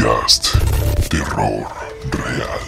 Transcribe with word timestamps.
Terror 0.00 1.66
Real. 2.10 2.60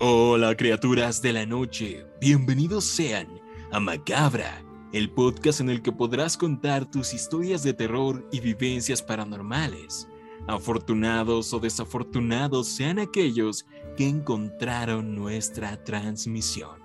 Hola 0.00 0.54
criaturas 0.54 1.22
de 1.22 1.32
la 1.32 1.46
noche, 1.46 2.04
bienvenidos 2.20 2.84
sean 2.84 3.40
a 3.72 3.80
Macabra, 3.80 4.62
el 4.92 5.10
podcast 5.10 5.60
en 5.60 5.70
el 5.70 5.80
que 5.80 5.92
podrás 5.92 6.36
contar 6.36 6.84
tus 6.84 7.14
historias 7.14 7.62
de 7.62 7.72
terror 7.72 8.28
y 8.30 8.40
vivencias 8.40 9.00
paranormales. 9.00 10.06
Afortunados 10.46 11.54
o 11.54 11.60
desafortunados 11.60 12.68
sean 12.68 12.98
aquellos 12.98 13.64
que 13.96 14.06
encontraron 14.06 15.14
nuestra 15.14 15.82
transmisión. 15.84 16.82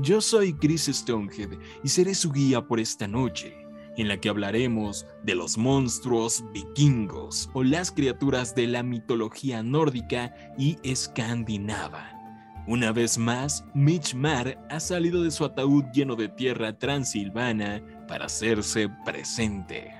Yo 0.00 0.22
soy 0.22 0.54
Chris 0.54 0.86
Stonehead 0.86 1.58
y 1.84 1.88
seré 1.90 2.14
su 2.14 2.32
guía 2.32 2.66
por 2.66 2.80
esta 2.80 3.06
noche, 3.06 3.57
en 3.98 4.08
la 4.08 4.16
que 4.16 4.30
hablaremos 4.30 5.06
de 5.22 5.34
los 5.34 5.58
monstruos 5.58 6.42
vikingos 6.54 7.50
o 7.52 7.62
las 7.62 7.92
criaturas 7.92 8.54
de 8.54 8.68
la 8.68 8.82
mitología 8.82 9.62
nórdica 9.62 10.34
y 10.56 10.78
escandinava. 10.82 12.18
Una 12.66 12.92
vez 12.92 13.18
más, 13.18 13.64
Mitch 13.74 14.14
Marr 14.14 14.58
ha 14.70 14.78
salido 14.78 15.22
de 15.22 15.30
su 15.30 15.44
ataúd 15.44 15.84
lleno 15.92 16.16
de 16.16 16.28
tierra 16.28 16.78
transilvana 16.78 17.82
para 18.06 18.26
hacerse 18.26 18.88
presente. 19.04 19.90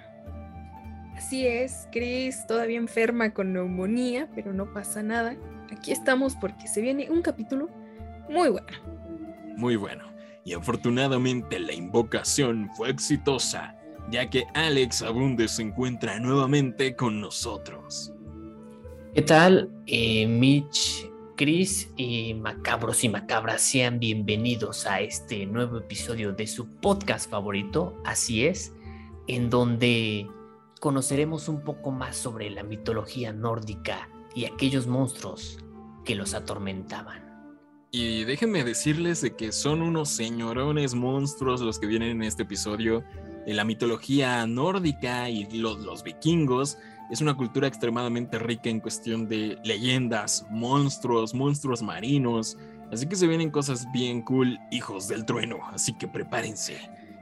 Así 1.17 1.47
es, 1.47 1.89
Chris 1.91 2.47
todavía 2.47 2.77
enferma 2.77 3.35
con 3.35 3.53
neumonía, 3.53 4.29
pero 4.35 4.53
no 4.53 4.73
pasa 4.73 5.03
nada. 5.03 5.37
Aquí 5.73 5.93
estamos 5.93 6.37
porque 6.37 6.69
se 6.69 6.81
viene 6.81 7.11
un 7.11 7.23
capítulo 7.23 7.69
muy 8.29 8.51
bueno. 8.51 8.69
Muy 9.57 9.77
bueno. 9.77 10.05
Y 10.45 10.53
afortunadamente 10.53 11.59
la 11.59 11.73
invocación 11.73 12.71
fue 12.77 12.91
exitosa, 12.91 13.78
ya 14.11 14.31
que 14.31 14.47
Alex 14.55 15.03
Abunde 15.03 15.49
se 15.49 15.63
encuentra 15.63 16.19
nuevamente 16.19 16.97
con 16.97 17.21
nosotros. 17.21 18.13
¿Qué 19.15 19.23
tal, 19.23 19.71
eh, 19.87 20.27
Mitch, 20.27 21.11
Chris 21.37 21.91
y 21.97 22.35
macabros 22.35 23.05
y 23.05 23.09
macabras? 23.09 23.63
Sean 23.63 23.99
bienvenidos 23.99 24.87
a 24.87 25.01
este 25.01 25.47
nuevo 25.47 25.79
episodio 25.79 26.33
de 26.33 26.47
su 26.47 26.67
podcast 26.67 27.31
favorito, 27.31 28.01
así 28.05 28.45
es, 28.45 28.73
en 29.27 29.51
donde 29.51 30.27
conoceremos 30.81 31.49
un 31.49 31.63
poco 31.63 31.91
más 31.91 32.17
sobre 32.17 32.51
la 32.51 32.63
mitología 32.63 33.33
nórdica 33.33 34.09
y 34.35 34.45
aquellos 34.45 34.87
monstruos 34.87 35.59
que 36.05 36.15
los 36.15 36.35
atormentaban. 36.35 37.29
Y 37.91 38.25
déjenme 38.25 38.65
decirles 38.65 39.23
de 39.23 39.35
que 39.35 39.51
son 39.51 39.81
unos 39.81 40.11
señorones 40.11 40.95
monstruos 40.95 41.63
los 41.63 41.79
que 41.79 41.87
vienen 41.87 42.11
en 42.11 42.23
este 42.23 42.43
episodio. 42.43 43.03
La 43.47 43.65
mitología 43.65 44.47
nórdica 44.47 45.31
y 45.31 45.45
los, 45.51 45.79
los 45.79 46.03
vikingos 46.03 46.79
es 47.11 47.21
una 47.21 47.35
cultura 47.35 47.67
extremadamente 47.67 48.39
rica 48.39 48.69
en 48.69 48.81
cuestión 48.81 49.29
de 49.29 49.59
leyendas, 49.65 50.47
monstruos, 50.51 51.35
monstruos 51.35 51.83
marinos. 51.83 52.59
Así 52.93 53.07
que 53.07 53.17
se 53.17 53.27
vienen 53.27 53.51
cosas 53.51 53.91
bien 53.93 54.23
cool, 54.23 54.59
hijos 54.71 55.09
del 55.09 55.25
trueno. 55.25 55.59
Así 55.73 55.97
que 55.97 56.09
prepárense 56.09 56.79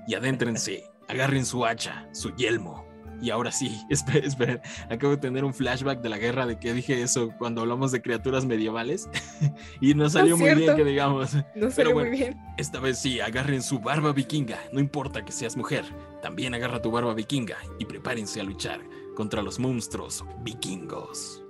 y 0.06 0.14
adéntrense, 0.14 0.84
agarren 1.08 1.45
su 1.45 1.64
hacha, 1.64 2.08
su 2.12 2.34
yelmo, 2.34 2.86
y 3.20 3.31
ahora 3.31 3.53
sí, 3.53 3.81
esperen, 3.91 4.25
esperen, 4.25 4.61
acabo 4.91 5.12
de 5.12 5.19
tener 5.19 5.45
un 5.45 5.55
flashback 5.55 6.00
de 6.00 6.09
la 6.09 6.19
guerra 6.19 6.47
de 6.47 6.59
que 6.59 6.72
dije 6.72 7.03
eso 7.03 7.33
cuando 7.39 7.62
hablamos 7.62 7.92
de 7.92 8.03
criaturas 8.03 8.45
medievales 8.45 9.08
y 9.81 9.95
no 9.95 10.08
salió 10.08 10.36
muy 10.36 10.55
bien 10.55 10.77
que 10.77 10.84
digamos. 10.84 11.36
No 11.55 11.70
salió 11.70 11.95
muy 11.95 12.11
bien. 12.11 12.36
Esta 12.58 12.81
vez 12.81 12.98
sí, 12.98 13.20
agarren 13.20 13.62
su 13.62 13.78
barba 13.81 14.12
vikinga, 14.12 14.58
no 14.73 14.81
importa 14.81 15.25
que 15.25 15.33
seas 15.33 15.56
mujer, 15.56 15.84
también 16.23 16.55
agarra 16.55 16.83
tu 16.83 16.91
barba 16.91 17.14
vikinga 17.14 17.57
y 17.79 17.85
prepárense 17.85 18.40
a 18.40 18.45
luchar 18.45 18.80
contra 19.14 19.42
los 19.42 19.58
monstruos 19.58 20.24
vikingos. 20.42 21.42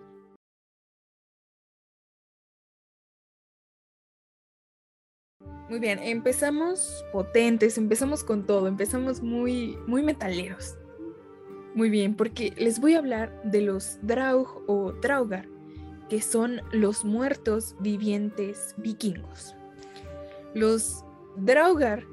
Muy 5.69 5.81
bien, 5.81 5.99
empezamos 5.99 7.05
potentes, 7.13 7.77
empezamos 7.77 8.23
con 8.23 8.47
todo, 8.47 8.69
empezamos 8.69 9.21
muy, 9.21 9.77
muy 9.89 10.05
metaleros. 10.05 10.77
Muy 11.77 11.91
bien, 11.91 12.15
porque 12.15 12.55
les 12.57 12.81
voy 12.81 12.95
a 12.95 12.99
hablar 12.99 13.39
de 13.45 13.61
los 13.61 13.99
Draug 14.01 14.65
o 14.67 14.93
Draugar, 14.93 15.47
que 16.09 16.23
son 16.23 16.63
los 16.73 17.05
muertos 17.05 17.77
vivientes 17.81 18.75
vikingos. 18.79 19.55
Los 20.55 21.05
Draugar, 21.37 22.05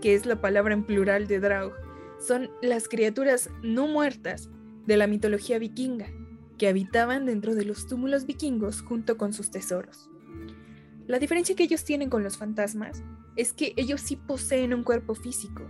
que 0.00 0.16
es 0.16 0.26
la 0.26 0.40
palabra 0.40 0.74
en 0.74 0.82
plural 0.82 1.28
de 1.28 1.38
Draug, 1.38 1.72
son 2.18 2.50
las 2.62 2.88
criaturas 2.88 3.48
no 3.62 3.86
muertas 3.86 4.50
de 4.86 4.96
la 4.96 5.06
mitología 5.06 5.60
vikinga, 5.60 6.08
que 6.58 6.66
habitaban 6.66 7.24
dentro 7.24 7.54
de 7.54 7.64
los 7.64 7.86
túmulos 7.86 8.26
vikingos 8.26 8.82
junto 8.82 9.16
con 9.18 9.32
sus 9.32 9.52
tesoros. 9.52 10.10
La 11.06 11.20
diferencia 11.20 11.54
que 11.54 11.62
ellos 11.62 11.84
tienen 11.84 12.10
con 12.10 12.24
los 12.24 12.38
fantasmas 12.38 13.04
es 13.36 13.52
que 13.52 13.72
ellos 13.76 14.00
sí 14.00 14.16
poseen 14.16 14.74
un 14.74 14.82
cuerpo 14.82 15.14
físico 15.14 15.62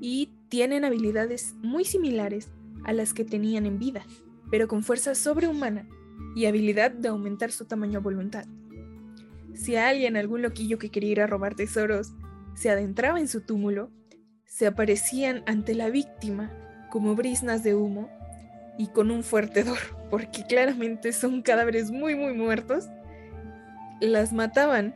y 0.00 0.32
tienen 0.48 0.84
habilidades 0.84 1.54
muy 1.62 1.84
similares 1.84 2.50
a 2.86 2.92
las 2.92 3.12
que 3.12 3.24
tenían 3.24 3.66
en 3.66 3.78
vida, 3.78 4.06
pero 4.50 4.68
con 4.68 4.82
fuerza 4.82 5.14
sobrehumana 5.14 5.86
y 6.34 6.46
habilidad 6.46 6.92
de 6.92 7.08
aumentar 7.08 7.50
su 7.50 7.66
tamaño 7.66 7.98
a 7.98 8.02
voluntad. 8.02 8.46
Si 9.54 9.76
alguien, 9.76 10.16
algún 10.16 10.42
loquillo 10.42 10.78
que 10.78 10.90
quería 10.90 11.10
ir 11.10 11.20
a 11.20 11.26
robar 11.26 11.54
tesoros, 11.54 12.12
se 12.54 12.70
adentraba 12.70 13.18
en 13.20 13.28
su 13.28 13.40
túmulo, 13.40 13.90
se 14.44 14.66
aparecían 14.66 15.42
ante 15.46 15.74
la 15.74 15.90
víctima 15.90 16.50
como 16.90 17.14
brisnas 17.14 17.62
de 17.62 17.74
humo 17.74 18.08
y 18.78 18.86
con 18.88 19.10
un 19.10 19.22
fuerte 19.24 19.64
dor, 19.64 19.78
porque 20.10 20.44
claramente 20.46 21.12
son 21.12 21.42
cadáveres 21.42 21.90
muy 21.90 22.14
muy 22.14 22.34
muertos, 22.34 22.88
las 24.00 24.32
mataban 24.32 24.94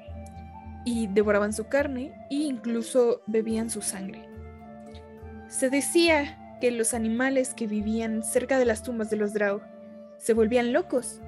y 0.85 1.09
devoraban 1.09 1.53
su 1.53 1.65
carne 1.65 2.13
e 2.31 2.37
incluso 2.37 3.23
bebían 3.27 3.69
su 3.71 3.83
sangre. 3.83 4.29
Se 5.49 5.69
decía 5.69 6.39
que 6.61 6.71
los 6.71 6.95
animales 6.95 7.55
que 7.55 7.67
vivían 7.67 8.23
cerca 8.23 8.59
de 8.59 8.65
las 8.65 8.83
tumbas 8.83 9.11
de 9.11 9.17
los 9.17 9.33
Draug 9.33 9.63
se 10.19 10.35
volvían 10.35 10.73
locos 10.73 11.21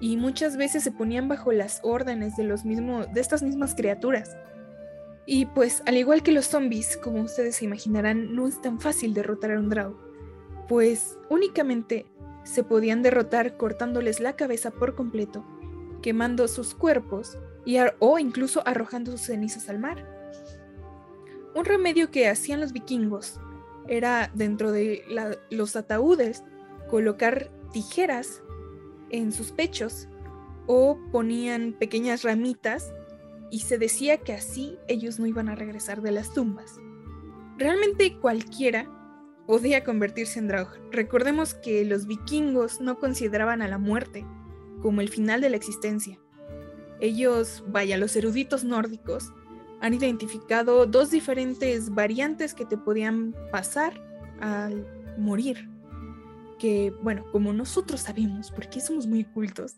y 0.00 0.16
muchas 0.16 0.56
veces 0.56 0.82
se 0.82 0.90
ponían 0.90 1.28
bajo 1.28 1.52
las 1.52 1.80
órdenes 1.82 2.36
de, 2.36 2.44
los 2.44 2.64
mismos, 2.64 3.12
de 3.12 3.20
estas 3.20 3.42
mismas 3.42 3.74
criaturas. 3.74 4.36
Y 5.26 5.46
pues 5.46 5.82
al 5.86 5.96
igual 5.96 6.22
que 6.24 6.32
los 6.32 6.46
zombies, 6.46 6.96
como 6.96 7.22
ustedes 7.22 7.56
se 7.56 7.66
imaginarán, 7.66 8.34
no 8.34 8.48
es 8.48 8.60
tan 8.60 8.80
fácil 8.80 9.14
derrotar 9.14 9.52
a 9.52 9.60
un 9.60 9.68
Draug, 9.68 9.96
pues 10.68 11.16
únicamente 11.30 12.06
se 12.42 12.64
podían 12.64 13.02
derrotar 13.02 13.56
cortándoles 13.56 14.18
la 14.18 14.34
cabeza 14.34 14.72
por 14.72 14.96
completo, 14.96 15.44
quemando 16.02 16.48
sus 16.48 16.74
cuerpos 16.74 17.38
y 17.64 17.76
o 18.00 18.18
incluso 18.18 18.66
arrojando 18.66 19.12
sus 19.12 19.20
cenizas 19.22 19.68
al 19.68 19.78
mar. 19.78 20.04
Un 21.54 21.64
remedio 21.64 22.10
que 22.10 22.28
hacían 22.28 22.60
los 22.60 22.72
vikingos 22.72 23.38
era 23.88 24.30
dentro 24.34 24.72
de 24.72 25.04
los 25.50 25.76
ataúdes 25.76 26.44
colocar 26.88 27.50
tijeras 27.72 28.42
en 29.10 29.32
sus 29.32 29.52
pechos 29.52 30.08
o 30.66 30.98
ponían 31.10 31.74
pequeñas 31.78 32.22
ramitas 32.22 32.92
y 33.50 33.60
se 33.60 33.78
decía 33.78 34.18
que 34.18 34.32
así 34.32 34.78
ellos 34.88 35.18
no 35.18 35.26
iban 35.26 35.48
a 35.48 35.54
regresar 35.54 36.00
de 36.02 36.12
las 36.12 36.32
tumbas. 36.32 36.78
Realmente 37.58 38.16
cualquiera 38.18 38.90
podía 39.46 39.84
convertirse 39.84 40.38
en 40.38 40.48
Draug. 40.48 40.68
Recordemos 40.90 41.54
que 41.54 41.84
los 41.84 42.06
vikingos 42.06 42.80
no 42.80 42.98
consideraban 42.98 43.60
a 43.60 43.68
la 43.68 43.78
muerte 43.78 44.24
como 44.80 45.00
el 45.00 45.08
final 45.08 45.40
de 45.40 45.50
la 45.50 45.56
existencia. 45.56 46.18
Ellos, 47.00 47.64
vaya, 47.68 47.98
los 47.98 48.14
eruditos 48.16 48.64
nórdicos, 48.64 49.32
han 49.82 49.94
identificado 49.94 50.86
dos 50.86 51.10
diferentes 51.10 51.92
variantes 51.92 52.54
que 52.54 52.64
te 52.64 52.78
podían 52.78 53.34
pasar 53.50 53.92
al 54.40 54.86
morir. 55.18 55.68
Que, 56.60 56.94
bueno, 57.02 57.24
como 57.32 57.52
nosotros 57.52 58.02
sabemos, 58.02 58.52
porque 58.52 58.80
somos 58.80 59.08
muy 59.08 59.24
cultos, 59.24 59.74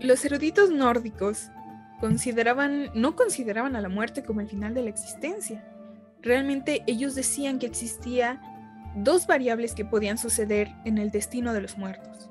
los 0.00 0.24
eruditos 0.24 0.70
nórdicos 0.70 1.50
consideraban, 2.00 2.88
no 2.94 3.14
consideraban 3.14 3.76
a 3.76 3.82
la 3.82 3.90
muerte 3.90 4.24
como 4.24 4.40
el 4.40 4.48
final 4.48 4.72
de 4.72 4.82
la 4.82 4.90
existencia. 4.90 5.62
Realmente 6.22 6.82
ellos 6.86 7.14
decían 7.14 7.58
que 7.58 7.66
existía 7.66 8.40
dos 8.96 9.26
variables 9.26 9.74
que 9.74 9.84
podían 9.84 10.16
suceder 10.16 10.74
en 10.86 10.96
el 10.96 11.10
destino 11.10 11.52
de 11.52 11.60
los 11.60 11.76
muertos. 11.76 12.30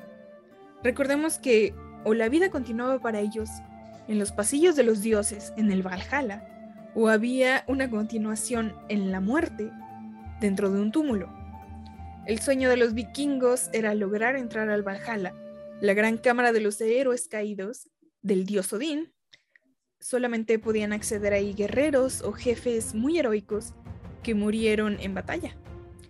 Recordemos 0.83 1.37
que 1.37 1.75
o 2.03 2.15
la 2.15 2.29
vida 2.29 2.49
continuaba 2.49 2.97
para 2.97 3.19
ellos 3.19 3.49
en 4.07 4.17
los 4.17 4.31
pasillos 4.31 4.75
de 4.75 4.83
los 4.83 5.01
dioses, 5.01 5.53
en 5.55 5.71
el 5.71 5.83
Valhalla, 5.83 6.49
o 6.95 7.07
había 7.09 7.63
una 7.67 7.89
continuación 7.89 8.73
en 8.89 9.11
la 9.11 9.19
muerte 9.19 9.71
dentro 10.39 10.69
de 10.71 10.79
un 10.79 10.91
túmulo. 10.91 11.29
El 12.25 12.39
sueño 12.39 12.69
de 12.69 12.77
los 12.77 12.93
vikingos 12.93 13.69
era 13.73 13.93
lograr 13.95 14.35
entrar 14.35 14.69
al 14.69 14.83
Valhalla, 14.83 15.33
la 15.81 15.93
gran 15.93 16.17
cámara 16.17 16.51
de 16.53 16.61
los 16.61 16.79
héroes 16.79 17.27
caídos 17.27 17.89
del 18.21 18.45
dios 18.45 18.71
Odín. 18.71 19.11
Solamente 19.99 20.59
podían 20.59 20.93
acceder 20.93 21.33
ahí 21.33 21.53
guerreros 21.53 22.21
o 22.21 22.31
jefes 22.33 22.93
muy 22.93 23.17
heroicos 23.19 23.73
que 24.21 24.35
murieron 24.35 24.97
en 24.99 25.13
batalla. 25.13 25.55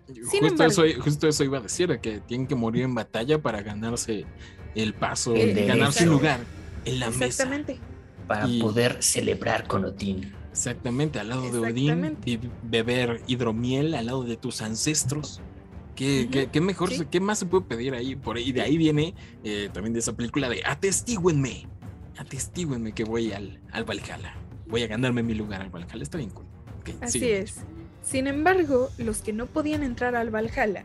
Sin 0.07 0.41
Justo 0.41 0.47
embargo, 0.47 0.83
eso, 0.83 1.01
justo 1.01 1.27
eso 1.27 1.43
iba 1.43 1.57
a 1.59 1.61
decir, 1.61 1.87
de 1.89 1.99
que 1.99 2.19
tienen 2.19 2.45
que 2.45 2.55
morir 2.55 2.83
en 2.83 2.93
batalla 2.93 3.41
para 3.41 3.61
ganarse 3.61 4.25
el 4.75 4.93
paso, 4.93 5.33
El 5.35 5.65
ganarse 5.65 6.03
un 6.03 6.09
lugar 6.15 6.39
en 6.85 6.99
la 6.99 7.09
mesa. 7.09 7.25
exactamente. 7.25 7.79
Para 8.27 8.47
Y- 8.47 8.61
poder 8.61 9.01
celebrar 9.01 9.65
con 9.67 9.85
Odín. 9.85 10.31
Exactamente, 10.53 11.19
al 11.19 11.29
lado 11.29 11.49
de 11.51 11.57
Odín, 11.59 12.17
y 12.25 12.39
beber 12.63 13.21
hidromiel 13.27 13.95
al 13.95 14.05
lado 14.05 14.23
de 14.23 14.37
tus 14.37 14.61
ancestros. 14.61 15.41
¿Qué, 15.95 16.27
qué- 16.31 16.47
qué 16.47 16.61
mejor, 16.61 16.91
sí. 16.91 17.05
qué 17.09 17.19
más 17.19 17.39
se 17.39 17.45
puede 17.47 17.65
pedir 17.65 17.93
ahí? 17.95 18.15
Por 18.15 18.37
ahí, 18.37 18.51
de 18.51 18.61
ahí 18.61 18.77
viene 18.77 19.15
eh, 19.43 19.69
también 19.73 19.93
de 19.93 19.99
esa 19.99 20.13
película 20.15 20.47
de 20.49 20.61
atestíguenme, 20.65 21.67
atestíguenme 22.17 22.93
que 22.93 23.03
voy 23.03 23.31
al, 23.31 23.59
al 23.71 23.83
Valhalla. 23.83 24.35
Voy 24.67 24.83
a 24.83 24.87
ganarme 24.87 25.23
mi 25.23 25.33
lugar 25.33 25.61
al 25.61 25.69
Valhalla, 25.69 26.01
está 26.03 26.17
bien 26.19 26.29
cool. 26.31 26.45
Así 27.01 27.19
sigue. 27.19 27.39
es. 27.39 27.57
Sin 28.03 28.27
embargo, 28.27 28.89
los 28.97 29.21
que 29.21 29.33
no 29.33 29.45
podían 29.47 29.83
entrar 29.83 30.15
al 30.15 30.29
Valhalla, 30.29 30.83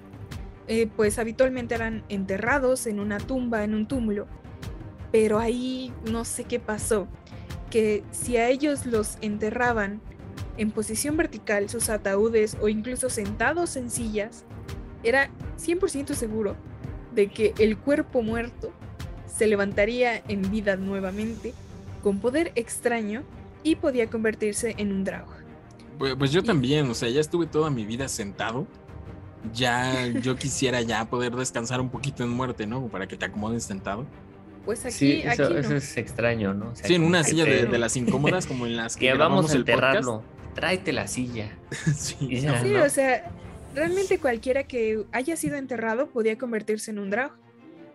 eh, 0.67 0.89
pues 0.97 1.19
habitualmente 1.19 1.75
eran 1.75 2.05
enterrados 2.09 2.87
en 2.87 3.01
una 3.01 3.19
tumba, 3.19 3.65
en 3.65 3.75
un 3.75 3.87
túmulo. 3.87 4.27
Pero 5.11 5.39
ahí 5.39 5.91
no 6.11 6.25
sé 6.27 6.45
qué 6.45 6.61
pasó, 6.61 7.09
que 7.71 8.05
si 8.11 8.37
a 8.37 8.49
ellos 8.49 8.87
los 8.87 9.19
enterraban 9.21 10.01
en 10.57 10.71
posición 10.71 11.17
vertical, 11.17 11.69
sus 11.69 11.89
ataúdes 11.89 12.57
o 12.61 12.69
incluso 12.69 13.11
sentados 13.11 13.77
en 13.77 13.91
sillas, 13.91 14.45
era 15.03 15.31
100% 15.59 16.15
seguro 16.15 16.57
de 17.15 17.29
que 17.29 17.55
el 17.59 17.79
cuerpo 17.79 18.23
muerto 18.23 18.73
se 19.27 19.47
levantaría 19.47 20.23
en 20.29 20.51
vida 20.51 20.77
nuevamente, 20.77 21.55
con 22.03 22.19
poder 22.19 22.53
extraño, 22.55 23.23
y 23.63 23.77
podía 23.77 24.09
convertirse 24.09 24.75
en 24.79 24.93
un 24.93 25.05
Draug. 25.05 25.29
Pues, 25.99 26.15
pues 26.17 26.33
yo 26.33 26.43
también, 26.43 26.89
o 26.91 26.95
sea, 26.95 27.09
ya 27.09 27.21
estuve 27.21 27.47
toda 27.47 27.71
mi 27.71 27.85
vida 27.85 28.09
sentado. 28.09 28.67
Ya 29.53 30.07
yo 30.07 30.37
quisiera 30.37 30.83
ya 30.83 31.05
poder 31.05 31.35
descansar 31.35 31.81
un 31.81 31.91
poquito 31.91 32.25
en 32.25 32.31
muerte, 32.31 32.67
¿no? 32.67 32.87
Para 32.89 33.07
que 33.07 33.17
te 33.17 33.25
acomodes 33.25 33.65
sentado. 33.65 34.07
Pues 34.69 34.85
aquí, 34.85 34.93
Sí, 34.93 35.23
eso, 35.25 35.45
aquí 35.45 35.55
no. 35.55 35.61
eso 35.61 35.77
es 35.77 35.97
extraño, 35.97 36.53
¿no? 36.53 36.73
O 36.73 36.75
sea, 36.77 36.87
Sí, 36.87 36.95
en 36.95 37.03
una 37.05 37.25
silla 37.25 37.45
de, 37.47 37.79
las 37.79 37.97
incómodas 37.97 38.47
como 38.47 38.67
en 38.67 38.77
las 38.77 38.97
que, 38.99 39.07
Que 39.07 39.15
vamos 39.15 39.39
a 39.39 39.41
podcast. 39.41 39.57
enterrarlo. 39.57 40.23
Tráete 40.55 40.93
la 40.93 41.07
silla. 41.07 41.57
sí, 41.97 42.43
ya, 42.43 42.61
Sí, 42.63 42.69
¿no? 42.73 42.85
o 42.85 42.89
sea, 42.91 43.31
realmente 43.75 44.19
cualquiera 44.19 44.65
que 44.65 45.07
haya 45.11 45.37
sido 45.37 45.57
enterrado 45.57 46.11
podía 46.11 46.37
convertirse 46.37 46.91
en 46.91 46.99
un 46.99 47.09
Draug. 47.09 47.33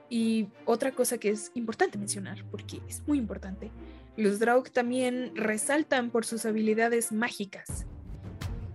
Y 0.09 0.47
otra 0.65 0.93
cosa 0.93 1.19
que 1.19 1.29
es 1.29 1.51
importante 1.53 1.99
mencionar, 1.99 2.43
porque 2.49 2.81
es 2.89 3.03
muy 3.07 3.19
importante, 3.19 3.69
los 4.17 4.39
Draug 4.39 4.71
también 4.71 5.31
resaltan 5.35 6.09
por 6.09 6.25
sus 6.25 6.43
habilidades 6.47 7.11
mágicas, 7.11 7.85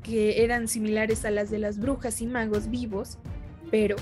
que 0.04 0.44
eran 0.44 0.68
similares 0.68 1.24
a 1.24 1.32
las 1.32 1.50
de 1.50 1.58
las 1.58 1.80
brujas 1.80 2.20
y 2.20 2.28
magos 2.28 2.70
vivos, 2.70 3.18
pero 3.72 3.96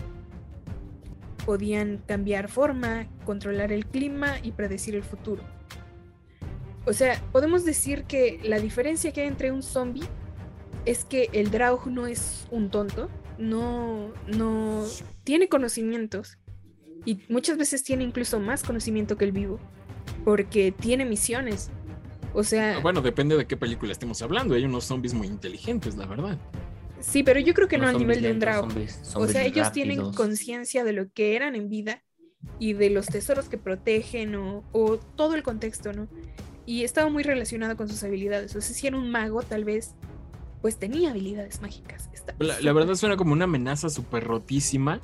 podían 1.46 2.02
cambiar 2.06 2.48
forma, 2.48 3.06
controlar 3.24 3.72
el 3.72 3.86
clima 3.86 4.34
y 4.42 4.50
predecir 4.50 4.96
el 4.96 5.04
futuro. 5.04 5.42
O 6.84 6.92
sea, 6.92 7.22
podemos 7.32 7.64
decir 7.64 8.04
que 8.04 8.40
la 8.42 8.58
diferencia 8.58 9.12
que 9.12 9.22
hay 9.22 9.28
entre 9.28 9.52
un 9.52 9.62
zombie 9.62 10.04
es 10.84 11.04
que 11.04 11.30
el 11.32 11.50
Draug 11.50 11.86
no 11.86 12.06
es 12.06 12.46
un 12.50 12.70
tonto, 12.70 13.08
no, 13.38 14.12
no 14.26 14.84
tiene 15.24 15.48
conocimientos 15.48 16.38
y 17.04 17.22
muchas 17.28 17.56
veces 17.56 17.84
tiene 17.84 18.02
incluso 18.02 18.40
más 18.40 18.62
conocimiento 18.62 19.16
que 19.16 19.24
el 19.24 19.32
vivo, 19.32 19.60
porque 20.24 20.72
tiene 20.72 21.04
misiones. 21.04 21.70
O 22.34 22.42
sea, 22.42 22.80
Bueno, 22.80 23.00
depende 23.00 23.36
de 23.36 23.46
qué 23.46 23.56
película 23.56 23.92
estemos 23.92 24.20
hablando. 24.20 24.54
Hay 24.54 24.64
unos 24.64 24.84
zombies 24.84 25.14
muy 25.14 25.28
inteligentes, 25.28 25.96
la 25.96 26.06
verdad. 26.06 26.38
Sí, 27.06 27.22
pero 27.22 27.40
yo 27.40 27.54
creo 27.54 27.68
que 27.68 27.78
no 27.78 27.88
al 27.88 27.98
nivel 27.98 28.22
de 28.22 28.30
un 28.32 28.40
zombies 28.40 29.00
zombies- 29.00 29.16
O 29.16 29.28
sea, 29.28 29.44
ellos 29.44 29.70
tienen 29.72 30.06
conciencia 30.12 30.84
de 30.84 30.92
lo 30.92 31.10
que 31.10 31.36
eran 31.36 31.54
en 31.54 31.68
vida 31.68 32.02
y 32.58 32.72
de 32.74 32.90
los 32.90 33.06
tesoros 33.06 33.48
que 33.48 33.58
protegen 33.58 34.34
o, 34.34 34.64
o 34.72 34.98
todo 34.98 35.34
el 35.34 35.42
contexto, 35.42 35.92
¿no? 35.92 36.08
Y 36.66 36.84
estaba 36.84 37.10
muy 37.10 37.22
relacionado 37.22 37.76
con 37.76 37.88
sus 37.88 38.02
habilidades. 38.04 38.56
O 38.56 38.60
sea, 38.60 38.74
si 38.74 38.86
era 38.86 38.96
un 38.98 39.10
mago, 39.10 39.42
tal 39.42 39.64
vez, 39.64 39.96
pues 40.60 40.78
tenía 40.78 41.10
habilidades 41.10 41.60
mágicas. 41.60 42.10
La, 42.38 42.60
la 42.60 42.72
verdad 42.72 42.94
suena 42.96 43.16
como 43.16 43.32
una 43.32 43.44
amenaza 43.44 43.88
súper 43.90 44.24
rotísima. 44.24 45.00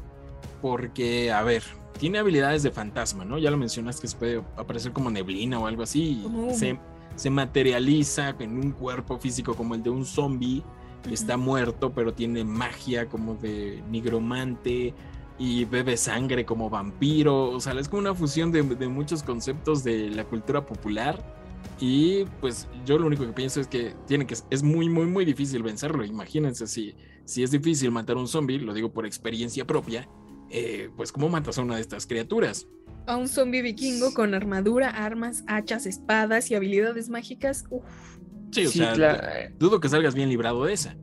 Porque, 0.61 1.33
a 1.33 1.43
ver, 1.43 1.63
tiene 1.99 2.19
habilidades 2.19 2.63
de 2.63 2.71
fantasma, 2.71 3.25
¿no? 3.25 3.39
Ya 3.39 3.51
lo 3.51 3.57
mencionaste 3.57 4.03
que 4.03 4.09
se 4.09 4.17
puede 4.17 4.37
aparecer 4.57 4.93
como 4.93 5.11
neblina 5.11 5.59
o 5.59 5.67
algo 5.67 5.83
así. 5.83 6.33
y 6.49 6.55
se, 6.55 6.79
se 7.17 7.31
materializa 7.31 8.31
en 8.39 8.59
un 8.59 8.73
cuerpo 8.73 9.19
físico 9.19 9.57
como 9.57 9.75
el 9.75 9.83
de 9.83 9.91
un 9.91 10.05
zombie. 10.07 10.63
Está 11.11 11.37
muerto, 11.37 11.93
pero 11.93 12.15
tiene 12.15 12.45
magia 12.45 13.09
como 13.09 13.35
de 13.35 13.83
nigromante. 13.91 14.95
Y 15.39 15.65
bebe 15.65 15.97
sangre 15.97 16.45
como 16.45 16.71
vampiro. 16.71 17.51
O 17.51 17.59
sea, 17.59 17.73
es 17.73 17.89
como 17.89 18.01
una 18.01 18.15
fusión 18.15 18.53
de, 18.53 18.63
de 18.63 18.89
muchos 18.89 19.23
conceptos 19.23 19.83
de 19.83 20.11
la 20.11 20.25
cultura 20.25 20.65
popular. 20.67 21.43
Y 21.81 22.25
pues 22.41 22.69
yo 22.85 22.99
lo 22.99 23.07
único 23.07 23.27
que 23.27 23.33
pienso 23.33 23.61
es 23.61 23.67
que 23.67 23.97
tiene 24.07 24.27
que 24.27 24.37
es 24.51 24.63
muy 24.63 24.89
muy 24.89 25.07
muy 25.07 25.25
difícil 25.25 25.63
vencerlo. 25.63 26.05
Imagínense 26.05 26.67
si 26.67 26.95
si 27.25 27.43
es 27.43 27.51
difícil 27.51 27.91
matar 27.91 28.17
a 28.17 28.21
un 28.21 28.29
zombie, 28.29 28.59
lo 28.59 28.75
digo 28.75 28.93
por 28.93 29.07
experiencia 29.07 29.67
propia, 29.67 30.09
eh, 30.51 30.91
pues 30.97 31.13
cómo 31.13 31.29
matas 31.29 31.59
a 31.59 31.63
una 31.63 31.77
de 31.77 31.81
estas 31.81 32.07
criaturas. 32.07 32.67
A 33.07 33.17
un 33.17 33.29
zombie 33.29 33.63
vikingo 33.63 34.15
con 34.15 34.35
armadura, 34.35 34.91
armas, 34.91 35.45
hachas, 35.47 35.87
espadas 35.87 36.51
y 36.51 36.55
habilidades 36.55 37.09
mágicas. 37.09 37.65
Uf, 37.71 37.83
Sí, 38.53 38.67
o 38.67 38.71
Sí, 38.71 38.79
sea, 38.79 39.51
dudo 39.59 39.81
que 39.81 39.89
salgas 39.89 40.15
bien 40.15 40.29
librado 40.29 40.65
de 40.65 40.73
esa. 40.75 40.97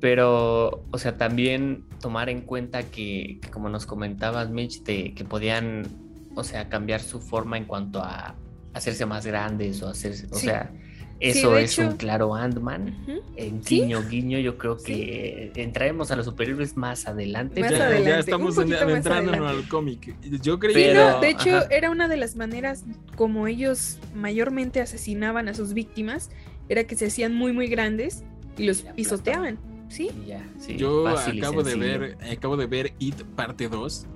Pero, 0.00 0.84
o 0.90 0.98
sea, 0.98 1.16
también 1.16 1.84
tomar 2.00 2.28
en 2.28 2.42
cuenta 2.42 2.82
que, 2.82 3.38
que 3.40 3.50
como 3.50 3.68
nos 3.68 3.86
comentabas, 3.86 4.50
Mitch, 4.50 4.82
de 4.82 5.14
que 5.14 5.24
podían, 5.24 5.86
o 6.34 6.44
sea, 6.44 6.68
cambiar 6.68 7.00
su 7.00 7.20
forma 7.20 7.56
en 7.56 7.64
cuanto 7.64 8.00
a 8.02 8.34
hacerse 8.74 9.06
más 9.06 9.24
grandes 9.26 9.82
o 9.82 9.88
hacerse, 9.88 10.26
o 10.30 10.34
Sí. 10.36 10.46
sea, 10.46 10.70
eso 11.18 11.56
es 11.56 11.78
hecho- 11.78 11.88
un 11.88 11.96
claro 11.96 12.34
Ant-Man. 12.34 12.94
En 13.36 13.64
Sí. 13.64 13.80
guiño, 13.80 14.02
guiño, 14.06 14.38
yo 14.38 14.58
creo 14.58 14.76
que 14.76 15.50
entraremos 15.56 16.10
a 16.10 16.16
los 16.16 16.26
superhéroes 16.26 16.76
más 16.76 17.06
adelante. 17.08 17.62
Más 17.62 17.70
ya, 17.70 17.76
pero- 17.78 17.84
adelante, 17.88 18.10
ya 18.10 18.14
un 18.16 18.20
estamos 18.20 18.58
adentrándonos 18.58 19.40
adelante. 19.40 19.62
al 19.62 19.68
cómic. 19.70 20.14
Yo 20.42 20.58
creí 20.58 20.74
Sí, 20.74 20.80
Pero- 20.92 21.10
no, 21.12 21.20
de 21.20 21.30
hecho, 21.30 21.56
ajá. 21.56 21.66
era 21.70 21.90
una 21.90 22.06
de 22.08 22.18
las 22.18 22.36
maneras 22.36 22.84
como 23.16 23.46
ellos 23.46 23.98
mayormente 24.14 24.82
asesinaban 24.82 25.48
a 25.48 25.54
sus 25.54 25.72
víctimas, 25.72 26.28
era 26.68 26.84
que 26.84 26.96
se 26.96 27.06
hacían 27.06 27.34
muy, 27.34 27.52
muy 27.52 27.66
grandes 27.68 28.24
y 28.56 28.64
los 28.64 28.82
pisoteaban, 28.82 29.58
¿sí? 29.88 30.10
y 30.24 30.28
ya, 30.28 30.48
sí, 30.58 30.76
Yo 30.76 31.04
fácil 31.04 31.38
acabo 31.42 31.62
de 31.62 31.74
ver, 31.76 32.18
acabo 32.32 32.56
de 32.56 32.66
ver 32.66 32.92
It 32.98 33.22
parte 33.36 33.68
2 33.68 34.06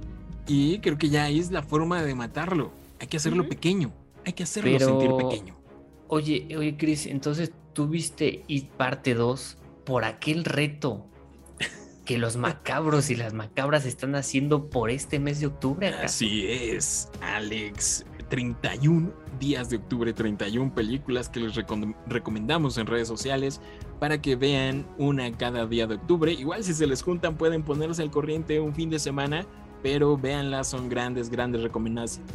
y 0.47 0.79
creo 0.81 0.99
que 0.99 1.09
ya 1.09 1.29
es 1.29 1.51
la 1.51 1.63
forma 1.63 2.03
de 2.03 2.15
matarlo. 2.15 2.73
Hay 2.99 3.07
que 3.07 3.17
hacerlo 3.19 3.49
pequeño, 3.49 3.93
hay 4.25 4.33
que 4.33 4.43
hacerlo 4.43 4.71
Pero- 4.73 4.87
sentir 5.01 5.29
pequeño. 5.29 5.57
Oye, 6.09 6.49
oye, 6.59 6.77
Chris, 6.77 7.07
entonces 7.07 7.53
tú 7.73 7.87
viste 7.87 8.43
It 8.49 8.69
parte 8.71 9.15
2 9.15 9.57
por 9.85 10.05
aquel 10.05 10.45
reto 10.45 11.07
que 12.05 12.19
los 12.19 12.37
macabros 12.37 13.11
y 13.11 13.15
las 13.15 13.33
macabras 13.35 13.87
están 13.87 14.17
haciendo 14.17 14.69
por 14.71 14.91
este 14.91 15.21
mes 15.21 15.39
de 15.39 15.47
octubre 15.47 15.87
acá. 15.89 16.07
Así 16.07 16.47
es, 16.49 17.09
Alex. 17.21 18.05
31 18.31 19.13
días 19.39 19.69
de 19.69 19.77
octubre, 19.77 20.13
31 20.15 20.75
películas 20.75 21.29
que 21.29 21.41
les 21.41 21.55
recom- 21.55 21.95
recomendamos 22.07 22.79
en 22.79 22.87
redes 22.87 23.09
sociales 23.09 23.61
para 23.99 24.23
que 24.23 24.37
vean 24.37 24.87
una 24.97 25.31
cada 25.37 25.67
día 25.67 25.87
de 25.87 25.97
octubre. 25.97 26.33
Igual 26.33 26.65
si 26.65 26.73
se 26.73 26.87
les 26.87 27.03
juntan 27.03 27.37
pueden 27.37 27.63
ponerse 27.63 28.03
al 28.03 28.11
corriente 28.11 28.61
un 28.61 28.75
fin 28.75 28.89
de 28.89 28.99
semana, 28.99 29.47
pero 29.83 30.17
véanlas, 30.17 30.69
son 30.69 30.89
grandes, 30.89 31.31
grandes 31.31 31.63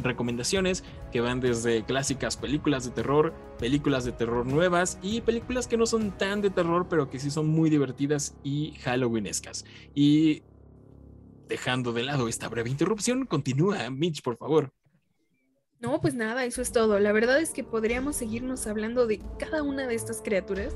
recomendaciones 0.02 0.84
que 1.12 1.20
van 1.20 1.40
desde 1.40 1.84
clásicas 1.84 2.36
películas 2.36 2.84
de 2.84 2.90
terror, 2.90 3.32
películas 3.58 4.04
de 4.04 4.12
terror 4.12 4.46
nuevas 4.46 4.98
y 5.02 5.20
películas 5.22 5.66
que 5.66 5.76
no 5.76 5.86
son 5.86 6.10
tan 6.18 6.40
de 6.42 6.50
terror, 6.50 6.86
pero 6.90 7.08
que 7.08 7.18
sí 7.20 7.30
son 7.30 7.48
muy 7.48 7.70
divertidas 7.70 8.36
y 8.42 8.72
halloweenescas. 8.82 9.64
Y 9.94 10.42
dejando 11.48 11.92
de 11.92 12.02
lado 12.02 12.28
esta 12.28 12.48
breve 12.48 12.70
interrupción, 12.70 13.24
continúa, 13.26 13.88
Mitch, 13.90 14.22
por 14.22 14.36
favor. 14.36 14.72
No, 15.80 16.00
pues 16.00 16.14
nada, 16.14 16.44
eso 16.44 16.62
es 16.62 16.72
todo. 16.72 16.98
La 16.98 17.12
verdad 17.12 17.38
es 17.40 17.50
que 17.50 17.62
podríamos 17.62 18.16
seguirnos 18.16 18.66
hablando 18.66 19.06
de 19.06 19.20
cada 19.38 19.62
una 19.62 19.86
de 19.86 19.94
estas 19.94 20.22
criaturas, 20.22 20.74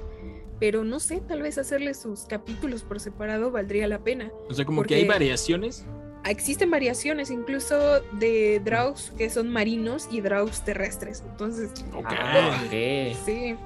pero 0.59 0.85
no 0.85 1.00
sé, 1.00 1.21
tal 1.26 1.40
vez 1.42 1.57
hacerle 1.59 1.95
sus 1.95 2.23
capítulos 2.25 2.83
por 2.83 3.00
separado 3.00 3.50
valdría 3.50 3.88
la 3.88 4.00
pena. 4.04 4.30
O 4.49 4.54
sea, 4.54 4.64
como 4.64 4.83
que 4.83 4.97
hay 4.97 5.07
variaciones. 5.07 5.87
Existen 6.26 6.71
variaciones 6.71 7.30
incluso 7.30 8.02
de 8.19 8.61
Draugs 8.62 9.11
que 9.16 9.30
son 9.30 9.49
marinos 9.49 10.07
y 10.11 10.21
Draugs 10.21 10.62
terrestres. 10.66 11.25
Entonces, 11.26 11.71
Ok. 11.95 12.04
Ah, 12.11 12.62
sí, 12.71 13.57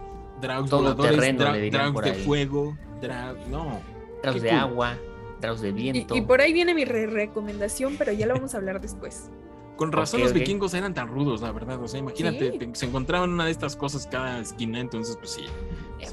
Draugs 0.40 0.70
voladores, 0.70 1.10
terreno, 1.16 1.44
dra- 1.44 1.70
Draugs 1.70 2.02
de 2.04 2.14
fuego, 2.14 2.78
drag... 3.00 3.36
No. 3.48 3.80
Qué 4.22 4.40
de 4.40 4.48
cool. 4.50 4.58
agua, 4.58 4.98
traos 5.40 5.60
de 5.60 5.68
y, 5.68 5.72
viento. 5.72 6.16
y 6.16 6.22
por 6.22 6.40
ahí 6.40 6.52
viene 6.54 6.74
mi 6.74 6.84
re- 6.86 7.06
recomendación, 7.06 7.96
pero 7.98 8.10
ya 8.12 8.24
lo 8.26 8.34
vamos 8.34 8.54
a 8.54 8.58
hablar 8.58 8.80
después. 8.80 9.30
Con 9.76 9.90
razón 9.92 10.20
los 10.20 10.32
vikingos 10.32 10.72
eran 10.74 10.94
tan 10.94 11.08
rudos, 11.08 11.40
la 11.42 11.50
verdad. 11.52 11.82
O 11.82 11.88
sea, 11.88 11.98
imagínate, 12.00 12.52
Sí. 12.60 12.70
se 12.74 12.86
encontraban 12.86 13.30
una 13.32 13.44
de 13.46 13.50
estas 13.50 13.74
cosas 13.76 14.06
cada 14.06 14.38
esquina, 14.40 14.78
entonces 14.80 15.16
pues 15.16 15.30
sí, 15.30 15.44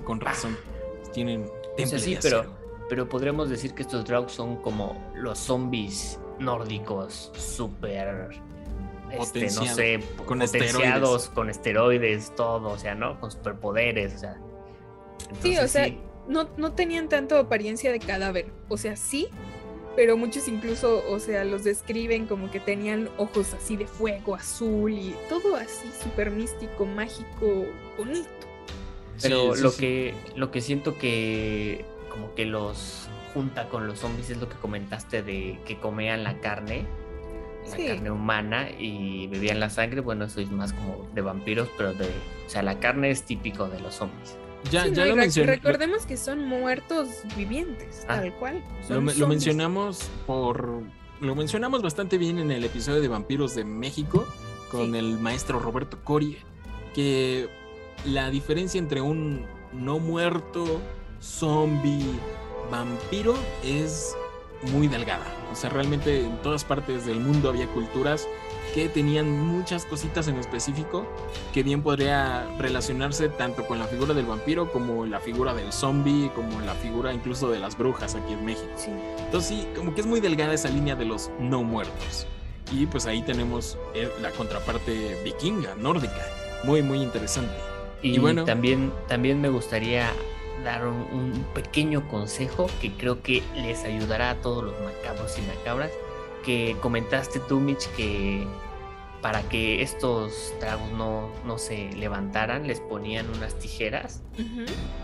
con 0.04 0.20
razón. 0.20 0.58
Tienen 1.14 1.44
O 1.44 1.76
temple 1.76 1.86
sea, 1.88 2.00
sí, 2.00 2.16
de 2.16 2.20
pero, 2.22 2.40
acero. 2.40 2.54
pero 2.90 3.10
podríamos 3.10 3.50
decir 3.50 3.74
que 3.74 3.82
estos 3.84 4.06
Draug 4.06 4.30
son 4.30 4.56
como 4.58 5.12
los 5.16 5.38
zombies 5.38 6.20
nórdicos 6.40 7.32
súper 7.36 8.30
este, 9.12 9.46
no 9.52 9.66
sé, 9.66 10.00
con 10.26 10.40
potenciados, 10.40 11.30
con 11.30 11.50
esteroides, 11.50 12.34
todo, 12.36 12.70
o 12.70 12.78
sea, 12.78 12.96
¿no? 12.96 13.20
Con 13.20 13.30
superpoderes, 13.32 14.16
o 14.16 14.18
sea. 14.20 14.38
sí, 15.42 15.58
o 15.58 15.68
sea, 15.68 15.94
No, 16.28 16.48
no 16.56 16.72
tenían 16.74 17.10
tanto 17.10 17.38
apariencia 17.38 17.92
de 17.92 18.00
cadáver, 18.00 18.54
o 18.70 18.78
sea, 18.78 18.96
sí, 18.96 19.28
pero 19.96 20.18
muchos 20.18 20.48
incluso, 20.48 21.04
o 21.10 21.20
sea, 21.20 21.44
los 21.44 21.64
describen 21.64 22.26
como 22.26 22.50
que 22.50 22.60
tenían 22.60 23.10
ojos 23.18 23.54
así 23.54 23.76
de 23.76 23.88
fuego 23.88 24.36
azul 24.36 24.92
y 24.92 25.16
todo 25.30 25.56
así 25.56 25.90
súper 26.02 26.32
místico, 26.32 26.86
mágico, 26.86 27.66
bonito. 27.98 28.30
Pero 29.22 29.56
lo 29.56 29.76
que 29.76 30.14
lo 30.36 30.52
que 30.52 30.62
siento 30.62 30.98
que 30.98 31.86
como 32.10 32.34
que 32.34 32.46
los 32.46 33.08
junta 33.34 33.70
con 33.70 33.88
los 33.88 34.00
zombies 34.00 34.30
es 34.30 34.38
lo 34.38 34.50
que 34.50 34.56
comentaste 34.56 35.22
de 35.24 35.60
que 35.66 35.78
comían 35.78 36.24
la 36.24 36.40
carne, 36.40 36.86
la 37.70 37.78
carne 37.78 38.12
humana 38.12 38.70
y 38.78 39.28
bebían 39.28 39.60
la 39.60 39.70
sangre. 39.70 40.02
Bueno, 40.02 40.26
eso 40.26 40.42
es 40.42 40.52
más 40.52 40.74
como 40.74 41.08
de 41.14 41.22
vampiros, 41.22 41.70
pero 41.78 41.94
de, 41.94 42.06
o 42.06 42.50
sea, 42.50 42.62
la 42.64 42.80
carne 42.80 43.12
es 43.12 43.24
típico 43.24 43.68
de 43.68 43.80
los 43.80 43.96
zombies. 43.96 44.38
Ya, 44.70 44.88
ya 44.88 45.06
lo 45.06 45.16
mencioné. 45.16 45.54
Recordemos 45.54 46.06
que 46.06 46.18
son 46.18 46.46
muertos 46.46 47.08
vivientes, 47.36 48.04
ah. 48.04 48.18
tal 48.18 48.34
cual. 48.36 48.64
Lo, 48.90 49.02
lo, 49.02 49.28
mencionamos 49.28 50.10
por. 50.28 50.84
Lo 51.20 51.36
mencionamos 51.36 51.82
bastante 51.82 52.18
bien 52.18 52.40
en 52.40 52.52
el 52.52 52.64
episodio 52.64 53.02
de 53.02 53.08
Vampiros 53.08 53.56
de 53.56 53.64
México 53.64 54.28
con 54.72 54.96
el 54.96 55.20
maestro 55.20 55.60
Roberto 55.60 56.00
Coria. 56.04 56.38
Que 56.94 57.50
la 58.06 58.30
diferencia 58.30 58.80
entre 58.80 59.02
un 59.02 59.46
no 59.74 60.00
muerto, 60.00 60.82
zombie, 61.22 62.20
vampiro 62.70 63.36
es 63.64 64.16
muy 64.74 64.88
delgada. 64.88 65.26
O 65.52 65.56
sea, 65.56 65.70
realmente 65.70 66.22
en 66.22 66.42
todas 66.42 66.64
partes 66.64 67.06
del 67.06 67.20
mundo 67.20 67.50
había 67.50 67.68
culturas 67.68 68.28
que 68.74 68.90
tenían 68.90 69.30
muchas 69.30 69.86
cositas 69.86 70.28
en 70.28 70.38
específico 70.38 71.06
que 71.54 71.64
bien 71.64 71.82
podría 71.84 72.48
relacionarse 72.58 73.30
tanto 73.30 73.66
con 73.66 73.80
la 73.80 73.86
figura 73.86 74.14
del 74.14 74.26
vampiro 74.26 74.72
como 74.72 75.06
la 75.06 75.20
figura 75.20 75.54
del 75.54 75.74
zombie, 75.74 76.32
como 76.36 76.62
la 76.62 76.74
figura 76.76 77.14
incluso 77.14 77.50
de 77.50 77.60
las 77.60 77.78
brujas 77.78 78.16
aquí 78.16 78.34
en 78.34 78.46
México. 78.46 78.70
Entonces 79.20 79.50
sí, 79.50 79.68
como 79.76 79.94
que 79.94 80.02
es 80.02 80.08
muy 80.08 80.20
delgada 80.20 80.54
esa 80.54 80.70
línea 80.70 80.96
de 80.96 81.06
los 81.06 81.30
no 81.40 81.64
muertos. 81.64 82.28
Y 82.72 82.86
pues 82.86 83.06
ahí 83.06 83.22
tenemos 83.22 83.78
eh, 83.94 84.10
la 84.22 84.32
contraparte 84.32 85.22
vikinga, 85.24 85.76
nórdica, 85.76 86.26
muy 86.64 86.82
muy 86.82 87.02
interesante. 87.02 87.54
Y, 88.02 88.18
bueno, 88.18 88.46
también, 88.46 88.92
también 89.08 89.42
me 89.42 89.50
gustaría 89.50 90.12
dar 90.64 90.88
un, 90.88 91.46
pequeño 91.54 92.08
consejo 92.08 92.68
que 92.80 92.92
creo 92.92 93.22
que 93.22 93.44
les 93.56 93.84
ayudará 93.84 94.32
a 94.32 94.36
todos 94.36 94.64
los 94.64 94.74
macabros 94.82 95.38
y 95.38 95.42
macabras. 95.42 95.92
Que 96.44 96.76
comentaste 96.82 97.40
tú, 97.40 97.60
Mitch, 97.60 97.88
que 97.96 98.48
para 99.22 99.44
que 99.44 99.82
estos 99.82 100.54
tragos 100.60 100.92
no, 100.94 101.30
no 101.46 101.58
se 101.58 101.92
levantaran, 101.94 102.68
les 102.68 102.80
ponían 102.80 103.30
unas 103.30 103.56
tijeras. 103.60 104.24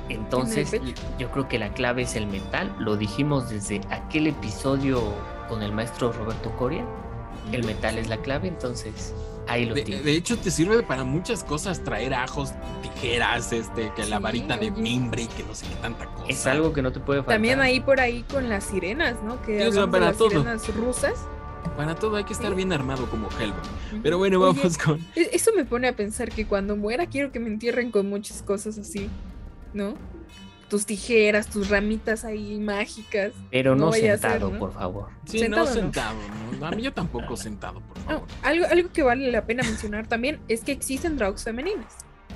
Entonces, 0.10 0.82
yo 1.20 1.32
creo 1.32 1.48
que 1.48 1.60
la 1.60 1.74
clave 1.74 2.02
es 2.04 2.16
el 2.16 2.28
metal. 2.28 2.76
Lo 2.80 2.98
dijimos 2.98 3.50
desde 3.50 3.82
aquel 3.92 4.28
episodio 4.28 5.02
con 5.48 5.62
el 5.62 5.72
maestro 5.72 6.12
Roberto 6.12 6.56
Coria. 6.58 6.86
El 7.52 7.64
metal 7.64 7.98
es 7.98 8.10
la 8.10 8.18
clave, 8.18 8.48
entonces 8.48 9.14
de, 9.48 10.12
hecho, 10.12 10.38
te 10.38 10.52
sirve 10.52 10.84
para 10.84 11.04
muchas 11.04 11.44
cosas 11.44 11.84
traer 11.84 12.14
ajos, 12.14 12.54
tijeras, 12.82 13.54
este, 13.54 13.92
que 13.96 14.06
la 14.06 14.20
varita 14.20 14.58
de 14.58 14.72
mimbre 14.72 15.24
y 15.24 15.28
que 15.28 15.44
no 15.44 15.56
sé 15.56 15.66
qué 15.68 15.76
tanta 15.76 16.06
cosa. 16.06 16.28
Es 16.28 16.46
algo 16.48 16.74
que 16.74 16.82
no 16.82 16.92
te 16.92 17.00
puede 17.00 17.20
faltar. 17.20 17.36
También 17.36 17.62
ahí 17.62 17.80
por 17.80 18.00
ahí 18.00 18.24
con 18.24 18.50
las 18.50 18.66
sirenas, 18.66 19.16
¿no? 19.24 19.42
Que 19.42 19.70
para 19.90 20.08
las 20.08 20.18
sirenas 20.18 20.76
rusas. 20.76 21.16
Para 21.76 21.96
todo 21.96 22.16
hay 22.16 22.24
que 22.24 22.34
estar 22.34 22.54
bien 22.56 22.72
armado 22.72 23.10
como 23.10 23.30
Hellboy. 23.30 24.02
Pero 24.02 24.18
bueno, 24.18 24.40
vamos 24.40 24.78
con. 24.78 25.00
E, 25.16 25.30
eso 25.34 25.52
me 25.56 25.66
pone 25.66 25.88
a 25.88 25.96
pensar 25.96 26.30
que 26.30 26.46
cuando 26.46 26.76
muera 26.76 27.06
quiero 27.08 27.32
que 27.32 27.40
me 27.40 27.50
entierren 27.50 27.92
con 27.92 28.10
muchas 28.10 28.42
cosas 28.42 28.78
así, 28.78 29.10
¿no? 29.74 29.96
Tus 30.70 30.86
tijeras, 30.86 31.48
tus 31.48 31.70
ramitas 31.70 32.26
ahí 32.26 32.60
mágicas. 32.60 33.34
Pero 33.52 33.76
no, 33.76 33.92
sentado, 33.92 34.58
por 34.58 34.74
favor. 34.74 35.10
Sí, 35.26 35.48
no 35.48 35.66
sentado, 35.66 36.18
A 36.62 36.72
mí 36.72 36.82
yo 36.82 36.94
tampoco 36.94 37.38
sentado, 37.38 37.82
por 37.82 37.98
favor. 38.00 38.28
algo, 38.44 38.66
algo 38.70 38.92
que 38.92 39.04
vale 39.04 39.32
la 39.32 39.46
pena 39.46 39.64
mencionar 39.64 40.08
también 40.08 40.40
es 40.48 40.64
que 40.64 40.72
existen 40.72 41.18
drags 41.18 41.44
femeninas, 41.44 41.96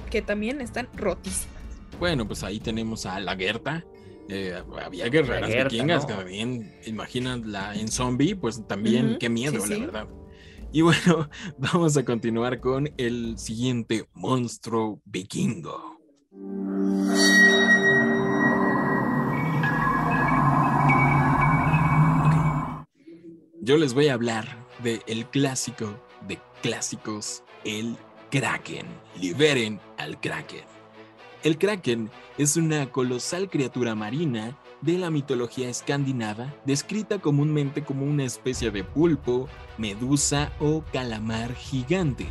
que 0.10 0.22
también 0.22 0.62
están 0.62 0.88
rotísimas. 0.96 1.62
Bueno, 2.00 2.28
pues 2.28 2.44
ahí 2.44 2.60
tenemos 2.60 3.06
a 3.06 3.20
la 3.20 3.36
Gerta. 3.36 3.86
Eh, 4.30 4.62
había 4.82 5.10
guerreras 5.10 5.50
vikingas 5.50 6.06
que 6.06 6.14
también, 6.14 6.80
imaginan 6.86 7.52
la 7.52 7.76
en 7.76 7.90
zombie, 7.90 8.36
pues 8.36 8.66
también, 8.66 9.18
qué 9.20 9.30
miedo, 9.30 9.66
la 9.66 9.78
verdad. 9.78 10.08
Y 10.72 10.82
bueno, 10.82 11.30
vamos 11.58 11.98
a 11.98 12.06
continuar 12.06 12.60
con 12.62 12.90
el 12.98 13.38
siguiente 13.38 14.08
monstruo 14.14 15.02
vikingo. 15.04 16.00
Yo 23.64 23.78
les 23.78 23.94
voy 23.94 24.08
a 24.08 24.16
hablar 24.16 24.58
de 24.84 25.02
el 25.06 25.28
clásico 25.28 25.94
de 26.28 26.40
clásicos, 26.64 27.44
el 27.64 27.96
Kraken. 28.32 28.88
Liberen 29.20 29.80
al 29.98 30.20
Kraken. 30.20 30.64
El 31.44 31.60
Kraken 31.60 32.10
es 32.40 32.58
una 32.58 32.92
colosal 32.92 33.52
criatura 33.52 33.94
marina 33.94 34.58
de 34.82 34.98
la 34.98 35.12
mitología 35.12 35.70
escandinava, 35.70 36.52
descrita 36.66 37.20
comúnmente 37.20 37.84
como 37.84 38.04
una 38.06 38.24
especie 38.24 38.72
de 38.72 38.84
pulpo, 38.84 39.48
medusa 39.78 40.52
o 40.60 40.84
calamar 40.92 41.54
gigante. 41.54 42.28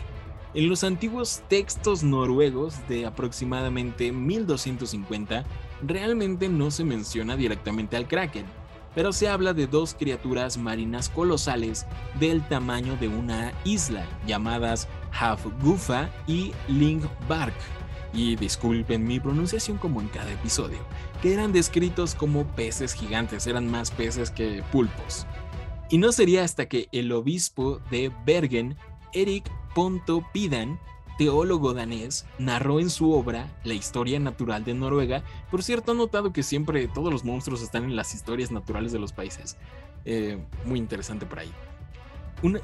En 0.52 0.68
los 0.68 0.82
antiguos 0.82 1.42
textos 1.48 2.02
noruegos 2.02 2.74
de 2.88 3.06
aproximadamente 3.06 4.10
1250, 4.10 5.44
realmente 5.82 6.48
no 6.48 6.72
se 6.72 6.82
menciona 6.82 7.36
directamente 7.36 7.96
al 7.96 8.08
Kraken, 8.08 8.46
pero 8.94 9.12
se 9.12 9.28
habla 9.28 9.52
de 9.52 9.66
dos 9.66 9.94
criaturas 9.98 10.56
marinas 10.56 11.08
colosales 11.08 11.86
del 12.18 12.46
tamaño 12.46 12.96
de 12.96 13.08
una 13.08 13.52
isla, 13.64 14.06
llamadas 14.26 14.88
Hafgufa 15.12 16.10
y 16.26 16.52
Lingbark. 16.68 17.54
Y 18.12 18.34
disculpen 18.36 19.04
mi 19.04 19.20
pronunciación 19.20 19.78
como 19.78 20.00
en 20.00 20.08
cada 20.08 20.32
episodio, 20.32 20.78
que 21.22 21.32
eran 21.32 21.52
descritos 21.52 22.14
como 22.14 22.44
peces 22.44 22.94
gigantes, 22.94 23.46
eran 23.46 23.70
más 23.70 23.92
peces 23.92 24.30
que 24.30 24.64
pulpos. 24.72 25.26
Y 25.90 25.98
no 25.98 26.10
sería 26.12 26.44
hasta 26.44 26.66
que 26.66 26.88
el 26.92 27.12
obispo 27.12 27.80
de 27.90 28.12
Bergen, 28.24 28.76
Erik 29.12 29.50
Pontopidan, 29.74 30.80
teólogo 31.20 31.74
danés, 31.74 32.24
narró 32.38 32.80
en 32.80 32.88
su 32.88 33.12
obra 33.12 33.46
La 33.62 33.74
historia 33.74 34.18
natural 34.18 34.64
de 34.64 34.72
Noruega. 34.72 35.22
Por 35.50 35.62
cierto, 35.62 35.92
ha 35.92 35.94
notado 35.94 36.32
que 36.32 36.42
siempre 36.42 36.88
todos 36.88 37.12
los 37.12 37.26
monstruos 37.26 37.60
están 37.60 37.84
en 37.84 37.94
las 37.94 38.14
historias 38.14 38.50
naturales 38.50 38.90
de 38.90 39.00
los 39.00 39.12
países. 39.12 39.58
Eh, 40.06 40.42
muy 40.64 40.78
interesante 40.78 41.26
por 41.26 41.40
ahí. 41.40 41.52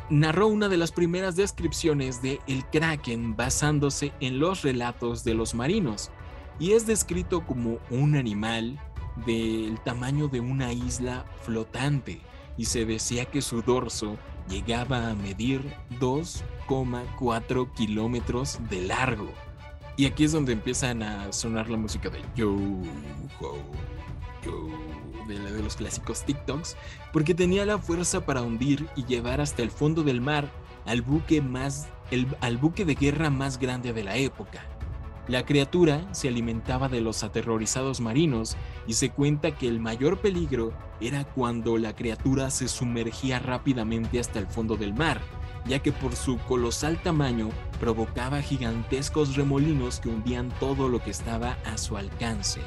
narró 0.09 0.47
una 0.47 0.71
de 0.71 0.79
las 0.79 0.91
primeras 0.91 1.37
descripciones 1.37 2.23
de 2.23 2.41
el 2.47 2.65
kraken 2.65 3.37
basándose 3.37 4.15
en 4.21 4.39
los 4.39 4.63
relatos 4.63 5.23
de 5.23 5.35
los 5.35 5.55
marinos 5.55 6.11
y 6.59 6.73
es 6.73 6.87
descrito 6.87 7.45
como 7.45 7.77
un 7.91 8.17
animal 8.17 8.81
del 9.27 9.79
tamaño 9.85 10.29
de 10.29 10.41
una 10.41 10.73
isla 10.73 11.27
flotante 11.43 12.23
y 12.57 12.65
se 12.67 12.85
decía 12.85 13.27
que 13.27 13.43
su 13.43 13.63
dorso 13.63 14.17
llegaba 14.49 15.11
a 15.11 15.15
medir 15.15 15.75
2,4 16.01 17.73
kilómetros 17.75 18.59
de 18.71 18.83
largo. 18.83 19.31
Y 19.97 20.07
aquí 20.07 20.25
es 20.25 20.33
donde 20.33 20.53
empiezan 20.53 21.03
a 21.03 21.33
sonar 21.33 21.71
la 21.71 21.77
música 21.77 22.11
de 22.11 22.21
yo, 22.35 22.55
yo, 24.45 24.69
de, 25.27 25.63
los 25.63 25.77
clásicos 25.77 26.25
TikToks, 26.25 26.77
porque 27.13 27.35
tenía 27.35 27.65
la 27.65 27.79
fuerza 27.79 28.25
para 28.25 28.43
hundir 28.43 28.87
y 28.95 29.05
llevar 29.05 29.41
hasta 29.41 29.63
el 29.63 29.71
fondo 29.71 30.03
del 30.03 30.21
mar 30.21 30.51
al 30.85 31.03
buque 31.03 31.41
más, 31.41 31.89
al 32.41 32.59
buque 32.59 32.85
de 32.85 32.95
guerra 32.95 33.31
más 33.31 33.59
grande 33.59 33.93
de 33.93 34.05
la 34.05 34.17
época. 34.17 34.76
La 35.29 35.45
criatura 35.45 36.07
se 36.13 36.29
alimentaba 36.29 36.89
de 36.89 37.01
los 37.01 37.25
aterrorizados 37.25 38.01
marinos 38.01 38.57
y 38.87 38.93
se 38.93 39.11
cuenta 39.11 39.57
que 39.57 39.67
el 39.67 39.81
mayor 39.81 40.21
peligro 40.21 40.73
era 41.01 41.25
cuando 41.25 41.79
la 41.79 41.97
criatura 41.97 42.51
se 42.51 42.69
sumergía 42.69 43.41
rápidamente 43.41 44.21
hasta 44.21 44.39
el 44.39 44.47
fondo 44.47 44.77
del 44.77 44.95
mar, 44.95 45.21
ya 45.67 45.81
que 45.81 45.91
por 45.91 46.15
su 46.15 46.39
colosal 46.39 47.03
tamaño 47.03 47.51
provocaba 47.81 48.41
gigantescos 48.41 49.35
remolinos 49.35 49.99
que 49.99 50.11
hundían 50.11 50.51
todo 50.61 50.89
lo 50.89 51.03
que 51.03 51.11
estaba 51.11 51.59
a 51.65 51.77
su 51.77 51.97
alcance. 51.97 52.61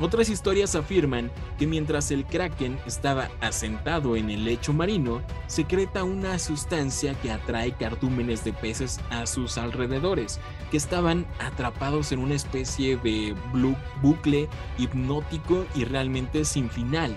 Otras 0.00 0.28
historias 0.28 0.74
afirman 0.74 1.30
que 1.56 1.68
mientras 1.68 2.10
el 2.10 2.24
kraken 2.24 2.78
estaba 2.84 3.30
asentado 3.40 4.16
en 4.16 4.28
el 4.28 4.44
lecho 4.44 4.72
marino, 4.72 5.22
secreta 5.46 6.02
una 6.02 6.38
sustancia 6.40 7.14
que 7.20 7.30
atrae 7.30 7.72
cardúmenes 7.72 8.42
de 8.42 8.52
peces 8.52 8.98
a 9.10 9.26
sus 9.26 9.56
alrededores, 9.56 10.40
que 10.72 10.76
estaban 10.76 11.26
atrapados 11.38 12.10
en 12.10 12.18
una 12.18 12.34
especie 12.34 12.96
de 12.96 13.36
bucle 14.02 14.48
hipnótico 14.78 15.64
y 15.76 15.84
realmente 15.84 16.44
sin 16.44 16.70
final. 16.70 17.16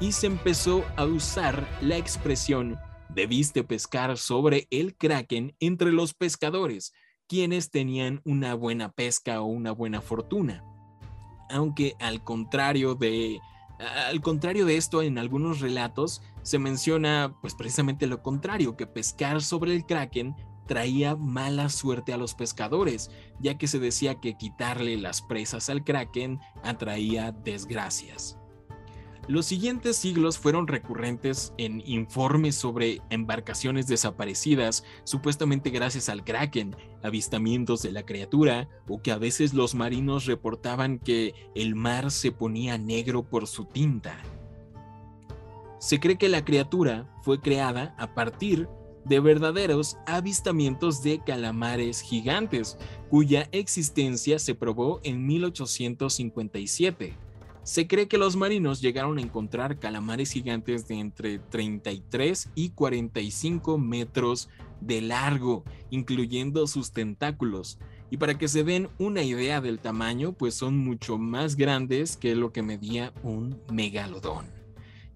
Y 0.00 0.10
se 0.10 0.26
empezó 0.26 0.84
a 0.96 1.04
usar 1.04 1.66
la 1.80 1.96
expresión 1.96 2.78
debiste 3.08 3.62
pescar 3.62 4.18
sobre 4.18 4.66
el 4.70 4.96
kraken 4.96 5.54
entre 5.60 5.92
los 5.92 6.12
pescadores, 6.12 6.92
quienes 7.28 7.70
tenían 7.70 8.20
una 8.24 8.54
buena 8.54 8.90
pesca 8.90 9.40
o 9.40 9.46
una 9.46 9.70
buena 9.70 10.02
fortuna 10.02 10.62
aunque 11.50 11.96
al 12.00 12.22
contrario 12.22 12.94
de 12.94 13.40
al 13.78 14.22
contrario 14.22 14.64
de 14.64 14.78
esto, 14.78 15.02
en 15.02 15.18
algunos 15.18 15.60
relatos 15.60 16.22
se 16.42 16.58
menciona 16.58 17.36
pues 17.42 17.54
precisamente 17.54 18.06
lo 18.06 18.22
contrario, 18.22 18.76
que 18.76 18.86
pescar 18.86 19.42
sobre 19.42 19.74
el 19.74 19.84
kraken 19.84 20.34
traía 20.66 21.14
mala 21.14 21.68
suerte 21.68 22.12
a 22.12 22.16
los 22.16 22.34
pescadores, 22.34 23.10
ya 23.38 23.58
que 23.58 23.66
se 23.66 23.78
decía 23.78 24.16
que 24.16 24.36
quitarle 24.36 24.96
las 24.96 25.22
presas 25.22 25.68
al 25.68 25.84
kraken 25.84 26.40
atraía 26.62 27.32
desgracias. 27.32 28.38
Los 29.28 29.46
siguientes 29.46 29.96
siglos 29.96 30.38
fueron 30.38 30.68
recurrentes 30.68 31.52
en 31.58 31.82
informes 31.84 32.54
sobre 32.54 33.00
embarcaciones 33.10 33.88
desaparecidas, 33.88 34.84
supuestamente 35.02 35.70
gracias 35.70 36.08
al 36.08 36.22
kraken, 36.22 36.76
avistamientos 37.02 37.82
de 37.82 37.90
la 37.90 38.06
criatura, 38.06 38.68
o 38.86 39.02
que 39.02 39.10
a 39.10 39.18
veces 39.18 39.52
los 39.52 39.74
marinos 39.74 40.26
reportaban 40.26 41.00
que 41.00 41.34
el 41.56 41.74
mar 41.74 42.12
se 42.12 42.30
ponía 42.30 42.78
negro 42.78 43.24
por 43.24 43.48
su 43.48 43.64
tinta. 43.64 44.16
Se 45.80 45.98
cree 45.98 46.18
que 46.18 46.28
la 46.28 46.44
criatura 46.44 47.12
fue 47.22 47.40
creada 47.40 47.96
a 47.98 48.14
partir 48.14 48.68
de 49.04 49.18
verdaderos 49.18 49.96
avistamientos 50.06 51.02
de 51.02 51.20
calamares 51.24 52.00
gigantes, 52.00 52.78
cuya 53.10 53.48
existencia 53.50 54.38
se 54.38 54.54
probó 54.54 55.00
en 55.02 55.26
1857 55.26 57.25
se 57.66 57.88
cree 57.88 58.06
que 58.06 58.16
los 58.16 58.36
marinos 58.36 58.80
llegaron 58.80 59.18
a 59.18 59.22
encontrar 59.22 59.80
calamares 59.80 60.30
gigantes 60.30 60.86
de 60.86 61.00
entre 61.00 61.40
33 61.40 62.50
y 62.54 62.70
45 62.70 63.76
metros 63.76 64.48
de 64.80 65.00
largo, 65.00 65.64
incluyendo 65.90 66.68
sus 66.68 66.92
tentáculos. 66.92 67.80
Y 68.08 68.18
para 68.18 68.38
que 68.38 68.46
se 68.46 68.62
den 68.62 68.88
una 69.00 69.24
idea 69.24 69.60
del 69.60 69.80
tamaño, 69.80 70.32
pues 70.32 70.54
son 70.54 70.78
mucho 70.78 71.18
más 71.18 71.56
grandes 71.56 72.16
que 72.16 72.36
lo 72.36 72.52
que 72.52 72.62
medía 72.62 73.12
un 73.24 73.60
megalodón. 73.72 74.46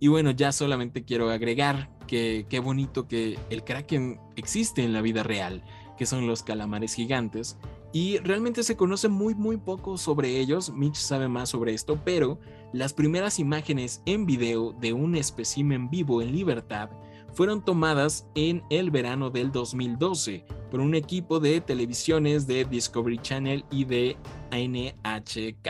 Y 0.00 0.08
bueno, 0.08 0.32
ya 0.32 0.50
solamente 0.50 1.04
quiero 1.04 1.30
agregar 1.30 1.96
que 2.08 2.46
qué 2.50 2.58
bonito 2.58 3.06
que 3.06 3.38
el 3.50 3.62
kraken 3.62 4.18
existe 4.34 4.82
en 4.82 4.92
la 4.92 5.02
vida 5.02 5.22
real, 5.22 5.62
que 5.96 6.04
son 6.04 6.26
los 6.26 6.42
calamares 6.42 6.94
gigantes, 6.94 7.58
y 7.92 8.18
realmente 8.18 8.62
se 8.62 8.76
conoce 8.76 9.08
muy 9.08 9.34
muy 9.34 9.56
poco 9.56 9.98
sobre 9.98 10.38
ellos, 10.38 10.72
Mitch 10.72 10.96
sabe 10.96 11.28
más 11.28 11.48
sobre 11.48 11.74
esto, 11.74 12.00
pero 12.04 12.38
las 12.72 12.92
primeras 12.92 13.38
imágenes 13.38 14.02
en 14.06 14.26
video 14.26 14.72
de 14.72 14.92
un 14.92 15.16
espécimen 15.16 15.90
vivo 15.90 16.22
en 16.22 16.32
libertad 16.32 16.90
fueron 17.32 17.64
tomadas 17.64 18.26
en 18.34 18.62
el 18.70 18.90
verano 18.90 19.30
del 19.30 19.50
2012 19.52 20.44
por 20.70 20.80
un 20.80 20.94
equipo 20.94 21.40
de 21.40 21.60
televisiones 21.60 22.46
de 22.46 22.64
Discovery 22.64 23.18
Channel 23.18 23.64
y 23.70 23.84
de 23.84 24.16
NHK. 24.52 25.68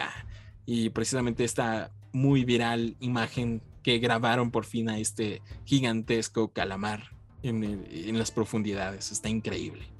Y 0.67 0.91
precisamente 0.91 1.45
esta 1.45 1.91
muy 2.12 2.45
viral 2.45 2.97
imagen 3.00 3.62
que 3.83 3.99
grabaron 3.99 4.50
por 4.50 4.65
fin 4.65 4.89
a 4.89 4.99
este 4.99 5.43
gigantesco 5.65 6.53
calamar 6.53 7.11
en, 7.43 7.87
en 7.91 8.19
las 8.19 8.31
profundidades. 8.31 9.11
Está 9.11 9.29
increíble. 9.29 10.00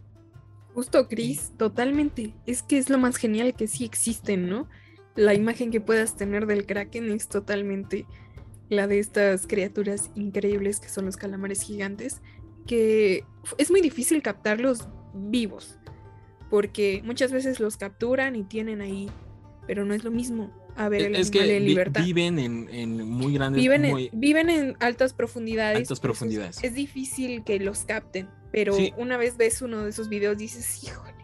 Justo, 0.75 1.09
Chris, 1.09 1.53
totalmente. 1.57 2.35
Es 2.47 2.63
que 2.63 2.79
es 2.79 2.91
lo 2.91 2.99
más 2.99 3.17
genial 3.17 3.55
que 3.55 3.67
sí 3.67 3.85
existen, 3.85 4.49
¿no? 4.49 4.69
La 5.17 5.35
imagen 5.35 5.71
que 5.71 5.81
puedas 5.81 6.17
tener 6.17 6.47
del 6.47 6.67
kraken 6.67 7.11
es 7.11 7.29
totalmente 7.29 8.07
la 8.69 8.87
de 8.87 9.01
estas 9.01 9.47
criaturas 9.47 10.11
increíbles 10.15 10.79
que 10.79 10.89
son 10.89 11.07
los 11.07 11.17
calamares 11.17 11.63
gigantes, 11.63 12.23
que 12.67 13.25
es 13.59 13.71
muy 13.71 13.81
difícil 13.81 14.23
captarlos 14.23 14.89
vivos, 15.13 15.79
porque 16.49 17.03
muchas 17.05 17.33
veces 17.33 17.59
los 17.59 17.77
capturan 17.77 18.37
y 18.37 18.45
tienen 18.45 18.81
ahí, 18.81 19.11
pero 19.67 19.85
no 19.85 19.93
es 19.93 20.05
lo 20.05 20.13
mismo. 20.13 20.53
A 20.77 20.89
ver, 20.89 21.03
el 21.03 21.17
es 21.17 21.33
que 21.33 21.57
en 21.57 21.65
libertad. 21.65 22.03
viven 22.03 22.39
en, 22.39 23.09
muy 23.09 23.35
grandes... 23.35 23.61
Viven, 23.61 24.09
viven 24.13 24.49
en 24.49 24.77
altas 24.79 25.13
profundidades. 25.13 25.81
Altas 25.81 25.99
profundidades. 25.99 26.63
Es 26.63 26.75
difícil 26.75 27.43
que 27.43 27.59
los 27.59 27.85
capten 27.85 28.29
pero 28.53 28.77
una 28.97 29.17
vez 29.17 29.37
ves 29.37 29.63
uno 29.63 29.83
de 29.83 29.91
esos 29.91 30.09
videos 30.09 30.37
dices, 30.37 30.85
híjole. 30.85 31.15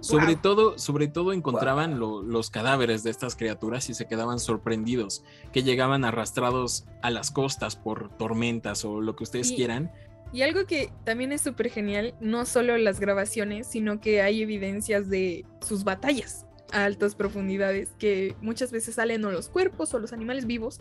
Sobre 0.00 0.36
todo, 0.36 0.78
sobre 0.78 1.08
todo 1.08 1.32
encontraban 1.32 1.98
los 1.98 2.50
cadáveres 2.50 3.02
de 3.04 3.10
estas 3.10 3.36
criaturas 3.36 3.88
y 3.88 3.94
se 3.94 4.06
quedaban 4.06 4.38
sorprendidos, 4.38 5.24
que 5.50 5.62
llegaban 5.62 6.04
arrastrados 6.04 6.84
a 7.00 7.10
las 7.10 7.30
costas 7.30 7.74
por 7.74 8.14
tormentas 8.18 8.84
o 8.84 9.00
lo 9.00 9.16
que 9.16 9.24
ustedes 9.24 9.52
quieran. 9.52 9.90
Y 10.34 10.42
algo 10.42 10.66
que 10.66 10.90
también 11.04 11.32
es 11.32 11.40
súper 11.40 11.70
genial, 11.70 12.14
no 12.20 12.44
solo 12.44 12.76
las 12.76 13.00
grabaciones, 13.00 13.66
sino 13.66 14.00
que 14.00 14.20
hay 14.20 14.42
evidencias 14.42 15.08
de 15.08 15.46
sus 15.66 15.84
batallas 15.84 16.44
a 16.70 16.84
altas 16.84 17.14
profundidades, 17.14 17.90
que 17.98 18.34
muchas 18.42 18.72
veces 18.72 18.96
salen 18.96 19.24
o 19.24 19.30
los 19.30 19.48
cuerpos 19.48 19.94
o 19.94 19.98
los 20.00 20.12
animales 20.12 20.44
vivos, 20.46 20.80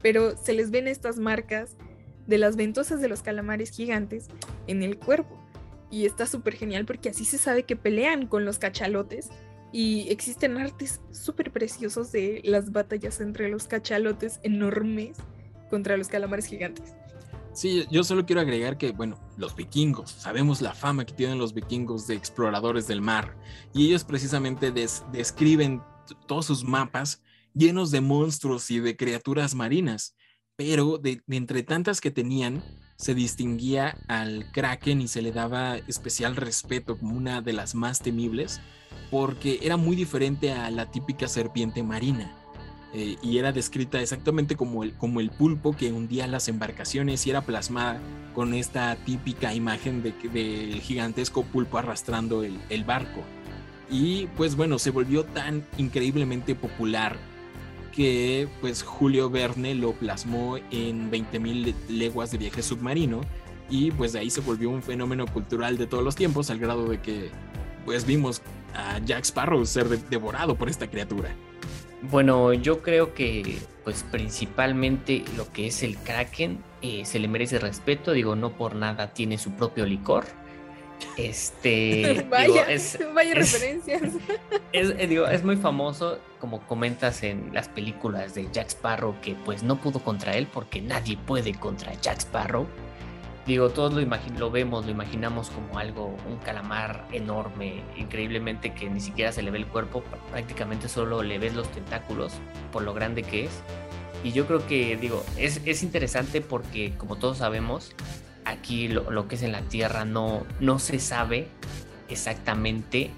pero 0.00 0.36
se 0.36 0.54
les 0.54 0.70
ven 0.70 0.88
estas 0.88 1.18
marcas 1.18 1.76
de 2.26 2.38
las 2.38 2.56
ventosas 2.56 3.00
de 3.00 3.08
los 3.08 3.22
calamares 3.22 3.70
gigantes 3.70 4.28
en 4.66 4.82
el 4.82 4.98
cuerpo. 4.98 5.38
Y 5.90 6.06
está 6.06 6.26
súper 6.26 6.54
genial 6.54 6.86
porque 6.86 7.10
así 7.10 7.24
se 7.24 7.38
sabe 7.38 7.64
que 7.64 7.76
pelean 7.76 8.26
con 8.26 8.44
los 8.44 8.58
cachalotes 8.58 9.28
y 9.72 10.08
existen 10.10 10.56
artes 10.56 11.00
súper 11.10 11.50
preciosos 11.50 12.12
de 12.12 12.40
las 12.44 12.72
batallas 12.72 13.20
entre 13.20 13.48
los 13.48 13.66
cachalotes 13.66 14.40
enormes 14.42 15.16
contra 15.70 15.96
los 15.96 16.08
calamares 16.08 16.46
gigantes. 16.46 16.94
Sí, 17.54 17.86
yo 17.90 18.02
solo 18.02 18.24
quiero 18.24 18.40
agregar 18.40 18.78
que, 18.78 18.92
bueno, 18.92 19.18
los 19.36 19.54
vikingos, 19.54 20.10
sabemos 20.10 20.62
la 20.62 20.74
fama 20.74 21.04
que 21.04 21.12
tienen 21.12 21.38
los 21.38 21.52
vikingos 21.52 22.06
de 22.06 22.14
exploradores 22.14 22.86
del 22.86 23.02
mar, 23.02 23.36
y 23.74 23.86
ellos 23.86 24.04
precisamente 24.04 24.70
describen 24.70 25.82
todos 26.26 26.46
sus 26.46 26.64
mapas 26.64 27.22
llenos 27.54 27.90
de 27.90 28.00
monstruos 28.00 28.70
y 28.70 28.80
de 28.80 28.96
criaturas 28.96 29.54
marinas 29.54 30.16
pero 30.56 30.98
de, 30.98 31.22
entre 31.28 31.62
tantas 31.62 32.00
que 32.00 32.10
tenían, 32.10 32.62
se 32.96 33.14
distinguía 33.14 33.96
al 34.08 34.50
kraken 34.52 35.00
y 35.00 35.08
se 35.08 35.22
le 35.22 35.32
daba 35.32 35.76
especial 35.76 36.36
respeto 36.36 36.98
como 36.98 37.16
una 37.16 37.42
de 37.42 37.52
las 37.52 37.74
más 37.74 38.00
temibles, 38.00 38.60
porque 39.10 39.58
era 39.62 39.76
muy 39.76 39.96
diferente 39.96 40.52
a 40.52 40.70
la 40.70 40.90
típica 40.90 41.28
serpiente 41.28 41.82
marina. 41.82 42.36
Eh, 42.94 43.16
y 43.22 43.38
era 43.38 43.52
descrita 43.52 44.00
exactamente 44.02 44.54
como 44.54 44.82
el, 44.84 44.92
como 44.94 45.20
el 45.20 45.30
pulpo 45.30 45.74
que 45.74 45.92
hundía 45.92 46.26
las 46.26 46.48
embarcaciones 46.48 47.26
y 47.26 47.30
era 47.30 47.40
plasmada 47.40 47.98
con 48.34 48.52
esta 48.52 48.96
típica 48.96 49.54
imagen 49.54 50.02
del 50.02 50.14
de, 50.30 50.78
gigantesco 50.82 51.42
pulpo 51.42 51.78
arrastrando 51.78 52.44
el 52.44 52.84
barco. 52.84 53.22
Y 53.90 54.26
pues 54.38 54.56
bueno, 54.56 54.78
se 54.78 54.90
volvió 54.90 55.24
tan 55.24 55.66
increíblemente 55.76 56.54
popular 56.54 57.16
que 57.92 58.48
pues 58.60 58.82
Julio 58.82 59.30
Verne 59.30 59.74
lo 59.74 59.92
plasmó 59.92 60.56
en 60.56 61.10
20.000 61.10 61.74
leguas 61.88 62.30
de 62.32 62.38
viaje 62.38 62.62
submarino 62.62 63.20
y 63.70 63.90
pues 63.92 64.12
de 64.12 64.20
ahí 64.20 64.30
se 64.30 64.40
volvió 64.40 64.70
un 64.70 64.82
fenómeno 64.82 65.26
cultural 65.26 65.78
de 65.78 65.86
todos 65.86 66.02
los 66.02 66.16
tiempos 66.16 66.50
al 66.50 66.58
grado 66.58 66.88
de 66.88 67.00
que 67.00 67.30
pues 67.84 68.06
vimos 68.06 68.42
a 68.74 68.98
Jack 69.00 69.24
Sparrow 69.24 69.64
ser 69.66 69.88
devorado 70.08 70.56
por 70.56 70.68
esta 70.68 70.88
criatura. 70.88 71.34
Bueno, 72.10 72.52
yo 72.52 72.82
creo 72.82 73.14
que 73.14 73.58
pues 73.84 74.04
principalmente 74.10 75.24
lo 75.36 75.52
que 75.52 75.68
es 75.68 75.82
el 75.82 75.96
Kraken 75.98 76.58
eh, 76.80 77.04
se 77.04 77.20
le 77.20 77.28
merece 77.28 77.58
respeto, 77.58 78.12
digo, 78.12 78.34
no 78.34 78.56
por 78.56 78.74
nada 78.74 79.12
tiene 79.14 79.38
su 79.38 79.52
propio 79.52 79.86
licor 79.86 80.24
este. 81.16 82.26
vaya, 82.30 82.70
es, 82.70 82.98
referencias. 83.34 84.02
Es, 84.72 84.88
eh, 84.88 85.06
digo, 85.06 85.26
es 85.26 85.44
muy 85.44 85.56
famoso, 85.56 86.18
como 86.40 86.66
comentas 86.66 87.22
en 87.22 87.52
las 87.52 87.68
películas 87.68 88.34
de 88.34 88.48
Jack 88.50 88.68
Sparrow, 88.68 89.14
que 89.20 89.34
pues 89.34 89.62
no 89.62 89.78
pudo 89.78 90.00
contra 90.00 90.34
él 90.34 90.48
porque 90.50 90.80
nadie 90.80 91.18
puede 91.18 91.54
contra 91.54 91.92
Jack 92.00 92.20
Sparrow. 92.20 92.66
Digo, 93.46 93.70
todos 93.70 93.92
lo, 93.92 94.00
lo 94.38 94.50
vemos, 94.50 94.86
lo 94.86 94.90
imaginamos 94.92 95.50
como 95.50 95.78
algo, 95.78 96.16
un 96.28 96.38
calamar 96.38 97.06
enorme, 97.12 97.82
increíblemente 97.96 98.72
que 98.72 98.88
ni 98.88 99.00
siquiera 99.00 99.32
se 99.32 99.42
le 99.42 99.50
ve 99.50 99.58
el 99.58 99.66
cuerpo, 99.66 100.02
prácticamente 100.30 100.88
solo 100.88 101.22
le 101.22 101.38
ves 101.38 101.54
los 101.54 101.68
tentáculos 101.72 102.34
por 102.70 102.82
lo 102.82 102.94
grande 102.94 103.24
que 103.24 103.44
es. 103.44 103.50
Y 104.24 104.30
yo 104.30 104.46
creo 104.46 104.64
que, 104.66 104.96
digo, 104.96 105.24
es, 105.36 105.60
es 105.64 105.82
interesante 105.82 106.40
porque, 106.40 106.92
como 106.96 107.16
todos 107.16 107.38
sabemos, 107.38 107.92
aquí 108.44 108.88
lo, 108.88 109.28
que 109.28 109.36
es 109.36 109.42
en 109.42 109.52
la 109.52 109.62
Tierra 109.62 110.04
no, 110.04 110.46
no 110.60 110.78
se 110.78 110.98
sabe 110.98 111.48
exactamente, 112.08 113.10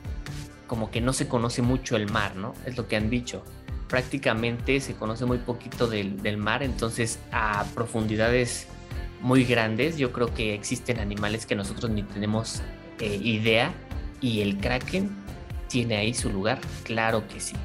como 0.67 0.91
que 0.91 1.01
no 1.01 1.13
se 1.13 1.29
conoce 1.29 1.63
mucho 1.63 1.97
el 1.97 2.11
mar, 2.11 2.37
¿no? 2.37 2.55
Es 2.67 2.77
lo 2.77 2.89
que 2.89 2.97
han 2.97 3.11
dicho. 3.11 3.43
prácticamente 3.89 4.81
se 4.81 4.95
conoce 4.95 5.25
muy 5.25 5.39
poquito 5.39 5.87
del, 5.87 6.23
del 6.23 6.37
mar, 6.37 6.63
entonces 6.63 7.19
a 7.33 7.65
profundidades 7.75 8.67
muy 9.21 9.45
grandes 9.45 9.97
yo 9.97 10.13
creo 10.13 10.33
que 10.35 10.55
existen 10.55 11.01
animales 11.01 11.47
que 11.47 11.55
nosotros 11.55 11.91
ni 11.91 12.03
tenemos 12.03 12.61
eh, 13.01 13.19
idea 13.23 13.73
y 14.21 14.43
el 14.43 14.59
kraken 14.59 15.11
tiene 15.69 15.97
ahí 15.97 16.15
su 16.15 16.31
lugar, 16.31 16.61
claro 16.85 17.27
que 17.27 17.41
sí. 17.41 17.57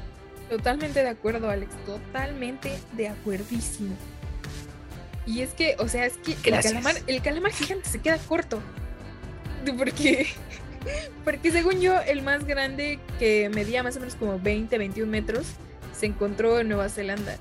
Totalmente 0.48 1.02
de 1.02 1.10
acuerdo, 1.10 1.48
Alex, 1.48 1.72
totalmente 1.86 2.78
de 2.92 3.08
acuerdísimo. 3.08 3.94
Y 5.26 5.40
es 5.42 5.50
que, 5.50 5.76
o 5.78 5.88
sea, 5.88 6.06
es 6.06 6.16
que 6.16 6.32
el 6.50 6.62
calamar, 6.62 6.96
el 7.06 7.22
calamar 7.22 7.52
gigante 7.52 7.88
se 7.88 8.00
queda 8.00 8.18
corto. 8.18 8.60
Porque, 9.76 10.26
porque 11.24 11.52
según 11.52 11.80
yo, 11.80 12.00
el 12.00 12.22
más 12.22 12.46
grande 12.46 12.98
que 13.18 13.50
medía 13.50 13.82
más 13.82 13.96
o 13.96 14.00
menos 14.00 14.14
como 14.14 14.38
20, 14.38 14.76
21 14.78 15.10
metros, 15.10 15.46
se 15.98 16.06
encontró 16.06 16.58
en 16.58 16.68
Nueva 16.68 16.88
Zelanda 16.88 17.36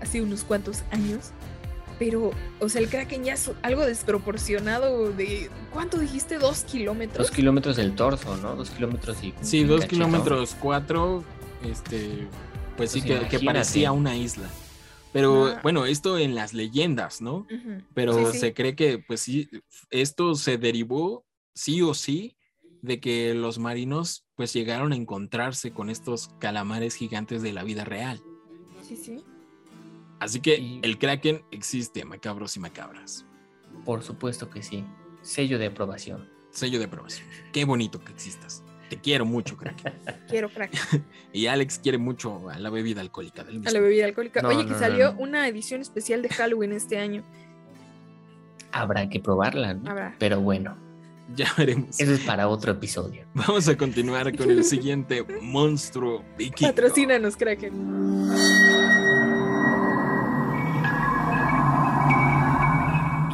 hace 0.00 0.20
unos 0.20 0.44
cuantos 0.44 0.82
años. 0.90 1.30
Pero, 1.98 2.32
o 2.60 2.68
sea, 2.68 2.82
el 2.82 2.88
Kraken 2.88 3.24
ya 3.24 3.32
es 3.32 3.50
algo 3.62 3.86
desproporcionado 3.86 5.12
de, 5.12 5.48
¿cuánto 5.72 5.98
dijiste? 5.98 6.38
¿Dos 6.38 6.64
kilómetros? 6.64 7.26
Dos 7.26 7.34
kilómetros 7.34 7.76
del 7.76 7.94
torso, 7.94 8.36
¿no? 8.36 8.54
Dos 8.54 8.68
kilómetros 8.68 9.16
y... 9.22 9.32
Sí, 9.40 9.64
dos 9.64 9.80
cachito. 9.80 9.96
kilómetros 9.96 10.54
cuatro, 10.60 11.24
este, 11.64 12.26
pues 12.76 12.90
sí 12.90 13.00
que, 13.00 13.40
parecía 13.40 13.92
una 13.92 14.14
isla. 14.14 14.46
Pero 15.12 15.46
Ah. 15.46 15.60
bueno, 15.62 15.86
esto 15.86 16.18
en 16.18 16.34
las 16.34 16.52
leyendas, 16.52 17.20
¿no? 17.22 17.46
Pero 17.94 18.12
Sí, 18.26 18.32
sí. 18.32 18.38
se 18.38 18.54
cree 18.54 18.74
que, 18.76 18.98
pues 18.98 19.20
sí, 19.20 19.48
esto 19.90 20.34
se 20.34 20.58
derivó 20.58 21.24
sí 21.54 21.80
o 21.82 21.94
sí 21.94 22.36
de 22.82 23.00
que 23.00 23.34
los 23.34 23.58
marinos 23.58 24.26
pues 24.34 24.52
llegaron 24.52 24.92
a 24.92 24.96
encontrarse 24.96 25.70
con 25.72 25.88
estos 25.88 26.28
calamares 26.38 26.94
gigantes 26.94 27.40
de 27.42 27.52
la 27.52 27.64
vida 27.64 27.84
real. 27.84 28.20
Sí, 28.86 28.96
sí. 28.96 29.24
Así 30.20 30.40
que 30.40 30.78
el 30.82 30.98
kraken 30.98 31.42
existe, 31.50 32.04
macabros 32.04 32.56
y 32.56 32.60
macabras. 32.60 33.24
Por 33.84 34.02
supuesto 34.02 34.50
que 34.50 34.62
sí. 34.62 34.84
Sello 35.22 35.58
de 35.58 35.66
aprobación. 35.66 36.28
Sello 36.50 36.78
de 36.78 36.84
aprobación. 36.86 37.26
Qué 37.52 37.64
bonito 37.64 38.02
que 38.04 38.12
existas. 38.12 38.62
Te 38.88 38.96
quiero 38.98 39.24
mucho, 39.24 39.56
kraken. 39.56 39.92
Quiero 40.28 40.48
Kraken. 40.48 41.04
Y 41.32 41.46
Alex 41.48 41.78
quiere 41.80 41.98
mucho 41.98 42.48
a 42.48 42.58
la 42.58 42.70
bebida 42.70 43.00
alcohólica 43.00 43.42
del 43.44 43.56
mismo. 43.56 43.68
A 43.68 43.72
la 43.72 43.80
bebida 43.80 44.04
alcohólica. 44.06 44.40
No, 44.42 44.48
Oye, 44.48 44.58
no, 44.58 44.64
que 44.66 44.72
no, 44.72 44.78
salió 44.78 45.12
no. 45.12 45.20
una 45.20 45.46
edición 45.48 45.80
especial 45.80 46.22
de 46.22 46.28
Halloween 46.30 46.72
este 46.72 46.98
año. 46.98 47.22
Habrá 48.72 49.08
que 49.08 49.20
probarla, 49.20 49.74
¿no? 49.74 49.90
Habrá. 49.90 50.14
Pero 50.18 50.40
bueno, 50.40 50.76
Ya 51.34 51.52
veremos. 51.58 51.98
eso 51.98 52.12
es 52.12 52.20
para 52.20 52.46
otro 52.48 52.72
episodio. 52.72 53.24
Vamos 53.34 53.68
a 53.68 53.76
continuar 53.76 54.34
con 54.36 54.48
el 54.50 54.62
siguiente 54.64 55.24
monstruo 55.42 56.22
vikingo. 56.38 56.72
Patrocínanos, 56.72 57.36
Kraken. 57.36 57.72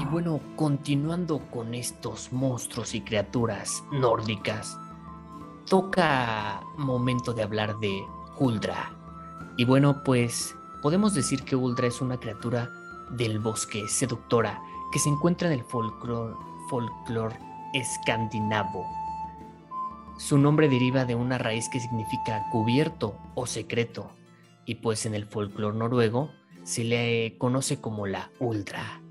Y 0.01 0.05
bueno, 0.07 0.41
continuando 0.57 1.41
con 1.51 1.75
estos 1.75 2.33
monstruos 2.33 2.95
y 2.95 3.01
criaturas 3.03 3.85
nórdicas, 3.93 4.79
toca 5.69 6.63
momento 6.77 7.33
de 7.33 7.43
hablar 7.43 7.79
de 7.79 8.05
Huldra. 8.39 8.93
Y 9.57 9.65
bueno, 9.65 10.03
pues 10.05 10.57
podemos 10.83 11.15
decir 11.15 11.45
que 11.45 11.57
Huldra 11.57 11.87
es 11.87 12.01
una 12.01 12.19
criatura 12.19 12.71
del 13.11 13.39
bosque 13.39 13.89
seductora 13.89 14.63
que 14.93 14.99
se 14.99 15.09
encuentra 15.09 15.49
en 15.49 15.59
el 15.59 15.65
folclore 15.65 16.35
folclor 16.69 17.35
escandinavo. 17.75 18.87
Su 20.19 20.39
nombre 20.39 20.69
deriva 20.69 21.05
de 21.05 21.15
una 21.15 21.39
raíz 21.39 21.69
que 21.69 21.81
significa 21.81 22.49
cubierto 22.51 23.17
o 23.35 23.47
secreto, 23.47 24.11
y 24.65 24.77
pues 24.77 25.05
en 25.07 25.15
el 25.15 25.27
folclore 25.27 25.77
noruego 25.77 26.31
se 26.63 26.85
le 26.85 27.37
conoce 27.39 27.81
como 27.81 28.07
la 28.07 28.31
Uldra. 28.39 29.03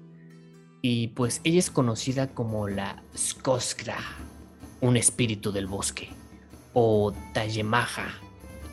Y 0.81 1.09
pues 1.09 1.41
ella 1.43 1.59
es 1.59 1.69
conocida 1.69 2.33
como 2.33 2.67
la 2.67 3.03
Skoskra, 3.15 3.97
un 4.79 4.97
espíritu 4.97 5.51
del 5.51 5.67
bosque, 5.67 6.09
o 6.73 7.13
Tallemaja, 7.33 8.07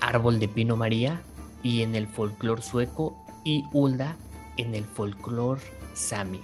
árbol 0.01 0.39
de 0.39 0.49
pino 0.49 0.77
maría, 0.77 1.23
y 1.63 1.83
en 1.83 1.95
el 1.95 2.07
folclore 2.07 2.63
sueco, 2.63 3.17
y 3.45 3.65
Ulda 3.73 4.17
en 4.57 4.75
el 4.75 4.85
folclore 4.85 5.61
sami. 5.95 6.41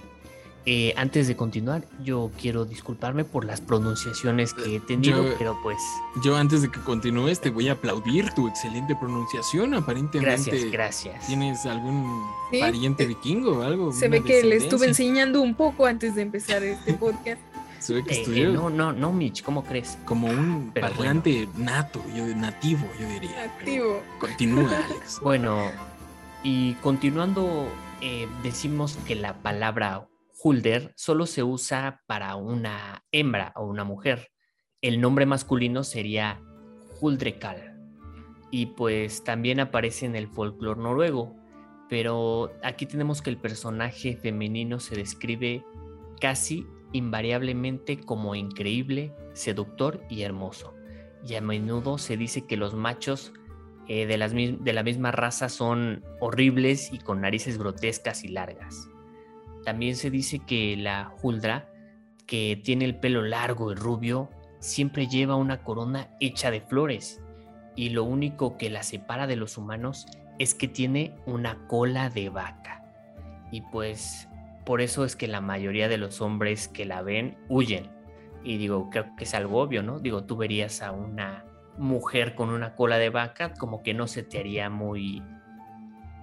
Eh, 0.67 0.95
antes 0.97 1.27
de 1.27 1.35
continuar, 1.35 1.85
yo 2.03 2.31
quiero 2.41 2.65
disculparme 2.65 3.23
por 3.23 3.45
las 3.45 3.61
pronunciaciones 3.61 4.51
que 4.55 4.77
he 4.77 4.79
tenido, 4.79 5.23
Yo- 5.23 5.35
pero 5.37 5.59
pues 5.61 5.77
Yo 6.23 6.35
antes 6.35 6.63
de 6.63 6.71
que 6.71 6.79
continúes 6.79 7.39
te 7.39 7.51
voy 7.51 7.69
a 7.69 7.73
aplaudir 7.73 8.31
tu 8.33 8.47
excelente 8.47 8.95
pronunciación. 8.95 9.75
Aparentemente 9.75 10.49
gracias, 10.49 10.71
gracias. 10.71 11.27
tienes 11.27 11.63
algún 11.67 12.23
Sí, 12.49 12.59
pariente 12.61 13.03
eh, 13.03 13.07
vikingo 13.07 13.59
o 13.59 13.61
algo. 13.61 13.91
Se 13.93 14.07
ve 14.09 14.23
que 14.23 14.43
le 14.43 14.55
estuve 14.55 14.87
enseñando 14.87 15.39
un 15.43 15.53
poco 15.53 15.85
antes 15.85 16.15
de 16.15 16.23
empezar 16.23 16.63
este 16.63 16.93
podcast. 16.95 17.39
Se 17.85 17.93
ve 17.93 18.03
que 18.03 18.13
Eh, 18.13 18.17
eh, 18.17 18.19
estudió 18.21 18.51
no, 18.51 18.69
no, 18.71 18.91
no, 18.91 19.13
Mitch, 19.13 19.43
¿cómo 19.43 19.63
crees? 19.63 19.99
como 20.05 20.27
un 20.27 20.71
Pero 20.73 20.87
parlante 20.87 21.47
nato, 21.55 22.01
yo, 22.15 22.25
nativo, 22.35 22.89
yo 22.99 23.07
diría. 23.07 23.53
pero 23.59 23.99
Activo. 23.99 24.03
Continúa, 24.19 24.71
Alex. 24.85 25.19
Bueno, 25.21 25.71
y 26.43 26.73
continuando, 26.75 27.67
eh, 28.01 28.27
decimos 28.41 28.97
que 29.05 29.13
la 29.13 29.35
palabra 29.43 30.07
Hulder 30.41 30.93
solo 30.95 31.27
se 31.27 31.43
usa 31.43 32.01
para 32.07 32.35
una 32.35 33.03
hembra 33.11 33.53
o 33.55 33.65
una 33.65 33.83
mujer. 33.83 34.31
El 34.81 34.99
nombre 34.99 35.27
masculino 35.27 35.83
sería 35.83 36.41
Huldrekal. 36.99 37.79
Y 38.49 38.65
pues 38.67 39.23
también 39.23 39.59
aparece 39.59 40.07
en 40.07 40.15
el 40.15 40.27
folclore 40.27 40.81
noruego. 40.81 41.35
Pero 41.87 42.51
aquí 42.63 42.87
tenemos 42.87 43.21
que 43.21 43.29
el 43.29 43.37
personaje 43.37 44.15
femenino 44.17 44.79
se 44.79 44.95
describe 44.95 45.63
casi 46.19 46.65
invariablemente 46.95 47.99
como 47.99 48.35
increíble, 48.35 49.13
seductor 49.33 50.01
y 50.09 50.21
hermoso. 50.23 50.73
Y 51.25 51.35
a 51.35 51.41
menudo 51.41 51.97
se 51.97 52.17
dice 52.17 52.45
que 52.45 52.57
los 52.57 52.73
machos 52.73 53.33
eh, 53.87 54.05
de, 54.05 54.17
las 54.17 54.33
de 54.33 54.73
la 54.73 54.83
misma 54.83 55.11
raza 55.11 55.49
son 55.49 56.03
horribles 56.19 56.91
y 56.91 56.99
con 56.99 57.21
narices 57.21 57.57
grotescas 57.57 58.23
y 58.23 58.29
largas. 58.29 58.87
También 59.63 59.95
se 59.95 60.09
dice 60.09 60.39
que 60.39 60.77
la 60.77 61.13
Huldra, 61.21 61.69
que 62.25 62.59
tiene 62.63 62.85
el 62.85 62.99
pelo 62.99 63.21
largo 63.23 63.71
y 63.71 63.75
rubio, 63.75 64.29
siempre 64.59 65.07
lleva 65.07 65.35
una 65.35 65.63
corona 65.63 66.09
hecha 66.19 66.51
de 66.51 66.61
flores 66.61 67.21
y 67.75 67.89
lo 67.89 68.03
único 68.03 68.57
que 68.57 68.69
la 68.69 68.83
separa 68.83 69.27
de 69.27 69.35
los 69.35 69.57
humanos 69.57 70.05
es 70.39 70.55
que 70.55 70.67
tiene 70.67 71.15
una 71.25 71.67
cola 71.67 72.09
de 72.09 72.29
vaca. 72.29 72.83
Y 73.51 73.61
pues 73.61 74.27
por 74.65 74.81
eso 74.81 75.05
es 75.05 75.15
que 75.15 75.27
la 75.27 75.41
mayoría 75.41 75.87
de 75.87 75.97
los 75.97 76.21
hombres 76.21 76.67
que 76.67 76.85
la 76.85 77.01
ven 77.01 77.37
huyen. 77.49 77.89
Y 78.43 78.57
digo, 78.57 78.89
creo 78.89 79.15
que 79.17 79.23
es 79.23 79.33
algo 79.33 79.59
obvio, 79.61 79.81
¿no? 79.83 79.99
Digo, 79.99 80.23
tú 80.23 80.37
verías 80.37 80.81
a 80.81 80.91
una 80.91 81.45
mujer 81.77 82.35
con 82.35 82.49
una 82.49 82.75
cola 82.75 82.97
de 82.97 83.09
vaca, 83.09 83.53
como 83.53 83.81
que 83.83 83.93
no 83.93 84.07
se 84.07 84.23
te 84.23 84.39
haría 84.39 84.69
muy... 84.69 85.21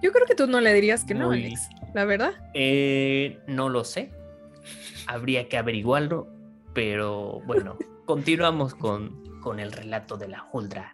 Yo 0.01 0.11
creo 0.11 0.25
que 0.25 0.35
tú 0.35 0.47
no 0.47 0.59
le 0.61 0.73
dirías 0.73 1.05
que 1.05 1.13
no, 1.13 1.27
Muy- 1.27 1.45
Alex. 1.45 1.69
La 1.93 2.05
verdad. 2.05 2.33
Eh, 2.53 3.39
no 3.47 3.69
lo 3.69 3.83
sé. 3.83 4.11
Habría 5.07 5.47
que 5.47 5.57
averiguarlo, 5.57 6.27
pero 6.73 7.41
bueno, 7.45 7.77
continuamos 8.05 8.73
con, 8.75 9.39
con 9.41 9.59
el 9.59 9.71
relato 9.71 10.17
de 10.17 10.27
la 10.29 10.45
Huldra. 10.51 10.93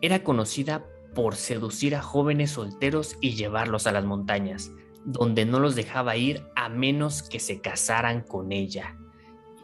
Era 0.00 0.22
conocida 0.22 0.84
por 1.14 1.34
seducir 1.34 1.96
a 1.96 2.02
jóvenes 2.02 2.52
solteros 2.52 3.16
y 3.20 3.34
llevarlos 3.34 3.86
a 3.86 3.92
las 3.92 4.04
montañas, 4.04 4.70
donde 5.04 5.44
no 5.44 5.58
los 5.60 5.74
dejaba 5.74 6.16
ir 6.16 6.44
a 6.54 6.68
menos 6.68 7.22
que 7.22 7.40
se 7.40 7.60
casaran 7.60 8.22
con 8.22 8.52
ella. 8.52 8.96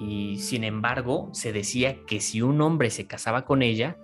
Y 0.01 0.39
sin 0.39 0.65
embargo, 0.65 1.29
se 1.33 1.53
decía 1.53 2.05
que 2.07 2.21
si 2.21 2.43
un 2.43 2.61
hombre 2.61 2.91
se 2.91 3.07
casaba 3.07 3.45
con 3.45 3.63
ella, 3.63 3.97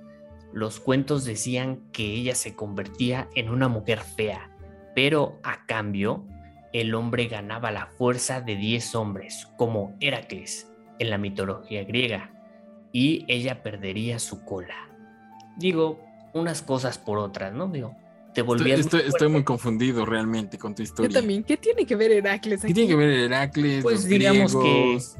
los 0.53 0.81
cuentos 0.81 1.25
decían 1.25 1.81
que 1.93 2.05
ella 2.05 2.35
se 2.35 2.55
convertía 2.55 3.29
en 3.35 3.51
una 3.51 3.69
mujer 3.69 4.01
fea, 4.01 4.51
pero 4.95 5.39
a 5.43 5.67
cambio, 5.67 6.25
el 6.73 6.95
hombre 6.95 7.27
ganaba 7.27 7.71
la 7.71 7.87
fuerza 7.87 8.41
de 8.41 8.57
10 8.57 8.95
hombres, 8.95 9.49
como 9.57 9.97
Heracles 10.01 10.71
en 10.99 11.11
la 11.11 11.19
mitología 11.19 11.85
griega, 11.85 12.33
y 12.93 13.25
ella 13.29 13.63
perdería 13.63 14.19
su 14.19 14.45
cola. 14.45 14.89
Digo, 15.57 16.01
unas 16.33 16.63
cosas 16.63 16.99
por 16.99 17.19
otras, 17.19 17.53
¿no? 17.53 17.69
Digo, 17.69 17.97
te 18.45 18.53
Estoy, 18.55 18.71
muy 18.73 18.81
estoy- 18.81 19.01
estoy 19.09 19.29
muy 19.29 19.45
confundido 19.45 20.05
realmente 20.07 20.59
con 20.59 20.75
tu 20.75 20.83
Yo 20.83 20.85
historia. 20.85 21.19
también. 21.21 21.43
¿Qué 21.45 21.57
tiene 21.57 21.87
que 21.87 21.97
ver 21.97 22.11
Heracles 22.13 22.61
¿Qué 22.61 22.67
aquí? 22.69 22.75
tiene 22.75 22.89
que 22.91 22.97
ver 22.97 23.11
Heracles? 23.11 23.83
Pues 23.83 23.97
los 23.97 24.05
digamos 24.07 24.53
que 24.55 24.59
griegos? 24.61 25.17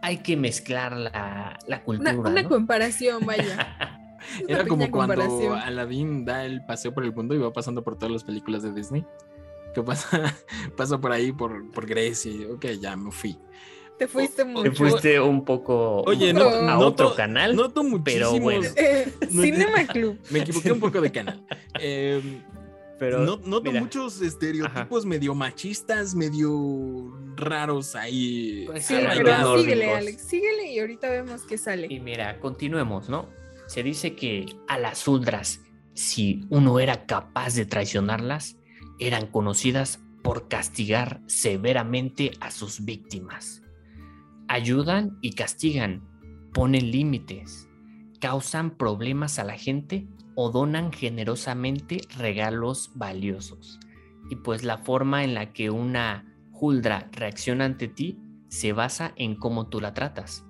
hay 0.00 0.18
que 0.18 0.36
mezclar 0.36 0.96
la, 0.96 1.58
la 1.66 1.82
Una, 1.86 2.10
cultura. 2.12 2.30
una 2.30 2.42
¿no? 2.42 2.48
comparación, 2.48 3.24
vaya. 3.26 3.76
Una 4.44 4.54
Era 4.54 4.66
como 4.66 4.88
cuando. 4.90 5.20
Aladdin 5.54 6.24
da 6.24 6.44
el 6.44 6.64
paseo 6.64 6.94
por 6.94 7.04
el 7.04 7.12
mundo 7.12 7.34
y 7.34 7.38
va 7.38 7.52
pasando 7.52 7.82
por 7.82 7.96
todas 7.96 8.12
las 8.12 8.24
películas 8.24 8.62
de 8.62 8.72
Disney. 8.72 9.04
Que 9.74 9.82
pasa, 9.82 10.34
pasa 10.76 11.00
por 11.00 11.12
ahí, 11.12 11.32
por, 11.32 11.70
por 11.72 11.86
Grecia. 11.86 12.30
y, 12.30 12.44
Ok, 12.44 12.66
ya 12.80 12.96
me 12.96 13.10
fui. 13.10 13.36
Te 14.02 14.08
fuiste 14.08 14.42
o- 14.42 14.46
mucho. 14.46 14.62
Te 14.62 14.70
fuiste 14.72 15.20
un 15.20 15.44
poco 15.44 16.02
Oye, 16.06 16.32
no, 16.32 16.48
a 16.48 16.74
noto- 16.74 16.86
otro 16.86 17.14
canal. 17.14 17.54
Noto 17.56 17.82
pero 18.04 18.32
muchísimos. 18.32 18.40
bueno. 18.40 18.68
Eh, 18.76 19.12
No- 19.30 19.42
Cinema 19.42 19.86
Club. 19.92 20.18
Me 20.30 20.40
equivoqué 20.40 20.72
un 20.72 20.80
poco 20.80 21.00
de 21.00 21.10
canal. 21.12 21.44
Eh, 21.80 22.20
Pero, 22.98 23.18
no- 23.20 23.38
noto 23.44 23.70
mira, 23.70 23.80
muchos 23.80 24.20
estereotipos 24.20 25.04
medio 25.06 25.34
machistas, 25.34 26.14
medio 26.14 27.12
raros 27.36 27.94
ahí. 27.96 28.64
Pues 28.66 28.84
Sí, 28.86 28.94
pero 29.16 29.58
síguele, 29.58 29.92
Alex, 29.92 30.22
síguele 30.22 30.72
y 30.72 30.78
ahorita 30.78 31.10
vemos 31.10 31.42
qué 31.42 31.54
Y 31.56 31.58
sale. 31.58 32.00
mira, 32.00 32.38
continuemos, 32.38 33.08
¿no? 33.08 33.28
Se 33.66 33.82
dice 33.82 34.14
que 34.14 34.46
a 34.68 34.78
las 34.78 35.08
Uldras, 35.08 35.60
si 35.94 36.44
uno 36.50 36.78
era 36.78 37.06
capaz 37.06 37.54
de 37.54 37.66
traicionarlas, 37.66 38.56
eran 39.00 39.26
conocidas 39.26 39.98
por 40.22 40.46
castigar 40.46 41.20
severamente 41.26 42.30
a 42.40 42.50
sus 42.52 42.84
víctimas. 42.84 43.62
Ayudan 44.52 45.16
y 45.22 45.32
castigan, 45.32 46.02
ponen 46.52 46.90
límites, 46.90 47.70
causan 48.20 48.76
problemas 48.76 49.38
a 49.38 49.44
la 49.44 49.56
gente 49.56 50.06
o 50.34 50.50
donan 50.50 50.92
generosamente 50.92 52.02
regalos 52.18 52.90
valiosos. 52.94 53.80
Y 54.28 54.36
pues 54.36 54.62
la 54.62 54.76
forma 54.76 55.24
en 55.24 55.32
la 55.32 55.54
que 55.54 55.70
una 55.70 56.26
Huldra 56.52 57.08
reacciona 57.12 57.64
ante 57.64 57.88
ti 57.88 58.18
se 58.48 58.74
basa 58.74 59.14
en 59.16 59.36
cómo 59.36 59.68
tú 59.68 59.80
la 59.80 59.94
tratas. 59.94 60.44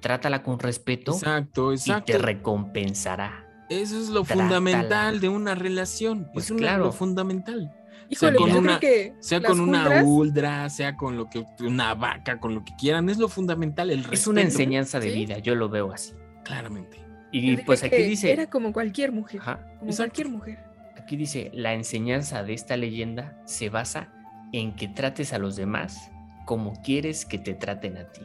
Trátala 0.00 0.44
con 0.44 0.60
respeto 0.60 1.10
Exacto, 1.10 1.74
y 1.74 1.78
te 2.06 2.18
recompensará. 2.18 3.44
Eso 3.68 3.98
es 4.00 4.08
lo 4.08 4.22
Trátala. 4.22 4.42
fundamental 4.44 5.18
de 5.20 5.28
una 5.30 5.56
relación. 5.56 6.28
Pues 6.32 6.44
es 6.44 6.50
una- 6.52 6.60
claro. 6.60 6.84
lo 6.84 6.92
fundamental. 6.92 7.74
Híjole, 8.08 8.36
con 8.36 8.50
yo 8.50 8.58
una- 8.58 8.80
Sea 9.20 9.42
con 9.42 9.60
una 9.60 10.02
uldra, 10.04 10.68
sea 10.70 10.96
con 10.96 11.16
lo 11.16 11.28
que 11.28 11.44
una 11.60 11.94
vaca, 11.94 12.38
con 12.38 12.54
lo 12.54 12.64
que 12.64 12.72
quieran, 12.76 13.08
es 13.08 13.18
lo 13.18 13.28
fundamental, 13.28 13.90
el 13.90 13.98
respeto. 13.98 14.14
Es 14.14 14.26
una 14.26 14.42
enseñanza 14.42 15.00
de 15.00 15.10
¿sí? 15.10 15.14
vida, 15.18 15.38
yo 15.38 15.54
lo 15.54 15.68
veo 15.68 15.92
así. 15.92 16.14
Claramente. 16.44 17.04
Y 17.32 17.56
pues 17.58 17.82
aquí 17.82 18.02
dice, 18.02 18.32
Era 18.32 18.48
como 18.48 18.72
cualquier 18.72 19.12
mujer. 19.12 19.40
Ajá, 19.40 19.56
Como 19.78 19.90
exacto. 19.90 20.12
cualquier 20.14 20.28
mujer. 20.28 20.58
aquí 20.96 21.16
dice, 21.16 21.50
la 21.54 21.74
enseñanza 21.74 22.42
de 22.44 22.54
esta 22.54 22.76
leyenda 22.76 23.40
se 23.44 23.68
basa 23.68 24.12
en 24.52 24.74
que 24.76 24.88
trates 24.88 25.32
a 25.32 25.38
los 25.38 25.56
demás 25.56 26.10
como 26.46 26.80
quieres 26.82 27.24
que 27.26 27.38
te 27.38 27.54
traten 27.54 27.96
a 27.98 28.10
ti. 28.12 28.22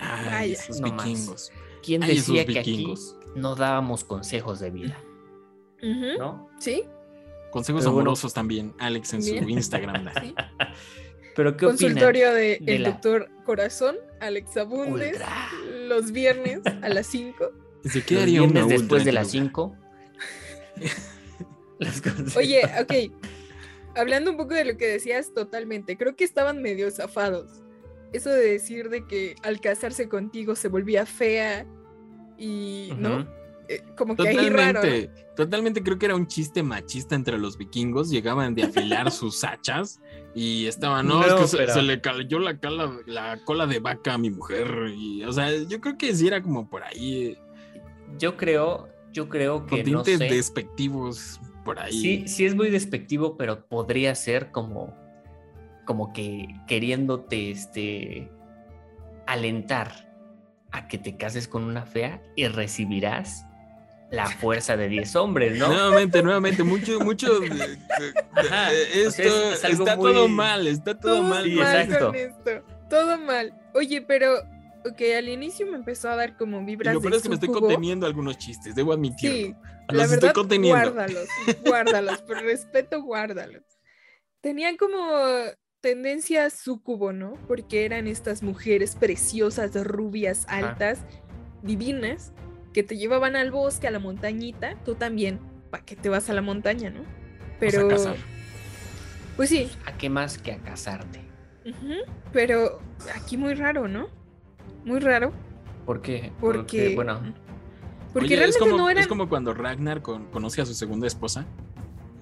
Ay, 0.00 0.24
Vaya. 0.30 0.52
esos 0.52 0.80
No 0.80 0.92
más. 0.92 1.04
vikingos. 1.04 1.52
¿Quién 1.82 2.02
Ay, 2.02 2.16
decía 2.16 2.44
que 2.46 2.58
aquí 2.58 2.94
no 3.34 3.54
dábamos 3.56 4.04
consejos 4.04 4.60
de 4.60 4.70
vida? 4.70 4.96
¿No? 6.18 6.48
Sí, 6.58 6.84
Consejos 7.56 7.82
Pero 7.84 7.92
bueno. 7.92 8.10
amorosos 8.10 8.34
también, 8.34 8.74
Alex 8.78 9.14
en 9.14 9.20
Bien. 9.20 9.44
su 9.44 9.48
Instagram. 9.50 10.08
sí. 10.22 10.34
Pero 11.34 11.56
¿qué? 11.56 11.64
Consultorio 11.66 12.34
de, 12.34 12.58
de 12.60 12.76
el 12.76 12.82
la- 12.82 12.90
doctor 12.90 13.30
Corazón, 13.46 13.96
Alex 14.20 14.56
Abundes, 14.58 15.12
Ultra. 15.14 15.48
los 15.88 16.12
viernes 16.12 16.60
a 16.82 16.88
las 16.90 17.06
5. 17.06 17.50
¿De 17.82 18.02
qué 18.02 18.14
Los 18.14 18.22
haría 18.24 18.42
una 18.42 18.52
viernes 18.64 18.80
después 18.80 19.00
ultra 19.00 19.04
de 19.04 19.08
en 19.08 19.14
las 19.14 19.30
tu 19.32 19.38
lugar? 19.38 19.78
5. 20.76 22.36
Oye, 22.36 22.62
ok. 22.80 23.12
Hablando 23.96 24.30
un 24.30 24.36
poco 24.36 24.52
de 24.54 24.64
lo 24.66 24.76
que 24.76 24.86
decías, 24.86 25.32
totalmente. 25.32 25.96
Creo 25.96 26.14
que 26.16 26.24
estaban 26.24 26.60
medio 26.60 26.90
zafados. 26.90 27.62
Eso 28.12 28.30
de 28.30 28.52
decir 28.52 28.88
de 28.90 29.06
que 29.06 29.36
al 29.42 29.60
casarse 29.60 30.08
contigo 30.08 30.54
se 30.56 30.68
volvía 30.68 31.06
fea 31.06 31.66
y, 32.38 32.90
¿no? 32.98 33.26
Eh, 33.68 33.82
como 33.96 34.14
que 34.16 34.28
ahí 34.28 34.48
raro. 34.48 34.80
Totalmente, 34.80 35.10
totalmente 35.34 35.82
creo 35.82 35.98
que 35.98 36.06
era 36.06 36.14
un 36.14 36.26
chiste 36.26 36.62
machista 36.62 37.14
entre 37.14 37.36
los 37.38 37.58
vikingos. 37.58 38.10
Llegaban 38.10 38.54
de 38.54 38.64
afilar 38.64 39.10
sus 39.10 39.42
hachas 39.44 40.00
y 40.34 40.66
estaban, 40.66 41.06
no, 41.08 41.20
No, 41.20 41.26
es 41.44 41.50
que 41.56 41.66
se- 41.66 41.82
le 41.82 42.00
cayó 42.00 42.38
la, 42.38 42.58
cala- 42.58 42.96
la 43.06 43.38
cola 43.44 43.66
de 43.66 43.80
vaca 43.80 44.14
a 44.14 44.18
mi 44.18 44.30
mujer. 44.30 44.68
Y, 44.96 45.24
o 45.24 45.32
sea, 45.32 45.50
yo 45.64 45.80
creo 45.80 45.98
que 45.98 46.14
sí 46.14 46.26
era 46.28 46.40
como 46.42 46.68
por 46.70 46.82
ahí, 46.84 47.26
eh, 47.26 47.38
Yo 48.18 48.36
creo, 48.36 48.88
yo 49.12 49.28
creo 49.28 49.66
que 49.66 49.82
con 49.82 49.92
no 49.92 50.02
tintes 50.02 50.18
sé. 50.18 50.34
despectivos 50.34 51.40
por 51.64 51.78
ahí. 51.80 51.92
Sí, 51.92 52.28
sí 52.28 52.44
es 52.46 52.54
muy 52.54 52.70
despectivo, 52.70 53.36
pero 53.36 53.66
podría 53.66 54.14
ser 54.14 54.52
como, 54.52 54.94
como 55.84 56.12
que 56.12 56.46
queriéndote 56.68 57.50
este, 57.50 58.30
alentar 59.26 60.06
a 60.70 60.88
que 60.88 60.98
te 60.98 61.16
cases 61.16 61.48
con 61.48 61.62
una 61.64 61.86
fea 61.86 62.22
y 62.36 62.46
recibirás 62.48 63.44
la 64.10 64.26
fuerza 64.30 64.76
de 64.76 64.88
10 64.88 65.16
hombres, 65.16 65.58
¿no? 65.58 65.68
Nuevamente, 65.68 66.22
nuevamente, 66.22 66.62
mucho, 66.62 67.00
mucho. 67.00 67.28
Ajá, 68.34 68.70
de- 68.70 68.82
o 69.06 69.08
esto 69.08 69.10
sea, 69.10 69.24
es- 69.52 69.64
es 69.64 69.80
está 69.80 69.96
muy- 69.96 70.12
todo 70.12 70.28
mal, 70.28 70.66
está 70.66 70.98
todo, 70.98 71.16
Todo 71.16 71.22
mal. 71.24 71.44
Sí, 71.44 71.50
mal 71.56 71.80
exacto. 71.80 72.06
con 72.06 72.14
esto. 72.16 72.50
Todo 72.88 73.18
mal. 73.18 73.52
Oye, 73.74 74.02
pero, 74.02 74.36
ok, 74.84 75.00
al 75.16 75.28
inicio 75.28 75.66
me 75.66 75.76
empezó 75.76 76.08
a 76.08 76.16
dar 76.16 76.36
como 76.36 76.60
Y 76.60 76.64
vibras 76.64 76.94
lo 76.94 77.00
peor 77.00 77.14
es 77.14 77.22
que 77.22 77.28
me 77.28 77.34
estoy 77.34 77.48
conteniendo 77.50 78.06
algunos 78.06 78.38
chistes, 78.38 78.74
debo 78.76 78.92
admitirlo. 78.92 79.36
Sí, 79.36 79.54
Los 79.88 79.96
la 79.96 80.02
estoy 80.04 80.16
verdad, 80.20 80.34
conteniendo. 80.34 80.78
guárdalos, 80.92 81.28
guárdalos, 81.66 82.22
por 82.22 82.40
respeto, 82.42 83.02
guárdalos. 83.02 83.62
Tenían 84.40 84.76
como 84.76 85.00
tendencia 85.80 86.48
sucubo, 86.50 87.12
¿no? 87.12 87.34
Porque 87.48 87.84
eran 87.84 88.06
estas 88.06 88.42
mujeres 88.42 88.94
preciosas, 88.96 89.74
rubias, 89.84 90.44
altas, 90.48 91.00
divinas, 91.62 92.32
que 92.76 92.82
te 92.82 92.98
llevaban 92.98 93.36
al 93.36 93.50
bosque, 93.50 93.88
a 93.88 93.90
la 93.90 93.98
montañita. 93.98 94.74
Tú 94.84 94.96
también, 94.96 95.40
¿para 95.70 95.82
qué 95.86 95.96
te 95.96 96.10
vas 96.10 96.28
a 96.28 96.34
la 96.34 96.42
montaña, 96.42 96.90
no? 96.90 97.00
Vas 97.00 97.08
a 97.08 97.58
Pero, 97.58 97.88
casar. 97.88 98.16
pues 99.34 99.48
sí, 99.48 99.70
¿A 99.86 99.96
qué 99.96 100.10
más 100.10 100.36
que 100.36 100.52
a 100.52 100.58
casarte? 100.58 101.20
ujú, 101.64 101.94
pero 102.34 102.82
aquí 103.14 103.38
muy 103.38 103.54
raro, 103.54 103.88
¿no? 103.88 104.08
Muy 104.84 105.00
raro, 105.00 105.32
¿Por 105.86 106.02
qué? 106.02 106.32
porque... 106.38 106.94
bueno, 106.94 107.18
porque 108.12 108.34
Oye, 108.34 108.34
es 108.34 108.40
realmente 108.40 108.58
como, 108.60 108.76
no 108.76 108.90
eran... 108.90 109.00
es 109.00 109.08
como 109.08 109.26
cuando 109.30 109.54
Ragnar 109.54 110.02
con- 110.02 110.26
conoce 110.26 110.60
a 110.60 110.66
su 110.66 110.74
segunda 110.74 111.06
esposa. 111.06 111.46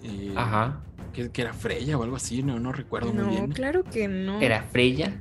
eh, 0.04 0.34
ajá, 0.36 0.84
que, 1.12 1.32
que 1.32 1.42
era 1.42 1.52
Freya 1.52 1.98
o 1.98 2.04
algo 2.04 2.14
así, 2.14 2.44
no, 2.44 2.60
no 2.60 2.70
recuerdo 2.70 3.12
muy 3.12 3.24
No, 3.24 3.30
bien. 3.30 3.50
claro 3.50 3.82
que 3.82 4.06
no. 4.06 4.40
¿era 4.40 4.62
Freya? 4.62 5.12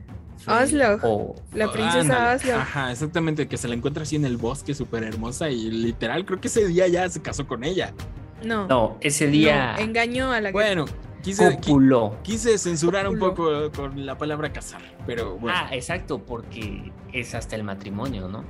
Aslog. 0.52 1.00
O 1.04 1.36
La 1.54 1.66
Ah, 1.66 1.72
princesa 1.72 2.00
ándale. 2.02 2.30
Aslog. 2.30 2.56
Ajá, 2.60 2.92
exactamente, 2.92 3.48
que 3.48 3.58
se 3.58 3.68
la 3.68 3.76
encuentra 3.76 4.04
así 4.04 4.16
en 4.16 4.26
el 4.26 4.38
bosque, 4.38 4.74
súper 4.74 5.04
hermosa, 5.04 5.50
y 5.50 5.70
literal, 5.72 6.26
creo 6.26 6.40
que 6.42 6.48
ese 6.48 6.68
día 6.68 6.88
ya 6.88 7.08
se 7.10 7.22
casó 7.22 7.48
con 7.48 7.64
ella. 7.64 7.94
No. 8.44 8.68
no, 8.68 8.98
ese 9.00 9.28
día 9.28 9.74
No, 9.78 9.84
engañó 9.84 10.32
a 10.34 10.42
la 10.42 10.52
Bueno, 10.52 10.84
quise, 11.22 11.46
qui- 11.52 11.56
copuló. 11.68 12.18
quise 12.24 12.58
censurar 12.58 13.08
un 13.08 13.18
poco 13.18 13.72
con 13.72 14.06
la 14.06 14.18
palabra 14.18 14.52
casar, 14.52 14.82
pero 15.06 15.38
bueno. 15.38 15.58
Ah, 15.58 15.70
exacto, 15.74 16.20
porque 16.20 16.92
es 17.14 17.34
hasta 17.36 17.56
el 17.56 17.64
matrimonio, 17.64 18.28
¿no? 18.28 18.44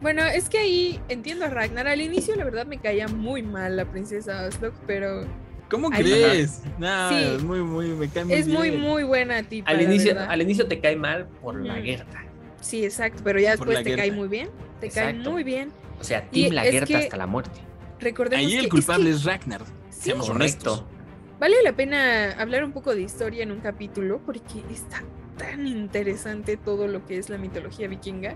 Bueno, 0.00 0.22
es 0.24 0.48
que 0.50 0.58
ahí 0.58 1.00
entiendo 1.08 1.44
a 1.44 1.48
Ragnar. 1.48 1.86
Al 1.86 2.00
inicio, 2.00 2.34
la 2.36 2.44
verdad, 2.44 2.66
me 2.66 2.78
caía 2.78 3.06
muy 3.08 3.42
mal 3.42 3.76
la 3.76 3.84
princesa 3.86 4.44
Aslog, 4.46 4.74
pero 4.86 5.24
¿Cómo 5.70 5.90
ahí- 5.92 6.02
crees? 6.02 6.62
No, 6.78 7.08
Sí. 7.08 7.14
es 7.36 7.42
muy, 7.42 7.60
muy, 7.60 7.88
me 7.88 8.08
cae 8.08 8.24
muy 8.24 8.34
es 8.34 8.46
muy, 8.48 8.70
bien. 8.70 8.82
muy 8.82 9.02
buena 9.02 9.42
tipa. 9.42 9.70
Al 9.70 9.80
inicio, 9.82 10.18
al 10.20 10.42
inicio 10.42 10.66
te 10.66 10.80
cae 10.80 10.96
mal 10.96 11.26
por 11.42 11.54
la 11.60 11.78
guerra. 11.80 12.24
Sí, 12.60 12.84
exacto, 12.84 13.20
pero 13.24 13.38
ya 13.40 13.56
Por 13.56 13.68
después 13.68 13.84
te 13.84 13.96
cae 13.96 14.12
muy 14.12 14.28
bien. 14.28 14.48
Te 14.80 14.88
cae 14.90 15.12
muy 15.14 15.42
bien. 15.44 15.70
O 16.00 16.04
sea, 16.04 16.28
Tim 16.30 16.52
la 16.52 16.64
guerra 16.64 16.86
que- 16.86 16.96
hasta 16.96 17.16
la 17.16 17.26
muerte. 17.26 17.60
Recordemos 18.00 18.44
Ahí 18.44 18.52
que 18.52 18.58
el 18.58 18.64
es 18.66 18.70
culpable 18.70 19.04
que 19.04 19.10
es, 19.10 19.24
Ragnar. 19.24 19.62
Sí. 19.90 20.00
Seamos 20.10 20.28
honestos. 20.28 20.80
Correcto. 20.80 20.94
vale 21.40 21.56
la 21.62 21.72
pena 21.74 22.32
hablar 22.38 22.64
un 22.64 22.72
poco 22.72 22.94
de 22.94 23.02
historia 23.02 23.42
en 23.42 23.50
un 23.52 23.60
capítulo 23.60 24.20
porque 24.24 24.60
está 24.70 25.02
tan 25.36 25.66
interesante 25.66 26.56
todo 26.56 26.86
lo 26.86 27.04
que 27.06 27.18
es 27.18 27.28
la 27.28 27.38
mitología 27.38 27.88
vikinga. 27.88 28.34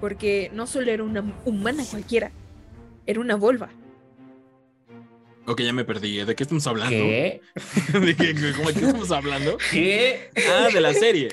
Porque 0.00 0.50
no 0.54 0.66
solo 0.66 0.90
era 0.90 1.02
una 1.04 1.22
humana 1.44 1.84
cualquiera, 1.90 2.30
era 3.06 3.20
una 3.20 3.36
volva. 3.36 3.68
Ok, 5.46 5.60
ya 5.60 5.72
me 5.72 5.84
perdí. 5.84 6.24
¿De 6.24 6.34
qué 6.36 6.42
estamos 6.44 6.66
hablando? 6.66 6.96
¿Qué? 6.96 7.40
¿De 7.92 8.16
qué, 8.16 8.34
cómo- 8.56 8.68
de 8.68 8.74
qué 8.74 8.86
estamos 8.86 9.10
hablando? 9.10 9.58
¿Qué? 9.70 10.30
Ah, 10.48 10.68
de 10.72 10.80
la 10.80 10.94
serie. 10.94 11.28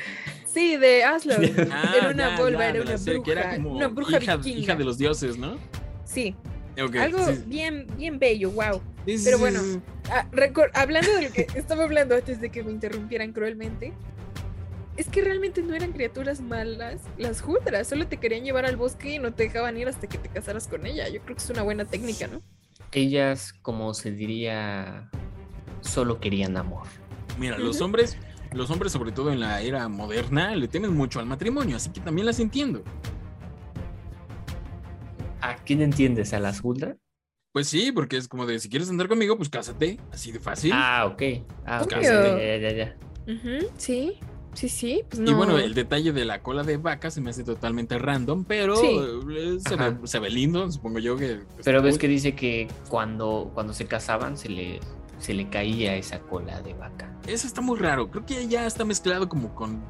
Sí, 0.52 0.78
de 0.78 1.04
Aslog. 1.04 1.40
Ah, 1.72 1.94
era 1.96 2.10
una 2.10 2.30
ya, 2.32 2.38
volva, 2.42 2.60
ya, 2.60 2.70
era 2.70 2.82
una 2.82 2.98
serie, 2.98 3.22
que 3.24 3.32
era 3.32 3.42
bruja, 3.42 3.56
como 3.58 3.72
una 3.76 3.88
bruja 3.88 4.18
hija, 4.22 4.36
vikinga. 4.38 4.60
hija 4.60 4.76
de 4.76 4.84
los 4.84 4.98
dioses, 4.98 5.38
¿no? 5.38 5.58
Sí, 6.06 6.36
Ok, 6.82 6.96
algo 6.96 7.26
sí, 7.28 7.44
bien, 7.46 7.86
bien 7.98 8.18
bello, 8.18 8.50
wow. 8.52 8.82
sí, 9.06 9.22
pero 9.24 9.38
bueno. 9.38 9.62
sí. 9.62 9.80
Ah, 10.10 10.26
hablando 10.74 11.14
de 11.16 11.22
lo 11.24 11.32
que 11.32 11.46
estaba 11.56 11.84
hablando 11.84 12.16
antes 12.16 12.42
de 12.42 12.50
que 12.50 12.64
me 12.64 12.72
interrumpieran 12.72 13.32
cruelmente, 13.32 13.94
es 14.98 15.08
que 15.08 15.22
realmente 15.22 15.62
no 15.62 15.76
eran 15.76 15.92
criaturas 15.94 16.42
malas 16.42 17.00
las 17.18 17.44
Hudras, 17.46 17.88
solo 17.88 18.08
te 18.08 18.18
querían 18.18 18.44
llevar 18.44 18.66
al 18.66 18.76
bosque 18.76 19.14
y 19.16 19.20
no 19.20 19.34
te 19.34 19.44
dejaban 19.44 19.78
ir 19.78 19.88
hasta 19.88 20.08
que 20.08 20.18
te 20.18 20.30
casaras 20.30 20.68
con 20.68 20.86
ella. 20.86 21.08
Yo 21.10 21.22
creo 21.22 21.36
que 21.36 21.44
es 21.44 21.50
una 21.50 21.62
buena 21.62 21.86
técnica, 21.86 22.28
¿no? 22.28 22.42
Ellas, 22.92 23.54
como 23.62 23.94
se 23.94 24.12
diría, 24.12 25.10
solo 25.82 26.20
querían 26.20 26.58
amor. 26.58 26.88
Mira, 27.38 27.60
los 27.60 27.82
hombres, 27.82 28.18
los 28.52 28.72
hombres, 28.72 28.92
sobre 28.92 29.12
todo 29.12 29.32
en 29.32 29.40
la 29.40 29.62
era 29.62 29.88
moderna, 29.88 30.56
le 30.56 30.68
temen 30.68 30.96
mucho 30.96 31.20
al 31.20 31.26
matrimonio, 31.26 31.78
así 31.78 31.92
que 31.92 32.00
también 32.02 32.26
las 32.26 32.40
entiendo. 32.40 32.84
¿A 35.42 35.56
quién 35.56 35.82
entiendes? 35.82 36.34
¿A 36.34 36.40
las 36.40 36.62
Huldra? 36.64 36.98
Pues 37.54 37.68
sí, 37.68 37.92
porque 37.92 38.18
es 38.18 38.28
como 38.28 38.46
de 38.46 38.60
si 38.60 38.70
quieres 38.70 38.90
andar 38.90 39.08
conmigo, 39.08 39.38
pues 39.38 39.50
cásate, 39.50 40.00
así 40.12 40.32
de 40.32 40.40
fácil. 40.40 40.72
Ah, 40.74 41.06
ok. 41.06 41.22
Ah, 41.66 41.84
ok. 41.84 41.94
Obvio. 41.94 42.38
Ya, 42.38 42.58
ya, 42.58 42.72
ya. 42.72 42.98
Ujú, 43.28 43.72
sí. 43.78 44.20
Sí, 44.54 44.68
sí, 44.68 45.04
pues 45.08 45.20
Y 45.22 45.32
no. 45.32 45.38
bueno, 45.38 45.58
el 45.58 45.74
detalle 45.74 46.12
de 46.12 46.26
la 46.26 46.42
cola 46.42 46.64
de 46.64 46.78
vaca 46.78 47.12
se 47.12 47.22
me 47.22 47.30
hace 47.30 47.44
totalmente 47.44 47.98
random, 48.00 48.44
pero 48.46 48.76
Sí. 48.76 48.88
eh, 48.90 49.58
se, 49.68 49.76
ve, 49.76 49.96
se 50.06 50.20
ve 50.20 50.30
lindo, 50.30 50.70
supongo 50.72 51.00
yo 51.00 51.16
que... 51.18 51.40
Pero 51.64 51.82
ves 51.82 51.98
que 51.98 52.08
dice 52.08 52.34
que 52.36 52.68
cuando, 52.90 53.52
cuando 53.54 53.74
se 53.74 53.86
casaban 53.86 54.38
se 54.38 54.50
le, 54.50 54.80
se 55.20 55.34
le 55.34 55.50
caía 55.50 55.96
esa 55.96 56.20
cola 56.20 56.62
de 56.62 56.74
vaca. 56.74 57.16
Eso 57.28 57.46
está 57.48 57.62
muy 57.62 57.78
raro, 57.78 58.10
creo 58.10 58.26
que 58.26 58.48
ya 58.48 58.66
está 58.66 58.86
mezclado 58.86 59.30
como 59.30 59.54
con, 59.54 59.82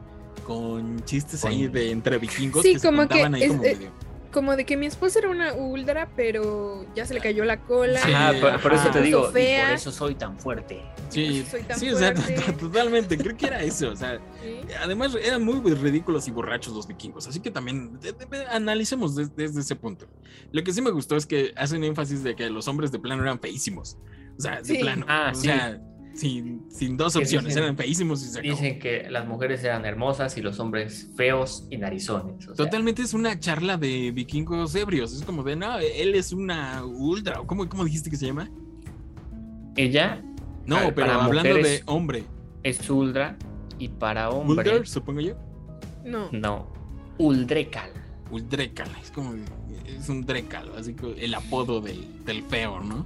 con 0.46 1.04
chistes 1.06 1.46
ahí 1.46 1.68
de 1.68 1.92
entre 1.92 2.18
vikingos 2.18 2.62
Sí, 2.64 2.74
que 2.74 2.80
se 2.80 2.88
como 2.88 3.08
que 3.08 3.24
ahí 3.24 3.44
es- 3.44 3.48
como 3.50 3.62
medio- 3.64 3.92
Como 4.32 4.56
de 4.56 4.64
que 4.64 4.78
mi 4.78 4.86
esposa 4.86 5.18
era 5.20 5.30
una 5.30 5.54
ultra, 5.54 6.08
pero 6.16 6.86
ya 6.96 7.04
se 7.06 7.16
le 7.16 7.20
cayó 7.20 7.46
la 7.46 7.62
cola. 7.64 8.00
Sí, 8.00 8.12
por, 8.40 8.62
por 8.62 8.74
eso 8.74 8.90
te 8.92 9.02
digo, 9.02 9.28
y 9.30 9.32
por 9.32 9.38
eso 9.74 9.92
soy 9.92 10.14
tan 10.14 10.38
fuerte. 10.38 10.84
Sí, 11.10 11.44
soy 11.50 11.64
tan 11.64 11.80
sí, 11.80 11.90
o 11.90 11.98
sea, 11.98 12.14
totalmente, 12.60 13.18
creo 13.18 13.36
que 13.36 13.48
era 13.48 13.64
eso, 13.64 13.90
o 13.90 13.96
sea, 13.96 14.20
Sí. 14.44 14.60
además 14.82 15.16
eran 15.20 15.44
muy 15.44 15.60
ridículos 15.74 16.28
y 16.28 16.32
borrachos 16.32 16.74
los 16.76 16.88
vikingos, 16.88 17.28
así 17.28 17.40
que 17.40 17.50
también 17.50 18.00
de- 18.00 18.12
de- 18.14 18.46
analicemos 18.52 19.16
des- 19.16 19.36
desde 19.36 19.62
ese 19.62 19.76
punto. 19.76 20.06
Lo 20.52 20.64
que 20.64 20.74
sí 20.74 20.82
me 20.84 20.92
gustó 20.92 21.16
es 21.16 21.26
que 21.26 21.52
hacen 21.58 21.84
énfasis 21.84 22.24
de 22.24 22.36
que 22.36 22.50
los 22.52 22.68
hombres 22.68 22.92
de 22.92 23.00
plano 23.00 23.24
eran 23.24 23.40
feísimos, 23.40 23.98
o 24.38 24.42
sea, 24.42 24.58
de 24.58 24.66
Sí. 24.66 24.78
plano, 24.78 25.06
Ah, 25.10 25.30
o 25.32 25.36
sí. 25.36 25.48
sea, 25.48 25.82
sin, 26.14 26.66
sin 26.70 26.98
dos 26.98 27.16
opciones, 27.16 27.50
dicen- 27.54 27.64
eran 27.64 27.78
feísimos 27.78 28.22
y 28.24 28.28
se 28.28 28.40
acabó. 28.40 28.54
Dicen 28.56 28.80
que 28.80 29.10
las 29.10 29.28
mujeres 29.28 29.64
eran 29.64 29.86
hermosas 29.86 30.38
y 30.38 30.42
los 30.42 30.60
hombres 30.60 31.10
feos 31.16 31.66
y 31.70 31.78
narizones. 31.78 32.48
o 32.48 32.56
sea, 32.56 32.66
Totalmente 32.66 33.02
es 33.02 33.14
una 33.14 33.40
charla 33.40 33.78
de 33.78 34.12
vikingos 34.12 34.76
ebrios, 34.76 35.14
es 35.14 35.24
como 35.24 35.44
de, 35.44 35.56
no, 35.56 35.78
él 35.80 36.16
es 36.16 36.32
una 36.34 36.84
ultra, 36.86 37.42
¿cómo, 37.46 37.68
cómo 37.70 37.86
dijiste 37.86 38.10
que 38.10 38.18
se 38.18 38.26
llama? 38.28 38.50
Ella 39.76 40.22
No, 40.66 40.76
ver, 40.78 40.96
pero 40.96 41.12
hablando 41.14 41.56
de 41.56 41.82
hombre, 41.86 42.24
es 42.64 42.90
ultra 42.90 43.38
y 43.78 43.88
para 43.88 44.30
hombre 44.30 44.58
Ulder, 44.72 44.88
supongo 44.88 45.22
yo. 45.22 45.36
No. 46.04 46.30
no, 46.32 46.68
uldrecal. 47.18 47.92
Uldrecal, 48.32 48.90
es 49.02 49.10
como 49.12 49.34
es 49.88 50.08
un 50.10 50.26
drecal, 50.26 50.72
así 50.78 50.94
que 50.94 51.14
el 51.26 51.34
apodo 51.34 51.82
del, 51.82 52.24
del 52.26 52.44
feo, 52.44 52.80
¿no? 52.80 53.06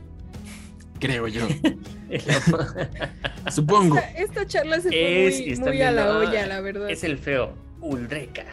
Creo 1.03 1.27
yo. 1.27 1.47
Supongo. 3.51 3.97
Esta, 3.97 4.09
esta 4.11 4.47
charla 4.47 4.75
se 4.77 4.89
fue 4.89 5.27
Es- 5.27 5.59
muy, 5.59 5.67
muy 5.69 5.81
a 5.81 5.91
la 5.91 6.17
olla, 6.17 6.43
ah, 6.43 6.47
la 6.47 6.61
verdad. 6.61 6.89
es 6.89 7.03
el 7.03 7.17
feo, 7.17 7.53
uldrecal. 7.81 8.47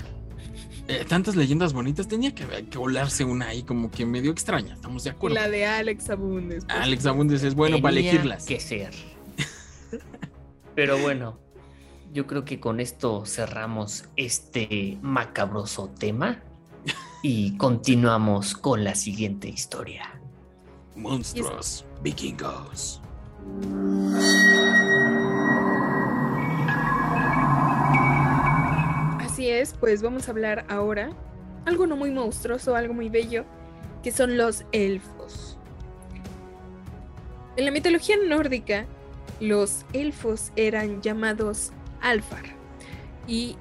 Eh, 0.89 1.05
tantas 1.09 1.37
leyendas 1.37 1.73
bonitas, 1.73 2.09
tenía 2.09 2.35
que, 2.35 2.45
que 2.69 2.77
volarse 2.79 3.25
una 3.25 3.47
ahí 3.49 3.63
como 3.63 3.91
que 3.93 4.05
medio 4.05 4.33
extraña, 4.33 4.75
estamos 4.75 5.05
de 5.05 5.11
Y 5.11 5.13
acuerdo. 5.13 5.35
la 5.37 5.49
de 5.49 5.65
Alex 5.65 6.11
Abundes. 6.11 6.65
Alex. 6.69 7.07
Abundes 7.07 7.45
es 7.45 7.55
bueno 7.55 7.81
para 7.81 7.93
elegirlas. 7.93 8.45
que 8.47 8.59
ser. 8.59 8.91
Pero 10.75 10.99
bueno, 10.99 11.39
yo 12.13 12.27
creo 12.27 12.45
que 12.45 12.59
con 12.59 12.81
esto 12.81 13.25
cerramos 13.27 14.07
este 14.17 14.99
macabroso 15.03 15.91
tema 15.97 16.43
y 17.23 17.57
continuamos 17.57 18.55
con 18.57 18.83
la 18.83 18.95
siguiente 18.97 19.49
historia. 19.49 20.20
Monstruos 21.01 21.87
vikingos. 22.03 23.01
Así 29.19 29.49
es, 29.49 29.73
pues 29.81 30.03
vamos 30.03 30.29
a 30.29 30.33
hablar 30.33 30.67
ahora 30.69 31.11
algo 31.65 31.87
no 31.87 31.97
muy 31.97 32.11
monstruoso, 32.11 32.77
algo 32.77 32.93
muy 32.93 33.09
bello, 33.09 33.47
que 34.03 34.13
son 34.13 34.37
los 34.37 34.65
elfos. 34.73 35.57
En 37.57 37.65
la 37.65 37.71
mitología 37.71 38.17
nórdica, 38.19 38.85
los 39.41 39.87
elfos 39.95 40.53
eran 40.55 41.01
llamados 41.01 41.73
Alfar 42.03 42.45
y 43.27 43.57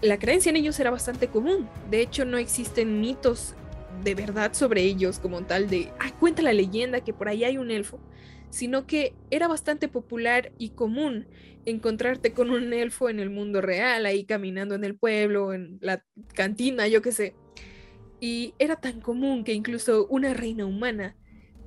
la 0.00 0.18
creencia 0.18 0.48
en 0.48 0.56
ellos 0.56 0.80
era 0.80 0.90
bastante 0.90 1.28
común. 1.28 1.68
De 1.90 2.00
hecho, 2.00 2.24
no 2.24 2.38
existen 2.38 3.02
mitos 3.02 3.54
de 4.02 4.14
verdad 4.14 4.52
sobre 4.54 4.82
ellos 4.82 5.18
como 5.18 5.42
tal 5.42 5.68
de, 5.68 5.92
ah, 5.98 6.12
cuenta 6.18 6.42
la 6.42 6.52
leyenda 6.52 7.02
que 7.02 7.12
por 7.12 7.28
ahí 7.28 7.44
hay 7.44 7.58
un 7.58 7.70
elfo, 7.70 8.00
sino 8.50 8.86
que 8.86 9.14
era 9.30 9.48
bastante 9.48 9.88
popular 9.88 10.52
y 10.58 10.70
común 10.70 11.26
encontrarte 11.66 12.32
con 12.32 12.50
un 12.50 12.72
elfo 12.72 13.08
en 13.08 13.20
el 13.20 13.30
mundo 13.30 13.60
real, 13.60 14.06
ahí 14.06 14.24
caminando 14.24 14.74
en 14.74 14.84
el 14.84 14.96
pueblo, 14.96 15.52
en 15.52 15.78
la 15.80 16.04
cantina, 16.34 16.88
yo 16.88 17.02
qué 17.02 17.12
sé. 17.12 17.34
Y 18.20 18.54
era 18.58 18.76
tan 18.76 19.00
común 19.00 19.44
que 19.44 19.52
incluso 19.52 20.06
una 20.08 20.34
reina 20.34 20.66
humana 20.66 21.16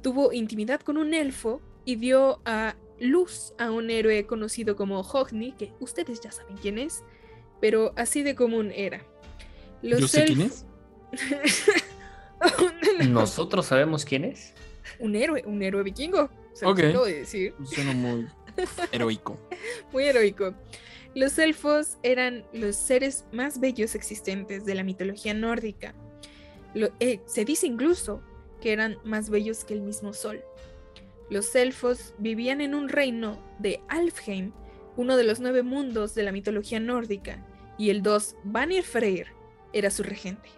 tuvo 0.01 0.33
intimidad 0.33 0.81
con 0.81 0.97
un 0.97 1.13
elfo 1.13 1.61
y 1.85 1.95
dio 1.95 2.41
a 2.45 2.75
luz 2.99 3.53
a 3.57 3.71
un 3.71 3.89
héroe 3.89 4.25
conocido 4.25 4.75
como 4.75 5.01
Hogni, 5.01 5.53
que 5.53 5.71
ustedes 5.79 6.21
ya 6.21 6.31
saben 6.31 6.57
quién 6.57 6.77
es, 6.77 7.03
pero 7.61 7.93
así 7.95 8.23
de 8.23 8.35
común 8.35 8.71
era. 8.75 9.05
Los 9.81 10.01
Yo 10.01 10.07
sé 10.07 10.25
quién 10.25 10.39
elf- 10.41 10.45
es. 10.45 10.65
¿Nosotros 13.09 13.65
sabemos 13.65 14.05
quién 14.05 14.25
es? 14.25 14.53
un 14.99 15.15
héroe, 15.15 15.43
un 15.45 15.61
héroe 15.61 15.83
vikingo. 15.83 16.29
Se 16.53 16.65
los 16.65 16.73
Ok. 16.73 16.79
acabo 16.85 17.05
de 17.05 17.19
decir. 17.19 17.55
Suena 17.65 17.93
muy 17.93 18.27
heroico. 18.91 19.39
Muy 19.91 20.03
heroico. 20.05 20.53
Los 21.15 21.37
elfos 21.39 21.97
eran 22.03 22.45
los 22.53 22.75
seres 22.75 23.25
más 23.31 23.59
bellos 23.59 23.95
existentes 23.95 24.65
de 24.65 24.75
la 24.75 24.83
mitología 24.83 25.33
nórdica. 25.33 25.93
Lo- 26.73 26.89
eh, 26.99 27.21
se 27.25 27.45
dice 27.45 27.67
incluso 27.67 28.21
que 28.61 28.73
eran 28.73 28.97
más 29.03 29.29
bellos 29.29 29.63
que 29.63 29.73
el 29.73 29.81
mismo 29.81 30.13
sol. 30.13 30.43
Los 31.29 31.55
elfos 31.55 32.13
vivían 32.17 32.61
en 32.61 32.75
un 32.75 32.89
reino 32.89 33.39
de 33.59 33.79
Alfheim, 33.89 34.51
uno 34.97 35.17
de 35.17 35.23
los 35.23 35.39
nueve 35.39 35.63
mundos 35.63 36.13
de 36.15 36.23
la 36.23 36.31
mitología 36.31 36.79
nórdica, 36.79 37.45
y 37.77 37.89
el 37.89 38.03
dos 38.03 38.35
Vanir 38.43 38.83
Freyr 38.83 39.27
era 39.71 39.89
su 39.89 40.03
regente. 40.03 40.49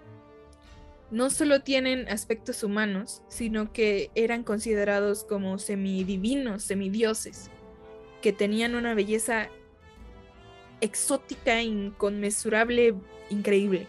No 1.11 1.29
solo 1.29 1.61
tienen 1.61 2.07
aspectos 2.09 2.63
humanos, 2.63 3.21
sino 3.27 3.71
que 3.71 4.09
eran 4.15 4.43
considerados 4.43 5.23
como 5.23 5.59
semidivinos, 5.59 6.63
semidioses 6.63 7.49
que 8.25 8.33
tenían 8.33 8.73
una 8.73 8.95
belleza 8.95 9.49
exótica, 10.81 11.61
inconmensurable, 11.61 12.95
increíble. 13.29 13.85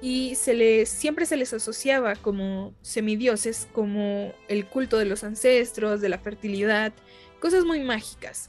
Y 0.00 0.36
se 0.36 0.54
les, 0.54 0.88
siempre 0.88 1.26
se 1.26 1.36
les 1.36 1.52
asociaba 1.52 2.14
como 2.14 2.72
semidioses, 2.82 3.66
como 3.72 4.32
el 4.46 4.66
culto 4.66 4.96
de 4.96 5.06
los 5.06 5.24
ancestros, 5.24 6.00
de 6.00 6.08
la 6.08 6.18
fertilidad, 6.18 6.92
cosas 7.40 7.64
muy 7.64 7.80
mágicas. 7.80 8.48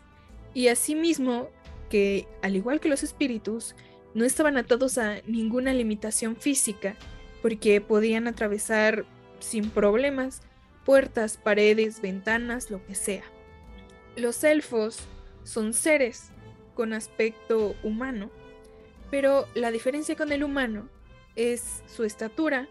Y 0.54 0.68
asimismo, 0.68 1.50
que 1.90 2.28
al 2.44 2.56
igual 2.56 2.80
que 2.80 2.90
los 2.90 3.02
espíritus, 3.02 3.76
no 4.14 4.26
estaban 4.26 4.58
atados 4.58 5.00
a 5.00 5.22
ninguna 5.26 5.74
limitación 5.74 6.36
física, 6.36 6.96
porque 7.46 7.80
podían 7.80 8.28
atravesar 8.28 9.06
sin 9.38 9.70
problemas 9.70 10.42
puertas, 10.84 11.38
paredes, 11.38 12.02
ventanas, 12.02 12.72
lo 12.72 12.84
que 12.88 12.96
sea. 12.96 13.22
Los 14.16 14.44
elfos 14.44 14.98
son 15.44 15.76
seres 15.76 16.32
con 16.74 16.92
aspecto 16.92 17.76
humano, 17.84 18.32
pero 19.12 19.46
la 19.54 19.70
diferencia 19.70 20.16
con 20.16 20.32
el 20.32 20.44
humano 20.44 20.90
es 21.36 21.84
su 21.86 22.04
estatura, 22.04 22.68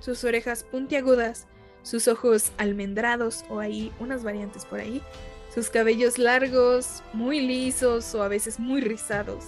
sus 0.00 0.24
orejas 0.24 0.64
puntiagudas, 0.64 1.46
sus 1.84 2.08
ojos 2.08 2.50
almendrados 2.58 3.44
o 3.48 3.60
hay 3.60 3.92
unas 4.00 4.24
variantes 4.24 4.64
por 4.64 4.80
ahí, 4.80 5.02
sus 5.54 5.70
cabellos 5.70 6.18
largos, 6.18 7.04
muy 7.12 7.38
lisos 7.38 8.12
o 8.16 8.24
a 8.24 8.28
veces 8.28 8.58
muy 8.58 8.80
rizados 8.80 9.44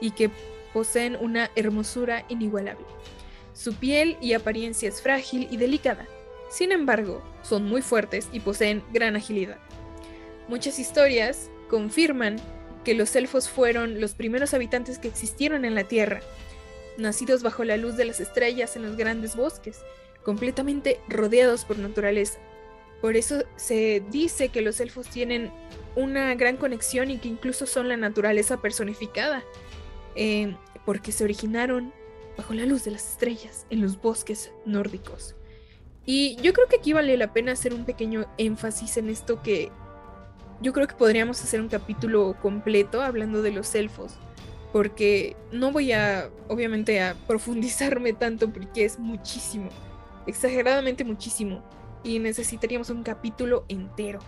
y 0.00 0.10
que 0.10 0.28
poseen 0.72 1.16
una 1.20 1.52
hermosura 1.54 2.24
inigualable. 2.28 2.84
Su 3.58 3.74
piel 3.74 4.16
y 4.20 4.34
apariencia 4.34 4.88
es 4.88 5.02
frágil 5.02 5.48
y 5.50 5.56
delicada, 5.56 6.06
sin 6.48 6.70
embargo, 6.70 7.24
son 7.42 7.64
muy 7.64 7.82
fuertes 7.82 8.28
y 8.32 8.38
poseen 8.38 8.84
gran 8.92 9.16
agilidad. 9.16 9.58
Muchas 10.46 10.78
historias 10.78 11.50
confirman 11.68 12.36
que 12.84 12.94
los 12.94 13.16
elfos 13.16 13.48
fueron 13.48 14.00
los 14.00 14.14
primeros 14.14 14.54
habitantes 14.54 15.00
que 15.00 15.08
existieron 15.08 15.64
en 15.64 15.74
la 15.74 15.82
Tierra, 15.82 16.20
nacidos 16.98 17.42
bajo 17.42 17.64
la 17.64 17.76
luz 17.76 17.96
de 17.96 18.04
las 18.04 18.20
estrellas 18.20 18.76
en 18.76 18.82
los 18.82 18.96
grandes 18.96 19.34
bosques, 19.34 19.80
completamente 20.22 21.00
rodeados 21.08 21.64
por 21.64 21.80
naturaleza. 21.80 22.38
Por 23.00 23.16
eso 23.16 23.42
se 23.56 24.04
dice 24.08 24.50
que 24.50 24.62
los 24.62 24.78
elfos 24.78 25.08
tienen 25.08 25.50
una 25.96 26.32
gran 26.36 26.58
conexión 26.58 27.10
y 27.10 27.18
que 27.18 27.26
incluso 27.26 27.66
son 27.66 27.88
la 27.88 27.96
naturaleza 27.96 28.60
personificada, 28.60 29.42
eh, 30.14 30.54
porque 30.84 31.10
se 31.10 31.24
originaron 31.24 31.92
bajo 32.38 32.54
la 32.54 32.64
luz 32.64 32.84
de 32.84 32.92
las 32.92 33.10
estrellas 33.10 33.66
en 33.68 33.82
los 33.82 34.00
bosques 34.00 34.52
nórdicos. 34.64 35.34
Y 36.06 36.36
yo 36.36 36.54
creo 36.54 36.68
que 36.68 36.76
aquí 36.76 36.94
vale 36.94 37.18
la 37.18 37.34
pena 37.34 37.52
hacer 37.52 37.74
un 37.74 37.84
pequeño 37.84 38.26
énfasis 38.38 38.96
en 38.96 39.10
esto 39.10 39.42
que 39.42 39.70
yo 40.62 40.72
creo 40.72 40.86
que 40.86 40.94
podríamos 40.94 41.42
hacer 41.42 41.60
un 41.60 41.68
capítulo 41.68 42.36
completo 42.40 43.02
hablando 43.02 43.42
de 43.42 43.52
los 43.52 43.74
elfos, 43.74 44.14
porque 44.72 45.36
no 45.52 45.72
voy 45.72 45.92
a, 45.92 46.30
obviamente, 46.48 47.02
a 47.02 47.14
profundizarme 47.26 48.12
tanto 48.12 48.50
porque 48.50 48.84
es 48.84 48.98
muchísimo, 48.98 49.68
exageradamente 50.26 51.04
muchísimo, 51.04 51.62
y 52.04 52.20
necesitaríamos 52.20 52.90
un 52.90 53.02
capítulo 53.02 53.64
entero, 53.68 54.20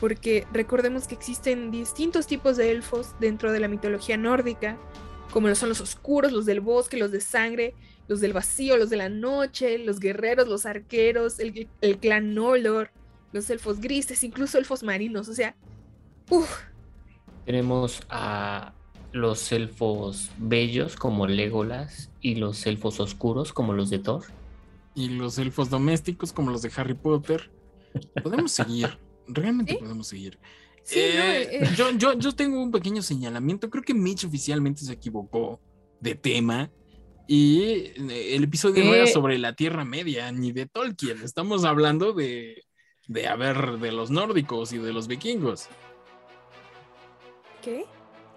porque 0.00 0.46
recordemos 0.52 1.06
que 1.06 1.14
existen 1.14 1.70
distintos 1.70 2.26
tipos 2.26 2.56
de 2.56 2.72
elfos 2.72 3.14
dentro 3.20 3.52
de 3.52 3.60
la 3.60 3.68
mitología 3.68 4.16
nórdica, 4.16 4.76
como 5.32 5.48
lo 5.48 5.54
son 5.54 5.70
los 5.70 5.80
oscuros, 5.80 6.30
los 6.32 6.46
del 6.46 6.60
bosque, 6.60 6.96
los 6.96 7.10
de 7.10 7.20
sangre, 7.20 7.74
los 8.06 8.20
del 8.20 8.32
vacío, 8.32 8.76
los 8.76 8.90
de 8.90 8.96
la 8.96 9.08
noche, 9.08 9.78
los 9.78 9.98
guerreros, 9.98 10.46
los 10.46 10.66
arqueros, 10.66 11.38
el, 11.40 11.68
el 11.80 11.98
clan 11.98 12.34
Nolor, 12.34 12.90
los 13.32 13.48
elfos 13.50 13.80
grises, 13.80 14.22
incluso 14.22 14.58
elfos 14.58 14.82
marinos, 14.82 15.28
o 15.28 15.34
sea, 15.34 15.56
uff. 16.28 16.60
Tenemos 17.46 18.00
a 18.08 18.72
los 19.12 19.50
elfos 19.52 20.30
bellos 20.38 20.96
como 20.96 21.26
Legolas 21.26 22.10
y 22.20 22.36
los 22.36 22.66
elfos 22.66 23.00
oscuros 23.00 23.52
como 23.52 23.72
los 23.72 23.90
de 23.90 23.98
Thor. 23.98 24.24
Y 24.94 25.08
los 25.08 25.38
elfos 25.38 25.70
domésticos 25.70 26.32
como 26.32 26.50
los 26.50 26.62
de 26.62 26.70
Harry 26.76 26.94
Potter. 26.94 27.50
Podemos 28.22 28.52
seguir, 28.52 28.98
realmente 29.26 29.72
¿Sí? 29.72 29.78
podemos 29.78 30.06
seguir. 30.06 30.38
Sí, 30.84 30.98
Eh, 31.00 31.58
no, 31.60 31.66
eh, 31.66 31.70
yo, 31.76 31.90
yo, 31.92 32.12
yo 32.18 32.32
tengo 32.34 32.60
un 32.62 32.70
pequeño 32.70 33.02
señalamiento. 33.02 33.70
Creo 33.70 33.84
que 33.84 33.94
Mitch 33.94 34.24
oficialmente 34.24 34.82
se 34.84 34.92
equivocó 34.92 35.60
de 36.00 36.14
tema. 36.14 36.70
Y 37.28 37.62
eh, 38.10 38.34
el 38.36 38.44
episodio 38.44 38.84
no 38.84 38.94
era 38.94 39.06
sobre 39.06 39.38
la 39.38 39.54
Tierra 39.54 39.84
Media 39.84 40.30
ni 40.32 40.52
de 40.52 40.66
Tolkien. 40.66 41.22
Estamos 41.22 41.64
hablando 41.64 42.12
de, 42.12 42.64
de, 43.06 43.26
a 43.28 43.36
ver, 43.36 43.78
de 43.78 43.92
los 43.92 44.10
nórdicos 44.10 44.72
y 44.72 44.78
de 44.78 44.92
los 44.92 45.06
vikingos. 45.06 45.68
¿Qué? 47.60 47.84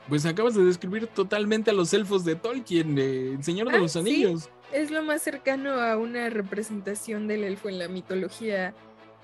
Pues 0.08 0.26
acabas 0.26 0.54
de 0.54 0.64
describir 0.64 1.08
totalmente 1.08 1.72
a 1.72 1.74
los 1.74 1.94
elfos 1.94 2.24
de 2.26 2.36
Tolkien, 2.36 2.98
El 2.98 3.44
Señor 3.44 3.72
de 3.72 3.78
Ah, 3.78 3.80
los 3.80 3.94
sí. 3.94 4.00
Anillos. 4.00 4.52
Es 4.72 4.92
lo 4.92 5.02
más 5.04 5.22
cercano 5.24 5.72
a 5.82 5.98
una 5.98 6.30
representación 6.30 7.28
del 7.28 7.44
elfo 7.44 7.70
en 7.70 7.80
la 7.80 7.88
mitología 7.88 8.76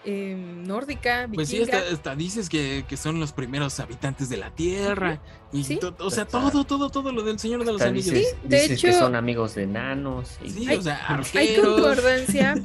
em, 0.06 0.64
nórdica, 0.64 1.28
Pues 1.34 1.50
sí, 1.50 1.62
hasta, 1.62 1.78
hasta 1.92 2.16
dices 2.16 2.50
que, 2.50 2.86
que 2.88 2.98
son 2.98 3.20
los 3.20 3.32
primeros 3.34 3.80
habitantes 3.80 4.30
de 4.30 4.38
la 4.38 4.50
Tierra. 4.52 5.20
Y 5.54 5.64
Sí. 5.64 5.78
to- 5.78 5.96
o 6.00 6.10
sea, 6.10 6.26
todo, 6.26 6.64
todo, 6.64 6.90
todo 6.90 7.12
lo 7.12 7.22
del 7.24 7.38
Señor 7.40 7.64
de 7.66 7.72
los 7.74 7.82
Anillos. 7.82 8.14
dices, 8.14 8.36
Sí, 8.42 8.48
de 8.48 8.62
dices 8.62 8.82
que 8.82 8.90
hecho- 8.90 9.00
son 9.00 9.16
amigos 9.16 9.54
de 9.56 9.64
enanos. 9.64 10.38
y- 10.44 10.50
Sí, 10.50 10.68
Hay- 10.68 10.78
o 10.78 10.82
sea, 10.82 11.00
Hay 11.08 11.16
arqueros. 11.56 11.68
concordancia. 11.82 12.56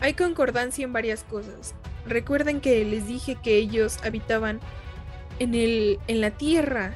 Hay 0.00 0.14
concordancia 0.14 0.84
en 0.84 0.92
varias 0.92 1.24
cosas. 1.24 1.74
Recuerden 2.06 2.60
que 2.60 2.84
les 2.84 3.06
dije 3.06 3.36
que 3.42 3.56
ellos 3.58 3.98
habitaban 4.04 4.60
en 5.38 5.54
el 5.54 5.98
en 6.08 6.20
la 6.20 6.30
tierra. 6.32 6.94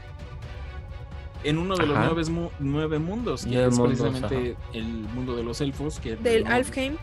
en 1.45 1.59
uno 1.59 1.77
de 1.77 1.87
los 1.87 1.99
nueve, 1.99 2.25
mu- 2.31 2.51
nueve 2.59 2.99
mundos, 2.99 3.45
que 3.45 3.51
Nueve 3.51 3.69
es 3.69 3.77
mundos, 3.79 3.99
precisamente 4.01 4.57
el 4.73 4.85
mundo 4.87 5.37
de 5.37 5.43
los 5.43 5.61
elfos. 5.61 6.01
Que 6.01 6.17
del 6.17 6.45
no- 6.45 6.51
Alfheim, 6.51 6.95
Alf- 6.95 6.99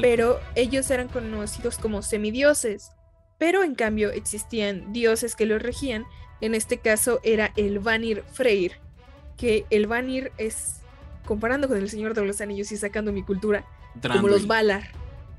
pero 0.00 0.40
ellos 0.54 0.90
eran 0.90 1.08
conocidos 1.08 1.78
como 1.78 2.02
semidioses. 2.02 2.92
Pero 3.38 3.62
en 3.62 3.74
cambio 3.74 4.10
existían 4.10 4.92
dioses 4.92 5.34
que 5.34 5.46
los 5.46 5.62
regían. 5.62 6.04
En 6.40 6.54
este 6.54 6.78
caso 6.78 7.20
era 7.22 7.52
el 7.56 7.78
Vanir 7.78 8.22
Freyr, 8.32 8.72
que 9.36 9.64
el 9.70 9.86
Vanir 9.86 10.32
es 10.38 10.80
comparando 11.26 11.68
con 11.68 11.78
el 11.78 11.88
Señor 11.88 12.14
de 12.14 12.24
los 12.24 12.40
Anillos 12.40 12.70
y 12.72 12.76
sacando 12.76 13.12
mi 13.12 13.22
cultura, 13.22 13.64
como 14.02 14.28
los 14.28 14.46
Valar. 14.46 14.88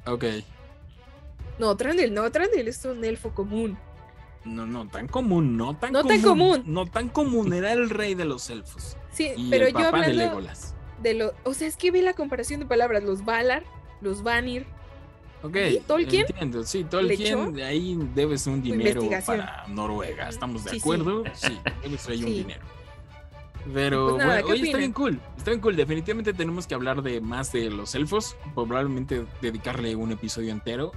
Ok. 0.06 0.26
No, 1.60 1.76
Trandil, 1.78 2.14
no, 2.14 2.32
Trandil 2.32 2.68
es 2.68 2.84
un 2.86 3.04
elfo 3.04 3.34
común. 3.34 3.78
No, 4.44 4.66
no, 4.66 4.88
tan 4.88 5.08
común, 5.08 5.56
no 5.58 5.76
tan 5.78 5.92
No 5.94 6.02
común. 6.02 6.16
tan 6.16 6.22
común. 6.24 6.64
No 6.66 6.86
tan 6.88 7.10
común, 7.10 7.54
era 7.54 7.72
el 7.74 7.90
rey 7.92 8.16
de 8.16 8.26
los 8.26 8.50
elfos. 8.50 8.98
Sí, 9.12 9.32
Y 9.38 9.50
pero 9.52 9.68
el 9.68 9.74
yo 9.74 9.80
papá 9.80 10.00
de 10.00 10.06
hablando 10.06 10.24
Legolas. 10.24 10.74
de 11.04 11.14
lo, 11.14 11.34
o 11.44 11.54
sea, 11.54 11.68
es 11.68 11.78
que 11.78 11.92
ve 11.92 12.02
la 12.02 12.14
comparación 12.14 12.60
de 12.60 12.66
palabras, 12.66 13.04
los 13.04 13.24
Valar, 13.24 13.64
los 14.02 14.24
Vanir, 14.24 14.66
Ok. 15.44 15.56
¿Y 15.72 15.80
Tolkien? 15.80 16.26
Entiendo, 16.30 16.64
sí? 16.64 16.84
Tolkien, 16.84 17.54
de 17.54 17.64
ahí 17.64 17.98
debes 18.14 18.46
un 18.46 18.62
dinero 18.62 19.02
para 19.26 19.66
Noruega, 19.68 20.30
¿estamos 20.30 20.64
de 20.64 20.72
Sí, 20.72 20.78
acuerdo? 20.78 21.24
Sí, 21.34 21.58
debes 21.82 22.08
ahí 22.10 22.24
un 22.24 22.34
dinero. 22.34 22.62
Pero 23.74 24.10
Pues 24.10 24.18
nada, 24.18 24.34
bueno, 24.42 24.46
¿qué 24.48 24.54
oye, 24.54 24.64
está 24.66 24.78
bien 24.78 24.94
cool, 24.94 25.20
está 25.38 25.52
bien 25.52 25.62
cool. 25.62 25.76
Definitivamente 25.76 26.34
tenemos 26.34 26.66
que 26.68 26.74
hablar 26.76 27.02
de 27.04 27.22
más 27.22 27.52
de 27.52 27.70
los 27.70 27.94
elfos, 27.96 28.36
probablemente 28.56 29.26
dedicarle 29.42 29.96
un 29.96 30.12
episodio 30.12 30.52
entero, 30.52 30.92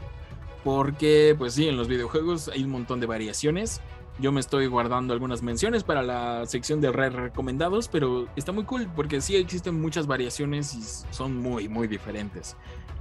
porque 0.62 1.34
pues 1.36 1.54
sí, 1.54 1.68
en 1.68 1.76
los 1.76 1.88
videojuegos 1.88 2.48
hay 2.48 2.64
un 2.64 2.70
montón 2.70 3.00
de 3.00 3.06
variaciones. 3.06 3.80
Yo 4.20 4.30
me 4.30 4.40
estoy 4.40 4.66
guardando 4.68 5.12
algunas 5.12 5.42
menciones 5.42 5.82
para 5.82 6.02
la 6.02 6.46
sección 6.46 6.80
de 6.80 6.92
re 6.92 7.10
recomendados, 7.10 7.88
pero 7.88 8.28
está 8.36 8.52
muy 8.52 8.64
cool 8.64 8.88
porque 8.94 9.20
sí 9.20 9.34
existen 9.36 9.80
muchas 9.80 10.06
variaciones 10.06 10.72
y 10.74 10.82
son 11.12 11.36
muy, 11.36 11.68
muy 11.68 11.88
diferentes. 11.88 12.56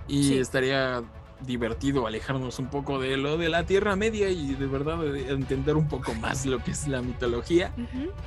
Y 0.07 0.23
Sí. 0.23 0.37
estaría 0.39 1.03
divertido 1.45 2.07
alejarnos 2.07 2.57
un 2.57 2.67
poco 2.67 2.99
de 2.99 3.17
lo 3.17 3.37
de 3.37 3.49
la 3.49 3.65
Tierra 3.65 3.95
Media 3.95 4.29
y 4.29 4.55
de 4.55 4.65
verdad 4.65 4.97
de 4.97 5.29
entender 5.29 5.75
un 5.75 5.87
poco 5.87 6.13
más 6.15 6.45
lo 6.45 6.63
que 6.63 6.71
es 6.71 6.87
la 6.87 7.01
mitología, 7.01 7.71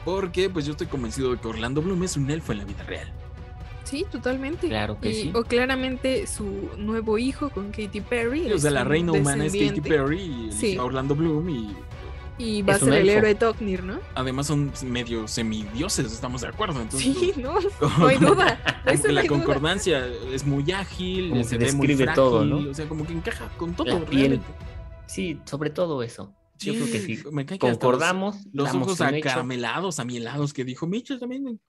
porque 0.04 0.48
pues 0.50 0.64
yo 0.66 0.72
estoy 0.72 0.86
convencido 0.86 1.32
de 1.32 1.38
que 1.38 1.48
Orlando 1.48 1.82
Bloom 1.82 2.02
es 2.04 2.16
un 2.16 2.30
elfo 2.30 2.52
en 2.52 2.58
la 2.58 2.64
vida 2.64 2.82
real. 2.84 3.10
Sí, 3.84 4.04
totalmente. 4.10 4.68
Claro 4.68 4.98
que 5.00 5.10
Y- 5.10 5.14
sí. 5.14 5.32
O 5.34 5.44
claramente 5.44 6.26
su 6.26 6.68
nuevo 6.76 7.18
hijo 7.18 7.50
con 7.50 7.70
Katy 7.70 8.00
Perry. 8.02 8.52
o 8.52 8.58
sea, 8.58 8.70
la 8.70 8.84
reina 8.84 9.12
humana 9.12 9.46
es 9.46 9.52
Katy 9.52 9.80
Perry 9.80 10.20
y 10.48 10.52
Sí. 10.52 10.76
Orlando 10.76 11.14
Bloom 11.14 11.48
y 11.50 11.74
Y 12.38 12.60
va 12.62 12.74
a 12.74 12.76
Es 12.76 12.82
ser 12.82 12.92
el 12.92 13.08
héroe 13.08 13.34
Toknir, 13.34 13.82
¿no? 13.82 13.98
además 14.14 14.46
son 14.46 14.70
medio 14.84 15.26
semidioses, 15.26 16.12
estamos 16.12 16.42
de 16.42 16.48
acuerdo. 16.48 16.82
Entonces, 16.82 17.16
Sí, 17.16 17.32
no, 17.38 17.54
como- 17.80 17.96
no 17.98 18.06
hay 18.08 18.18
duda. 18.18 18.82
Eso 18.86 19.08
la 19.08 19.22
hay 19.22 19.26
duda. 19.28 19.38
concordancia 19.38 20.06
es 20.06 20.44
muy 20.46 20.70
ágil, 20.72 21.30
Como 21.30 21.44
se 21.44 21.56
que 21.58 21.64
ve 21.64 21.72
muy 21.72 21.86
describe 21.86 22.04
frágil, 22.04 22.14
todo, 22.22 22.44
¿no? 22.44 22.70
O 22.70 22.74
sea, 22.74 22.86
como 22.88 23.06
que 23.06 23.14
encaja 23.14 23.48
con 23.56 23.74
todo. 23.74 24.04
Piel. 24.04 24.40
Sí, 25.06 25.40
sobre 25.46 25.70
todo 25.70 26.02
eso. 26.02 26.34
Yo 26.58 26.72
creo 26.74 26.86
que 26.86 27.00
sí. 27.00 27.22
me 27.32 27.46
cae 27.46 27.58
que 27.58 27.66
Concordamos. 27.70 28.36
Los, 28.52 28.72
los 28.74 28.82
ojos 28.82 29.00
acaramelados, 29.00 29.98
amielados 29.98 30.52
que 30.52 30.64
dijo 30.64 30.86
Mitchell 30.86 31.18
también 31.20 31.46
en, 31.48 31.60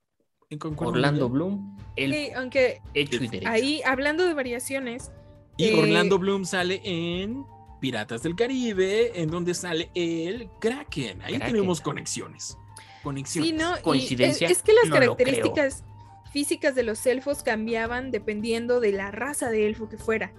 en 0.50 0.60
concordancia. 0.60 0.98
Orlando 1.10 1.30
Bloom, 1.30 1.78
el 1.96 2.14
Sí, 2.14 2.30
aunque 2.36 2.82
hecho 2.94 3.24
y 3.24 3.28
derecho. 3.28 3.50
ahí, 3.50 3.82
hablando 3.86 4.26
de 4.26 4.34
variaciones, 4.34 5.12
Y 5.58 5.66
Eh, 5.66 5.80
Orlando 5.80 6.20
Bloom 6.20 6.46
sale 6.46 6.82
en 6.84 7.46
Piratas 7.80 8.24
del 8.24 8.36
Caribe, 8.36 9.22
en 9.22 9.30
donde 9.30 9.54
sale 9.54 9.92
el 9.94 10.50
Kraken. 10.60 11.22
Ahí 11.22 11.36
Kraken. 11.36 11.54
tenemos 11.54 11.82
conexiones. 11.82 12.58
Conexiones. 13.04 13.50
sí, 13.52 13.56
¿no? 13.56 13.76
Es- 13.76 14.64
que 14.64 14.74
las 14.74 14.88
No 14.88 14.94
características 14.96 15.84
físicas 16.32 16.76
de 16.76 16.84
los 16.84 17.06
elfos 17.06 17.44
cambiaban 17.44 18.12
dependiendo 18.12 18.80
de 18.80 18.92
la 18.92 19.12
raza 19.12 19.50
de 19.50 19.66
elfo 19.68 19.88
que 19.90 19.98
fuera. 19.98 20.34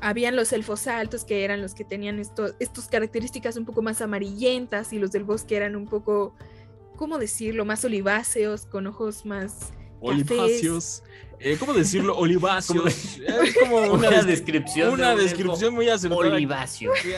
Habían 0.00 0.36
los 0.36 0.52
elfos 0.52 0.86
altos 0.86 1.24
que 1.24 1.42
eran 1.44 1.60
los 1.60 1.74
que 1.74 1.84
tenían 1.84 2.20
estas 2.20 2.88
características 2.88 3.56
un 3.56 3.64
poco 3.64 3.82
más 3.82 4.00
amarillentas 4.00 4.92
y 4.92 4.98
los 4.98 5.10
del 5.10 5.24
bosque 5.24 5.56
eran 5.56 5.74
un 5.74 5.86
poco, 5.86 6.36
¿cómo 6.96 7.18
decirlo? 7.18 7.64
Más 7.64 7.84
oliváceos, 7.84 8.64
con 8.66 8.86
ojos 8.86 9.26
más... 9.26 9.72
Oliváceos. 10.00 11.02
Eh, 11.40 11.56
¿Cómo 11.58 11.72
decirlo? 11.72 12.16
Oliváceos. 12.18 13.18
Es 13.20 13.54
como 13.60 13.76
Una, 13.92 14.08
una, 14.08 14.22
descripción. 14.22 14.90
una 14.92 15.10
de 15.10 15.14
un 15.16 15.20
descripción 15.22 15.74
muy 15.74 15.88
acertada. 15.88 16.20
Oliváceo. 16.34 16.92
Que- 17.02 17.16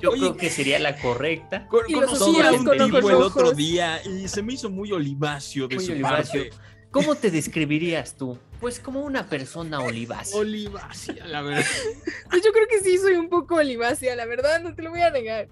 Yo 0.00 0.10
Oye. 0.10 0.20
creo 0.20 0.36
que 0.36 0.50
sería 0.50 0.78
la 0.78 0.96
correcta. 0.98 1.66
Con- 1.68 1.84
Y 1.88 1.92
los 1.92 2.06
conocí 2.18 2.40
a 2.40 2.52
un 2.52 2.64
tipo 2.70 2.98
el 3.08 3.14
otro 3.16 3.52
día 3.52 4.00
y 4.04 4.26
se 4.28 4.42
me 4.42 4.54
hizo 4.54 4.68
muy 4.70 4.90
oliváceo 4.92 5.68
de 5.68 5.76
Muy 5.76 5.84
su 5.84 5.92
oliváceo. 5.92 6.42
parte. 6.50 6.56
¿Cómo 6.94 7.16
te 7.16 7.32
describirías 7.32 8.16
tú? 8.16 8.38
Pues 8.60 8.78
como 8.78 9.00
una 9.00 9.28
persona 9.28 9.80
olivácea. 9.80 10.38
Olivácea, 10.38 11.26
la 11.26 11.42
verdad. 11.42 11.64
Pues 12.30 12.42
yo 12.42 12.52
creo 12.52 12.68
que 12.68 12.80
sí 12.80 12.98
soy 12.98 13.14
un 13.14 13.28
poco 13.28 13.56
olivácea, 13.56 14.14
la 14.14 14.26
verdad, 14.26 14.62
no 14.62 14.76
te 14.76 14.82
lo 14.82 14.90
voy 14.90 15.00
a 15.00 15.10
negar. 15.10 15.48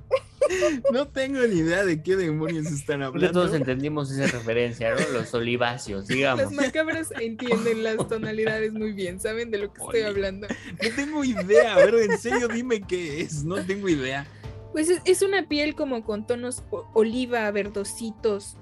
No 0.93 1.09
tengo 1.09 1.41
ni 1.47 1.61
idea 1.61 1.85
de 1.85 2.03
qué 2.03 2.17
demonios 2.17 2.67
están 2.67 3.01
que 3.01 3.07
hablando. 3.07 3.41
todos 3.41 3.55
entendimos 3.55 4.11
esa 4.13 4.39
referencia, 4.39 4.95
¿no? 4.95 5.01
Los 5.13 5.35
oliváceos, 5.35 6.07
digamos. 6.07 6.45
Las 6.45 6.53
macabras 6.53 7.13
entienden 7.21 7.83
las 7.83 8.09
tonalidades 8.09 8.73
muy 8.73 8.93
bien, 8.93 9.21
saben 9.21 9.51
de 9.51 9.59
lo 9.59 9.73
que 9.73 9.83
estoy 9.83 10.03
hablando. 10.03 10.47
No 10.49 10.91
tengo 10.95 11.25
idea. 11.25 11.75
A 11.75 11.79
ver, 11.79 11.95
en 11.95 12.19
serio, 12.19 12.49
dime 12.49 12.83
qué 12.83 13.21
es. 13.21 13.45
No 13.45 13.65
tengo 13.65 13.89
idea. 13.89 14.27
Pues 14.73 14.89
es, 15.05 15.23
una 15.23 15.49
piel 15.49 15.75
como 15.75 16.03
con 16.03 16.27
tonos 16.27 16.63
oliva, 16.95 17.51
verdositos. 17.51 18.57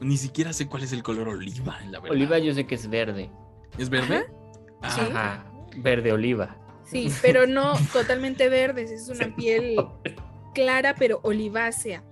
Ni 0.00 0.16
siquiera 0.16 0.52
sé 0.52 0.66
cuál 0.68 0.82
es 0.82 0.92
el 0.92 1.02
color 1.02 1.28
oliva, 1.28 1.78
la 1.90 2.00
verdad. 2.00 2.10
Oliva 2.16 2.38
yo 2.38 2.52
sé 2.54 2.66
que 2.66 2.74
es 2.74 2.88
verde. 2.88 3.30
¿Es 3.78 3.88
verde? 3.90 4.26
Sí. 4.28 4.32
Ah, 4.82 5.08
Ajá. 5.10 5.46
Verde 5.78 6.12
oliva. 6.12 6.56
Sí, 6.84 7.10
pero 7.22 7.46
no 7.46 7.72
totalmente 7.92 8.48
verdes, 8.48 8.90
es 8.90 9.08
una 9.08 9.34
piel 9.34 9.76
clara 10.54 10.94
pero 10.98 11.20
olivácea. 11.22 12.02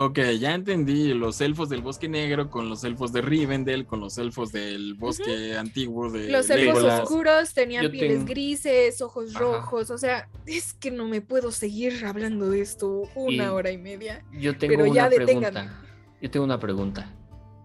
Ok, 0.00 0.20
ya 0.38 0.54
entendí. 0.54 1.12
Los 1.12 1.40
elfos 1.40 1.68
del 1.68 1.82
bosque 1.82 2.08
negro 2.08 2.50
con 2.50 2.68
los 2.68 2.84
elfos 2.84 3.12
de 3.12 3.20
Rivendell, 3.20 3.84
con 3.84 3.98
los 3.98 4.16
elfos 4.18 4.52
del 4.52 4.94
bosque 4.94 5.56
antiguo 5.58 6.08
de 6.10 6.28
Los 6.30 6.48
elfos 6.50 6.76
Legolas. 6.76 7.00
oscuros 7.00 7.52
tenían 7.52 7.82
Yo 7.82 7.90
pieles 7.90 8.18
tengo- 8.18 8.26
grises, 8.30 9.02
ojos 9.02 9.30
Ajá. 9.34 9.40
rojos, 9.40 9.90
o 9.90 9.98
sea, 9.98 10.28
es 10.46 10.72
que 10.74 10.92
no 10.92 11.06
me 11.08 11.20
puedo 11.20 11.50
seguir 11.50 12.04
hablando 12.06 12.48
de 12.48 12.60
esto 12.60 13.02
una 13.16 13.44
Y- 13.44 13.48
hora 13.48 13.70
y 13.72 13.78
media. 13.78 14.24
Yo 14.32 14.56
tengo 14.56 14.74
Pero 14.76 14.86
ya 14.86 15.06
una 15.06 15.10
deténganme. 15.10 15.50
pregunta. 15.60 15.82
Yo 16.22 16.30
tengo 16.30 16.44
una 16.44 16.60
pregunta. 16.60 17.14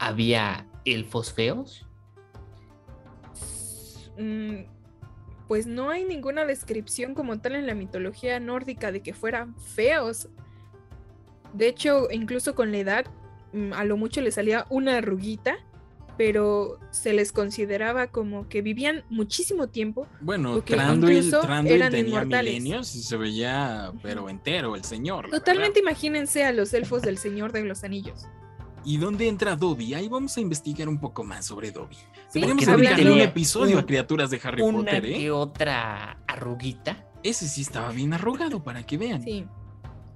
¿Había 0.06 0.68
elfos 0.84 1.32
feos? 1.32 1.88
Mm, 4.18 4.66
pues 5.47 5.66
no 5.66 5.89
hay 5.89 6.04
ninguna 6.04 6.45
descripción 6.45 7.16
como 7.16 7.39
tal 7.39 7.56
en 7.56 7.68
la 7.68 7.74
mitología 7.74 8.39
nórdica 8.41 8.91
de 8.91 9.01
que 9.01 9.14
fueran 9.14 9.56
feos. 9.58 10.28
De 11.54 11.68
hecho, 11.68 12.08
incluso 12.12 12.54
con 12.54 12.72
la 12.72 12.80
edad, 12.80 13.06
mm, 13.54 13.72
a 13.74 13.86
lo 13.86 13.95
mucho 13.95 14.20
le 14.20 14.32
salía 14.32 14.66
una 14.70 14.97
arruguita, 14.97 15.56
pero 16.18 16.80
se 16.91 17.14
les 17.14 17.32
consideraba 17.32 18.08
como 18.08 18.49
que 18.49 18.62
vivían 18.62 19.04
muchísimo 19.10 19.70
tiempo. 19.70 20.06
Bueno, 20.20 20.54
Porque 20.56 20.76
Thranduil, 20.76 21.18
incluso 21.18 21.41
Thranduil 21.41 21.76
eran 21.78 21.91
tenía 21.91 22.10
inmortales. 22.10 22.54
milenios 22.56 22.93
y 22.95 23.01
se 23.04 23.16
veía, 23.18 23.93
pero 24.04 24.30
entero, 24.30 24.76
el 24.76 24.84
señor. 24.84 25.30
Totalmente 25.30 25.80
verdad. 25.80 25.91
imagínense 25.91 26.43
a 26.43 26.51
los 26.51 26.74
elfos 26.74 27.01
del 27.04 27.18
Señor 27.18 27.51
de 27.54 27.64
los 27.64 27.84
Anillos. 27.86 28.28
¿Y 28.86 28.98
dónde 28.98 29.28
entra 29.28 29.56
Dobby? 29.56 29.94
Ahí 29.94 30.08
vamos 30.10 30.36
a 30.38 30.42
investigar 30.42 30.90
un 30.90 31.00
poco 31.00 31.24
más 31.24 31.46
sobre 31.46 31.72
Dobby. 31.72 31.96
Sí, 32.30 32.42
Deberíamos 32.42 32.66
dedicarle 32.66 33.12
un 33.12 33.22
episodio 33.22 33.78
un- 33.78 33.84
a 33.84 33.86
criaturas 33.86 34.30
de 34.30 34.42
Harry 34.44 34.62
Una 34.62 34.78
Potter, 34.80 35.06
¿eh? 35.06 35.18
que 35.18 35.32
otra 35.32 36.18
arruguita. 36.28 37.06
Ese 37.24 37.48
sí 37.48 37.62
estaba 37.62 37.92
bien 37.92 38.14
arrugado, 38.14 38.64
para 38.64 38.84
que 38.86 38.98
vean. 38.98 39.22
Sí. 39.24 39.46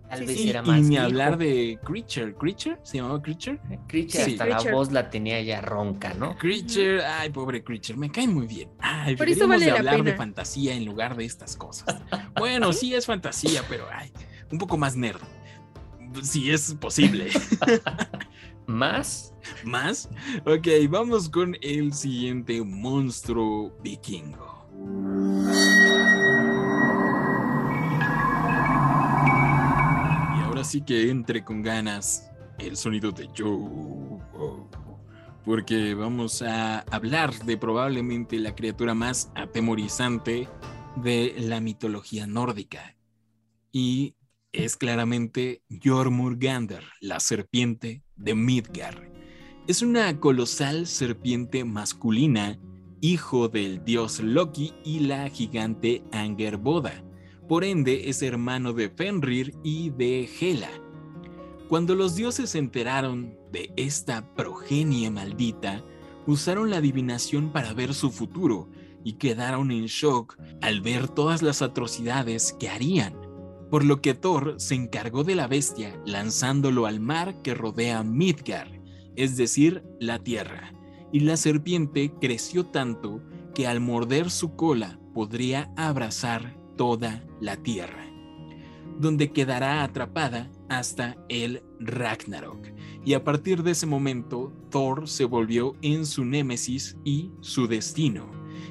Tal 0.09 0.20
Sí, 0.20 0.26
vez 0.26 0.38
sí. 0.38 0.49
era 0.49 0.61
Y 0.63 0.68
más 0.68 0.82
ni 0.82 0.89
viejo. 0.89 1.03
hablar 1.05 1.38
de 1.38 1.80
Creature. 1.84 2.34
¿Creature? 2.36 2.78
¿Se 2.84 2.97
llamaba 2.97 3.22
Creature? 3.22 3.59
Creature, 3.88 4.24
Sí. 4.24 4.32
hasta 4.32 4.45
Creature. 4.45 4.72
la 4.72 4.78
voz 4.78 4.91
la 4.93 5.09
tenía 5.09 5.41
ya 5.41 5.59
ronca, 5.61 6.13
¿no? 6.13 6.38
Creature, 6.38 7.03
ay, 7.05 7.30
pobre 7.30 7.61
Creature, 7.63 7.97
me 7.97 8.09
cae 8.09 8.26
muy 8.28 8.47
bien. 8.47 8.70
Ay, 8.80 9.15
Por 9.18 9.28
eso 9.30 9.47
vale 9.49 9.65
de 9.65 9.72
la 9.72 9.78
hablar 9.80 10.03
de 10.03 10.13
fantasía 10.15 10.74
en 10.76 10.86
lugar 10.86 11.15
de 11.18 11.26
estas 11.26 11.55
cosas. 11.57 12.01
Bueno, 12.39 12.72
sí 12.74 12.93
es 12.95 13.05
fantasía, 13.05 13.63
pero 13.70 13.86
ay, 13.93 14.11
un 14.51 14.57
poco 14.57 14.78
más 14.78 14.95
nerd. 14.95 15.20
Si 16.24 16.51
es 16.51 16.74
posible. 16.76 17.28
Más 18.68 19.34
¿Más? 19.63 20.09
Ok, 20.45 20.68
vamos 20.89 21.30
con 21.30 21.55
el 21.61 21.93
siguiente 21.93 22.61
monstruo 22.63 23.76
vikingo. 23.82 24.68
Y 30.36 30.41
ahora 30.41 30.63
sí 30.63 30.82
que 30.82 31.09
entre 31.09 31.43
con 31.43 31.61
ganas 31.61 32.30
el 32.59 32.76
sonido 32.76 33.11
de 33.11 33.30
Joe. 33.36 34.22
Porque 35.45 35.93
vamos 35.93 36.41
a 36.41 36.80
hablar 36.91 37.34
de 37.45 37.57
probablemente 37.57 38.38
la 38.38 38.53
criatura 38.53 38.93
más 38.93 39.32
atemorizante 39.36 40.49
de 40.97 41.36
la 41.38 41.61
mitología 41.61 42.28
nórdica. 42.28 42.97
Y 43.72 44.15
es 44.51 44.76
claramente 44.76 45.61
Jormungandr, 45.82 46.84
la 46.99 47.22
serpiente 47.22 48.03
de 48.18 48.36
Midgard. 48.36 49.03
Es 49.68 49.82
una 49.82 50.20
colosal 50.20 50.88
serpiente 50.88 51.63
masculina, 51.65 52.57
hijo 53.01 53.47
del 53.49 53.84
dios 53.84 54.20
Loki 54.20 54.74
y 54.84 54.99
la 55.01 55.30
gigante 55.30 56.03
Angerboda. 56.11 57.03
Por 57.47 57.63
ende, 57.63 58.09
es 58.09 58.22
hermano 58.22 58.74
de 58.74 58.89
Fenrir 58.89 59.53
y 59.63 59.89
de 59.91 60.30
Hela. 60.39 60.70
Cuando 61.70 61.95
los 61.95 62.15
dioses 62.15 62.51
se 62.51 62.59
enteraron 62.59 63.38
de 63.51 63.72
esta 63.76 64.34
progenie 64.36 65.09
maldita, 65.09 65.84
usaron 66.26 66.70
la 66.70 66.78
adivinación 66.78 67.51
para 67.51 67.74
ver 67.74 67.93
su 67.93 68.11
futuro 68.11 68.70
y 69.03 69.13
quedaron 69.13 69.72
en 69.72 69.86
shock 69.86 70.38
al 70.61 70.82
ver 70.82 71.07
todas 71.07 71.41
las 71.41 71.61
atrocidades 71.61 72.53
que 72.59 72.70
harían. 72.70 73.26
Por 73.70 73.84
lo 73.84 74.01
que 74.01 74.13
Thor 74.13 74.55
se 74.57 74.76
encargó 74.76 75.24
de 75.24 75.36
la 75.36 75.47
bestia 75.47 75.99
lanzándolo 76.05 76.86
al 76.86 76.99
mar 76.99 77.41
que 77.41 77.53
rodea 77.53 78.03
Midgard, 78.03 78.72
es 79.15 79.36
decir, 79.36 79.84
la 79.99 80.20
tierra. 80.20 80.74
Y 81.11 81.22
la 81.22 81.38
serpiente 81.38 82.13
creció 82.22 82.65
tanto 82.65 83.22
que 83.53 83.68
al 83.68 83.80
morder 83.80 84.30
su 84.30 84.55
cola 84.55 84.99
podría 85.13 85.72
abrazar 85.76 86.57
toda 86.78 87.26
la 87.41 87.57
tierra, 87.57 88.05
donde 88.99 89.32
quedará 89.32 89.84
atrapada 89.84 90.51
hasta 90.70 91.18
el 91.28 91.63
Ragnarok. 91.80 92.68
Y 93.03 93.13
a 93.13 93.24
partir 93.24 93.63
de 93.63 93.72
ese 93.72 93.86
momento, 93.86 94.53
Thor 94.70 95.07
se 95.07 95.26
volvió 95.26 95.76
en 95.82 96.05
su 96.05 96.24
némesis 96.24 96.97
y 97.03 97.32
su 97.41 97.68
destino. 97.68 98.30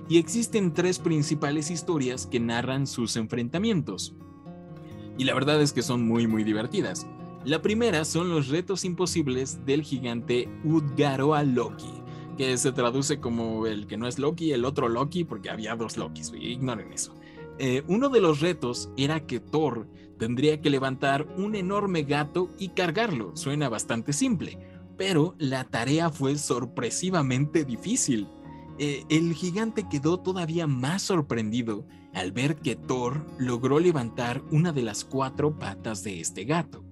Y 0.08 0.18
existen 0.18 0.72
tres 0.72 0.98
principales 0.98 1.70
historias 1.70 2.26
que 2.26 2.38
narran 2.38 2.86
sus 2.86 3.16
enfrentamientos. 3.16 4.14
Y 5.18 5.24
la 5.24 5.34
verdad 5.34 5.60
es 5.60 5.72
que 5.72 5.82
son 5.82 6.06
muy 6.06 6.26
muy 6.26 6.44
divertidas. 6.44 7.06
La 7.44 7.62
primera 7.62 8.04
son 8.04 8.28
los 8.28 8.48
retos 8.48 8.84
imposibles 8.84 9.64
del 9.64 9.82
gigante 9.82 10.48
Udgaroa 10.64 11.44
Loki, 11.44 12.02
que 12.36 12.56
se 12.58 12.72
traduce 12.72 13.20
como 13.20 13.66
el 13.66 13.86
que 13.86 13.96
no 13.96 14.08
es 14.08 14.18
Loki, 14.18 14.52
el 14.52 14.64
otro 14.64 14.88
Loki, 14.88 15.22
porque 15.24 15.48
había 15.48 15.76
dos 15.76 15.96
Lokis, 15.96 16.32
ignoren 16.36 16.92
eso. 16.92 17.14
Eh, 17.58 17.84
uno 17.86 18.08
de 18.08 18.20
los 18.20 18.40
retos 18.40 18.90
era 18.96 19.26
que 19.26 19.40
Thor 19.40 19.86
tendría 20.18 20.60
que 20.60 20.70
levantar 20.70 21.26
un 21.36 21.54
enorme 21.54 22.02
gato 22.02 22.50
y 22.58 22.70
cargarlo. 22.70 23.36
Suena 23.36 23.68
bastante 23.68 24.12
simple, 24.12 24.58
pero 24.96 25.34
la 25.38 25.64
tarea 25.64 26.10
fue 26.10 26.36
sorpresivamente 26.36 27.64
difícil. 27.64 28.28
Eh, 28.78 29.04
el 29.08 29.32
gigante 29.34 29.88
quedó 29.88 30.18
todavía 30.18 30.66
más 30.66 31.02
sorprendido 31.02 31.86
al 32.16 32.32
ver 32.32 32.56
que 32.56 32.76
Thor 32.76 33.26
logró 33.38 33.78
levantar 33.78 34.42
una 34.50 34.72
de 34.72 34.80
las 34.80 35.04
cuatro 35.04 35.58
patas 35.58 36.02
de 36.02 36.18
este 36.18 36.44
gato. 36.44 36.82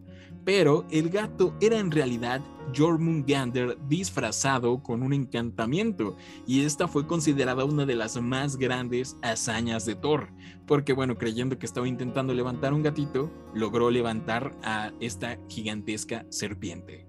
Pero 0.45 0.85
el 0.91 1.09
gato 1.09 1.57
era 1.63 1.79
en 1.79 1.91
realidad 1.91 2.43
Jormungandr 2.77 3.79
disfrazado 3.89 4.83
con 4.83 5.03
un 5.03 5.15
encantamiento, 5.15 6.17
y 6.47 6.65
esta 6.65 6.89
fue 6.89 7.07
considerada 7.07 7.65
una 7.65 7.87
de 7.87 7.95
las 7.95 8.21
más 8.21 8.57
grandes 8.57 9.17
hazañas 9.23 9.87
de 9.87 9.95
Thor, 9.95 10.29
porque 10.67 10.93
bueno, 10.93 11.17
creyendo 11.17 11.59
que 11.59 11.65
estaba 11.65 11.89
intentando 11.89 12.35
levantar 12.35 12.75
un 12.75 12.83
gatito, 12.83 13.31
logró 13.55 13.91
levantar 13.91 14.55
a 14.63 14.93
esta 15.01 15.39
gigantesca 15.49 16.27
serpiente. 16.29 17.07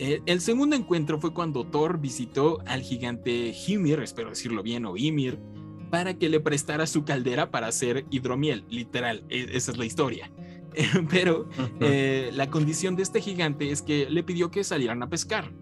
Eh, 0.00 0.22
el 0.26 0.40
segundo 0.40 0.76
encuentro 0.76 1.20
fue 1.20 1.34
cuando 1.34 1.66
Thor 1.66 1.98
visitó 1.98 2.60
al 2.66 2.82
gigante 2.82 3.52
Hymir, 3.52 3.98
espero 3.98 4.30
decirlo 4.30 4.62
bien, 4.62 4.86
o 4.86 4.96
Ymir, 4.96 5.40
para 5.90 6.14
que 6.14 6.28
le 6.28 6.40
prestara 6.40 6.86
su 6.86 7.04
caldera 7.04 7.50
para 7.50 7.68
hacer 7.68 8.06
hidromiel, 8.10 8.64
literal, 8.68 9.24
e- 9.28 9.48
esa 9.52 9.72
es 9.72 9.78
la 9.78 9.84
historia. 9.84 10.30
Pero 11.10 11.48
eh, 11.80 12.30
la 12.32 12.50
condición 12.50 12.96
de 12.96 13.02
este 13.02 13.20
gigante 13.20 13.70
es 13.70 13.82
que 13.82 14.08
le 14.08 14.22
pidió 14.22 14.50
que 14.50 14.64
salieran 14.64 15.02
a 15.02 15.08
pescar. 15.08 15.52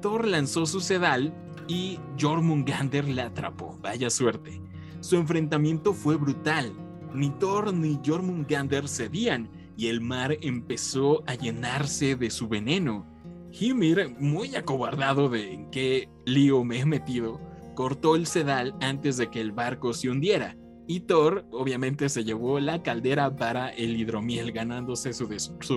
Thor 0.00 0.26
lanzó 0.26 0.66
su 0.66 0.80
sedal 0.80 1.34
y 1.68 1.98
Jormungandr 2.20 3.08
la 3.08 3.26
atrapó. 3.26 3.78
Vaya 3.80 4.10
suerte. 4.10 4.60
Su 5.00 5.16
enfrentamiento 5.16 5.94
fue 5.94 6.16
brutal. 6.16 6.72
Ni 7.14 7.30
Thor 7.30 7.74
ni 7.74 8.00
Jormungandr 8.04 8.88
cedían 8.88 9.50
y 9.76 9.88
el 9.88 10.00
mar 10.00 10.36
empezó 10.40 11.22
a 11.26 11.34
llenarse 11.34 12.16
de 12.16 12.30
su 12.30 12.48
veneno. 12.48 13.06
Hymir, 13.52 14.16
muy 14.18 14.56
acobardado 14.56 15.28
de 15.28 15.52
en 15.52 15.70
qué 15.70 16.08
lío 16.24 16.64
me 16.64 16.80
he 16.80 16.86
metido, 16.86 17.40
cortó 17.74 18.16
el 18.16 18.26
sedal 18.26 18.74
antes 18.80 19.16
de 19.16 19.30
que 19.30 19.40
el 19.40 19.52
barco 19.52 19.92
se 19.92 20.10
hundiera. 20.10 20.56
Y 20.86 21.00
Thor 21.00 21.46
obviamente 21.52 22.08
se 22.08 22.24
llevó 22.24 22.58
la 22.60 22.82
caldera 22.82 23.34
para 23.36 23.70
el 23.70 23.96
hidromiel 23.96 24.52
ganándose 24.52 25.12
su, 25.12 25.26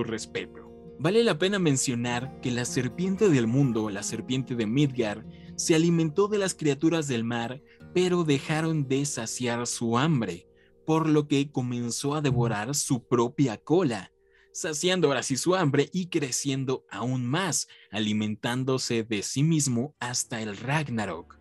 respeto. 0.02 0.66
Vale 0.98 1.22
la 1.22 1.38
pena 1.38 1.58
mencionar 1.58 2.40
que 2.40 2.50
la 2.50 2.64
serpiente 2.64 3.28
del 3.28 3.46
mundo, 3.46 3.90
la 3.90 4.02
serpiente 4.02 4.54
de 4.56 4.66
Midgard, 4.66 5.24
se 5.56 5.74
alimentó 5.74 6.28
de 6.28 6.38
las 6.38 6.54
criaturas 6.54 7.06
del 7.08 7.24
mar, 7.24 7.62
pero 7.94 8.24
dejaron 8.24 8.88
de 8.88 9.04
saciar 9.06 9.66
su 9.66 9.96
hambre, 9.96 10.46
por 10.84 11.08
lo 11.08 11.28
que 11.28 11.50
comenzó 11.50 12.14
a 12.14 12.20
devorar 12.20 12.74
su 12.74 13.06
propia 13.06 13.56
cola, 13.58 14.12
saciando 14.52 15.08
ahora 15.08 15.22
sí 15.22 15.36
su 15.36 15.54
hambre 15.54 15.88
y 15.92 16.08
creciendo 16.08 16.84
aún 16.90 17.26
más, 17.26 17.68
alimentándose 17.90 19.02
de 19.02 19.22
sí 19.22 19.42
mismo 19.42 19.94
hasta 19.98 20.40
el 20.40 20.56
Ragnarok. 20.56 21.35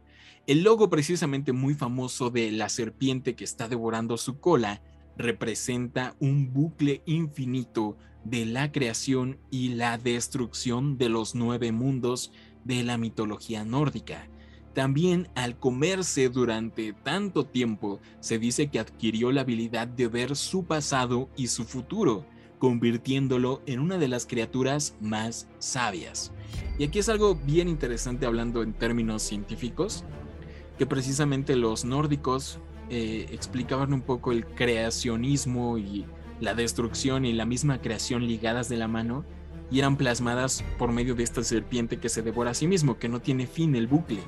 El 0.48 0.62
logo 0.62 0.92
precisamente 0.92 1.54
muy 1.54 1.74
famoso 1.74 2.30
de 2.30 2.52
la 2.52 2.70
serpiente 2.70 3.36
que 3.36 3.44
está 3.44 3.68
devorando 3.68 4.16
su 4.16 4.40
cola 4.40 4.80
representa 5.18 6.16
un 6.20 6.54
bucle 6.54 7.02
infinito 7.08 7.98
de 8.24 8.46
la 8.46 8.72
creación 8.72 9.40
y 9.50 9.70
la 9.70 9.98
destrucción 9.98 11.00
de 11.00 11.10
los 11.10 11.34
nueve 11.34 11.72
mundos 11.72 12.32
de 12.64 12.84
la 12.84 13.00
mitología 13.00 13.66
nórdica. 13.66 14.28
También 14.76 15.30
al 15.34 15.58
comerse 15.58 16.30
durante 16.30 16.94
tanto 16.94 17.46
tiempo, 17.46 18.00
se 18.20 18.38
dice 18.38 18.68
que 18.68 18.80
adquirió 18.80 19.32
la 19.32 19.42
habilidad 19.42 19.88
de 19.88 20.08
ver 20.10 20.36
su 20.36 20.66
pasado 20.66 21.28
y 21.36 21.48
su 21.48 21.64
futuro, 21.64 22.24
convirtiéndolo 22.60 23.64
en 23.66 23.80
una 23.80 23.98
de 23.98 24.10
las 24.10 24.28
criaturas 24.28 24.96
más 25.02 25.48
sabias. 25.58 26.32
Y 26.78 26.84
aquí 26.84 27.00
es 27.00 27.10
algo 27.10 27.34
bien 27.36 27.68
interesante 27.68 28.26
hablando 28.26 28.62
en 28.64 28.74
términos 28.74 29.24
científicos, 29.24 30.04
que 30.78 30.86
precisamente 30.86 31.56
los 31.56 31.86
nórdicos 31.86 32.60
eh, 32.90 33.28
explicaban 33.32 33.94
un 33.94 34.02
poco 34.02 34.32
el 34.32 34.46
creacionismo 34.46 35.78
y 35.78 36.06
la 36.40 36.54
destrucción 36.54 37.26
y 37.26 37.34
la 37.34 37.46
misma 37.46 37.82
creación 37.82 38.28
ligadas 38.28 38.70
de 38.70 38.78
la 38.78 38.88
mano 38.88 39.26
y 39.72 39.80
eran 39.80 39.98
plasmadas 39.98 40.64
por 40.78 40.92
medio 40.92 41.16
de 41.16 41.24
esta 41.24 41.44
serpiente 41.44 41.98
que 41.98 42.10
se 42.10 42.22
devora 42.22 42.52
a 42.52 42.54
sí 42.54 42.68
mismo, 42.68 43.00
que 43.00 43.10
no 43.10 43.22
tiene 43.22 43.48
fin 43.48 43.76
el 43.76 43.88
bucle. 43.88 44.20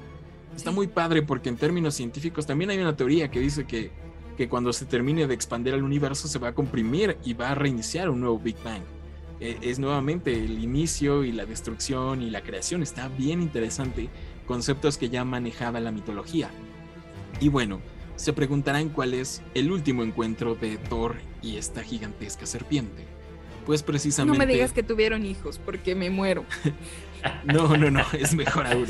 Está 0.55 0.71
muy 0.71 0.87
padre 0.87 1.21
porque 1.21 1.49
en 1.49 1.57
términos 1.57 1.93
científicos 1.93 2.47
también 2.47 2.71
hay 2.71 2.79
una 2.79 2.95
teoría 2.95 3.29
que 3.29 3.39
dice 3.39 3.65
que, 3.65 3.91
que 4.35 4.49
cuando 4.49 4.73
se 4.73 4.85
termine 4.85 5.27
de 5.27 5.33
expandir 5.35 5.75
el 5.75 5.83
universo 5.83 6.27
se 6.27 6.39
va 6.39 6.49
a 6.49 6.55
comprimir 6.55 7.17
y 7.23 7.33
va 7.33 7.51
a 7.51 7.55
reiniciar 7.55 8.09
un 8.09 8.21
nuevo 8.21 8.39
Big 8.39 8.57
Bang. 8.63 8.81
eh, 9.39 9.57
es 9.61 9.77
nuevamente 9.77 10.33
el 10.33 10.63
inicio 10.63 11.23
y 11.23 11.31
la 11.31 11.45
destrucción 11.45 12.21
y 12.23 12.29
la 12.31 12.41
creación. 12.41 12.81
Está 12.81 13.07
bien 13.07 13.41
interesante, 13.41 14.09
conceptos 14.47 14.97
que 14.97 15.09
ya 15.09 15.23
manejaba 15.23 15.79
la 15.79 15.91
mitología. 15.91 16.49
Y 17.39 17.49
bueno, 17.49 17.81
se 18.15 18.33
preguntarán 18.33 18.89
cuál 18.89 19.13
es 19.13 19.43
el 19.53 19.71
último 19.71 20.01
encuentro 20.01 20.55
de 20.55 20.77
Thor 20.77 21.17
y 21.43 21.57
esta 21.57 21.83
gigantesca 21.83 22.47
serpiente. 22.47 23.05
Pues 23.67 23.83
precisamente... 23.83 24.39
No 24.39 24.45
me 24.45 24.51
digas 24.51 24.71
que 24.71 24.81
tuvieron 24.81 25.25
hijos, 25.25 25.59
porque 25.63 25.93
me 25.93 26.09
muero. 26.09 26.45
no, 27.45 27.77
no, 27.77 27.91
no, 27.91 28.03
es 28.13 28.33
mejor 28.33 28.65
aún. 28.65 28.87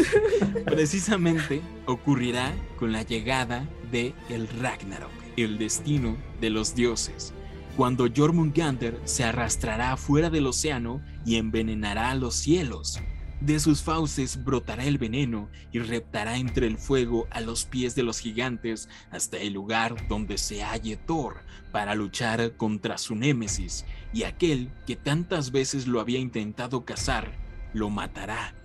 Precisamente 0.66 1.62
ocurrirá 1.86 2.53
con 2.78 2.91
la 2.93 3.01
llegada 3.01 3.68
de 3.91 4.14
el 4.30 4.47
Ragnarok, 4.47 5.12
el 5.36 5.58
destino 5.58 6.16
de 6.39 6.51
los 6.51 6.76
dioses, 6.76 7.34
cuando 7.76 8.08
Jormungandr 8.16 8.99
se 9.03 9.24
arrastrará 9.24 9.97
fuera 9.97 10.30
del 10.30 10.47
océano 10.47 11.01
y 11.26 11.36
envenenará 11.36 12.14
los 12.16 12.36
cielos. 12.36 13.01
De 13.41 13.59
sus 13.59 13.83
fauces 13.83 14.43
brotará 14.43 14.83
el 14.85 14.97
veneno 14.97 15.47
y 15.71 15.79
reptará 15.79 16.38
entre 16.38 16.65
el 16.65 16.77
fuego 16.77 17.27
a 17.29 17.39
los 17.39 17.65
pies 17.65 17.93
de 17.93 18.01
los 18.01 18.19
gigantes 18.19 18.89
hasta 19.11 19.38
el 19.38 19.53
lugar 19.53 20.07
donde 20.07 20.39
se 20.39 20.63
halle 20.63 20.97
Thor 20.97 21.35
para 21.71 21.93
luchar 21.93 22.57
contra 22.57 22.97
su 22.97 23.15
némesis, 23.15 23.85
y 24.11 24.23
aquel 24.23 24.71
que 24.88 24.95
tantas 24.95 25.51
veces 25.51 25.85
lo 25.85 25.99
había 25.99 26.17
intentado 26.17 26.83
cazar, 26.83 27.31
lo 27.73 27.91
matará. 27.91 28.55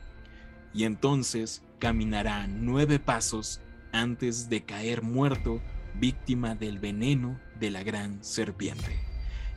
Y 0.73 0.85
entonces 0.85 1.63
caminará 1.79 2.47
nueve 2.47 2.99
pasos 2.99 3.61
antes 3.93 4.49
de 4.49 4.65
caer 4.65 5.03
muerto 5.03 5.61
víctima 5.95 6.55
del 6.55 6.79
veneno 6.79 7.39
de 7.61 7.71
la 7.71 7.83
gran 7.83 8.25
serpiente. 8.25 9.12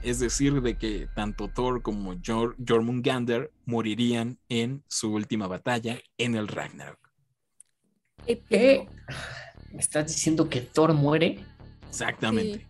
Es 0.05 0.19
decir, 0.19 0.61
de 0.61 0.77
que 0.77 1.07
tanto 1.15 1.47
Thor 1.47 1.81
como 1.81 2.15
Jor 2.23 2.55
Jormungandr 2.65 3.51
morirían 3.65 4.37
en 4.49 4.83
su 4.87 5.11
última 5.13 5.47
batalla 5.47 5.99
en 6.19 6.35
el 6.35 6.47
Ragnarok. 6.47 6.99
¿Qué? 8.25 8.87
¿Me 9.73 9.79
estás 9.79 10.07
diciendo 10.07 10.49
que 10.49 10.61
Thor 10.61 10.93
muere? 10.93 11.39
Exactamente. 11.89 12.59
Sí, 12.59 12.65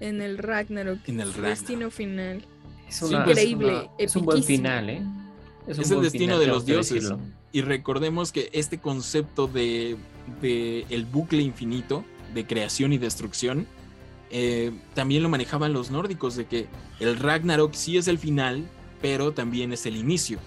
en 0.00 0.22
el 0.22 0.38
Ragnarok. 0.38 1.00
En 1.08 1.20
el 1.20 1.28
Ragnarok. 1.32 1.58
destino 1.58 1.90
final. 1.90 2.44
Es, 2.88 3.02
una- 3.02 3.20
increíble, 3.26 3.90
Es 3.98 4.16
un 4.16 4.24
buen 4.24 4.42
final, 4.44 4.88
¿eh? 4.90 5.00
un 5.00 5.70
Es 5.72 5.90
el 5.90 6.00
destino 6.00 6.34
final, 6.34 6.40
de 6.40 6.46
los 6.46 6.64
dioses. 6.64 6.94
decirlo. 6.94 7.20
Y 7.52 7.62
recordemos 7.62 8.30
que 8.32 8.50
este 8.52 8.78
concepto 8.78 9.46
de, 9.48 9.96
de 10.40 10.86
el 10.90 11.06
bucle 11.06 11.42
infinito 11.42 12.04
de 12.34 12.46
creación 12.46 12.92
y 12.92 12.98
destrucción 12.98 13.66
eh, 14.30 14.72
también 14.94 15.22
lo 15.22 15.28
manejaban 15.28 15.72
los 15.72 15.90
nórdicos 15.90 16.36
de 16.36 16.46
que 16.46 16.66
el 17.00 17.18
Ragnarok 17.18 17.74
sí 17.74 17.96
es 17.96 18.08
el 18.08 18.18
final, 18.18 18.68
pero 19.00 19.32
también 19.32 19.72
es 19.72 19.86
el 19.86 19.96
inicio, 19.96 20.38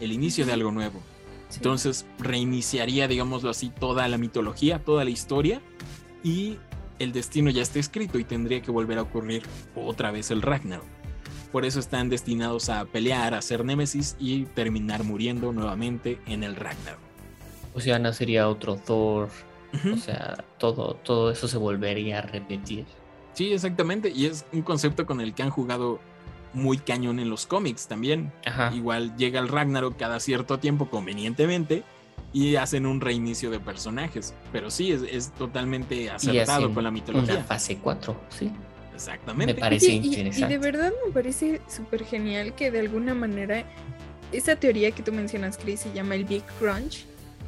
el 0.00 0.12
inicio 0.12 0.46
de 0.46 0.52
algo 0.52 0.70
nuevo. 0.70 1.00
Sí. 1.48 1.58
Entonces 1.58 2.06
reiniciaría, 2.18 3.08
digámoslo 3.08 3.50
así, 3.50 3.70
toda 3.70 4.08
la 4.08 4.18
mitología, 4.18 4.82
toda 4.84 5.04
la 5.04 5.10
historia 5.10 5.60
y 6.24 6.58
el 6.98 7.12
destino 7.12 7.50
ya 7.50 7.62
está 7.62 7.78
escrito 7.78 8.18
y 8.18 8.24
tendría 8.24 8.62
que 8.62 8.70
volver 8.70 8.98
a 8.98 9.02
ocurrir 9.02 9.42
otra 9.74 10.10
vez 10.10 10.30
el 10.30 10.42
Ragnarok. 10.42 10.86
Por 11.52 11.64
eso 11.64 11.78
están 11.78 12.08
destinados 12.08 12.68
a 12.68 12.84
pelear, 12.86 13.34
a 13.34 13.42
ser 13.42 13.64
némesis 13.64 14.16
y 14.18 14.44
terminar 14.44 15.04
muriendo 15.04 15.52
nuevamente 15.52 16.18
en 16.26 16.42
el 16.42 16.56
Ragnarok. 16.56 17.00
O 17.74 17.80
sea, 17.80 17.98
nacería 17.98 18.48
otro 18.48 18.76
Thor. 18.76 19.28
O 19.92 19.96
sea, 19.96 20.44
todo, 20.58 20.94
todo 20.94 21.30
eso 21.30 21.48
se 21.48 21.58
volvería 21.58 22.18
a 22.18 22.22
repetir. 22.22 22.86
Sí, 23.36 23.52
exactamente. 23.52 24.10
Y 24.10 24.26
es 24.26 24.44
un 24.52 24.62
concepto 24.62 25.06
con 25.06 25.20
el 25.20 25.34
que 25.34 25.42
han 25.44 25.50
jugado 25.50 26.00
muy 26.54 26.78
cañón 26.78 27.20
en 27.20 27.28
los 27.30 27.46
cómics 27.46 27.86
también. 27.86 28.32
Ajá. 28.46 28.72
Igual 28.74 29.14
llega 29.16 29.38
el 29.40 29.48
Ragnarok 29.48 29.96
cada 29.96 30.18
cierto 30.20 30.58
tiempo 30.58 30.88
convenientemente 30.88 31.84
y 32.32 32.56
hacen 32.56 32.86
un 32.86 33.00
reinicio 33.00 33.50
de 33.50 33.60
personajes. 33.60 34.32
Pero 34.52 34.70
sí, 34.70 34.90
es, 34.90 35.02
es 35.02 35.32
totalmente 35.32 36.10
acertado 36.10 36.72
con 36.74 36.82
la 36.84 36.90
mitología. 36.90 37.34
Una 37.34 37.44
fase 37.44 37.76
4, 37.76 38.18
sí. 38.30 38.50
Exactamente. 38.94 39.52
Me 39.52 39.60
parece 39.60 39.92
y- 39.92 40.14
y, 40.14 40.30
de 40.48 40.56
verdad 40.58 40.90
me 41.06 41.12
parece 41.12 41.60
súper 41.68 42.04
genial 42.06 42.54
que 42.54 42.70
de 42.70 42.80
alguna 42.80 43.14
manera 43.14 43.64
esa 44.32 44.56
teoría 44.56 44.90
que 44.92 45.02
tú 45.02 45.12
mencionas, 45.12 45.58
Chris, 45.58 45.80
se 45.80 45.92
llama 45.92 46.14
el 46.14 46.24
Big 46.24 46.42
Crunch. 46.58 47.04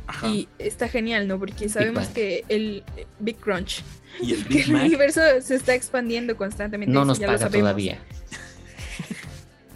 Ajá. 0.09 0.27
Y 0.29 0.49
está 0.59 0.89
genial, 0.89 1.29
¿no? 1.29 1.39
Porque 1.39 1.69
sabemos 1.69 2.09
que 2.09 2.45
el 2.49 2.83
eh, 2.97 3.07
Big 3.21 3.37
Crunch, 3.37 3.85
Y 4.21 4.33
el 4.33 4.45
que 4.49 4.63
el 4.63 4.75
universo 4.75 5.21
se 5.41 5.55
está 5.55 5.75
expandiendo 5.75 6.37
constantemente. 6.37 6.93
No 6.93 7.05
nos 7.05 7.19
ya 7.19 7.27
paga 7.27 7.49
todavía. 7.49 7.99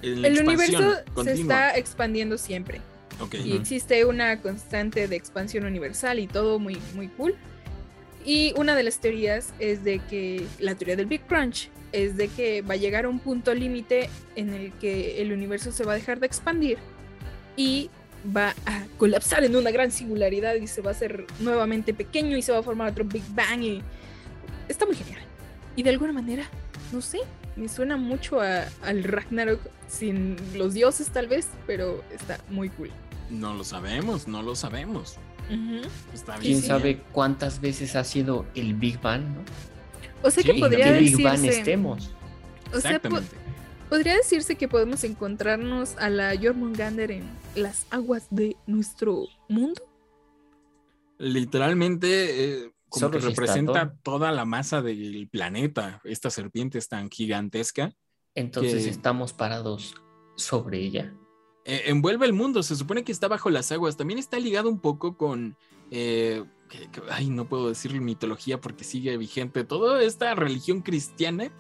El 0.02 0.40
universo 0.40 0.96
se 1.22 1.32
está 1.32 1.76
expandiendo 1.76 2.36
siempre. 2.36 2.80
Y 3.44 3.54
existe 3.54 4.04
una 4.04 4.40
constante 4.40 5.06
de 5.06 5.14
expansión 5.14 5.64
universal 5.64 6.18
y 6.18 6.26
todo 6.26 6.58
muy, 6.58 6.78
muy 6.96 7.06
cool. 7.06 7.36
Y 8.24 8.52
una 8.56 8.74
de 8.74 8.82
las 8.82 8.98
teorías 8.98 9.54
es 9.60 9.84
de 9.84 10.00
que 10.00 10.44
la 10.58 10.74
teoría 10.74 10.96
del 10.96 11.06
Big 11.06 11.22
Crunch 11.26 11.70
es 11.92 12.16
de 12.16 12.26
que 12.26 12.62
va 12.62 12.74
a 12.74 12.76
llegar 12.76 13.04
a 13.04 13.08
un 13.08 13.20
punto 13.20 13.54
límite 13.54 14.08
en 14.34 14.52
el 14.52 14.72
que 14.72 15.22
el 15.22 15.32
universo 15.32 15.70
se 15.70 15.84
va 15.84 15.92
a 15.92 15.94
dejar 15.94 16.18
de 16.18 16.26
expandir 16.26 16.78
y 17.56 17.90
va 18.36 18.54
a 18.66 18.84
colapsar 18.98 19.44
en 19.44 19.56
una 19.56 19.70
gran 19.70 19.90
singularidad 19.90 20.54
y 20.54 20.66
se 20.66 20.80
va 20.80 20.90
a 20.90 20.92
hacer 20.92 21.26
nuevamente 21.40 21.92
pequeño 21.94 22.36
y 22.36 22.42
se 22.42 22.52
va 22.52 22.58
a 22.58 22.62
formar 22.62 22.90
otro 22.92 23.04
Big 23.04 23.22
Bang 23.34 23.62
y 23.62 23.82
está 24.68 24.86
muy 24.86 24.94
genial. 24.96 25.20
Y 25.76 25.82
de 25.82 25.90
alguna 25.90 26.12
manera, 26.12 26.44
no 26.92 27.00
sé, 27.00 27.18
me 27.56 27.68
suena 27.68 27.96
mucho 27.96 28.40
a- 28.40 28.64
al 28.82 29.02
Ragnarok 29.04 29.60
sin 29.88 30.36
los 30.56 30.74
dioses 30.74 31.08
tal 31.10 31.26
vez, 31.26 31.48
pero 31.66 32.02
está 32.12 32.38
muy 32.48 32.68
cool. 32.70 32.90
No 33.30 33.54
lo 33.54 33.64
sabemos, 33.64 34.28
no 34.28 34.42
lo 34.42 34.54
sabemos. 34.54 35.16
Está 36.14 36.38
bien. 36.38 36.58
¿Quién 36.58 36.62
sabe 36.62 37.00
cuántas 37.12 37.60
veces 37.60 37.94
ha 37.96 38.04
sido 38.04 38.46
el 38.54 38.74
Big 38.74 39.00
Bang, 39.00 39.22
no? 39.22 39.40
O 40.22 40.30
sea 40.30 40.42
Sí, 40.42 40.48
que 40.48 40.54
¿en 40.54 40.60
podría 40.60 40.84
¿Qué 40.92 40.98
Big 41.00 41.22
Bang 41.22 41.44
estemos? 41.44 42.10
o 42.72 42.80
sea, 42.80 42.98
po-. 43.00 43.20
Podría 43.93 44.16
decirse 44.16 44.57
que 44.57 44.68
podemos 44.68 45.05
encontrarnos 45.05 45.97
a 45.99 46.09
la 46.09 46.34
Jormungandr 46.34 47.11
en 47.11 47.28
las 47.55 47.84
aguas 47.90 48.26
de 48.30 48.57
nuestro 48.66 49.26
mundo. 49.51 49.82
Literalmente, 51.18 52.45
eh, 52.64 52.72
como 52.88 53.09
Solo 53.09 53.20
que 53.20 53.26
representa 53.26 53.95
toda 54.03 54.32
la 54.32 54.47
masa 54.47 54.80
del 54.80 55.28
planeta. 55.30 56.01
Esta 56.05 56.30
serpiente 56.30 56.78
es 56.78 56.88
tan 56.88 57.11
gigantesca. 57.11 57.93
Entonces 58.34 58.84
que- 58.84 58.88
estamos 58.88 59.34
parados 59.34 59.95
sobre 60.36 60.78
ella. 60.78 61.14
Eh, 61.66 61.82
envuelve 61.88 62.24
el 62.24 62.32
mundo, 62.32 62.62
se 62.62 62.76
supone 62.76 63.05
que 63.05 63.12
está 63.12 63.28
bajo 63.28 63.51
las 63.51 63.72
aguas. 63.72 63.99
También 63.99 64.18
está 64.18 64.38
ligado 64.38 64.70
un 64.70 64.80
poco 64.80 65.18
con. 65.18 65.55
eh, 65.90 66.43
que- 66.70 66.90
que- 66.90 67.03
ay, 67.11 67.28
no 67.28 67.47
puedo 67.47 67.68
decir 67.68 67.93
mitología 68.01 68.59
porque 68.59 68.84
sigue 68.84 69.18
vigente. 69.18 69.62
Toda 69.64 70.03
esta 70.03 70.34
religión 70.34 70.80
cristiana, 70.80 71.53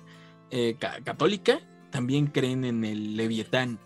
eh, 0.50 0.76
ca- 0.80 1.02
católica, 1.04 1.60
también 1.92 2.26
creen 2.26 2.64
en 2.64 2.84
el 2.84 3.16
Leviatán 3.16 3.78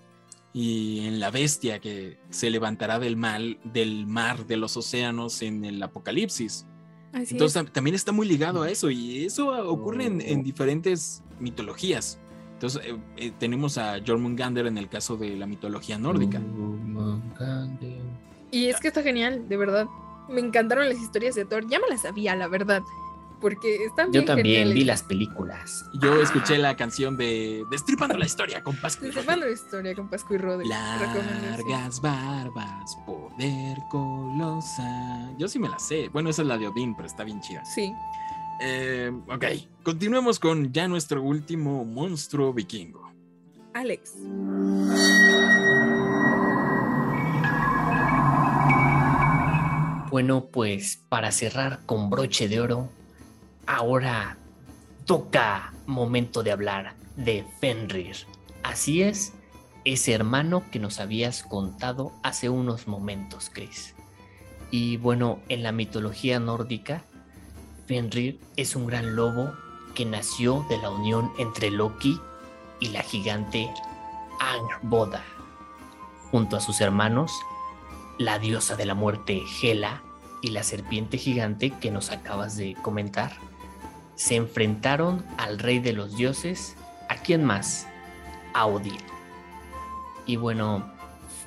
y 0.55 1.01
en 1.07 1.21
la 1.21 1.31
bestia 1.31 1.81
que 1.81 2.19
se 2.31 2.49
levantará 2.49 2.99
del, 2.99 3.17
mal, 3.19 3.59
del 3.65 4.07
mar, 4.07 4.47
de 4.47 4.57
los 4.57 4.75
océanos 4.79 5.43
en 5.43 5.67
el 5.67 5.83
Apocalipsis. 5.83 6.65
Así 7.13 7.35
Entonces 7.35 7.57
es. 7.57 7.69
tam- 7.69 7.73
también 7.73 7.95
está 7.95 8.13
muy 8.13 8.27
ligado 8.27 8.63
a 8.63 8.71
eso 8.71 8.89
y 8.91 9.27
eso 9.27 9.49
ocurre 9.71 10.07
en, 10.07 10.23
en 10.23 10.43
diferentes 10.43 11.23
mitologías. 11.41 12.19
Entonces 12.55 12.81
eh, 12.87 12.97
eh, 13.19 13.33
tenemos 13.39 13.77
a 13.77 14.01
Jormungandr 14.07 14.67
en 14.67 14.79
el 14.79 14.89
caso 14.89 15.19
de 15.19 15.37
la 15.37 15.47
mitología 15.47 15.99
nórdica. 15.99 16.41
Y 18.51 18.67
es 18.67 18.81
que 18.81 18.89
está 18.89 19.03
genial, 19.03 19.49
de 19.49 19.57
verdad. 19.57 19.87
Me 20.29 20.41
encantaron 20.41 20.89
las 20.89 20.99
historias 20.99 21.35
de 21.35 21.45
Thor. 21.45 21.69
Ya 21.69 21.79
me 21.79 21.89
las 21.89 22.03
sabía, 22.03 22.35
la 22.35 22.49
verdad. 22.49 22.83
Porque 23.41 23.85
están 23.85 24.07
Yo 24.07 24.13
bien 24.13 24.25
también 24.25 24.47
geniales. 24.47 24.75
vi 24.75 24.85
las 24.85 25.03
películas. 25.03 25.85
Yo 26.01 26.21
escuché 26.23 26.57
la 26.59 26.75
canción 26.77 27.17
de 27.17 27.65
Destripando 27.71 28.17
la 28.17 28.25
historia 28.27 28.63
con 28.63 28.75
Pascu. 28.77 29.05
y 29.05 29.09
Destripando 29.09 29.45
la 29.47 29.53
historia 29.53 29.95
con 29.95 30.09
Pascu 30.09 30.35
y 30.35 30.39
Rodri. 30.39 30.69
Largas 30.69 32.01
barbas, 32.01 32.97
poder 33.05 33.79
colosa. 33.91 35.31
Yo 35.39 35.49
sí 35.49 35.59
me 35.59 35.69
la 35.69 35.79
sé. 35.79 36.09
Bueno, 36.09 36.31
esa 36.31 36.43
es 36.43 36.49
la 36.49 36.57
de 36.57 36.67
Odín, 36.69 36.95
pero 36.97 37.07
está 37.07 37.25
bien 37.25 37.41
chida. 37.41 37.65
Sí. 37.65 37.93
Eh, 38.61 39.13
ok, 39.29 39.45
continuemos 39.83 40.39
con 40.39 40.73
ya 40.73 40.89
nuestro 40.89 41.23
último 41.23 41.85
monstruo 41.85 42.55
vikingo. 42.55 43.13
Alex. 43.75 44.15
Bueno, 50.11 50.47
pues 50.51 51.03
para 51.09 51.31
cerrar 51.33 51.81
con 51.85 52.09
broche 52.09 52.49
de 52.49 52.61
oro, 52.61 52.89
ahora 53.67 54.39
toca 55.05 55.73
momento 55.87 56.43
de 56.43 56.53
hablar 56.53 56.95
de 57.17 57.45
Fenrir. 57.61 58.17
Así 58.63 59.03
es, 59.03 59.33
ese 59.85 60.13
hermano 60.13 60.65
que 60.71 60.79
nos 60.79 60.99
habías 61.01 61.43
contado 61.43 62.13
hace 62.23 62.49
unos 62.49 62.89
momentos, 62.89 63.51
Chris. 63.53 63.95
Y 64.71 64.97
bueno, 64.97 65.39
en 65.49 65.63
la 65.63 65.73
mitología 65.73 66.41
nórdica, 66.41 67.05
Fenrir 67.87 68.41
es 68.57 68.75
un 68.75 68.87
gran 68.87 69.15
lobo 69.15 69.53
que 69.95 70.05
nació 70.05 70.67
de 70.69 70.79
la 70.79 70.91
unión 70.91 71.31
entre 71.39 71.71
Loki 71.71 72.21
y 72.81 72.89
la 72.89 73.03
gigante 73.03 73.71
Angrboda, 74.41 75.25
junto 76.31 76.57
a 76.57 76.61
sus 76.61 76.81
hermanos, 76.81 77.33
la 78.19 78.39
diosa 78.39 78.77
de 78.77 78.87
la 78.87 78.95
muerte 78.95 79.43
Hela 79.63 80.03
y 80.43 80.49
la 80.49 80.63
serpiente 80.63 81.17
gigante 81.17 81.71
que 81.71 81.91
nos 81.91 82.11
acabas 82.11 82.57
de 82.57 82.75
comentar, 82.83 83.33
se 84.17 84.35
enfrentaron 84.35 85.25
al 85.39 85.59
rey 85.59 85.79
de 85.79 85.93
los 85.93 86.17
dioses, 86.17 86.75
¿a 87.09 87.17
quién 87.17 87.45
más? 87.45 87.87
A 88.55 88.67
Odín. 88.67 88.97
Y 90.27 90.37
bueno, 90.37 90.93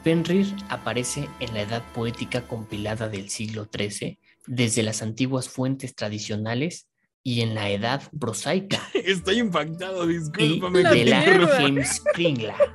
Fenrir 0.04 0.56
aparece 0.70 1.28
en 1.40 1.54
la 1.54 1.62
edad 1.62 1.84
poética 1.94 2.48
compilada 2.48 3.10
del 3.10 3.30
siglo 3.30 3.68
XIII 3.76 4.18
desde 4.48 4.84
las 4.84 5.02
antiguas 5.02 5.50
fuentes 5.50 5.94
tradicionales 5.96 6.88
y 7.22 7.42
en 7.42 7.54
la 7.54 7.70
edad 7.70 8.02
prosaica. 8.18 8.82
Estoy 8.94 9.40
impactado, 9.40 10.10
Y 10.10 10.20
discúlpame. 10.20 10.84
La 10.84 10.92
de 10.94 11.06
la. 11.06 11.60
Heimskringla. 11.60 12.56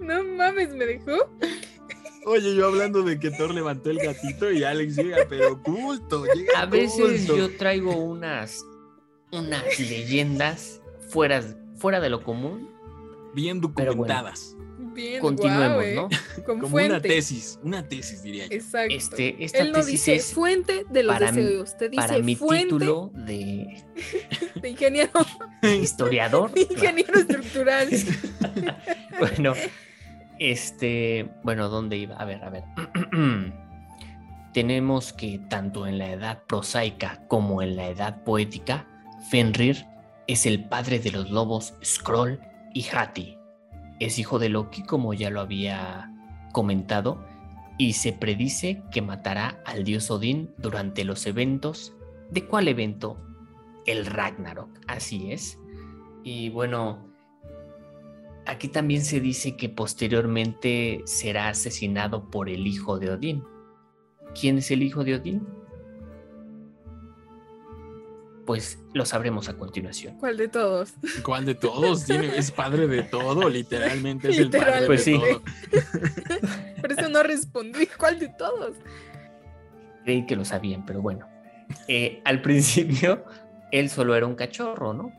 No 0.00 0.24
mames, 0.24 0.74
me 0.74 0.86
dejó. 0.86 1.12
Oye, 2.24 2.54
yo 2.54 2.68
hablando 2.68 3.02
de 3.02 3.18
que 3.18 3.30
Thor 3.30 3.52
levantó 3.54 3.90
el 3.90 3.98
gatito 3.98 4.50
y 4.50 4.64
Alex 4.64 4.96
llega, 4.96 5.26
pero 5.28 5.62
culto, 5.62 6.24
llega 6.24 6.60
A 6.60 6.66
veces 6.66 7.26
culto. 7.26 7.36
yo 7.36 7.56
traigo 7.58 7.94
unas, 7.94 8.64
unas 9.32 9.78
leyendas 9.78 10.80
fuera, 11.08 11.42
fuera 11.76 12.00
de 12.00 12.10
lo 12.10 12.22
común. 12.22 12.70
bien 13.34 13.60
bueno. 13.60 13.74
documentadas. 13.90 14.56
Bien, 14.92 15.20
Continuemos, 15.20 15.84
¿eh? 15.84 15.94
¿no? 15.94 16.08
Con 16.44 16.58
Como 16.58 16.68
fuente. 16.68 16.90
una 16.94 17.00
tesis, 17.00 17.60
una 17.62 17.86
tesis 17.86 18.22
diría 18.22 18.46
yo. 18.48 18.54
Exacto. 18.56 18.92
Este, 18.94 19.44
esta 19.44 19.58
Él 19.58 19.68
no 19.72 19.78
tesis 19.78 19.92
dice 19.92 20.14
es 20.16 20.32
fuente 20.34 20.84
de 20.90 21.02
los 21.04 21.14
para 21.14 21.30
deseos, 21.30 21.76
te 21.76 21.88
dice 21.88 22.08
para 22.08 22.18
mi 22.18 22.34
fuente 22.34 22.64
título 22.64 23.12
de 23.14 23.84
de 24.60 24.68
ingeniero, 24.68 25.10
historiador. 25.62 26.52
de 26.52 26.62
ingeniero 26.62 27.14
estructural. 27.20 27.88
bueno, 29.20 29.54
este, 30.40 31.30
bueno, 31.44 31.68
¿dónde 31.68 31.96
iba? 31.96 32.16
A 32.16 32.24
ver, 32.24 32.42
a 32.42 32.50
ver. 32.50 32.64
Tenemos 34.52 35.12
que 35.12 35.38
tanto 35.48 35.86
en 35.86 35.98
la 35.98 36.10
edad 36.10 36.42
prosaica 36.48 37.22
como 37.28 37.62
en 37.62 37.76
la 37.76 37.88
edad 37.88 38.24
poética, 38.24 38.86
Fenrir 39.28 39.86
es 40.26 40.46
el 40.46 40.68
padre 40.68 40.98
de 40.98 41.10
los 41.10 41.30
lobos 41.30 41.74
Skroll 41.84 42.40
y 42.72 42.86
Hati. 42.92 43.36
Es 43.98 44.18
hijo 44.18 44.38
de 44.38 44.48
Loki, 44.48 44.82
como 44.82 45.12
ya 45.12 45.30
lo 45.30 45.40
había 45.40 46.10
comentado, 46.52 47.24
y 47.78 47.94
se 47.94 48.12
predice 48.12 48.82
que 48.90 49.02
matará 49.02 49.60
al 49.66 49.84
dios 49.84 50.10
Odín 50.10 50.54
durante 50.58 51.04
los 51.04 51.26
eventos. 51.26 51.94
¿De 52.30 52.46
cuál 52.46 52.68
evento? 52.68 53.18
El 53.86 54.06
Ragnarok, 54.06 54.70
así 54.86 55.32
es. 55.32 55.58
Y 56.22 56.50
bueno, 56.50 57.10
Aquí 58.46 58.66
también 58.66 59.04
se 59.04 59.20
dice 59.20 59.56
que 59.56 59.68
posteriormente 59.68 61.02
será 61.04 61.50
asesinado 61.50 62.30
por 62.30 62.48
el 62.48 62.66
hijo 62.66 62.98
de 62.98 63.10
Odín. 63.10 63.44
¿Quién 64.38 64.58
es 64.58 64.72
el 64.72 64.82
hijo 64.82 65.04
de 65.04 65.14
Odín? 65.14 65.46
Pues 68.50 68.80
lo 68.94 69.06
sabremos 69.06 69.48
a 69.48 69.56
continuación. 69.56 70.16
¿Cuál 70.18 70.36
de 70.36 70.48
todos? 70.48 70.94
¿Cuál 71.22 71.46
de 71.46 71.54
todos? 71.54 72.04
Tiene, 72.04 72.36
es 72.36 72.50
padre 72.50 72.88
de 72.88 73.04
todo, 73.04 73.48
literalmente 73.48 74.28
es 74.28 74.38
el 74.38 74.50
padre. 74.50 74.86
Pues 74.86 75.04
de 75.04 75.12
sí. 75.12 75.20
todo. 75.20 75.42
Por 76.80 76.90
eso 76.90 77.08
no 77.10 77.22
respondí. 77.22 77.86
¿Cuál 77.96 78.18
de 78.18 78.26
todos? 78.30 78.72
Creí 80.02 80.26
que 80.26 80.34
lo 80.34 80.44
sabían, 80.44 80.84
pero 80.84 81.00
bueno. 81.00 81.28
Eh, 81.86 82.20
al 82.24 82.42
principio, 82.42 83.24
él 83.70 83.88
solo 83.88 84.16
era 84.16 84.26
un 84.26 84.34
cachorro, 84.34 84.94
¿no? 84.94 85.12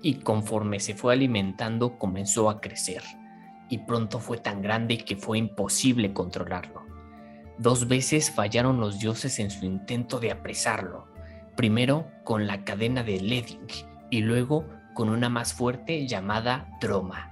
Y 0.00 0.14
conforme 0.20 0.80
se 0.80 0.94
fue 0.94 1.12
alimentando, 1.12 1.98
comenzó 1.98 2.48
a 2.48 2.62
crecer. 2.62 3.02
Y 3.68 3.76
pronto 3.80 4.20
fue 4.20 4.38
tan 4.38 4.62
grande 4.62 4.96
que 4.96 5.16
fue 5.16 5.36
imposible 5.36 6.14
controlarlo. 6.14 6.82
Dos 7.58 7.88
veces 7.88 8.30
fallaron 8.30 8.80
los 8.80 8.98
dioses 8.98 9.38
en 9.38 9.50
su 9.50 9.66
intento 9.66 10.18
de 10.18 10.30
apresarlo. 10.30 11.09
Primero 11.60 12.10
con 12.24 12.46
la 12.46 12.64
cadena 12.64 13.04
de 13.04 13.20
Leding 13.20 13.66
y 14.08 14.22
luego 14.22 14.64
con 14.94 15.10
una 15.10 15.28
más 15.28 15.52
fuerte 15.52 16.06
llamada 16.06 16.70
Droma. 16.80 17.30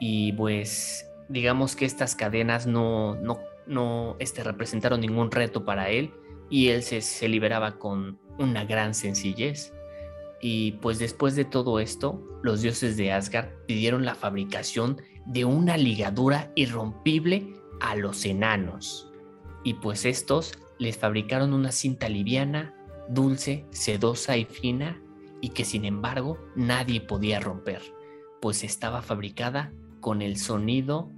Y 0.00 0.32
pues 0.32 1.08
digamos 1.28 1.76
que 1.76 1.84
estas 1.84 2.16
cadenas 2.16 2.66
no, 2.66 3.14
no, 3.14 3.38
no 3.68 4.16
este, 4.18 4.42
representaron 4.42 5.00
ningún 5.00 5.30
reto 5.30 5.64
para 5.64 5.90
él 5.90 6.12
y 6.50 6.70
él 6.70 6.82
se, 6.82 7.02
se 7.02 7.28
liberaba 7.28 7.78
con 7.78 8.18
una 8.40 8.64
gran 8.64 8.94
sencillez. 8.94 9.72
Y 10.42 10.72
pues 10.82 10.98
después 10.98 11.36
de 11.36 11.44
todo 11.44 11.78
esto, 11.78 12.20
los 12.42 12.62
dioses 12.62 12.96
de 12.96 13.12
Asgard 13.12 13.50
pidieron 13.68 14.04
la 14.04 14.16
fabricación 14.16 15.00
de 15.26 15.44
una 15.44 15.76
ligadura 15.76 16.50
irrompible 16.56 17.54
a 17.80 17.94
los 17.94 18.24
enanos. 18.24 19.08
Y 19.62 19.74
pues 19.74 20.04
estos 20.04 20.58
les 20.80 20.98
fabricaron 20.98 21.52
una 21.52 21.70
cinta 21.70 22.08
liviana, 22.08 22.74
dulce, 23.10 23.66
sedosa 23.70 24.36
y 24.36 24.44
fina, 24.44 25.00
y 25.40 25.50
que 25.50 25.64
sin 25.64 25.84
embargo 25.84 26.38
nadie 26.54 27.00
podía 27.00 27.40
romper, 27.40 27.82
pues 28.40 28.64
estaba 28.64 29.02
fabricada 29.02 29.72
con 30.00 30.22
el 30.22 30.36
sonido 30.36 31.10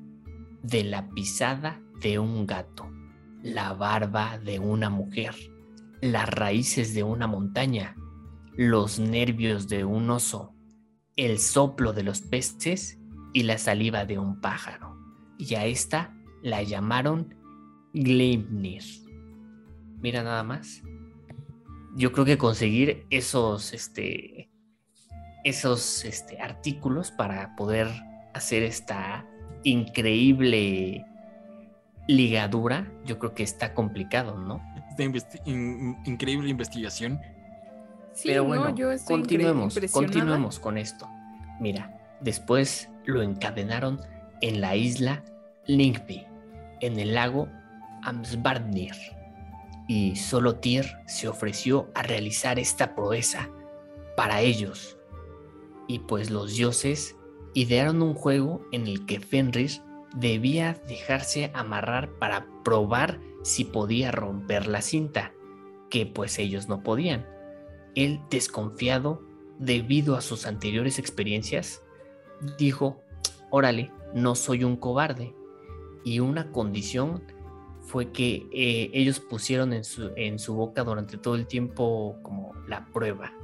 de 0.62 0.84
la 0.84 1.08
pisada 1.10 1.80
de 2.00 2.18
un 2.18 2.46
gato, 2.46 2.90
la 3.42 3.72
barba 3.72 4.38
de 4.38 4.58
una 4.58 4.90
mujer, 4.90 5.34
las 6.00 6.28
raíces 6.28 6.94
de 6.94 7.02
una 7.02 7.26
montaña, 7.26 7.96
los 8.56 8.98
nervios 8.98 9.68
de 9.68 9.84
un 9.84 10.10
oso, 10.10 10.54
el 11.16 11.38
soplo 11.38 11.92
de 11.92 12.02
los 12.02 12.20
peces 12.22 12.98
y 13.32 13.44
la 13.44 13.58
saliva 13.58 14.04
de 14.04 14.18
un 14.18 14.40
pájaro. 14.40 14.96
Y 15.38 15.54
a 15.54 15.66
esta 15.66 16.14
la 16.42 16.62
llamaron 16.62 17.34
Gleipnir. 17.92 18.82
Mira 20.00 20.22
nada 20.22 20.42
más. 20.42 20.82
Yo 21.94 22.12
creo 22.12 22.24
que 22.24 22.38
conseguir 22.38 23.06
esos, 23.10 23.72
este, 23.74 24.50
esos 25.44 26.04
este, 26.04 26.40
artículos 26.40 27.10
para 27.10 27.54
poder 27.56 27.88
hacer 28.34 28.62
esta 28.62 29.26
increíble 29.64 31.04
ligadura, 32.08 32.90
yo 33.04 33.18
creo 33.18 33.34
que 33.34 33.42
está 33.42 33.74
complicado, 33.74 34.36
¿no? 34.38 34.60
Esta 34.90 35.04
investi- 35.04 35.40
in- 35.46 35.96
increíble 36.04 36.48
investigación. 36.50 37.20
Sí, 38.12 38.28
Pero 38.28 38.42
no, 38.42 38.48
bueno, 38.48 38.74
yo 38.74 38.90
estoy 38.90 39.16
incre- 39.16 39.20
continuemos, 39.20 39.78
continuemos 39.92 40.58
con 40.60 40.76
esto. 40.78 41.08
Mira, 41.60 42.16
después 42.20 42.88
lo 43.04 43.22
encadenaron 43.22 44.00
en 44.40 44.60
la 44.60 44.76
isla 44.76 45.22
Lyngby, 45.66 46.26
en 46.80 46.98
el 46.98 47.14
lago 47.14 47.48
Amsbardnir. 48.02 48.94
Y 49.88 50.16
solo 50.16 50.56
Tyr 50.56 50.86
se 51.06 51.28
ofreció 51.28 51.90
a 51.94 52.02
realizar 52.02 52.58
esta 52.58 52.94
proeza 52.94 53.50
para 54.16 54.40
ellos. 54.40 54.98
Y 55.88 56.00
pues 56.00 56.30
los 56.30 56.54
dioses 56.54 57.16
idearon 57.54 58.02
un 58.02 58.14
juego 58.14 58.64
en 58.72 58.86
el 58.86 59.04
que 59.06 59.20
Fenrir 59.20 59.70
debía 60.14 60.74
dejarse 60.86 61.50
amarrar 61.54 62.10
para 62.18 62.46
probar 62.64 63.20
si 63.42 63.64
podía 63.64 64.12
romper 64.12 64.66
la 64.66 64.82
cinta, 64.82 65.32
que 65.90 66.06
pues 66.06 66.38
ellos 66.38 66.68
no 66.68 66.82
podían. 66.82 67.26
Él, 67.94 68.20
desconfiado 68.30 69.22
debido 69.58 70.16
a 70.16 70.20
sus 70.20 70.46
anteriores 70.46 70.98
experiencias, 70.98 71.82
dijo, 72.56 73.02
órale, 73.50 73.90
no 74.14 74.34
soy 74.34 74.64
un 74.64 74.76
cobarde. 74.76 75.34
Y 76.04 76.20
una 76.20 76.50
condición 76.50 77.22
fue 77.92 78.10
que 78.10 78.46
eh, 78.52 78.90
ellos 78.94 79.20
pusieron 79.20 79.74
en 79.74 80.38
su, 80.38 80.54
boca 80.54 80.82
durante 80.82 81.18
todo 81.18 81.34
el 81.34 81.46
tiempo 81.46 82.16
como 82.22 82.54
la 82.66 82.86
prueba. 82.86 83.34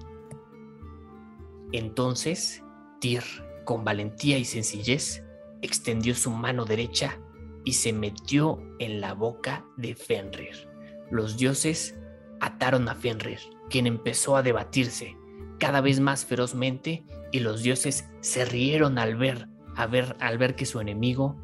Entonces, 1.73 2.65
Tyr, 2.99 3.23
con 3.67 3.85
valentía 3.85 4.39
y 4.39 4.47
sencillez, 4.47 5.23
extendió 5.61 6.15
su 6.15 6.31
mano 6.31 6.65
derecha 6.65 7.21
y 7.67 7.75
se 7.75 7.93
metió 7.93 8.59
en 8.79 9.03
la 9.03 9.13
boca 9.13 9.67
de 9.77 9.95
Fenrir. 9.95 10.67
Los 11.11 11.37
dioses 11.37 11.95
ataron 12.41 12.89
a 12.89 12.95
Fenrir, 12.95 13.41
quien 13.69 13.87
empezó 13.87 14.35
a 14.35 14.43
debatirse 14.43 15.15
cada 15.59 15.83
vez 15.83 16.01
más 16.01 16.25
ferozmente 16.25 17.05
y 17.33 17.41
los 17.41 17.63
dioses 17.63 18.09
se 18.23 18.47
rieron 18.47 18.99
al 18.99 19.15
ver, 19.17 19.47
ver, 19.91 20.17
al 20.21 20.39
ver 20.39 20.57
que 20.57 20.65
su 20.65 20.81
enemigo 20.81 21.37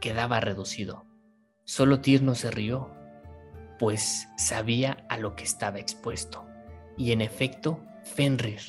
quedaba 0.00 0.40
reducido. 0.40 1.03
Solo 1.64 2.00
Tyr 2.00 2.22
no 2.22 2.34
se 2.34 2.50
rió, 2.50 2.90
pues 3.78 4.28
sabía 4.36 5.04
a 5.08 5.16
lo 5.16 5.34
que 5.34 5.44
estaba 5.44 5.78
expuesto. 5.78 6.46
Y 6.96 7.12
en 7.12 7.20
efecto, 7.20 7.80
Fenrir, 8.04 8.60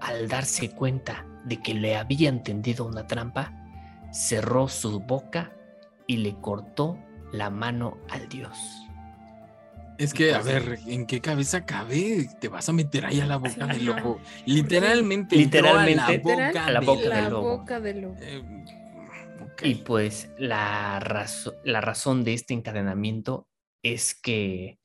al 0.00 0.28
darse 0.28 0.70
cuenta 0.70 1.24
de 1.44 1.58
que 1.62 1.74
le 1.74 1.96
habían 1.96 2.42
tendido 2.42 2.84
una 2.84 3.06
trampa, 3.06 3.52
cerró 4.12 4.68
su 4.68 5.00
boca 5.00 5.52
y 6.06 6.18
le 6.18 6.34
cortó 6.40 6.98
la 7.32 7.48
mano 7.48 7.96
al 8.10 8.28
dios. 8.28 8.58
Es 9.98 10.12
que, 10.12 10.34
a 10.34 10.38
Entonces- 10.38 10.66
ver, 10.68 10.78
¿en 10.88 11.06
qué 11.06 11.20
cabeza 11.20 11.64
cabe? 11.64 12.28
Te 12.40 12.48
vas 12.48 12.68
a 12.68 12.72
meter 12.72 13.06
ahí 13.06 13.20
a 13.20 13.26
la 13.26 13.36
boca 13.36 13.66
del 13.68 13.84
lobo. 13.86 14.18
Literalmente. 14.46 15.36
Literalmente, 15.36 16.00
a 16.02 16.10
la 16.10 16.18
boca, 16.18 16.30
Literal, 16.48 16.56
a 16.58 16.70
la 16.72 16.80
del- 16.80 16.86
boca 16.88 17.08
la 17.08 17.16
del 17.22 17.30
lobo. 17.30 17.58
boca 17.58 17.80
del 17.80 18.00
lobo. 18.00 18.16
Eh, 18.20 18.64
Y 19.62 19.76
pues 19.76 20.30
la, 20.38 21.00
razón 21.00 22.24
de 22.24 22.34
este 22.34 22.54
encadenamiento 22.54 23.48
es 23.82 24.14
que 24.14 24.78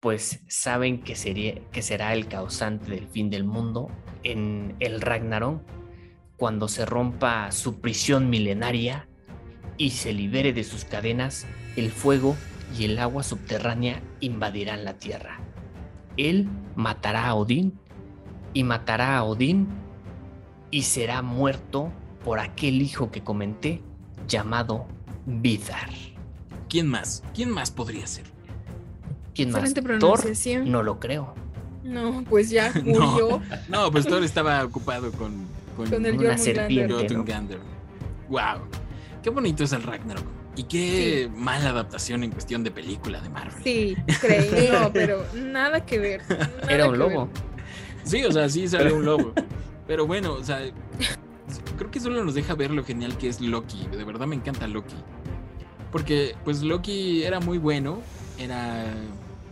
pues 0.00 0.40
saben 0.48 1.02
que, 1.02 1.16
sería, 1.16 1.54
que 1.72 1.82
será 1.82 2.12
el 2.12 2.28
causante 2.28 2.90
del 2.90 3.08
fin 3.08 3.30
del 3.30 3.44
mundo 3.44 3.90
en 4.22 4.76
el 4.78 5.00
Ragnarok 5.00 5.62
cuando 6.36 6.68
se 6.68 6.84
rompa 6.84 7.50
su 7.50 7.80
prisión 7.80 8.30
milenaria 8.30 9.08
y 9.78 9.90
se 9.90 10.12
libere 10.12 10.52
de 10.52 10.64
sus 10.64 10.84
cadenas, 10.84 11.46
el 11.76 11.90
fuego 11.90 12.36
y 12.78 12.84
el 12.84 12.98
agua 12.98 13.22
subterránea 13.22 14.02
invadirán 14.20 14.84
la 14.84 14.98
tierra. 14.98 15.40
Él 16.16 16.48
matará 16.74 17.26
a 17.26 17.34
Odín 17.34 17.78
y 18.52 18.64
matará 18.64 19.16
a 19.16 19.24
Odín 19.24 19.68
y 20.70 20.82
será 20.82 21.22
muerto 21.22 21.92
por 22.26 22.40
aquel 22.40 22.82
hijo 22.82 23.12
que 23.12 23.22
comenté 23.22 23.80
llamado 24.26 24.84
Vidar. 25.26 25.88
¿Quién 26.68 26.88
más? 26.88 27.22
¿Quién 27.32 27.50
más 27.50 27.70
podría 27.70 28.04
ser? 28.08 28.24
¿Quién 29.32 29.52
más? 29.52 29.72
Thor, 30.00 30.24
no 30.64 30.82
lo 30.82 30.98
creo. 30.98 31.34
No, 31.84 32.24
pues 32.28 32.50
ya 32.50 32.72
murió 32.84 33.40
No, 33.68 33.92
pues 33.92 34.08
Thor 34.08 34.24
estaba 34.24 34.64
ocupado 34.64 35.12
con, 35.12 35.46
con, 35.76 35.88
con 35.88 36.04
el 36.04 36.18
Una 36.18 36.36
serpiente. 36.36 37.16
Wow. 38.28 38.58
Qué 39.22 39.30
bonito 39.30 39.62
es 39.62 39.72
el 39.72 39.84
Ragnarok. 39.84 40.26
Y 40.56 40.64
qué 40.64 41.30
mala 41.32 41.70
adaptación 41.70 42.24
en 42.24 42.32
cuestión 42.32 42.64
de 42.64 42.72
película 42.72 43.20
de 43.20 43.28
Marvel. 43.28 43.62
Sí, 43.62 43.96
creí, 44.20 44.68
no, 44.72 44.92
pero 44.92 45.24
nada 45.32 45.86
que 45.86 46.00
ver. 46.00 46.22
nada 46.28 46.50
Era 46.68 46.88
un 46.88 46.98
lobo. 46.98 47.26
ver. 47.26 47.42
Sí, 48.02 48.24
o 48.24 48.32
sea, 48.32 48.48
sí 48.48 48.66
sale 48.66 48.92
un 48.92 49.04
lobo. 49.04 49.32
Pero 49.86 50.08
bueno, 50.08 50.32
o 50.32 50.42
sea, 50.42 50.60
creo 51.76 51.90
que 51.90 52.00
solo 52.00 52.24
nos 52.24 52.34
deja 52.34 52.54
ver 52.54 52.70
lo 52.70 52.84
genial 52.84 53.16
que 53.18 53.28
es 53.28 53.40
Loki. 53.40 53.86
De 53.88 54.04
verdad 54.04 54.26
me 54.26 54.36
encanta 54.36 54.66
Loki. 54.66 54.96
Porque 55.92 56.34
pues 56.44 56.62
Loki 56.62 57.22
era 57.22 57.40
muy 57.40 57.58
bueno, 57.58 57.98
era 58.38 58.94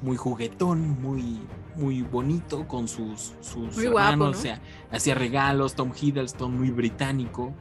muy 0.03 0.17
juguetón, 0.17 1.01
muy 1.01 1.41
muy 1.77 2.03
bonito 2.03 2.69
con 2.69 2.87
sus 2.87 3.33
sus 3.41 3.77
Muy 3.77 3.87
guapo, 3.87 4.11
hermanos, 4.11 4.37
¿no? 4.37 4.39
o 4.39 4.43
sea, 4.43 4.61
hacía 4.93 5.15
regalos, 5.15 5.75
Tom 5.75 5.93
Hiddleston 5.99 6.57
muy 6.57 6.71
británico. 6.71 7.53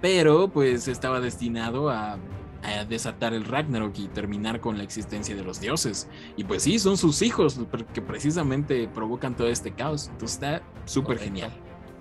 Pero 0.00 0.48
pues 0.48 0.88
estaba 0.88 1.20
destinado 1.20 1.88
a, 1.90 2.18
a 2.62 2.84
desatar 2.84 3.34
el 3.34 3.44
Ragnarok 3.44 3.96
y 3.98 4.08
terminar 4.08 4.60
con 4.60 4.78
la 4.78 4.84
existencia 4.84 5.36
de 5.36 5.44
los 5.44 5.60
dioses. 5.60 6.08
Y 6.36 6.44
pues 6.44 6.64
sí, 6.64 6.78
son 6.78 6.96
sus 6.96 7.22
hijos 7.22 7.60
que 7.92 8.02
precisamente 8.02 8.88
provocan 8.88 9.36
todo 9.36 9.48
este 9.48 9.72
caos. 9.72 10.08
Entonces 10.08 10.34
está 10.34 10.62
súper 10.84 11.18
genial. 11.18 11.52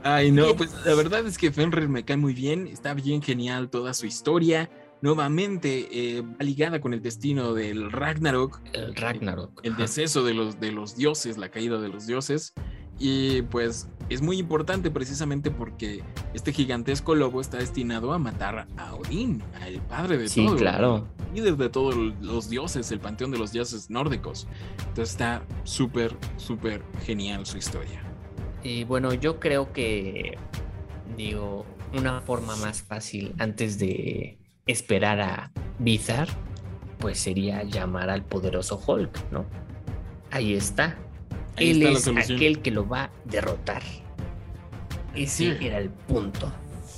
Ay, 0.04 0.32
no, 0.32 0.56
pues 0.56 0.72
la 0.86 0.96
verdad 0.96 1.26
es 1.28 1.38
que 1.38 1.52
Fenrir 1.52 1.88
me 1.90 2.04
cae 2.04 2.18
muy 2.18 2.34
bien, 2.34 2.68
está 2.68 2.94
bien 2.94 3.22
genial 3.22 3.70
toda 3.70 3.94
su 3.94 4.06
historia. 4.06 4.70
Nuevamente 5.02 5.88
eh, 6.18 6.22
va 6.22 6.44
ligada 6.44 6.80
con 6.80 6.94
el 6.94 7.02
destino 7.02 7.54
del 7.54 7.92
Ragnarok, 7.92 8.62
El 8.74 8.96
Ragnarok. 8.96 9.60
el 9.64 9.76
deceso 9.76 10.24
de 10.24 10.34
los, 10.36 10.60
de 10.60 10.72
los 10.72 10.96
dioses, 10.96 11.38
la 11.38 11.50
caída 11.50 11.80
de 11.80 11.90
los 11.90 12.06
dioses. 12.06 12.54
Y 13.00 13.42
pues 13.44 13.88
es 14.10 14.22
muy 14.22 14.38
importante 14.38 14.92
precisamente 14.92 15.50
porque 15.50 16.04
este 16.36 16.54
gigantesco 16.54 17.16
lobo 17.16 17.42
está 17.42 17.58
destinado 17.58 18.14
a 18.14 18.20
matar 18.20 18.68
a 18.78 18.94
Odín, 18.94 19.42
al 19.62 19.82
padre 19.88 20.20
de 20.20 20.30
Sí, 20.30 20.46
todo. 20.46 20.56
claro. 20.56 21.08
Líder 21.34 21.58
de 21.58 21.70
todos 21.70 21.96
los 22.22 22.50
dioses, 22.50 22.92
el 22.92 23.00
panteón 23.00 23.32
de 23.32 23.40
los 23.40 23.52
dioses 23.52 23.90
nórdicos. 23.90 24.48
Entonces 24.90 25.12
está 25.12 25.44
súper, 25.64 26.16
súper 26.38 26.84
genial 27.04 27.46
su 27.48 27.58
historia. 27.58 28.04
Y 28.64 28.84
bueno, 28.84 29.14
yo 29.14 29.40
creo 29.40 29.74
que, 29.74 30.38
digo, 31.18 31.66
una 31.94 32.22
forma 32.22 32.56
más 32.58 32.82
fácil 32.84 33.34
antes 33.40 33.80
de 33.80 34.38
esperar 34.68 35.20
a 35.20 35.52
Bizar, 35.80 36.28
pues 37.00 37.20
sería 37.20 37.64
llamar 37.64 38.10
al 38.10 38.24
poderoso 38.24 38.82
Hulk, 38.86 39.32
¿no? 39.32 39.46
Ahí 40.30 40.54
está. 40.54 40.98
Ahí 41.58 41.72
Él 41.72 41.84
está 41.84 42.12
es 42.20 42.30
aquel 42.30 42.62
que 42.62 42.72
lo 42.72 42.88
va 42.88 43.06
a 43.06 43.12
derrotar. 43.26 43.82
Ese 45.16 45.58
Sí. 45.58 45.66
era 45.66 45.80
el 45.80 45.90
punto. 45.90 46.54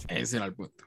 Ese 0.08 0.36
era 0.38 0.46
el 0.46 0.54
punto. 0.54 0.84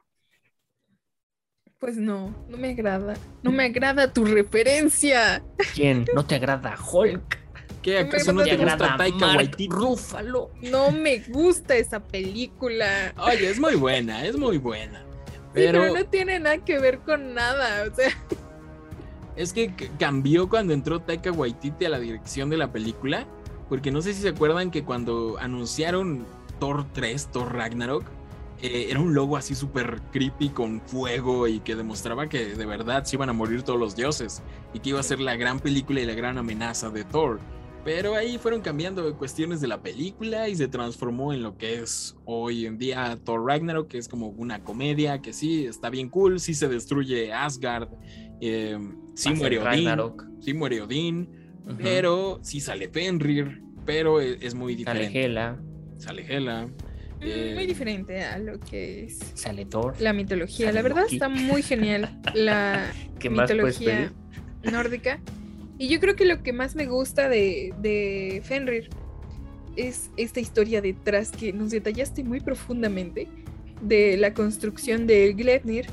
Pues 1.79 1.97
no, 1.97 2.35
no 2.49 2.57
me 2.57 2.71
agrada. 2.71 3.15
No 3.43 3.51
me 3.51 3.65
agrada 3.65 4.13
tu 4.13 4.25
referencia. 4.25 5.43
¿Quién? 5.75 6.07
¿No 6.15 6.25
te 6.25 6.37
agrada 6.37 6.77
Hulk? 6.81 7.39
¿Qué 7.87 8.01
acaso 8.01 8.33
no 8.33 8.43
te 8.43 8.57
¿Te 8.57 8.65
gusta 8.65 8.97
Taika 8.97 9.37
Waititi? 9.37 9.69
Ruffalo? 9.69 10.51
No 10.61 10.91
me 10.91 11.21
gusta 11.21 11.77
esa 11.77 12.01
película. 12.01 13.15
Oye, 13.17 13.49
es 13.49 13.61
muy 13.61 13.77
buena, 13.77 14.25
es 14.25 14.37
muy 14.37 14.59
buena. 14.59 15.05
Sí, 15.29 15.37
Pero 15.55 15.95
no 15.95 16.05
tiene 16.07 16.41
nada 16.41 16.59
que 16.65 16.81
ver 16.81 16.99
con 16.99 17.35
nada. 17.35 17.85
O 17.89 17.95
sea, 17.95 18.09
es 19.37 19.53
que 19.53 19.73
cambió 20.01 20.49
cuando 20.49 20.73
entró 20.73 20.99
Taika 20.99 21.31
Waititi 21.31 21.85
a 21.85 21.91
la 21.91 22.01
dirección 22.01 22.51
de 22.51 22.57
la 22.57 22.73
película. 22.73 23.25
Porque 23.69 23.93
no 23.93 24.03
sé 24.03 24.15
si 24.15 24.23
se 24.23 24.31
acuerdan 24.31 24.73
que 24.73 24.83
cuando 24.83 25.39
anunciaron 25.39 26.27
Thor 26.59 26.87
3, 26.93 27.29
Thor 27.31 27.55
Ragnarok, 27.55 28.03
eh, 28.63 28.89
era 28.91 28.99
un 28.99 29.15
logo 29.15 29.37
así 29.37 29.55
súper 29.55 30.01
creepy 30.11 30.49
con 30.49 30.81
fuego 30.81 31.47
y 31.47 31.61
que 31.61 31.77
demostraba 31.77 32.29
que 32.29 32.47
de 32.57 32.67
verdad 32.67 33.05
se 33.05 33.15
iban 33.15 33.29
a 33.29 33.33
morir 33.33 33.63
todos 33.63 33.79
los 33.79 33.95
dioses 33.95 34.43
y 34.75 34.81
que 34.81 34.89
iba 34.89 34.99
a 34.99 35.05
ser 35.05 35.21
la 35.21 35.37
gran 35.37 35.61
película 35.61 36.01
y 36.01 36.05
la 36.05 36.15
gran 36.15 36.37
amenaza 36.37 36.91
de 36.91 37.05
Thor. 37.05 37.39
Pero 37.87 38.17
ahí 38.17 38.37
fueron 38.37 38.63
cambiando 38.63 39.17
cuestiones 39.17 39.61
de 39.61 39.69
la 39.69 39.81
película 39.81 40.49
y 40.49 40.57
se 40.57 40.67
transformó 40.67 41.33
en 41.33 41.45
lo 41.45 41.57
que 41.57 41.79
es 41.79 42.17
hoy 42.25 42.67
en 42.67 42.79
día 42.79 43.17
Thor 43.25 43.47
Ragnarok, 43.47 43.87
que 43.87 43.99
es 43.99 44.09
como 44.09 44.31
una 44.31 44.65
comedia 44.65 45.23
que 45.23 45.33
sí 45.33 45.67
está 45.67 45.89
bien 45.89 46.09
cool, 46.09 46.41
sí 46.41 46.53
se 46.55 46.67
destruye 46.67 47.33
Asgard, 47.33 47.89
eh, 48.41 48.77
sí 49.15 49.33
muere 49.35 49.61
Odín, 49.61 49.89
sí 50.41 50.53
muere 50.53 50.83
Odín, 50.83 51.31
pero 51.81 52.41
sí 52.43 52.59
sale 52.59 52.89
Fenrir, 52.89 53.63
pero 53.85 54.21
es, 54.21 54.39
es 54.41 54.55
muy 54.57 54.73
Sale 54.73 54.79
diferente. 55.09 55.25
Hela, 55.25 55.61
Sale 55.99 56.27
Hela. 56.29 56.69
eh, 57.21 57.53
muy 57.55 57.67
diferente 57.67 58.25
a 58.25 58.39
lo 58.39 58.59
que 58.59 59.05
es 59.05 59.21
sale 59.35 59.65
Thor. 59.65 59.95
la 60.01 60.13
mitología. 60.13 60.67
Sale 60.67 60.75
La 60.75 60.83
verdad 60.83 61.03
Loki. 61.05 61.15
está 61.15 61.29
muy 61.29 61.63
genial 61.63 62.21
la 62.35 62.91
¿Qué 63.21 63.31
más 63.31 63.49
puedes 63.49 63.79
mitología 63.79 64.13
nórdica. 64.65 65.21
Y 65.79 65.89
yo 65.89 66.01
creo 66.01 66.17
que 66.17 66.25
lo 66.25 66.43
que 66.43 66.53
más 66.53 66.75
me 66.75 66.87
gusta 66.87 67.29
de, 67.29 67.75
de 67.81 68.41
Fenrir 68.45 68.89
es 69.77 70.11
esta 70.17 70.41
historia 70.41 70.81
detrás 70.81 71.31
que 71.31 71.53
nos 71.53 71.71
detallaste 71.71 72.25
muy 72.25 72.41
profundamente 72.41 73.29
de 73.83 74.17
la 74.17 74.33
construcción 74.33 75.07
de 75.07 75.35
Gleipnir 75.35 75.87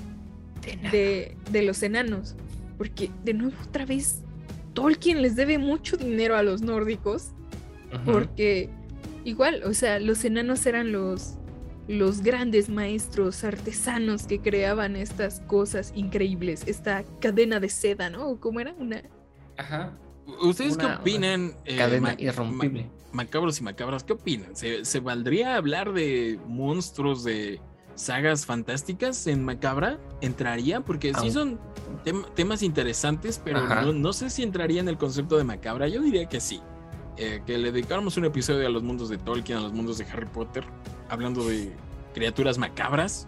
De 0.62 0.90
de, 0.90 1.38
de 1.52 1.62
los 1.64 1.84
enanos. 1.84 2.36
Porque 2.78 3.12
de 3.24 3.34
nuevo 3.34 3.56
otra 3.68 3.86
vez 3.86 4.22
Tolkien 4.74 5.22
les 5.22 5.36
debe 5.36 5.58
mucho 5.58 5.98
dinero 5.98 6.36
a 6.36 6.44
los 6.44 6.62
nórdicos. 6.62 7.32
Porque 8.06 8.70
igual, 9.24 9.62
o 9.66 9.74
sea, 9.74 10.00
los 10.00 10.26
enanos 10.26 10.66
eran 10.66 10.92
los, 10.92 11.36
los 11.88 12.22
grandes 12.22 12.70
maestros 12.70 13.44
artesanos 13.44 14.26
que 14.26 14.40
creaban 14.40 14.96
estas 14.96 15.42
cosas 15.42 15.92
increíbles. 15.96 16.64
Esta 16.66 17.04
cadena 17.20 17.60
de 17.60 17.70
seda, 17.70 18.10
¿no? 18.10 18.30
¿O 18.30 18.40
¿Cómo 18.40 18.60
era? 18.60 18.74
Una... 18.80 19.04
Ajá. 19.58 19.92
¿Ustedes 20.42 20.76
Una- 20.76 20.96
qué 20.96 21.02
opinan? 21.02 21.54
eh, 21.66 21.78
Cadena 21.78 22.16
irrompible. 22.18 22.84
ma- 23.12 23.24
macabros 23.24 23.60
y 23.60 23.64
macabras, 23.64 24.04
¿qué 24.04 24.14
opinan? 24.14 24.56
¿Se, 24.56 24.86
se 24.86 25.00
valdría 25.00 25.58
hablar 25.58 25.94
de 25.94 26.40
monstruos 26.48 27.24
de 27.24 27.60
sagas 27.96 28.46
fantásticas 28.46 29.28
en 29.28 29.44
Macabra? 29.44 30.00
¿Entraría? 30.22 30.80
Porque 30.82 31.14
sí 31.14 31.30
son 31.30 31.60
tem- 32.06 32.26
temas 32.34 32.64
interesantes, 32.64 33.40
pero 33.44 33.68
no, 33.68 33.94
no 33.94 34.14
sé 34.14 34.30
si 34.30 34.44
entraría 34.44 34.80
en 34.80 34.88
el 34.88 34.98
concepto 34.98 35.38
de 35.38 35.44
Macabra. 35.44 35.88
Yo 35.88 36.02
diría 36.02 36.28
que 36.28 36.40
sí. 36.40 36.62
Eh, 37.18 37.44
que 37.46 37.60
le 37.60 37.72
dedicáramos 37.72 38.18
un 38.18 38.26
episodio 38.26 38.66
a 38.66 38.72
los 38.72 38.82
mundos 38.82 39.10
de 39.10 39.20
Tolkien, 39.20 39.60
a 39.60 39.62
los 39.62 39.74
mundos 39.74 40.00
de 40.00 40.06
Harry 40.06 40.26
Potter, 40.26 40.64
hablando 41.10 41.48
de 41.48 41.72
criaturas 42.16 42.58
macabras. 42.58 43.28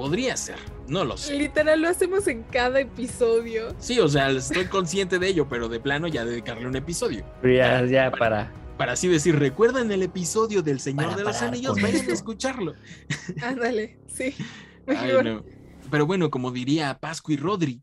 Podría 0.00 0.34
ser, 0.34 0.56
no 0.88 1.04
lo 1.04 1.18
sé. 1.18 1.36
Literal 1.36 1.82
lo 1.82 1.88
hacemos 1.90 2.26
en 2.26 2.42
cada 2.44 2.80
episodio. 2.80 3.76
Sí, 3.78 4.00
o 4.00 4.08
sea, 4.08 4.30
estoy 4.30 4.64
consciente 4.64 5.18
de 5.18 5.28
ello, 5.28 5.46
pero 5.46 5.68
de 5.68 5.78
plano 5.78 6.08
ya 6.08 6.24
dedicarle 6.24 6.66
un 6.66 6.74
episodio. 6.74 7.22
Pero 7.42 7.54
ya, 7.54 7.84
ya 7.84 8.10
para. 8.10 8.50
Para 8.78 8.92
así 8.92 9.08
decir, 9.08 9.38
¿recuerdan 9.38 9.92
el 9.92 10.02
episodio 10.02 10.62
del 10.62 10.80
Señor 10.80 11.04
Para 11.04 11.16
de 11.18 11.24
los 11.24 11.42
Anillos? 11.42 11.82
Vayan 11.82 12.08
a 12.08 12.12
escucharlo. 12.14 12.72
Ándale, 13.42 13.98
sí. 14.06 14.34
Ay, 14.86 15.08
Mejor. 15.08 15.24
no. 15.26 15.44
Pero 15.90 16.06
bueno, 16.06 16.30
como 16.30 16.50
diría 16.50 16.98
Pascu 16.98 17.32
y 17.32 17.36
Rodri. 17.36 17.82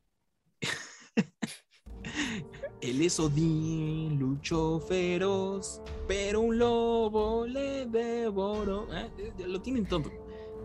Él 2.82 3.02
es 3.04 3.20
Odín, 3.20 4.18
luchó 4.18 4.80
feroz, 4.80 5.84
pero 6.08 6.42
un 6.42 6.58
lobo 6.58 7.46
le 7.46 7.86
devoró. 7.86 8.88
Ah, 8.92 9.08
eh, 9.20 9.32
Lo 9.46 9.62
tienen 9.62 9.86
todo. 9.86 10.12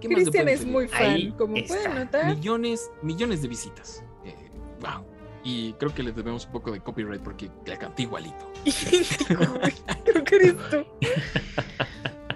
¿Qué 0.02 0.08
más 0.08 0.18
le 0.18 0.24
Cristian 0.24 0.48
es 0.48 0.66
muy 0.66 0.88
fan, 0.88 1.02
Ahí 1.02 1.32
como 1.32 1.56
está. 1.56 1.74
pueden 1.74 1.94
notar. 1.94 2.36
Millones, 2.36 2.90
millones 3.02 3.40
de 3.42 3.48
visitas. 3.48 4.04
Eh, 4.24 4.34
wow. 4.80 5.04
Y 5.44 5.72
creo 5.74 5.94
que 5.94 6.02
le 6.02 6.12
debemos 6.12 6.44
un 6.46 6.52
poco 6.52 6.70
de 6.70 6.80
copyright 6.80 7.22
porque 7.22 7.50
la 7.66 7.76
canté 7.78 8.02
igualito. 8.02 8.52
Creo 10.04 10.24
que 10.24 10.36
eres 10.36 10.54
tú. 10.70 10.84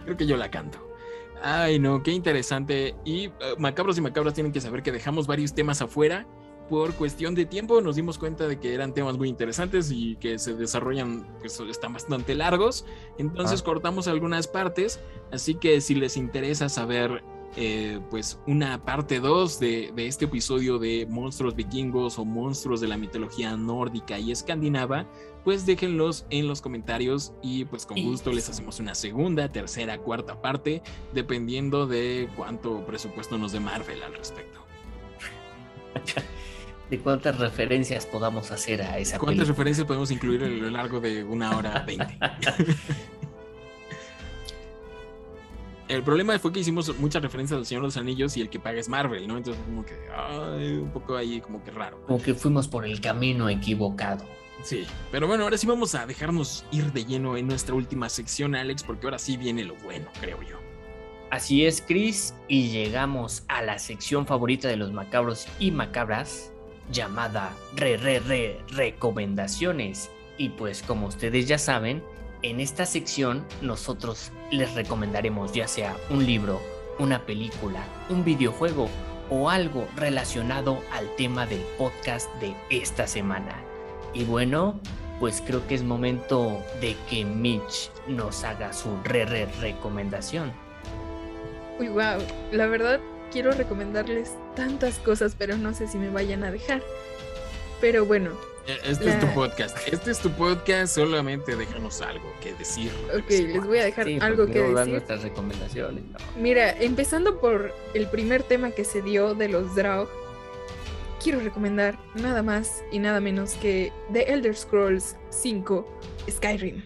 Creo 0.04 0.16
que 0.16 0.26
yo 0.26 0.36
la 0.36 0.50
canto. 0.50 0.78
Ay, 1.42 1.78
no, 1.78 2.02
qué 2.02 2.10
interesante. 2.10 2.94
Y 3.04 3.28
uh, 3.28 3.32
macabros 3.58 3.98
y 3.98 4.00
macabras 4.00 4.34
tienen 4.34 4.52
que 4.52 4.60
saber 4.60 4.82
que 4.82 4.90
dejamos 4.90 5.26
varios 5.26 5.54
temas 5.54 5.82
afuera 5.82 6.26
por 6.68 6.94
cuestión 6.94 7.34
de 7.36 7.46
tiempo. 7.46 7.80
Nos 7.80 7.94
dimos 7.94 8.18
cuenta 8.18 8.48
de 8.48 8.58
que 8.58 8.74
eran 8.74 8.92
temas 8.92 9.16
muy 9.16 9.28
interesantes 9.28 9.90
y 9.92 10.16
que 10.16 10.38
se 10.40 10.54
desarrollan, 10.54 11.26
pues 11.38 11.60
están 11.60 11.92
bastante 11.92 12.34
largos. 12.34 12.86
Entonces 13.18 13.60
Ah. 13.60 13.64
cortamos 13.64 14.08
algunas 14.08 14.48
partes. 14.48 14.98
Así 15.30 15.54
que 15.54 15.80
si 15.80 15.94
les 15.94 16.16
interesa 16.16 16.68
saber, 16.68 17.22
eh, 17.56 18.00
pues, 18.10 18.38
una 18.46 18.84
parte 18.84 19.18
2 19.18 19.58
de, 19.58 19.92
de 19.94 20.06
este 20.06 20.26
episodio 20.26 20.78
de 20.78 21.06
monstruos 21.08 21.56
vikingos 21.56 22.18
o 22.18 22.24
monstruos 22.24 22.80
de 22.80 22.88
la 22.88 22.96
mitología 22.96 23.56
nórdica 23.56 24.18
y 24.18 24.30
escandinava, 24.30 25.06
pues 25.46 25.64
déjenlos 25.64 26.26
en 26.30 26.48
los 26.48 26.60
comentarios 26.60 27.32
y 27.40 27.64
pues 27.66 27.86
con 27.86 28.02
gusto 28.02 28.32
les 28.32 28.48
hacemos 28.48 28.80
una 28.80 28.94
segunda, 28.96 29.50
tercera, 29.50 29.96
cuarta 29.98 30.42
parte, 30.42 30.82
dependiendo 31.14 31.86
de 31.86 32.28
cuánto 32.36 32.84
presupuesto 32.84 33.38
nos 33.38 33.52
dé 33.52 33.60
Marvel 33.60 34.02
al 34.02 34.14
respecto. 34.14 34.60
De 36.90 37.00
cuántas 37.00 37.38
referencias 37.40 38.06
podamos 38.06 38.52
hacer 38.52 38.80
a 38.80 38.98
esa 38.98 39.18
¿Cuántas 39.18 39.46
película. 39.46 39.52
referencias 39.54 39.86
podemos 39.88 40.10
incluir 40.12 40.44
a 40.44 40.46
lo 40.48 40.70
largo 40.70 41.00
de 41.00 41.24
una 41.24 41.56
hora 41.56 41.82
veinte? 41.84 42.16
El 45.88 46.02
problema 46.02 46.36
fue 46.38 46.52
que 46.52 46.60
hicimos 46.60 46.98
muchas 46.98 47.22
referencias 47.22 47.58
al 47.58 47.66
Señor 47.66 47.82
de 47.82 47.88
los 47.88 47.96
Anillos 47.96 48.36
y 48.36 48.40
el 48.40 48.50
que 48.50 48.58
paga 48.58 48.80
es 48.80 48.88
Marvel, 48.88 49.28
¿no? 49.28 49.36
Entonces 49.36 49.62
como 49.64 49.84
que, 49.84 49.94
ay, 50.12 50.78
un 50.78 50.90
poco 50.90 51.16
ahí 51.16 51.40
como 51.40 51.62
que 51.62 51.70
raro. 51.70 52.00
Como 52.06 52.20
que 52.20 52.34
fuimos 52.34 52.66
por 52.66 52.84
el 52.84 53.00
camino 53.00 53.48
equivocado. 53.48 54.24
Sí, 54.62 54.84
pero 55.12 55.28
bueno, 55.28 55.44
ahora 55.44 55.58
sí 55.58 55.66
vamos 55.66 55.94
a 55.94 56.06
dejarnos 56.06 56.64
ir 56.72 56.92
de 56.92 57.04
lleno 57.04 57.36
en 57.36 57.46
nuestra 57.46 57.74
última 57.74 58.08
sección, 58.08 58.56
Alex, 58.56 58.82
porque 58.82 59.06
ahora 59.06 59.18
sí 59.18 59.36
viene 59.36 59.64
lo 59.64 59.76
bueno, 59.76 60.06
creo 60.20 60.42
yo. 60.42 60.56
Así 61.30 61.66
es, 61.66 61.82
Chris, 61.86 62.34
y 62.48 62.68
llegamos 62.70 63.44
a 63.48 63.62
la 63.62 63.78
sección 63.78 64.26
favorita 64.26 64.68
de 64.68 64.76
los 64.76 64.92
macabros 64.92 65.46
y 65.60 65.70
macabras, 65.70 66.52
llamada 66.90 67.52
Re 67.74 67.96
Re 67.96 68.20
Re 68.20 68.60
Recomendaciones. 68.70 70.10
Y 70.38 70.50
pues 70.50 70.82
como 70.82 71.06
ustedes 71.06 71.46
ya 71.46 71.58
saben, 71.58 72.02
en 72.50 72.60
esta 72.60 72.86
sección 72.86 73.44
nosotros 73.60 74.30
les 74.50 74.74
recomendaremos 74.74 75.52
ya 75.52 75.66
sea 75.66 75.96
un 76.10 76.24
libro, 76.24 76.60
una 76.98 77.26
película, 77.26 77.84
un 78.08 78.24
videojuego 78.24 78.88
o 79.30 79.50
algo 79.50 79.88
relacionado 79.96 80.80
al 80.92 81.14
tema 81.16 81.46
del 81.46 81.60
podcast 81.76 82.32
de 82.36 82.54
esta 82.70 83.06
semana. 83.06 83.62
Y 84.14 84.24
bueno, 84.24 84.78
pues 85.18 85.42
creo 85.44 85.66
que 85.66 85.74
es 85.74 85.82
momento 85.82 86.62
de 86.80 86.96
que 87.10 87.24
Mitch 87.24 87.90
nos 88.06 88.44
haga 88.44 88.72
su 88.72 88.96
re 89.02 89.24
re 89.24 89.46
recomendación. 89.60 90.52
Uy, 91.80 91.88
wow. 91.88 92.18
La 92.52 92.66
verdad, 92.66 93.00
quiero 93.32 93.50
recomendarles 93.50 94.36
tantas 94.54 94.98
cosas, 94.98 95.34
pero 95.36 95.56
no 95.56 95.74
sé 95.74 95.88
si 95.88 95.98
me 95.98 96.10
vayan 96.10 96.44
a 96.44 96.50
dejar. 96.50 96.82
Pero 97.80 98.06
bueno, 98.06 98.30
Este 98.66 99.10
es 99.10 99.20
tu 99.20 99.26
podcast, 99.32 99.76
este 99.86 100.10
es 100.10 100.18
tu 100.18 100.30
podcast, 100.32 100.94
solamente 100.96 101.54
déjanos 101.54 102.00
algo 102.02 102.32
que 102.42 102.52
decir. 102.54 102.90
de 103.12 103.18
ok, 103.18 103.30
les 103.30 103.64
voy 103.64 103.78
a 103.78 103.84
dejar 103.84 104.06
Sí, 104.06 104.18
algo 104.20 104.38
porque 104.44 104.52
que 104.54 104.62
decir. 104.62 104.88
nuestras 104.92 105.22
recomendaciones. 105.22 106.02
¿no? 106.04 106.18
Mira, 106.36 106.70
empezando 106.72 107.38
por 107.40 107.72
el 107.94 108.08
primer 108.08 108.42
tema 108.42 108.70
que 108.72 108.84
se 108.84 109.02
dio 109.02 109.34
de 109.34 109.48
los 109.48 109.74
Draug, 109.76 110.08
quiero 111.22 111.38
recomendar 111.40 111.96
nada 112.16 112.42
más 112.42 112.82
y 112.90 112.98
nada 112.98 113.20
menos 113.20 113.54
que 113.54 113.92
The 114.12 114.32
Elder 114.32 114.56
Scrolls 114.56 115.16
5 115.30 116.00
Skyrim. 116.28 116.82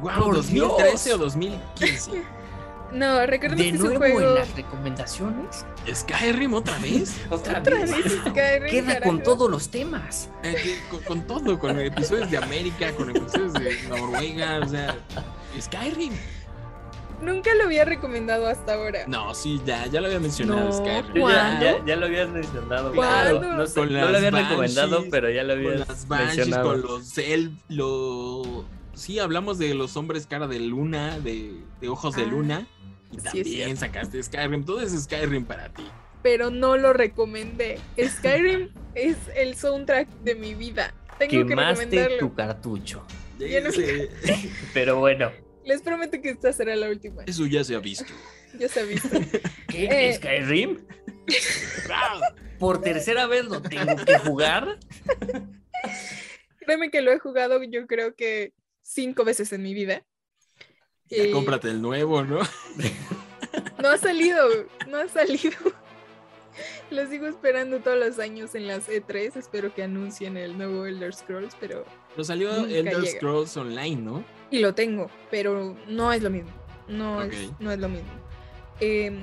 Wow, 0.00 0.24
¡Por 0.24 0.34
2013 0.36 1.08
Dios! 1.10 1.20
o 1.20 1.24
2015. 1.24 2.10
No, 2.94 3.26
recuerden 3.26 3.58
De 3.58 3.64
que 3.64 3.70
es 3.70 3.80
un 3.80 3.88
nuevo 3.88 4.04
en 4.04 4.12
juego. 4.14 4.34
las 4.36 4.54
recomendaciones. 4.56 5.66
Skyrim 5.92 6.54
otra 6.54 6.78
vez. 6.78 7.20
Otra, 7.28 7.58
Otra 7.60 7.76
vez. 7.78 7.90
vez 7.90 8.12
Skyrim, 8.28 8.70
Queda 8.70 8.94
carajo. 8.94 9.04
con 9.10 9.22
todos 9.22 9.50
los 9.50 9.68
temas. 9.68 10.30
Eh, 10.42 10.54
que- 10.62 10.78
con, 10.88 11.00
con 11.00 11.26
todo, 11.26 11.58
con 11.58 11.78
episodios 11.80 12.30
de 12.30 12.38
América, 12.38 12.92
con 12.92 13.10
episodios 13.10 13.52
de 13.54 13.76
Noruega, 13.88 14.60
o 14.62 14.68
sea, 14.68 14.96
Skyrim. 15.60 16.12
Nunca 17.22 17.54
lo 17.54 17.64
había 17.64 17.84
recomendado 17.84 18.46
hasta 18.46 18.74
ahora. 18.74 19.00
No, 19.06 19.34
sí, 19.34 19.60
ya, 19.64 19.86
ya 19.86 20.00
lo 20.00 20.06
había 20.06 20.20
mencionado 20.20 20.60
No, 20.66 20.72
Skyrim. 20.72 21.20
¿Cuándo? 21.22 21.64
Ya, 21.64 21.78
ya, 21.78 21.84
ya 21.86 21.96
lo 21.96 22.06
habías 22.06 22.28
mencionado. 22.28 22.92
¿Cuándo? 22.94 23.40
claro. 23.40 23.56
No, 23.56 23.66
sé, 23.66 23.74
Con 23.74 23.92
no 23.92 24.08
lo 24.08 24.16
habías 24.18 24.32
recomendado, 24.34 25.04
pero 25.10 25.30
ya 25.30 25.42
lo 25.42 25.54
Con 25.54 25.66
habías 25.66 25.88
las 25.88 26.06
Banshees, 26.08 26.36
mencionado. 26.36 26.68
con 26.70 26.82
los 26.82 27.18
elf, 27.18 27.52
lo... 27.68 28.64
Sí, 28.94 29.18
hablamos 29.18 29.58
de 29.58 29.74
los 29.74 29.96
hombres 29.96 30.26
cara 30.28 30.46
de 30.46 30.60
luna, 30.60 31.18
de, 31.18 31.60
de 31.80 31.88
ojos 31.88 32.14
de 32.14 32.22
Ah, 32.22 32.26
luna. 32.26 32.66
Sí 33.32 33.42
también 33.42 33.76
sacaste 33.76 34.22
Skyrim. 34.22 34.64
Todo 34.64 34.80
es 34.82 34.92
Skyrim 35.04 35.44
para 35.44 35.68
ti. 35.72 35.84
Pero 36.22 36.50
no 36.50 36.76
lo 36.76 36.92
recomendé. 36.92 37.78
Skyrim 38.02 38.70
es 38.94 39.16
el 39.36 39.56
soundtrack 39.56 40.08
de 40.22 40.34
mi 40.34 40.54
vida. 40.54 40.94
Tengo 41.18 41.30
que 41.30 41.46
Quemaste 41.46 41.84
recomendarlo. 41.84 42.18
tu 42.18 42.34
cartucho. 42.34 43.06
Ya 43.38 43.60
no- 43.60 43.68
Ese- 43.70 44.10
Pero 44.74 44.98
bueno. 44.98 45.30
Les 45.64 45.80
prometo 45.82 46.20
que 46.20 46.30
esta 46.30 46.52
será 46.52 46.76
la 46.76 46.88
última. 46.90 47.22
Eso 47.24 47.46
ya 47.46 47.62
se 47.64 47.74
ha 47.74 47.78
visto. 47.78 48.12
Ya 48.58 48.68
se 48.68 48.80
ha 48.80 48.84
visto. 48.84 49.08
¿Qué? 49.68 50.08
Eh. 50.08 50.14
¿Skyrim? 50.14 50.78
Por 52.58 52.80
tercera 52.80 53.26
vez 53.26 53.44
lo 53.46 53.60
tengo 53.62 53.96
que 54.04 54.18
jugar. 54.18 54.78
Créeme 56.60 56.90
que 56.90 57.02
lo 57.02 57.12
he 57.12 57.18
jugado 57.18 57.62
yo 57.64 57.86
creo 57.86 58.14
que 58.14 58.52
cinco 58.82 59.24
veces 59.24 59.52
en 59.52 59.62
mi 59.62 59.74
vida. 59.74 60.04
Ya 61.10 61.30
cómprate 61.30 61.68
el 61.70 61.80
nuevo, 61.82 62.22
¿no? 62.22 62.40
No 63.80 63.88
ha 63.90 63.98
salido, 63.98 64.48
no 64.88 64.96
ha 64.96 65.08
salido. 65.08 65.56
Lo 66.90 67.06
sigo 67.08 67.26
esperando 67.26 67.80
todos 67.80 67.98
los 67.98 68.18
años 68.18 68.54
en 68.54 68.66
las 68.66 68.88
E3. 68.88 69.36
Espero 69.36 69.74
que 69.74 69.82
anuncien 69.82 70.36
el 70.36 70.56
nuevo 70.56 70.86
Elder 70.86 71.12
Scrolls, 71.12 71.56
pero... 71.60 71.84
Pero 72.10 72.24
salió 72.24 72.52
Nunca 72.52 72.70
Elder 72.74 73.00
llega. 73.00 73.18
Scrolls 73.18 73.56
Online, 73.56 73.96
¿no? 73.96 74.24
Y 74.50 74.60
lo 74.60 74.74
tengo, 74.74 75.10
pero 75.30 75.76
no 75.86 76.12
es 76.12 76.22
lo 76.22 76.30
mismo. 76.30 76.50
No, 76.88 77.22
es, 77.22 77.50
no 77.60 77.70
es 77.70 77.78
lo 77.78 77.88
mismo. 77.88 78.08
Eh, 78.80 79.20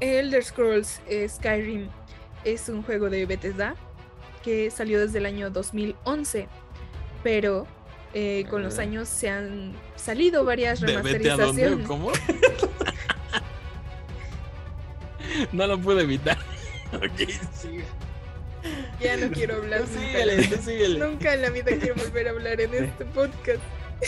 Elder 0.00 0.44
Scrolls 0.44 1.00
Skyrim 1.28 1.88
es 2.44 2.68
un 2.68 2.82
juego 2.82 3.08
de 3.08 3.26
Bethesda 3.26 3.74
que 4.42 4.70
salió 4.70 5.00
desde 5.00 5.18
el 5.18 5.26
año 5.26 5.50
2011, 5.50 6.48
pero 7.22 7.66
eh, 8.14 8.44
con 8.50 8.62
los 8.62 8.78
Ah. 8.78 8.82
años 8.82 9.08
se 9.08 9.30
han 9.30 9.72
salido 9.96 10.44
varias 10.44 10.80
¿De 10.80 10.86
vete 11.00 11.30
a 11.30 11.36
dónde 11.36 11.64
remasterizaciones. 11.64 11.86
cómo? 11.88 12.12
no 15.52 15.66
lo 15.66 15.78
pude 15.80 16.02
evitar. 16.02 16.36
ok, 16.92 17.28
sigue. 17.54 17.84
Ya 19.00 19.16
no 19.16 19.28
quiero 19.32 19.56
hablar. 19.56 19.80
Tú 19.80 19.86
nunca, 19.94 20.06
síguele, 20.06 20.46
tú 20.46 20.62
síguele. 20.62 20.98
nunca 21.00 21.34
en 21.34 21.42
la 21.42 21.50
vida 21.50 21.72
quiero 21.80 21.94
volver 21.96 22.28
a 22.28 22.30
hablar 22.30 22.60
en 22.60 22.74
este 22.74 23.04
podcast. 23.06 23.60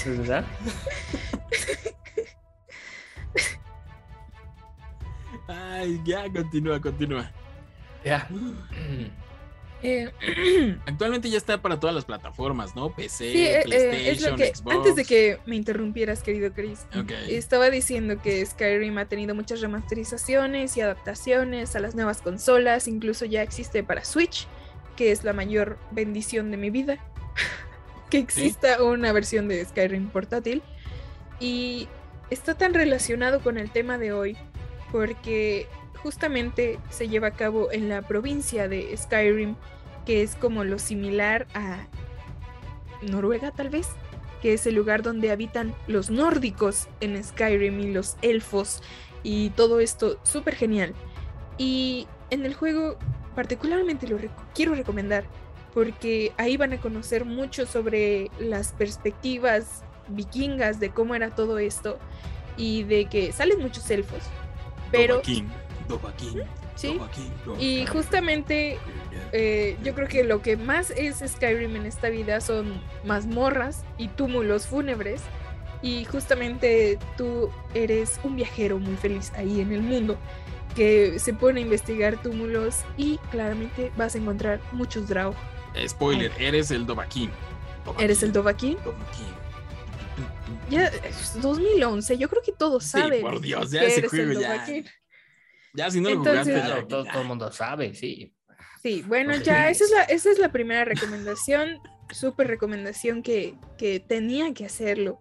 ¿Verdad? 0.07 0.45
Ay, 5.49 6.01
ya, 6.05 6.31
continúa, 6.33 6.81
continúa. 6.81 7.31
Ya. 8.05 8.29
Eh, 9.85 10.11
Actualmente 10.87 11.29
ya 11.29 11.37
está 11.37 11.61
para 11.61 11.79
todas 11.79 11.95
las 11.95 12.07
plataformas, 12.07 12.75
¿no? 12.75 12.95
PC, 12.95 13.33
sí, 13.33 13.47
eh, 13.47 13.59
eh, 13.59 13.63
PlayStation, 13.65 14.07
es 14.07 14.23
lo 14.23 14.37
que 14.37 14.55
Xbox. 14.55 14.77
antes 14.77 14.97
de 14.97 15.05
que 15.05 15.39
me 15.45 15.57
interrumpieras, 15.57 16.23
querido 16.23 16.55
Chris, 16.55 16.87
estaba 17.29 17.69
diciendo 17.69 18.17
que 18.23 18.45
Skyrim 18.47 18.97
ha 18.97 19.05
tenido 19.05 19.35
muchas 19.35 19.61
remasterizaciones 19.61 20.79
y 20.79 20.81
adaptaciones 20.81 21.77
a 21.77 21.81
las 21.81 21.95
nuevas 21.95 22.23
consolas, 22.23 22.89
incluso 22.89 23.27
ya 23.27 23.43
existe 23.43 23.85
para 23.85 24.07
Switch, 24.07 24.49
que 24.97 25.13
es 25.13 25.23
la 25.23 25.35
mayor 25.35 25.79
bendición 25.91 26.51
de 26.51 26.57
mi 26.57 26.71
vida, 26.71 26.97
que 28.09 28.17
exista 28.17 28.83
una 28.83 29.13
versión 29.13 29.49
de 29.49 29.63
Skyrim 29.67 30.09
portátil. 30.09 30.63
Y 31.41 31.89
está 32.31 32.55
tan 32.55 32.73
relacionado 32.73 33.41
con 33.41 33.59
el 33.59 33.71
tema 33.71 33.99
de 33.99 34.15
hoy 34.15 34.39
porque 34.91 35.69
justamente 35.97 36.79
se 36.89 37.09
lleva 37.09 37.29
a 37.29 37.31
cabo 37.33 37.71
en 37.71 37.91
la 37.91 38.01
provincia 38.01 38.69
de 38.69 38.97
Skyrim, 38.97 39.57
que 40.05 40.23
es 40.23 40.37
como 40.37 40.65
lo 40.65 40.79
similar 40.79 41.47
a 41.55 41.87
Noruega 43.03 43.51
tal 43.51 43.71
vez, 43.71 43.89
que 44.43 44.53
es 44.55 44.67
el 44.67 44.75
lugar 44.75 45.03
donde 45.03 45.31
habitan 45.31 45.75
los 45.87 46.11
nórdicos 46.11 46.89
en 47.01 47.23
Skyrim 47.23 47.81
y 47.81 47.93
los 47.93 48.17
elfos 48.23 48.83
y 49.23 49.51
todo 49.51 49.81
esto 49.81 50.19
súper 50.23 50.55
genial. 50.55 50.95
Y 51.59 52.07
en 52.31 52.45
el 52.45 52.55
juego 52.55 52.99
particularmente 53.35 54.07
lo 54.07 54.19
quiero 54.55 54.75
recomendar 54.75 55.25
porque 55.73 56.33
ahí 56.37 56.57
van 56.57 56.73
a 56.73 56.81
conocer 56.81 57.25
mucho 57.25 57.67
sobre 57.67 58.31
las 58.39 58.73
perspectivas 58.73 59.83
vikingas 60.09 60.79
de 60.79 60.91
cómo 60.91 61.15
era 61.15 61.35
todo 61.35 61.59
esto 61.59 61.99
y 62.57 62.85
de 62.85 63.07
que 63.07 63.33
salen 63.33 63.61
muchos 63.61 63.91
elfos. 63.91 64.23
Pero 64.93 65.21
sí, 66.75 66.99
y 67.59 67.87
justamente 67.87 68.79
eh, 69.33 69.77
yo 69.83 69.95
creo 69.95 70.09
que 70.09 70.25
lo 70.25 70.43
que 70.43 70.57
más 70.57 70.91
es 70.91 71.23
Skyrim 71.27 71.77
en 71.77 71.87
esta 71.87 72.09
vida 72.09 72.41
son 72.41 72.81
mazmorras 73.05 73.85
y 73.99 74.09
túmulos 74.09 74.67
fúnebres. 74.67 75.23
Y 75.83 76.07
justamente 76.07 76.99
tú 77.19 77.51
eres 77.75 78.19
un 78.25 78.37
viajero 78.37 78.79
muy 78.79 78.97
feliz 78.97 79.31
ahí 79.37 79.61
en 79.61 79.71
el 79.71 79.83
mundo 79.83 80.17
que 80.75 81.19
se 81.19 81.35
pone 81.35 81.61
a 81.61 81.63
investigar 81.63 82.21
túmulos 82.23 82.77
y 82.97 83.19
claramente 83.31 83.93
vas 83.97 84.15
a 84.15 84.19
encontrar 84.19 84.61
muchos 84.73 85.09
Draug. 85.09 85.35
Spoiler, 85.87 86.33
eres 86.39 86.71
el 86.71 86.87
Dovahkiin. 86.87 87.31
¿Eres 87.99 88.23
el? 88.23 88.33
Dovahkiin. 88.33 88.79
Ya, 90.71 90.87
es 90.87 91.41
2011, 91.41 92.17
yo 92.17 92.29
creo 92.29 92.43
que 92.43 92.53
todos 92.53 92.85
Sí, 92.85 92.91
saben. 92.91 93.21
por 93.21 93.41
Dios, 93.41 93.71
ya 93.71 93.81
que 93.81 93.87
ese 93.87 93.99
eres 93.99 94.13
el 94.15 94.41
ya. 94.41 94.67
Ya 95.75 95.91
si 95.91 96.01
no 96.01 96.11
lo 96.11 96.17
Entonces- 96.17 96.55
jugaste, 96.55 96.67
Claro, 96.67 96.81
ya- 96.83 96.89
todo, 97.13 97.21
el 97.23 97.29
mundo 97.29 97.53
sabe, 97.53 97.95
sí. 97.95 98.33
Sí, 98.83 99.03
bueno, 99.07 99.35
ya 99.37 99.71
esa 99.71 99.85
es 99.85 99.91
la, 99.91 100.03
esa 100.05 100.31
es 100.31 100.39
la 100.39 100.53
primera 100.53 100.85
recomendación, 100.85 101.81
súper 102.11 102.47
recomendación 102.49 103.23
que, 103.23 103.57
que 103.79 103.99
tenía 103.99 104.53
que 104.55 104.67
hacerlo. 104.67 105.19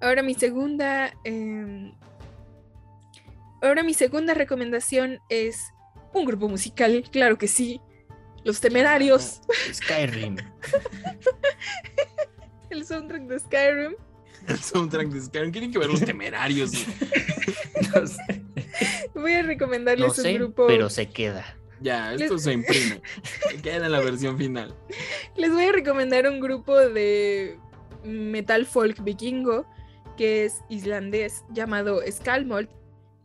Ahora 0.00 0.22
mi 0.22 0.34
segunda, 0.34 1.12
em, 1.24 1.94
ahora 3.62 3.82
mi 3.82 3.94
segunda 3.94 4.34
recomendación 4.34 5.18
es 5.30 5.72
un 6.12 6.26
grupo 6.26 6.48
musical, 6.48 7.04
claro 7.10 7.38
que 7.38 7.48
sí, 7.48 7.80
Los 8.44 8.60
Temerarios, 8.60 9.40
Skyrim. 9.72 10.36
el 12.70 12.84
soundtrack 12.84 13.22
de 13.22 13.38
Skyrim. 13.38 13.94
El 14.48 14.58
soundtrack 14.58 15.08
de 15.08 15.20
Skyrim. 15.22 15.52
Tienen 15.52 15.72
que 15.72 15.78
ver 15.78 15.88
los 15.88 16.00
temerarios. 16.00 16.72
No 17.94 18.06
sé, 18.06 18.42
Voy 19.14 19.32
a 19.34 19.42
recomendarles 19.42 20.08
no 20.08 20.14
sé, 20.14 20.32
un 20.32 20.38
grupo. 20.38 20.66
pero 20.66 20.90
se 20.90 21.08
queda. 21.08 21.56
Ya, 21.80 22.14
esto 22.14 22.38
se 22.38 22.52
imprime. 22.54 23.02
Queda 23.62 23.86
en 23.86 23.92
la 23.92 24.00
versión 24.00 24.38
final. 24.38 24.74
Les 25.36 25.52
voy 25.52 25.64
a 25.64 25.72
recomendar 25.72 26.26
un 26.26 26.40
grupo 26.40 26.76
de 26.76 27.58
metal 28.04 28.66
folk 28.66 29.02
vikingo 29.04 29.66
que 30.16 30.44
es 30.44 30.62
islandés 30.68 31.44
llamado 31.52 32.00
Skalmold, 32.10 32.68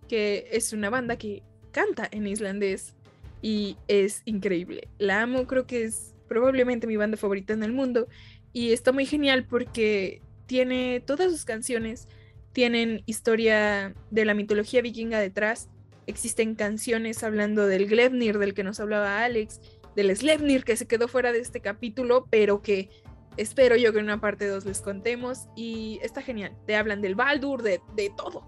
que 0.07 0.47
es 0.51 0.73
una 0.73 0.89
banda 0.89 1.17
que 1.17 1.43
canta 1.71 2.07
en 2.11 2.27
islandés 2.27 2.95
y 3.41 3.77
es 3.87 4.21
increíble. 4.25 4.87
La 4.97 5.21
amo, 5.21 5.47
creo 5.47 5.65
que 5.65 5.83
es 5.83 6.13
probablemente 6.27 6.87
mi 6.87 6.97
banda 6.97 7.17
favorita 7.17 7.53
en 7.53 7.63
el 7.63 7.71
mundo 7.71 8.07
y 8.53 8.71
está 8.71 8.91
muy 8.91 9.05
genial 9.05 9.45
porque 9.45 10.21
tiene 10.49 10.99
todas 10.99 11.31
sus 11.31 11.45
canciones 11.45 12.07
tienen 12.53 13.03
historia 13.05 13.93
de 14.09 14.25
la 14.25 14.33
mitología 14.33 14.81
vikinga 14.81 15.19
detrás. 15.19 15.69
Existen 16.07 16.55
canciones 16.55 17.23
hablando 17.23 17.67
del 17.67 17.87
Glebnir 17.87 18.39
del 18.39 18.53
que 18.53 18.63
nos 18.63 18.79
hablaba 18.79 19.23
Alex, 19.23 19.61
del 19.95 20.15
Slevnir 20.15 20.63
que 20.63 20.75
se 20.75 20.87
quedó 20.87 21.07
fuera 21.07 21.31
de 21.31 21.39
este 21.39 21.61
capítulo, 21.61 22.25
pero 22.29 22.61
que 22.61 22.89
espero 23.37 23.75
yo 23.75 23.93
que 23.93 23.99
en 23.99 24.05
una 24.05 24.19
parte 24.19 24.47
2 24.47 24.65
les 24.65 24.81
contemos. 24.81 25.47
Y 25.55 25.99
está 26.01 26.21
genial. 26.21 26.57
Te 26.65 26.75
hablan 26.75 27.01
del 27.01 27.15
Baldur, 27.15 27.61
de, 27.61 27.81
de 27.95 28.11
todo. 28.17 28.43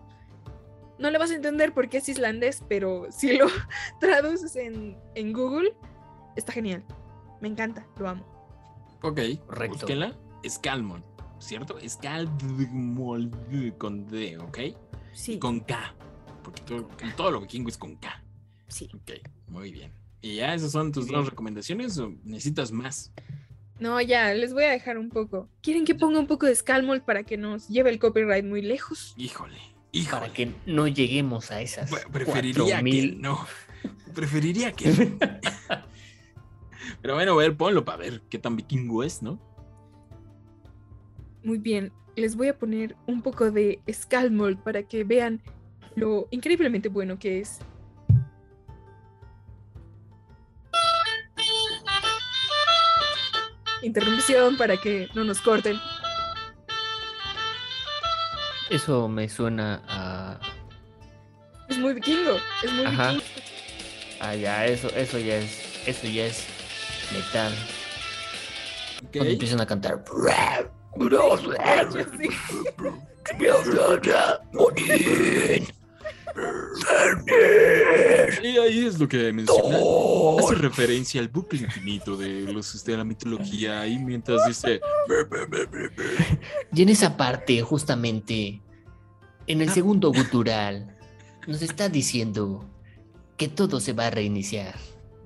No 0.97 1.09
le 1.09 1.17
vas 1.17 1.31
a 1.31 1.35
entender 1.35 1.73
porque 1.73 1.97
es 1.97 2.09
islandés, 2.09 2.63
pero 2.67 3.07
si 3.11 3.37
lo 3.37 3.47
traduces 3.99 4.55
en, 4.55 4.97
en 5.15 5.31
Google, 5.31 5.73
está 6.35 6.51
genial. 6.51 6.83
Me 7.39 7.47
encanta, 7.47 7.87
lo 7.97 8.09
amo. 8.09 8.25
Ok, 9.03 9.19
Correcto. 9.45 9.77
búsquenla. 9.77 10.17
Scalmon, 10.47 11.03
¿cierto? 11.41 11.77
Scalmon 11.87 13.31
con 13.77 14.07
D, 14.07 14.37
¿ok? 14.37 14.59
Sí, 15.13 15.33
Y 15.33 15.39
con 15.39 15.59
K. 15.61 15.93
Porque 16.43 16.61
todo, 16.63 16.87
todo 17.17 17.31
lo 17.31 17.41
vikingo 17.41 17.69
es 17.69 17.77
con 17.77 17.95
K. 17.95 18.23
sí. 18.67 18.89
Ok, 18.93 19.11
muy 19.47 19.71
bien. 19.71 19.91
¿Y 20.21 20.35
ya 20.35 20.53
esas 20.53 20.71
son 20.71 20.91
tus 20.91 21.07
Muy 21.07 21.15
dos 21.15 21.29
recomendaciones 21.29 21.97
o 21.97 22.13
necesitas 22.23 22.71
más? 22.71 23.11
No, 23.79 23.99
ya, 23.99 24.33
les 24.35 24.53
voy 24.53 24.63
a 24.65 24.69
dejar 24.69 24.97
un 24.99 25.09
poco. 25.09 25.49
¿Quieren 25.63 25.83
que 25.85 25.95
ponga 25.95 26.19
un 26.19 26.27
poco 26.27 26.45
de 26.45 26.55
Scalmold 26.55 27.03
para 27.03 27.23
que 27.23 27.37
nos 27.37 27.67
lleve 27.67 27.89
el 27.89 27.97
copyright 27.97 28.45
muy 28.45 28.61
lejos? 28.61 29.15
Híjole, 29.17 29.57
híjole. 29.91 30.21
Para 30.21 30.33
que 30.33 30.51
no 30.67 30.87
lleguemos 30.87 31.49
a 31.49 31.61
esas 31.61 31.89
Pre- 31.89 32.03
Preferiría 32.11 32.65
que 32.65 32.81
4000. 32.83 33.21
no. 33.21 33.47
Preferiría 34.13 34.71
que. 34.73 34.91
Pero 37.01 37.15
bueno, 37.15 37.33
a 37.33 37.37
ver, 37.37 37.57
ponlo 37.57 37.83
para 37.83 37.97
ver 37.97 38.21
qué 38.29 38.37
tan 38.37 38.55
vikingo 38.55 39.03
es, 39.03 39.23
¿no? 39.23 39.39
Muy 41.43 41.57
bien, 41.57 41.91
les 42.15 42.35
voy 42.35 42.49
a 42.49 42.57
poner 42.57 42.95
un 43.07 43.21
poco 43.21 43.51
de 43.51 43.81
Scalmold 43.91 44.59
para 44.63 44.83
que 44.83 45.03
vean 45.03 45.41
lo 45.95 46.27
increíblemente 46.31 46.89
bueno 46.89 47.17
que 47.17 47.39
es. 47.39 47.59
Interrupción 53.81 54.57
para 54.57 54.77
que 54.77 55.07
no 55.15 55.23
nos 55.23 55.41
corten. 55.41 55.77
Eso 58.69 59.07
me 59.09 59.27
suena 59.27 59.81
a. 59.87 60.39
Es 61.67 61.77
muy 61.77 61.93
vikingo, 61.93 62.37
es 62.63 62.71
muy 62.71 62.85
Ajá. 62.85 63.13
vikingo. 63.13 63.25
Ah, 64.19 64.35
ya, 64.35 64.65
eso, 64.67 64.87
eso 64.89 65.17
ya 65.17 65.37
es. 65.37 65.87
Eso 65.87 66.07
ya 66.07 66.27
es 66.27 66.45
metal. 67.11 67.51
Cuando 69.11 69.31
empiezan 69.31 69.61
a 69.61 69.65
cantar. 69.65 70.03
Y 78.43 78.57
ahí 78.57 78.85
es 78.85 78.99
lo 78.99 79.07
que 79.07 79.31
menciona. 79.33 79.77
Hace 80.39 80.55
referencia 80.55 81.21
al 81.21 81.27
bucle 81.27 81.59
infinito 81.59 82.15
de 82.17 82.51
los 82.51 82.83
de 82.83 82.97
la 82.97 83.03
mitología 83.03 83.85
y 83.87 83.99
mientras 83.99 84.45
dice 84.47 84.81
Y 86.73 86.81
en 86.81 86.89
esa 86.89 87.17
parte, 87.17 87.61
justamente, 87.61 88.61
en 89.47 89.61
el 89.61 89.69
segundo 89.69 90.11
gutural, 90.11 90.97
nos 91.47 91.61
está 91.61 91.89
diciendo 91.89 92.65
que 93.37 93.47
todo 93.47 93.79
se 93.79 93.93
va 93.93 94.07
a 94.07 94.11
reiniciar. 94.11 94.75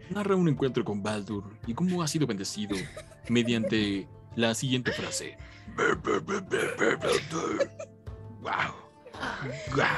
narra 0.10 0.36
un 0.36 0.48
encuentro 0.48 0.84
con 0.86 1.04
Baldur 1.04 1.44
y 1.68 1.74
cómo 1.74 2.02
ha 2.02 2.08
sido 2.08 2.26
bendecido 2.28 2.76
mediante 3.30 4.08
la 4.36 4.54
siguiente 4.56 4.92
frase. 4.92 5.38
Wow. 8.42 8.86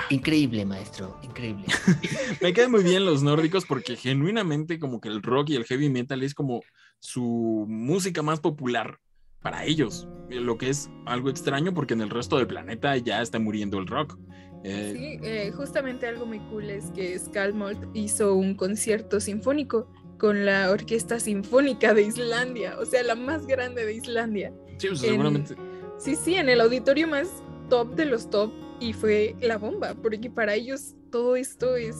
Increíble, 0.09 0.65
maestro, 0.65 1.17
increíble. 1.23 1.65
Me 2.41 2.53
quedan 2.53 2.71
muy 2.71 2.83
bien 2.83 3.05
los 3.05 3.23
nórdicos 3.23 3.65
porque 3.65 3.95
genuinamente 3.95 4.79
como 4.79 5.01
que 5.01 5.09
el 5.09 5.21
rock 5.21 5.49
y 5.49 5.55
el 5.55 5.65
heavy 5.65 5.89
metal 5.89 6.23
es 6.23 6.33
como 6.33 6.61
su 6.99 7.65
música 7.67 8.21
más 8.21 8.39
popular 8.39 8.99
para 9.41 9.65
ellos, 9.65 10.07
lo 10.29 10.57
que 10.57 10.69
es 10.69 10.89
algo 11.05 11.29
extraño 11.29 11.73
porque 11.73 11.93
en 11.93 12.01
el 12.01 12.09
resto 12.09 12.37
del 12.37 12.47
planeta 12.47 12.97
ya 12.97 13.21
está 13.21 13.39
muriendo 13.39 13.79
el 13.79 13.87
rock. 13.87 14.17
Eh, 14.63 14.93
Sí, 14.93 15.19
eh, 15.27 15.51
justamente 15.51 16.07
algo 16.07 16.25
muy 16.25 16.39
cool 16.49 16.69
es 16.69 16.91
que 16.91 17.17
Skalmold 17.17 17.95
hizo 17.95 18.33
un 18.33 18.55
concierto 18.55 19.19
sinfónico 19.19 19.89
con 20.17 20.45
la 20.45 20.71
Orquesta 20.71 21.19
Sinfónica 21.19 21.93
de 21.93 22.03
Islandia, 22.03 22.77
o 22.79 22.85
sea, 22.85 23.03
la 23.03 23.15
más 23.15 23.45
grande 23.45 23.85
de 23.85 23.93
Islandia. 23.93 24.51
Sí, 24.77 24.87
pues, 24.89 25.03
en- 25.03 25.09
seguramente 25.09 25.55
Sí, 25.97 26.15
sí, 26.15 26.35
en 26.35 26.47
el 26.49 26.61
auditorio 26.61 27.07
más 27.07 27.27
top 27.69 27.95
de 27.95 28.05
los 28.05 28.29
top 28.29 28.51
y 28.79 28.93
fue 28.93 29.35
la 29.41 29.57
bomba, 29.57 29.95
porque 29.95 30.29
para 30.29 30.53
ellos 30.53 30.93
todo 31.11 31.35
esto 31.35 31.75
es 31.75 31.95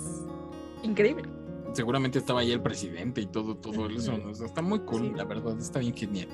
increíble. 0.83 1.23
seguramente 1.73 2.17
estaba 2.19 2.39
ahí 2.41 2.51
el 2.51 2.61
presidente 2.61 3.21
y 3.21 3.25
todo, 3.27 3.55
todo 3.57 3.87
eso. 3.89 4.13
Ujú. 4.13 4.21
¿no? 4.23 4.31
O 4.31 4.33
sea, 4.35 4.47
está 4.47 4.61
muy 4.61 4.79
cool, 4.79 5.01
Sí. 5.01 5.11
la 5.15 5.25
verdad, 5.25 5.57
está 5.59 5.79
bien 5.79 5.93
genial. 5.95 6.27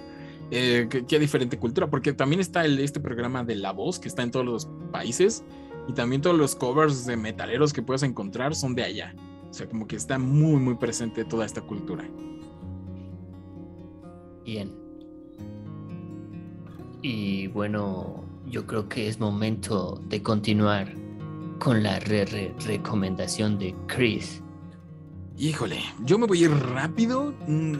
Eh, 0.52 0.88
qué, 0.90 1.06
qué 1.06 1.20
diferente 1.20 1.58
cultura, 1.58 1.90
porque 1.90 2.14
también 2.14 2.40
está 2.40 2.64
el, 2.66 2.80
este 2.80 3.00
programa 3.00 3.44
de 3.44 3.56
La 3.56 3.72
Voz 3.72 4.00
que 4.00 4.08
está 4.08 4.24
en 4.24 4.32
todos 4.32 4.46
los 4.46 4.70
países 4.92 5.44
y 5.88 5.94
también 5.94 6.22
todos 6.22 6.38
los 6.38 6.56
covers 6.56 7.06
de 7.06 7.18
metaleros 7.18 7.74
que 7.74 7.82
puedes 7.82 8.04
encontrar 8.04 8.56
son 8.56 8.76
de 8.76 8.84
allá. 8.84 9.16
O 9.50 9.54
sea, 9.54 9.68
como 9.68 9.86
que 9.88 9.96
está 9.96 10.18
muy, 10.20 10.58
muy 10.62 10.76
presente 10.76 11.26
toda 11.26 11.46
esta 11.46 11.62
cultura. 11.62 12.04
Bien. 14.46 14.72
Y 17.04 17.48
bueno, 17.48 18.24
yo 18.50 18.66
creo 18.66 18.90
que 18.90 19.08
es 19.08 19.20
momento 19.20 20.02
de 20.10 20.24
continuar 20.24 20.88
con 21.60 21.84
la 21.84 22.00
re- 22.00 22.26
re- 22.26 22.56
recomendación 22.66 23.60
de 23.60 23.76
Chris. 23.88 24.42
Híjole, 25.38 25.80
yo 26.06 26.18
me 26.18 26.26
voy 26.26 26.40
a 26.40 26.46
ir 26.46 26.52
rápido. 26.52 27.34
Mm, 27.48 27.76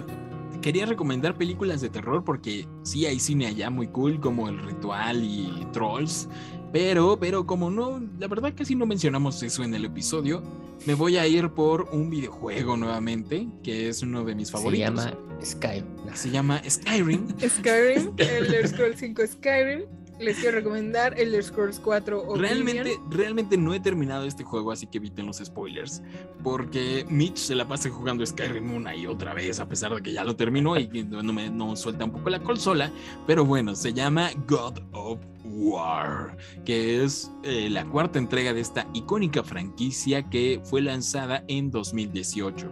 Quería 0.62 0.86
recomendar 0.86 1.36
películas 1.36 1.82
de 1.82 1.90
terror 1.90 2.24
porque 2.24 2.66
sí 2.84 3.06
hay 3.06 3.20
cine 3.20 3.48
allá 3.48 3.70
muy 3.70 3.88
cool 3.88 4.22
como 4.22 4.48
El 4.48 4.60
Ritual 4.60 5.22
y 5.22 5.68
Trolls. 5.74 6.30
Pero, 6.72 7.18
pero 7.20 7.46
como 7.46 7.70
no, 7.70 8.02
la 8.18 8.28
verdad 8.30 8.54
casi 8.56 8.74
no 8.74 8.86
mencionamos 8.86 9.44
eso 9.44 9.62
en 9.64 9.74
el 9.74 9.84
episodio, 9.84 10.42
me 10.86 10.94
voy 10.94 11.18
a 11.18 11.28
ir 11.28 11.50
por 11.50 11.84
un 11.92 12.10
videojuego 12.10 12.76
nuevamente, 12.78 13.48
que 13.64 13.90
es 13.90 14.02
uno 14.02 14.24
de 14.24 14.36
mis 14.36 14.48
Se 14.50 14.54
favoritos. 14.54 15.06
llama 15.06 15.18
Sky. 15.44 15.84
Se 16.14 16.30
llama 16.30 16.62
Skyrim. 16.70 17.28
Skyrim, 17.50 18.14
Elder 18.18 18.68
Scrolls 18.68 19.00
5 19.00 19.22
Skyrim. 19.28 19.82
Les 20.20 20.38
quiero 20.38 20.58
recomendar 20.58 21.20
Elder 21.20 21.44
Scrolls 21.44 21.80
4 21.80 22.22
Oblivion. 22.22 22.42
Realmente, 22.42 23.00
realmente 23.10 23.58
no 23.58 23.74
he 23.74 23.80
terminado 23.80 24.26
este 24.26 24.44
juego, 24.44 24.72
así 24.72 24.88
que 24.88 24.98
eviten 24.98 25.26
los 25.26 25.38
spoilers. 25.38 26.02
Porque 26.44 27.06
Mitch 27.10 27.38
se 27.38 27.56
la 27.56 27.68
pasa 27.68 27.90
jugando 27.90 28.26
Skyrim 28.26 28.74
una 28.74 28.96
y 28.96 29.08
otra 29.08 29.34
vez, 29.34 29.60
a 29.60 29.68
pesar 29.68 29.94
de 29.94 30.02
que 30.02 30.14
ya 30.14 30.24
lo 30.24 30.36
terminó 30.36 30.78
y 30.78 30.88
no 31.04 31.34
me 31.34 31.50
no 31.50 31.76
suelta 31.76 32.06
un 32.06 32.12
poco 32.12 32.30
la 32.30 32.40
consola. 32.40 32.92
Pero 33.28 33.46
bueno, 33.46 33.76
se 33.76 33.94
llama 33.94 34.30
God 34.48 34.80
of 34.92 35.20
War, 35.46 36.38
que 36.66 37.04
es 37.04 37.32
eh, 37.44 37.70
la 37.70 37.86
cuarta 37.86 38.18
entrega 38.18 38.54
de 38.54 38.62
esta 38.62 38.88
icónica 38.94 39.44
franquicia 39.44 40.30
que 40.30 40.62
fue 40.64 40.82
lanzada 40.82 41.44
en 41.48 41.70
2018. 41.70 42.68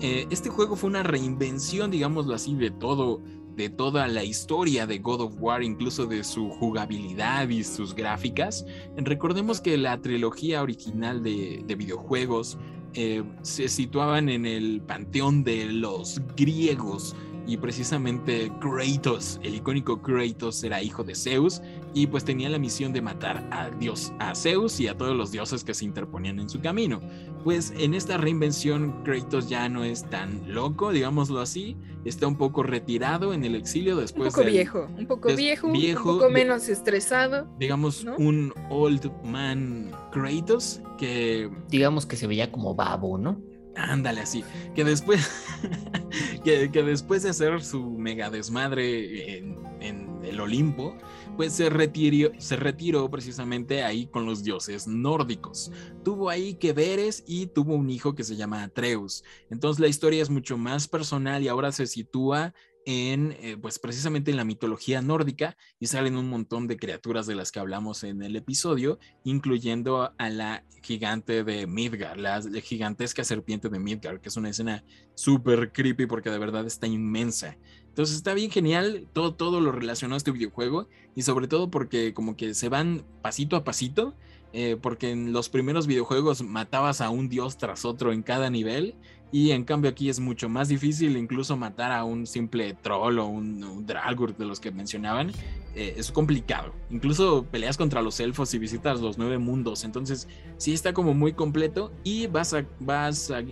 Eh, 0.00 0.26
este 0.30 0.48
juego 0.48 0.76
fue 0.76 0.90
una 0.90 1.02
reinvención, 1.02 1.90
digámoslo 1.90 2.34
así, 2.34 2.54
de 2.54 2.70
todo 2.70 3.20
de 3.56 3.68
toda 3.70 4.08
la 4.08 4.24
historia 4.24 4.86
de 4.86 4.98
God 4.98 5.20
of 5.20 5.34
War, 5.38 5.62
incluso 5.62 6.06
de 6.06 6.24
su 6.24 6.50
jugabilidad 6.50 7.48
y 7.48 7.64
sus 7.64 7.94
gráficas. 7.94 8.66
Recordemos 8.96 9.60
que 9.60 9.76
la 9.76 10.00
trilogía 10.00 10.62
original 10.62 11.22
de, 11.22 11.62
de 11.66 11.74
videojuegos 11.74 12.58
eh, 12.96 13.24
se 13.42 13.68
situaban 13.68 14.28
en 14.28 14.46
el 14.46 14.80
panteón 14.80 15.42
de 15.42 15.66
los 15.66 16.20
griegos 16.36 17.16
y 17.46 17.56
precisamente 17.58 18.50
Kratos, 18.60 19.38
el 19.42 19.54
icónico 19.56 20.00
Kratos 20.02 20.62
era 20.64 20.82
hijo 20.82 21.04
de 21.04 21.14
Zeus 21.14 21.60
y 21.92 22.06
pues 22.06 22.24
tenía 22.24 22.48
la 22.48 22.58
misión 22.58 22.92
de 22.92 23.02
matar 23.02 23.46
a 23.50 23.70
Dios, 23.70 24.12
a 24.18 24.34
Zeus 24.34 24.80
y 24.80 24.88
a 24.88 24.96
todos 24.96 25.14
los 25.16 25.30
dioses 25.30 25.62
que 25.64 25.74
se 25.74 25.84
interponían 25.84 26.38
en 26.40 26.48
su 26.48 26.60
camino. 26.60 27.00
Pues 27.44 27.72
en 27.76 27.94
esta 27.94 28.16
reinvención 28.16 29.02
Kratos 29.04 29.48
ya 29.48 29.68
no 29.68 29.84
es 29.84 30.08
tan 30.08 30.52
loco, 30.54 30.90
digámoslo 30.92 31.40
así, 31.40 31.76
está 32.06 32.26
un 32.26 32.36
poco 32.36 32.62
retirado 32.62 33.32
en 33.34 33.44
el 33.44 33.54
exilio 33.54 33.96
después 33.96 34.28
un 34.28 34.32
poco 34.32 34.44
del- 34.44 34.52
viejo, 34.52 34.86
un 34.98 35.06
poco 35.06 35.28
des- 35.28 35.36
viejo, 35.36 35.70
viejo, 35.70 36.10
un 36.12 36.18
poco 36.18 36.28
de- 36.28 36.32
menos 36.34 36.68
estresado. 36.68 37.46
digamos 37.58 38.04
¿no? 38.04 38.16
un 38.16 38.52
old 38.70 39.10
man 39.24 39.90
Kratos 40.12 40.80
que 40.98 41.50
Digamos 41.68 42.06
que 42.06 42.16
se 42.16 42.26
veía 42.26 42.50
como 42.52 42.74
babo, 42.74 43.18
¿no? 43.18 43.40
Ándale 43.76 44.20
así, 44.20 44.44
que 44.74 44.84
después, 44.84 45.28
que, 46.44 46.68
después 46.68 47.22
de 47.22 47.30
hacer 47.30 47.62
su 47.62 47.82
mega 47.90 48.30
desmadre 48.30 49.38
en, 49.38 49.56
en 49.80 50.24
el 50.24 50.40
Olimpo, 50.40 50.96
pues 51.36 51.52
se 51.52 51.70
retiró, 51.70 52.30
se 52.38 52.56
retiró 52.56 53.10
precisamente 53.10 53.82
ahí 53.82 54.06
con 54.06 54.26
los 54.26 54.44
dioses 54.44 54.86
nórdicos. 54.86 55.72
Tuvo 56.04 56.30
ahí 56.30 56.54
que 56.54 56.72
veres 56.72 57.24
y 57.26 57.46
tuvo 57.46 57.74
un 57.74 57.90
hijo 57.90 58.14
que 58.14 58.24
se 58.24 58.36
llama 58.36 58.62
Atreus. 58.62 59.24
Entonces 59.50 59.80
la 59.80 59.88
historia 59.88 60.22
es 60.22 60.30
mucho 60.30 60.56
más 60.56 60.86
personal 60.86 61.42
y 61.42 61.48
ahora 61.48 61.72
se 61.72 61.86
sitúa 61.86 62.54
en, 62.86 63.36
eh, 63.40 63.56
pues 63.60 63.78
precisamente 63.78 64.30
en 64.30 64.36
la 64.36 64.44
mitología 64.44 65.00
nórdica 65.02 65.56
y 65.80 65.86
salen 65.86 66.16
un 66.16 66.28
montón 66.28 66.66
de 66.66 66.76
criaturas 66.76 67.26
de 67.26 67.34
las 67.34 67.52
que 67.52 67.60
hablamos 67.60 68.04
en 68.04 68.22
el 68.22 68.36
episodio, 68.36 68.98
incluyendo 69.24 70.12
a 70.16 70.30
la 70.30 70.64
gigante 70.82 71.44
de 71.44 71.66
Midgard, 71.66 72.18
la 72.18 72.42
gigantesca 72.62 73.24
serpiente 73.24 73.68
de 73.68 73.78
Midgard, 73.78 74.20
que 74.20 74.28
es 74.28 74.36
una 74.36 74.50
escena 74.50 74.84
súper 75.14 75.72
creepy 75.72 76.06
porque 76.06 76.30
de 76.30 76.38
verdad 76.38 76.66
está 76.66 76.86
inmensa. 76.86 77.56
Entonces 77.88 78.16
está 78.16 78.34
bien 78.34 78.50
genial 78.50 79.08
todo, 79.12 79.34
todo 79.34 79.60
lo 79.60 79.72
relacionado 79.72 80.16
a 80.16 80.18
este 80.18 80.32
videojuego 80.32 80.88
y 81.14 81.22
sobre 81.22 81.48
todo 81.48 81.70
porque 81.70 82.12
como 82.12 82.36
que 82.36 82.54
se 82.54 82.68
van 82.68 83.04
pasito 83.22 83.56
a 83.56 83.64
pasito, 83.64 84.14
eh, 84.52 84.76
porque 84.80 85.10
en 85.10 85.32
los 85.32 85.48
primeros 85.48 85.86
videojuegos 85.86 86.42
matabas 86.42 87.00
a 87.00 87.10
un 87.10 87.28
dios 87.28 87.56
tras 87.58 87.84
otro 87.84 88.12
en 88.12 88.22
cada 88.22 88.50
nivel 88.50 88.94
y 89.34 89.50
en 89.50 89.64
cambio 89.64 89.90
aquí 89.90 90.08
es 90.08 90.20
mucho 90.20 90.48
más 90.48 90.68
difícil 90.68 91.16
incluso 91.16 91.56
matar 91.56 91.90
a 91.90 92.04
un 92.04 92.24
simple 92.24 92.72
troll 92.74 93.18
o 93.18 93.26
un, 93.26 93.64
un 93.64 93.84
de 93.84 94.44
los 94.44 94.60
que 94.60 94.70
mencionaban. 94.70 95.32
eh, 95.74 95.94
es 95.96 96.12
complicado. 96.12 96.72
Incluso 96.88 97.44
peleas 97.50 97.76
contra 97.76 98.00
los 98.00 98.20
elfos 98.20 98.54
y 98.54 98.58
visitas 98.60 99.00
los 99.00 99.18
nueve 99.18 99.38
mundos. 99.38 99.82
Entonces 99.82 100.28
sí 100.56 100.72
está 100.72 100.92
como 100.92 101.14
muy 101.14 101.32
completo 101.32 101.90
y 102.04 102.28
vas 102.28 102.54
a, 102.54 102.64
vas 102.78 103.32
a 103.32 103.42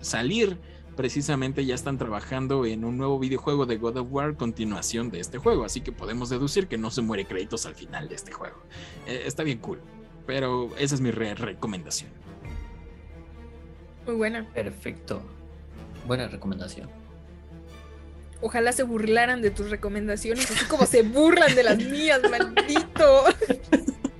salir 0.00 0.58
precisamente 0.96 1.64
ya 1.64 1.76
están 1.76 1.98
trabajando 1.98 2.66
en 2.66 2.84
un 2.84 2.96
nuevo 2.98 3.20
videojuego 3.20 3.64
de 3.64 3.76
God 3.76 3.98
of 3.98 4.08
War 4.10 4.34
continuación 4.36 5.08
de 5.12 5.20
este 5.20 5.38
juego. 5.38 5.64
Así 5.64 5.82
que 5.82 5.92
podemos 5.92 6.30
deducir 6.30 6.66
que 6.66 6.78
no 6.78 6.90
se 6.90 7.00
muere 7.02 7.26
créditos 7.26 7.64
al 7.64 7.76
final 7.76 8.08
de 8.08 8.16
este 8.16 8.32
juego. 8.32 8.56
Eh, 9.06 9.22
está 9.24 9.44
bien 9.44 9.58
cool. 9.58 9.78
Pero 10.26 10.70
esa 10.78 10.96
es 10.96 11.00
mi 11.00 11.12
re- 11.12 11.36
recomendación. 11.36 12.10
Muy 14.08 14.16
buena. 14.16 14.48
Perfecto. 14.54 15.20
Buena 16.06 16.28
recomendación. 16.28 16.88
Ojalá 18.40 18.72
se 18.72 18.82
burlaran 18.82 19.42
de 19.42 19.50
tus 19.50 19.68
recomendaciones, 19.68 20.50
así 20.50 20.64
como 20.64 20.86
se 20.86 21.02
burlan 21.02 21.54
de 21.54 21.62
las 21.62 21.76
mías, 21.76 22.22
maldito. 22.30 23.24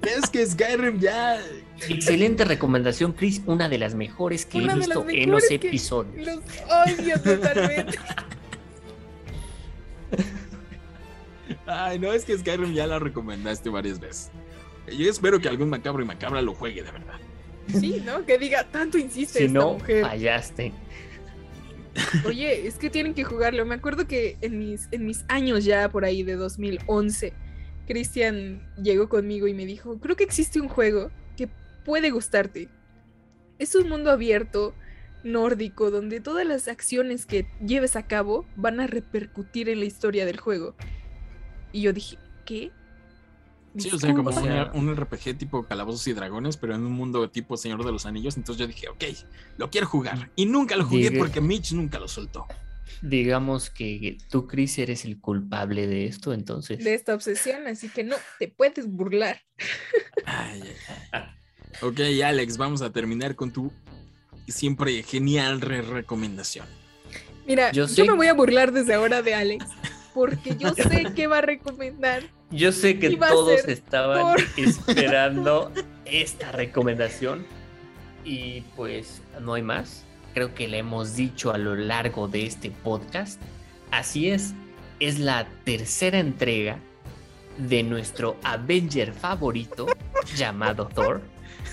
Es 0.03 0.29
que 0.29 0.45
Skyrim 0.45 1.01
ya 1.01 1.41
Excelente 1.89 2.45
recomendación, 2.45 3.13
Chris. 3.13 3.41
Una 3.47 3.71
de 3.71 3.79
las 3.79 3.95
mejores 3.95 4.45
que 4.45 4.59
Una 4.59 4.75
he 4.75 4.77
visto 4.77 5.07
en 5.09 5.31
los 5.31 5.51
episodios. 5.51 6.27
Los 6.27 6.41
odio 6.69 7.19
totalmente. 7.23 7.99
Ay, 11.67 11.99
no, 11.99 12.13
es 12.13 12.27
que 12.27 12.37
Skyrim 12.37 12.75
ya 12.75 12.87
la 12.87 12.99
recomendaste 12.99 13.71
varias 13.71 13.99
veces. 13.99 14.31
Yo 14.87 15.09
espero 15.09 15.41
que 15.41 15.49
algún 15.49 15.71
macabro 15.71 16.03
y 16.03 16.07
macabra 16.07 16.43
lo 16.43 16.53
juegue 16.55 16.83
de 16.83 16.93
verdad. 16.93 17.21
Sí, 17.81 18.03
¿no? 18.05 18.25
Que 18.25 18.39
diga, 18.39 18.65
tanto 18.65 18.99
insiste 18.99 19.39
Si 19.41 19.45
esta 19.45 19.59
no, 19.59 19.75
mujer. 19.75 20.03
fallaste. 20.03 20.73
Oye, 22.27 22.67
es 22.67 22.77
que 22.77 22.91
tienen 22.91 23.15
que 23.15 23.25
jugarlo. 23.25 23.65
Me 23.67 23.75
acuerdo 23.75 24.07
que 24.07 24.37
en 24.41 24.59
mis, 24.59 24.89
en 24.91 25.05
mis 25.07 25.25
años 25.29 25.65
ya 25.65 25.89
por 25.91 26.05
ahí 26.05 26.23
de 26.23 26.37
2011, 26.37 27.33
Cristian 27.87 28.63
llegó 28.83 29.09
conmigo 29.09 29.47
y 29.49 29.55
me 29.55 29.67
dijo, 29.67 29.99
creo 29.99 30.17
que 30.17 30.25
existe 30.25 30.61
un 30.61 30.69
juego 30.69 31.11
que 31.37 31.49
puede 31.85 32.11
gustarte. 32.11 32.69
Es 33.59 33.75
un 33.75 33.89
mundo 33.89 34.11
abierto, 34.11 34.75
nórdico, 35.25 35.91
donde 35.91 36.21
todas 36.21 36.47
las 36.47 36.69
acciones 36.69 37.27
que 37.27 37.47
lleves 37.65 37.97
a 37.97 38.07
cabo 38.07 38.47
van 38.57 38.79
a 38.81 38.87
repercutir 38.87 39.69
en 39.69 39.81
la 39.81 39.87
historia 39.87 40.25
del 40.25 40.39
juego. 40.39 40.75
Y 41.73 41.83
yo 41.83 41.93
dije, 41.93 42.19
¿qué? 42.45 42.71
Sí, 43.79 43.91
o 43.93 43.99
sea, 43.99 44.15
como 44.15 44.31
un, 44.75 44.97
RPG 44.97 45.39
tipo 45.39 45.65
Calabozos 45.67 46.07
y 46.09 46.13
Dragones, 46.13 46.57
pero 46.57 46.75
en 46.75 46.85
un 46.85 46.93
mundo 46.93 47.29
tipo 47.31 47.57
Señor 47.57 47.85
de 47.85 47.93
los 47.93 48.07
Anillos. 48.07 48.37
Entonces 48.37 48.61
yo 48.61 48.67
dije, 48.67 48.89
ok, 48.89 49.05
lo 49.57 49.71
quiero 49.71 49.87
jugar. 49.87 50.31
Y 50.37 50.47
nunca 50.47 50.77
lo 50.77 50.85
jugué 50.85 51.13
porque 51.13 51.41
Mitch 51.41 51.73
nunca 51.73 51.99
lo 51.99 52.09
soltó. 52.09 52.47
Digamos 53.03 53.71
que 53.71 54.19
tú, 54.29 54.47
Chris, 54.47 54.79
eres 54.79 55.05
el 55.05 55.21
culpable 55.21 55.87
de 55.87 56.07
esto, 56.07 56.33
entonces. 56.33 56.83
de 56.83 56.95
esta 56.95 57.15
obsesión, 57.15 57.67
así 57.69 57.89
que 57.89 58.03
no, 58.03 58.17
te 58.39 58.49
puedes 58.49 58.89
burlar. 58.91 59.41
Ay, 60.25 60.63
ay, 60.63 61.09
ay. 61.13 61.23
Ok, 61.81 62.01
Alex, 62.25 62.57
vamos 62.57 62.83
a 62.83 62.91
terminar 62.91 63.37
con 63.37 63.53
tu 63.53 63.73
siempre 64.49 65.03
genial 65.03 65.61
re- 65.61 65.83
recomendación. 65.83 66.67
Mira, 67.47 67.71
Yo 67.73 67.87
yo, 67.87 68.05
me 68.05 68.13
voy 68.15 68.27
a 68.27 68.35
burlar 68.35 68.73
desde 68.73 68.95
ahora 68.95 69.23
de 69.23 69.35
Alex, 69.35 69.65
porque 70.13 70.57
yo 70.57 70.75
sé 70.75 71.13
que 71.15 71.27
va 71.27 71.39
a 71.39 71.43
recomendar. 71.43 72.25
Yo 72.51 72.73
sé 72.73 72.99
que 72.99 73.17
todos 73.17 73.67
estaban 73.69 74.37
esperando 74.57 75.71
esta 76.05 76.53
recomendación 76.53 77.47
y 78.25 78.63
pues 78.77 79.23
no 79.41 79.55
hay 79.55 79.63
más. 79.63 80.05
Creo 80.35 80.55
que 80.55 80.69
le 80.69 80.79
hemos 80.79 81.17
dicho 81.17 81.53
a 81.53 81.59
lo 81.59 81.75
largo 81.75 82.29
de 82.29 82.47
este 82.47 82.71
podcast. 82.71 83.41
Así 83.91 84.29
es, 84.29 84.55
es 85.01 85.19
la 85.19 85.47
tercera 85.65 86.19
entrega 86.19 86.79
de 87.59 87.83
nuestro 87.83 88.37
Avenger 88.45 89.13
favorito 89.13 89.87
llamado 90.37 90.87
Thor. 90.87 91.23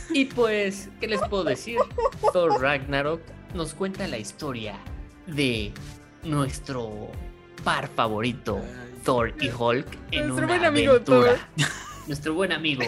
Y 0.10 0.26
pues, 0.26 0.90
¿qué 1.00 1.08
les 1.08 1.22
puedo 1.30 1.44
decir? 1.44 1.78
Thor 2.34 2.62
Ragnarok 2.62 3.22
nos 3.54 3.74
cuenta 3.74 4.08
la 4.08 4.18
historia 4.18 4.78
de 5.28 5.72
nuestro 6.24 7.12
par 7.64 7.88
favorito, 7.88 8.60
Thor 9.06 9.34
y 9.40 9.50
Hulk, 9.50 9.88
en 10.12 10.28
Nuestro 10.28 10.46
una 10.46 10.48
buen 10.48 10.66
amigo 10.66 10.92
aventura. 10.94 11.50
Nuestro 12.08 12.34
buen 12.34 12.52
amigo 12.52 12.84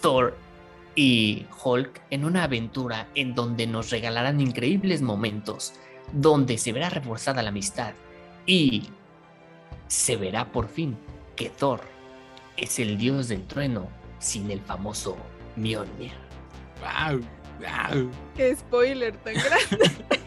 Thor 0.00 0.36
y 0.94 1.46
Hulk 1.64 2.00
en 2.10 2.24
una 2.26 2.44
aventura 2.44 3.08
en 3.14 3.34
donde 3.34 3.66
nos 3.66 3.90
regalarán 3.90 4.40
increíbles 4.40 5.00
momentos, 5.02 5.72
donde 6.12 6.58
se 6.58 6.72
verá 6.72 6.90
reforzada 6.90 7.42
la 7.42 7.48
amistad 7.48 7.94
y 8.46 8.90
se 9.88 10.16
verá 10.16 10.52
por 10.52 10.68
fin 10.68 10.96
que 11.36 11.48
Thor 11.48 11.80
es 12.58 12.78
el 12.78 12.98
dios 12.98 13.28
del 13.28 13.46
trueno 13.46 13.88
sin 14.18 14.50
el 14.50 14.60
famoso 14.60 15.16
Mjolnir. 15.56 16.12
Wow, 16.80 17.20
wow. 17.60 18.10
Qué 18.36 18.54
spoiler 18.54 19.16
tan 19.18 19.34
grande. 19.34 19.90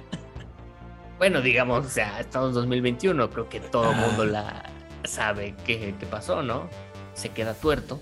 Bueno, 1.17 1.39
digamos, 1.39 1.85
o 1.85 1.89
sea, 1.89 2.19
estamos 2.19 2.49
en 2.49 2.55
2021, 2.55 3.29
creo 3.29 3.47
que 3.47 3.61
todo 3.61 3.89
el 3.91 3.97
Ah. 3.97 4.05
mundo 4.05 4.25
la 4.25 4.69
sabe 5.07 5.55
qué, 5.65 5.93
qué 5.99 6.05
pasó, 6.05 6.41
¿no? 6.43 6.69
Se 7.13 7.29
queda 7.29 7.53
tuerto 7.53 8.01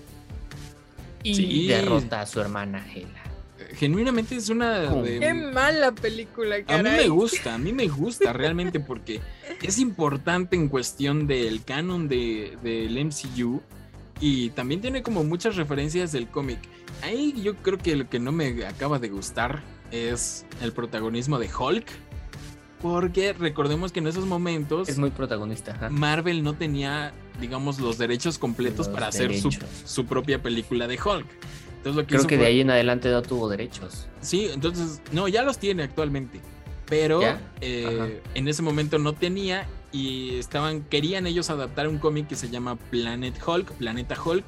y 1.22 1.34
Sí. 1.34 1.66
derrota 1.68 2.20
a 2.20 2.26
su 2.26 2.40
hermana 2.40 2.84
Hela. 2.94 3.22
Genuinamente 3.74 4.36
es 4.36 4.48
una 4.50 4.78
de- 4.80 5.20
Qué 5.20 5.32
mala 5.34 5.92
película, 5.92 6.56
A 6.68 6.78
mí 6.82 6.90
me 6.90 7.08
gusta, 7.08 7.54
a 7.54 7.58
mí 7.58 7.72
me 7.72 7.88
gusta 7.88 8.32
realmente 8.32 8.78
porque 8.80 9.20
es 9.62 9.78
importante 9.78 10.54
en 10.56 10.68
cuestión 10.68 11.26
del 11.26 11.64
canon 11.64 12.08
de, 12.08 12.56
del 12.62 12.98
MCU 12.98 13.62
y 14.20 14.50
también 14.50 14.80
tiene 14.80 15.02
como 15.02 15.24
muchas 15.24 15.56
referencias 15.56 16.12
del 16.12 16.28
cómic. 16.28 16.58
Ahí 17.02 17.34
yo 17.42 17.56
creo 17.56 17.78
que 17.78 17.96
lo 17.96 18.08
que 18.08 18.18
no 18.18 18.32
me 18.32 18.64
acaba 18.66 18.98
de 18.98 19.08
gustar 19.08 19.62
es 19.90 20.44
el 20.60 20.72
protagonismo 20.72 21.38
de 21.38 21.48
Hulk. 21.52 21.86
Porque 22.84 23.32
recordemos 23.32 23.92
que 23.92 24.00
en 24.00 24.08
esos 24.08 24.26
momentos 24.26 24.90
Es 24.90 24.98
muy 24.98 25.08
protagonista. 25.08 25.72
ajá. 25.72 25.88
Marvel 25.88 26.42
no 26.42 26.52
tenía, 26.52 27.14
digamos, 27.40 27.80
los 27.80 27.96
derechos 27.96 28.36
completos 28.36 28.88
Los 28.88 28.94
para 28.94 29.06
hacer 29.06 29.34
su, 29.38 29.56
su 29.86 30.04
propia 30.04 30.42
película 30.42 30.86
de 30.86 30.98
Hulk. 31.02 31.24
Entonces 31.78 31.94
lo 31.96 32.06
que 32.06 32.16
Creo 32.16 32.26
que 32.26 32.36
de 32.36 32.44
ahí 32.44 32.60
en 32.60 32.68
adelante 32.68 33.08
no 33.10 33.22
tuvo 33.22 33.48
derechos. 33.48 34.06
Sí, 34.20 34.50
entonces, 34.52 35.00
no, 35.12 35.28
ya 35.28 35.44
los 35.44 35.56
tiene 35.56 35.82
actualmente. 35.82 36.42
Pero 36.84 37.22
eh, 37.62 38.20
en 38.34 38.48
ese 38.48 38.60
momento 38.60 38.98
no 38.98 39.14
tenía 39.14 39.66
y 39.90 40.36
estaban, 40.36 40.82
querían 40.82 41.26
ellos 41.26 41.48
adaptar 41.48 41.88
un 41.88 41.96
cómic 41.96 42.28
que 42.28 42.36
se 42.36 42.50
llama 42.50 42.76
Planet 42.76 43.34
Hulk, 43.46 43.72
Planeta 43.78 44.14
Hulk, 44.22 44.44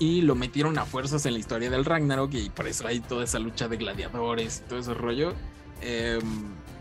y 0.00 0.22
lo 0.22 0.34
metieron 0.34 0.78
a 0.78 0.84
fuerzas 0.84 1.26
en 1.26 1.34
la 1.34 1.38
historia 1.38 1.70
del 1.70 1.84
Ragnarok 1.84 2.34
y 2.34 2.50
por 2.50 2.66
eso 2.66 2.88
hay 2.88 2.98
toda 2.98 3.22
esa 3.22 3.38
lucha 3.38 3.68
de 3.68 3.76
gladiadores 3.76 4.64
y 4.66 4.68
todo 4.68 4.80
ese 4.80 4.94
rollo. 4.94 5.32
Eh, 5.80 6.18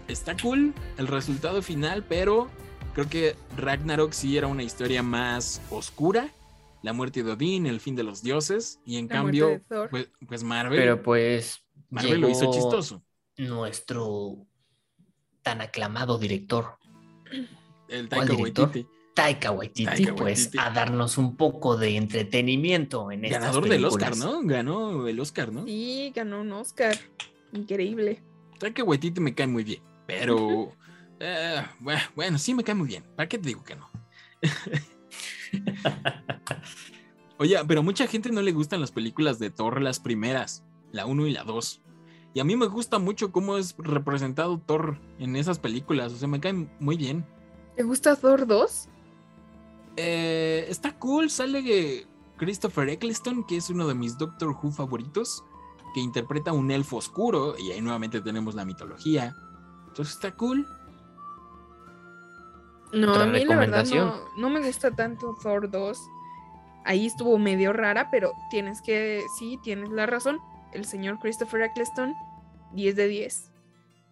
está 0.08 0.36
cool 0.38 0.74
el 0.98 1.08
resultado 1.08 1.62
final, 1.62 2.04
pero 2.08 2.50
creo 2.94 3.10
que 3.10 3.36
Ragnarok 3.58 4.12
sí 4.12 4.38
era 4.38 4.48
una 4.48 4.64
historia 4.64 5.04
más 5.04 5.62
oscura. 5.70 6.30
La 6.84 6.94
muerte 6.94 7.22
de 7.22 7.32
Odín, 7.32 7.68
el 7.68 7.80
fin 7.80 7.96
de 7.96 8.04
los 8.04 8.24
dioses, 8.24 8.80
y 8.86 8.98
en 8.98 9.08
La 9.08 9.16
cambio, 9.16 9.62
pues, 9.92 10.10
pues 10.28 10.44
Marvel, 10.44 10.80
Pero 10.80 11.04
pues. 11.04 11.64
Marvel 11.90 12.22
lo 12.22 12.30
hizo 12.30 12.52
chistoso. 12.52 13.04
Nuestro 13.38 14.48
tan 15.44 15.62
aclamado 15.62 16.18
director, 16.18 16.78
El 17.88 18.08
¿Cuál 18.08 18.28
Taika 18.28 18.36
director? 18.36 18.66
Waititi. 18.66 18.90
Taika 19.14 19.52
Waititi, 19.52 19.86
Taika 19.86 20.16
pues 20.16 20.40
Waititi. 20.46 20.58
a 20.60 20.70
darnos 20.70 21.18
un 21.18 21.36
poco 21.36 21.76
de 21.76 21.98
entretenimiento 21.98 23.12
en 23.12 23.26
estas 23.26 23.42
Ganador 23.42 23.68
del 23.68 23.86
Oscar. 23.86 24.16
¿no? 24.16 24.42
Ganó 24.44 25.08
el 25.08 25.20
Oscar, 25.20 25.52
¿no? 25.52 25.66
Sí, 25.66 26.12
ganó 26.16 26.42
un 26.42 26.52
Oscar. 26.54 26.98
Increíble. 27.52 28.24
Taika 28.58 28.84
Waititi 28.84 29.20
me 29.20 29.36
cae 29.36 29.48
muy 29.48 29.64
bien, 29.64 29.82
pero 30.20 30.74
eh, 31.20 31.64
bue- 31.80 32.10
bueno, 32.16 32.38
sí 32.38 32.54
me 32.54 32.64
cae 32.64 32.76
muy 32.76 32.88
bien. 32.88 33.04
¿Para 33.16 33.28
qué 33.30 33.38
te 33.38 33.48
digo 33.48 33.64
que 33.64 33.76
no? 33.76 33.90
Oye, 37.38 37.58
pero 37.68 37.82
mucha 37.84 38.08
gente 38.08 38.32
no 38.32 38.42
le 38.42 38.52
gustan 38.52 38.82
las 38.82 38.92
películas 38.92 39.40
de 39.40 39.50
Thor, 39.50 39.82
las 39.82 40.00
primeras, 40.00 40.64
la 40.92 41.06
1 41.06 41.26
y 41.28 41.32
la 41.32 41.44
2. 41.44 41.82
Y 42.34 42.40
a 42.40 42.44
mí 42.44 42.56
me 42.56 42.68
gusta 42.68 43.00
mucho 43.00 43.32
cómo 43.32 43.58
es 43.58 43.76
representado 43.78 44.60
Thor 44.60 44.98
en 45.20 45.36
esas 45.36 45.60
películas, 45.60 46.14
o 46.14 46.18
sea, 46.18 46.28
me 46.28 46.40
cae 46.40 46.54
muy 46.80 46.98
bien. 46.98 47.26
¿Te 47.76 47.84
gusta 47.84 48.16
Thor 48.16 48.46
2? 48.46 48.90
Eh, 49.98 50.66
está 50.70 50.98
cool, 51.00 51.30
sale 51.30 52.08
Christopher 52.38 52.90
Eccleston, 52.90 53.44
que 53.44 53.58
es 53.58 53.70
uno 53.70 53.88
de 53.88 53.96
mis 53.96 54.18
Doctor 54.18 54.50
Who 54.50 54.72
favoritos, 54.72 55.44
que 55.94 56.00
interpreta 56.00 56.54
un 56.54 56.72
elfo 56.72 56.98
oscuro, 56.98 57.56
y 57.58 57.72
ahí 57.72 57.82
nuevamente 57.82 58.22
tenemos 58.22 58.56
la 58.56 58.66
mitología. 58.66 59.36
Entonces 59.92 60.16
está 60.16 60.32
cool. 60.32 60.66
No, 62.94 63.14
a 63.14 63.26
mí 63.26 63.44
la 63.44 63.58
verdad 63.58 63.86
no 64.38 64.50
me 64.50 64.66
gusta 64.66 64.92
tanto 64.92 65.38
Thor 65.44 65.70
2. 65.70 66.00
Ahí 66.86 67.06
estuvo 67.06 67.38
medio 67.38 67.74
rara, 67.74 68.10
pero 68.10 68.32
tienes 68.50 68.82
que, 68.82 69.24
sí, 69.38 69.60
tienes 69.64 69.90
la 69.90 70.06
razón. 70.06 70.40
El 70.72 70.86
señor 70.86 71.20
Christopher 71.20 71.64
Eccleston, 71.64 72.14
10 72.74 72.96
de 72.96 73.08
10. 73.08 73.52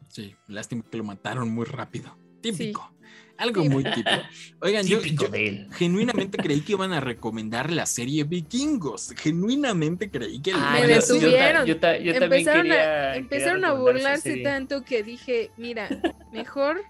Sí, 0.09 0.35
lástima 0.47 0.83
que 0.83 0.97
lo 0.97 1.05
mataron 1.05 1.49
muy 1.49 1.65
rápido. 1.65 2.15
Típico. 2.41 2.93
Algo 3.39 3.63
muy 3.65 3.83
típico. 3.85 4.09
Oigan, 4.61 4.85
yo, 4.85 4.99
genuinamente 5.71 6.37
creí 6.37 6.61
que 6.61 6.73
iban 6.73 6.91
a 6.93 6.99
recomendar 6.99 7.71
la 7.71 7.85
serie 7.85 8.23
Vikingos. 8.25 9.13
Genuinamente 9.17 10.11
creí 10.11 10.41
que 10.41 10.53
Me 10.53 10.81
yo- 10.81 10.87
detuvieron. 10.87 11.65
Yo, 11.65 11.73
empezaron 11.73 12.61
quería- 12.63 13.11
a, 13.11 13.15
empezaron 13.15 13.65
a 13.65 13.73
burlarse 13.73 14.37
tanto 14.37 14.83
que 14.83 15.03
dije, 15.03 15.51
mira, 15.57 15.87
mejor 16.33 16.81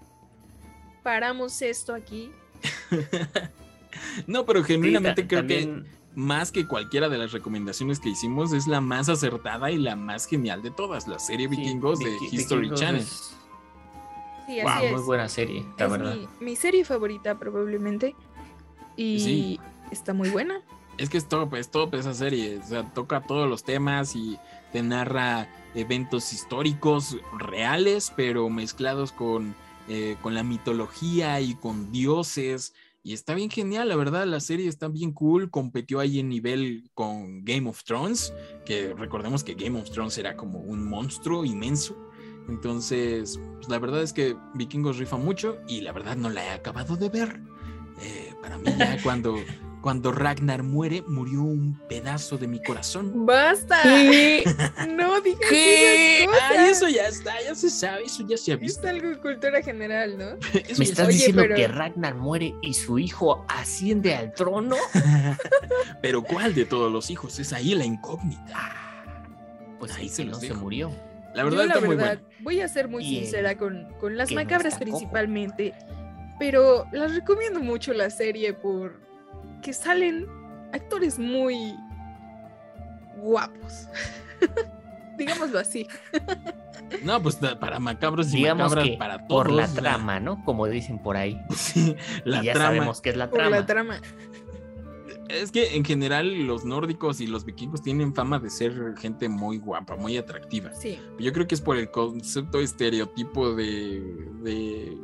paramos 1.02 1.62
esto 1.62 1.94
aquí. 1.94 2.30
No, 4.26 4.46
pero 4.46 4.62
genuinamente 4.62 5.26
creo 5.26 5.40
también- 5.40 5.84
que 5.84 5.90
más 6.14 6.50
que 6.52 6.66
cualquiera 6.66 7.08
de 7.08 7.18
las 7.18 7.32
recomendaciones 7.32 7.98
que 8.00 8.08
hicimos 8.08 8.52
es 8.52 8.66
la 8.66 8.80
más 8.80 9.08
acertada 9.08 9.70
y 9.70 9.78
la 9.78 9.96
más 9.96 10.26
genial 10.26 10.62
de 10.62 10.70
todas. 10.70 11.06
La 11.08 11.18
serie 11.18 11.48
sí, 11.48 11.56
Vikingos 11.56 11.98
de 11.98 12.16
History 12.32 12.62
Vikingos 12.62 12.80
Channel. 12.80 13.00
es- 13.02 13.36
Sí, 14.50 14.60
Wow, 14.62 14.96
Muy 14.96 15.02
buena 15.02 15.28
serie, 15.28 15.64
la 15.78 15.84
es 15.86 15.90
verdad. 15.90 16.16
mi, 16.16 16.28
mi 16.44 16.56
serie 16.56 16.84
favorita 16.84 17.38
probablemente. 17.38 18.14
Y 18.96 19.20
Sí. 19.20 19.60
está 19.90 20.12
muy 20.12 20.28
buena. 20.30 20.62
Es 20.98 21.08
que 21.08 21.18
es 21.18 21.28
top, 21.28 21.54
es 21.54 21.70
top 21.70 21.94
esa 21.94 22.12
serie. 22.14 22.58
O 22.58 22.66
sea, 22.66 22.92
toca 22.92 23.22
todos 23.22 23.48
los 23.48 23.64
temas 23.64 24.14
y 24.16 24.38
te 24.72 24.82
narra 24.82 25.48
eventos 25.74 26.32
históricos 26.32 27.16
reales, 27.38 28.12
pero 28.16 28.50
mezclados 28.50 29.12
con, 29.12 29.54
eh, 29.88 30.16
con 30.22 30.34
la 30.34 30.42
mitología 30.42 31.40
y 31.40 31.54
con 31.54 31.90
dioses. 31.92 32.74
Y 33.02 33.14
está 33.14 33.32
bien 33.34 33.48
genial, 33.48 33.88
la 33.88 33.96
verdad, 33.96 34.26
la 34.26 34.40
serie 34.40 34.68
está 34.68 34.88
bien 34.88 35.12
cool. 35.12 35.48
Competió 35.50 36.00
ahí 36.00 36.18
en 36.20 36.28
nivel 36.28 36.90
con 36.92 37.44
Game 37.46 37.66
of 37.70 37.82
Thrones, 37.84 38.34
que 38.66 38.92
recordemos 38.92 39.42
que 39.42 39.54
Game 39.54 39.80
of 39.80 39.90
Thrones 39.90 40.18
era 40.18 40.36
como 40.36 40.58
un 40.58 40.86
monstruo 40.86 41.46
inmenso. 41.46 41.96
Entonces, 42.50 43.38
pues, 43.54 43.68
la 43.68 43.78
verdad 43.78 44.02
es 44.02 44.12
que 44.12 44.36
Vikingos 44.54 44.98
rifa 44.98 45.16
mucho 45.16 45.58
y 45.68 45.80
la 45.82 45.92
verdad 45.92 46.16
no 46.16 46.28
la 46.28 46.44
he 46.44 46.50
acabado 46.50 46.96
de 46.96 47.08
ver. 47.08 47.40
Eh, 48.02 48.34
para 48.42 48.58
mí 48.58 48.64
ya 48.76 48.96
cuando, 49.04 49.36
cuando 49.82 50.10
Ragnar 50.10 50.62
muere, 50.64 51.02
murió 51.06 51.42
un 51.42 51.78
pedazo 51.88 52.36
de 52.38 52.48
mi 52.48 52.60
corazón. 52.62 53.24
¡Basta! 53.24 53.78
No 54.88 55.20
digas 55.20 55.40
¿Qué? 55.48 56.24
esas 56.24 56.34
Ay, 56.42 56.56
cosas. 56.56 56.68
eso 56.70 56.88
ya 56.88 57.06
está, 57.06 57.32
ya 57.42 57.54
se 57.54 57.70
sabe, 57.70 58.04
eso 58.04 58.26
ya 58.26 58.36
se 58.36 58.52
ha 58.52 58.54
Es 58.56 58.60
visto. 58.60 58.88
algo 58.88 59.08
de 59.08 59.18
cultura 59.18 59.62
general, 59.62 60.18
¿no? 60.18 60.24
Eso 60.68 60.78
¿Me 60.78 60.84
estás 60.84 61.06
Oye, 61.08 61.16
diciendo 61.16 61.42
pero- 61.42 61.56
que 61.56 61.68
Ragnar 61.68 62.14
muere 62.16 62.54
y 62.62 62.74
su 62.74 62.98
hijo 62.98 63.44
asciende 63.48 64.14
al 64.14 64.32
trono? 64.34 64.76
Pero 66.02 66.22
¿cuál 66.22 66.54
de 66.54 66.64
todos 66.64 66.90
los 66.92 67.10
hijos? 67.10 67.38
Es 67.38 67.52
ahí 67.52 67.74
la 67.74 67.84
incógnita. 67.84 68.58
Pues 69.78 69.92
Ahí 69.94 70.08
se 70.10 70.24
no 70.26 70.34
se 70.38 70.52
murió. 70.54 70.90
La 71.34 71.44
verdad 71.44 71.60
Yo, 71.62 71.66
la 71.66 71.74
está 71.74 71.86
muy 71.86 71.96
verdad, 71.96 72.18
bueno. 72.20 72.36
voy 72.40 72.60
a 72.60 72.68
ser 72.68 72.88
muy 72.88 73.04
Y 73.04 73.20
sincera 73.20 73.56
con, 73.56 73.86
con 74.00 74.16
las 74.16 74.30
no 74.30 74.36
macabras 74.36 74.78
principalmente, 74.78 75.74
pero 76.38 76.86
las 76.92 77.14
recomiendo 77.14 77.60
mucho 77.60 77.92
la 77.92 78.10
serie 78.10 78.52
por 78.52 79.00
que 79.62 79.72
salen 79.72 80.26
actores 80.72 81.18
muy 81.18 81.74
guapos. 83.18 83.88
Digámoslo 85.18 85.58
así. 85.58 85.86
No, 87.04 87.22
pues 87.22 87.36
para 87.60 87.78
macabros 87.78 88.34
y 88.34 88.38
Digamos 88.38 88.64
macabras 88.64 88.84
que 88.88 88.96
para 88.96 89.18
todos. 89.18 89.28
por 89.44 89.52
la 89.52 89.68
trama, 89.68 90.18
¿no? 90.18 90.44
Como 90.44 90.66
dicen 90.66 90.98
por 91.00 91.16
ahí. 91.16 91.40
Sí, 91.54 91.94
la 92.24 92.42
y 92.42 92.46
ya 92.46 92.52
trama. 92.54 92.66
sabemos 92.70 93.00
que 93.00 93.10
es 93.10 93.16
la 93.16 93.30
Por 93.30 93.38
trama. 93.38 93.56
la 93.60 93.66
trama. 93.66 94.00
Es 95.30 95.50
que 95.52 95.76
en 95.76 95.84
general 95.84 96.46
los 96.46 96.64
nórdicos 96.64 97.20
y 97.20 97.26
los 97.26 97.44
vikingos 97.44 97.82
tienen 97.82 98.14
fama 98.14 98.38
de 98.38 98.50
ser 98.50 98.94
gente 98.98 99.28
muy 99.28 99.58
guapa, 99.58 99.96
muy 99.96 100.16
atractiva. 100.16 100.72
Sí. 100.74 100.98
Yo 101.18 101.32
creo 101.32 101.46
que 101.46 101.54
es 101.54 101.60
por 101.60 101.76
el 101.76 101.90
concepto 101.90 102.60
estereotipo 102.60 103.54
de, 103.54 104.00
de 104.42 104.96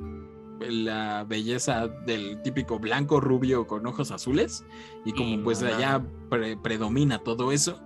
la 0.69 1.25
belleza 1.25 1.89
del 1.89 2.41
típico 2.43 2.79
blanco 2.79 3.21
rubio 3.21 3.67
con 3.67 3.87
ojos 3.87 4.11
azules 4.11 4.65
y 5.05 5.13
como 5.13 5.29
Y 5.35 5.39
pues 5.39 5.63
allá 5.63 6.03
pre- 6.31 6.57
predomina 6.57 7.19
todo 7.19 7.53
eso 7.53 7.81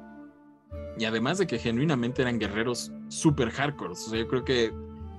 y 0.98 1.04
además 1.04 1.38
de 1.38 1.46
que 1.46 1.58
genuinamente 1.58 2.22
eran 2.22 2.38
guerreros 2.38 2.92
super 3.08 3.50
hardcore, 3.50 3.92
o 3.92 3.96
sea, 3.96 4.18
yo 4.18 4.28
creo 4.28 4.44
que 4.44 4.72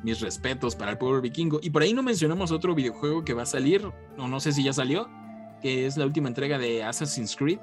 mis 0.03 0.19
respetos 0.21 0.75
para 0.75 0.91
el 0.91 0.97
pueblo 0.97 1.21
vikingo 1.21 1.59
y 1.61 1.69
por 1.69 1.81
ahí 1.81 1.93
no 1.93 2.01
mencionamos 2.03 2.51
otro 2.51 2.73
videojuego 2.73 3.23
que 3.23 3.33
va 3.33 3.43
a 3.43 3.45
salir 3.45 3.85
o 4.17 4.27
no 4.27 4.39
sé 4.39 4.51
si 4.51 4.63
ya 4.63 4.73
salió 4.73 5.09
que 5.61 5.85
es 5.85 5.97
la 5.97 6.05
última 6.05 6.27
entrega 6.27 6.57
de 6.57 6.83
Assassin's 6.83 7.35
Creed 7.35 7.59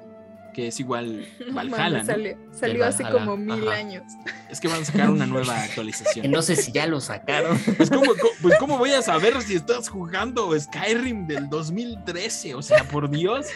que 0.53 0.67
es 0.67 0.79
igual 0.79 1.25
Valhalla, 1.53 2.03
salió, 2.51 2.85
hace 2.85 3.03
como 3.03 3.37
mil 3.37 3.67
ajá. 3.67 3.77
años. 3.77 4.03
Es 4.49 4.59
que 4.59 4.67
van 4.67 4.81
a 4.81 4.85
sacar 4.85 5.09
una 5.09 5.25
nueva 5.27 5.63
actualización. 5.63 6.29
no 6.31 6.41
sé 6.41 6.55
si 6.55 6.71
ya 6.71 6.87
lo 6.87 6.99
sacaron. 6.99 7.57
Pues 7.77 7.89
¿cómo, 7.89 8.11
pues 8.41 8.57
¿cómo 8.59 8.77
voy 8.77 8.91
a 8.91 9.01
saber 9.01 9.41
si 9.41 9.55
estás 9.55 9.89
jugando 9.89 10.57
Skyrim 10.59 11.27
del 11.27 11.49
2013? 11.49 12.55
O 12.55 12.61
sea, 12.61 12.83
por 12.83 13.09
Dios. 13.09 13.47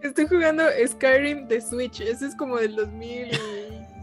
Estoy 0.00 0.26
jugando 0.26 0.64
Skyrim 0.86 1.48
de 1.48 1.60
Switch. 1.60 2.00
Ese 2.00 2.26
es 2.26 2.36
como 2.36 2.56
del 2.56 2.76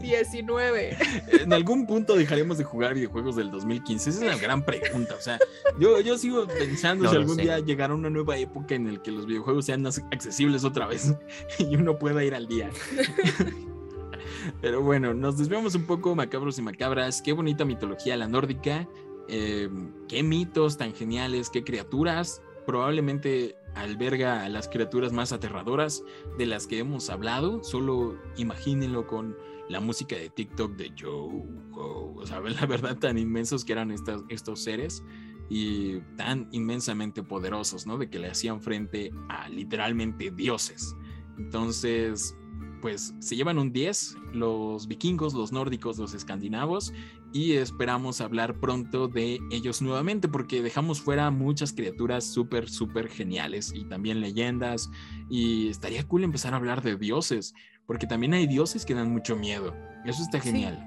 2019. 0.00 0.96
En 1.42 1.52
algún 1.52 1.86
punto 1.86 2.16
dejaremos 2.16 2.58
de 2.58 2.64
jugar 2.64 2.94
videojuegos 2.94 3.36
del 3.36 3.50
2015. 3.50 4.10
Esa 4.10 4.18
es 4.24 4.26
la 4.34 4.38
gran 4.38 4.64
pregunta. 4.64 5.14
O 5.14 5.20
sea, 5.20 5.38
yo, 5.78 6.00
yo 6.00 6.18
sigo 6.18 6.46
pensando 6.46 7.04
No 7.04 7.10
si 7.10 7.16
algún 7.16 7.36
sé. 7.36 7.42
día 7.42 7.58
llegará 7.60 7.94
una 7.94 8.10
nueva 8.10 8.36
época 8.36 8.74
en 8.74 8.92
la 8.92 9.02
que 9.02 9.10
los 9.10 9.26
videojuegos 9.26 9.66
sean 9.66 9.82
más 9.82 9.98
accesibles 10.10 10.64
otra 10.64 10.86
vez 10.86 11.14
y 11.58 11.76
uno 11.76 11.98
pueda 11.98 12.24
ir 12.24 12.34
al 12.34 12.46
día. 12.46 12.70
Pero 14.60 14.82
bueno, 14.82 15.12
nos 15.14 15.36
desviamos 15.38 15.74
un 15.74 15.86
poco, 15.86 16.14
macabros 16.14 16.58
y 16.58 16.62
macabras. 16.62 17.20
Qué 17.22 17.32
bonita 17.32 17.64
mitología 17.64 18.16
la 18.16 18.26
nórdica. 18.28 18.88
eh, 19.28 19.68
qué 20.08 20.22
mitos 20.22 20.76
tan 20.76 20.94
geniales, 20.94 21.50
qué 21.50 21.62
criaturas. 21.62 22.42
Probablemente 22.66 23.56
alberga 23.74 24.44
a 24.44 24.48
las 24.48 24.68
criaturas 24.68 25.12
más 25.12 25.32
aterradoras 25.32 26.02
de 26.38 26.46
las 26.46 26.66
que 26.66 26.78
hemos 26.78 27.10
hablado. 27.10 27.62
Solo 27.64 28.16
imagínenlo 28.36 29.06
con 29.06 29.36
la 29.70 29.78
música 29.78 30.16
de 30.16 30.28
TikTok 30.28 30.76
de 30.76 30.92
Joe, 30.98 31.44
o 31.72 32.26
sea, 32.26 32.40
la 32.60 32.66
verdad 32.66 32.98
tan 32.98 33.16
inmensos 33.18 33.64
que 33.64 33.72
eran 33.72 33.90
estos 33.90 34.60
seres 34.60 35.02
y 35.48 36.00
tan 36.16 36.48
inmensamente 36.50 37.22
poderosos, 37.22 37.86
¿no? 37.86 37.96
De 37.96 38.10
que 38.10 38.18
le 38.18 38.28
hacían 38.28 38.60
frente 38.60 39.12
a 39.28 39.48
literalmente 39.48 40.30
dioses. 40.30 40.94
Entonces, 41.38 42.36
pues 42.80 43.14
se 43.20 43.36
llevan 43.36 43.58
un 43.58 43.72
10 43.72 44.16
los 44.32 44.88
vikingos, 44.88 45.34
los 45.34 45.52
nórdicos, 45.52 45.98
los 45.98 46.14
escandinavos 46.14 46.92
y 47.32 47.52
esperamos 47.52 48.20
hablar 48.20 48.58
pronto 48.58 49.06
de 49.06 49.40
ellos 49.50 49.82
nuevamente 49.82 50.28
porque 50.28 50.62
dejamos 50.62 51.00
fuera 51.00 51.30
muchas 51.30 51.72
criaturas 51.72 52.24
súper, 52.24 52.68
súper 52.68 53.08
geniales 53.08 53.72
y 53.74 53.84
también 53.84 54.20
leyendas 54.20 54.90
y 55.28 55.68
estaría 55.68 56.06
cool 56.08 56.24
empezar 56.24 56.54
a 56.54 56.56
hablar 56.56 56.82
de 56.82 56.96
dioses 56.96 57.54
porque 57.90 58.06
también 58.06 58.34
hay 58.34 58.46
dioses 58.46 58.86
que 58.86 58.94
dan 58.94 59.10
mucho 59.10 59.34
miedo. 59.34 59.74
Eso 60.04 60.22
está 60.22 60.38
genial. 60.38 60.78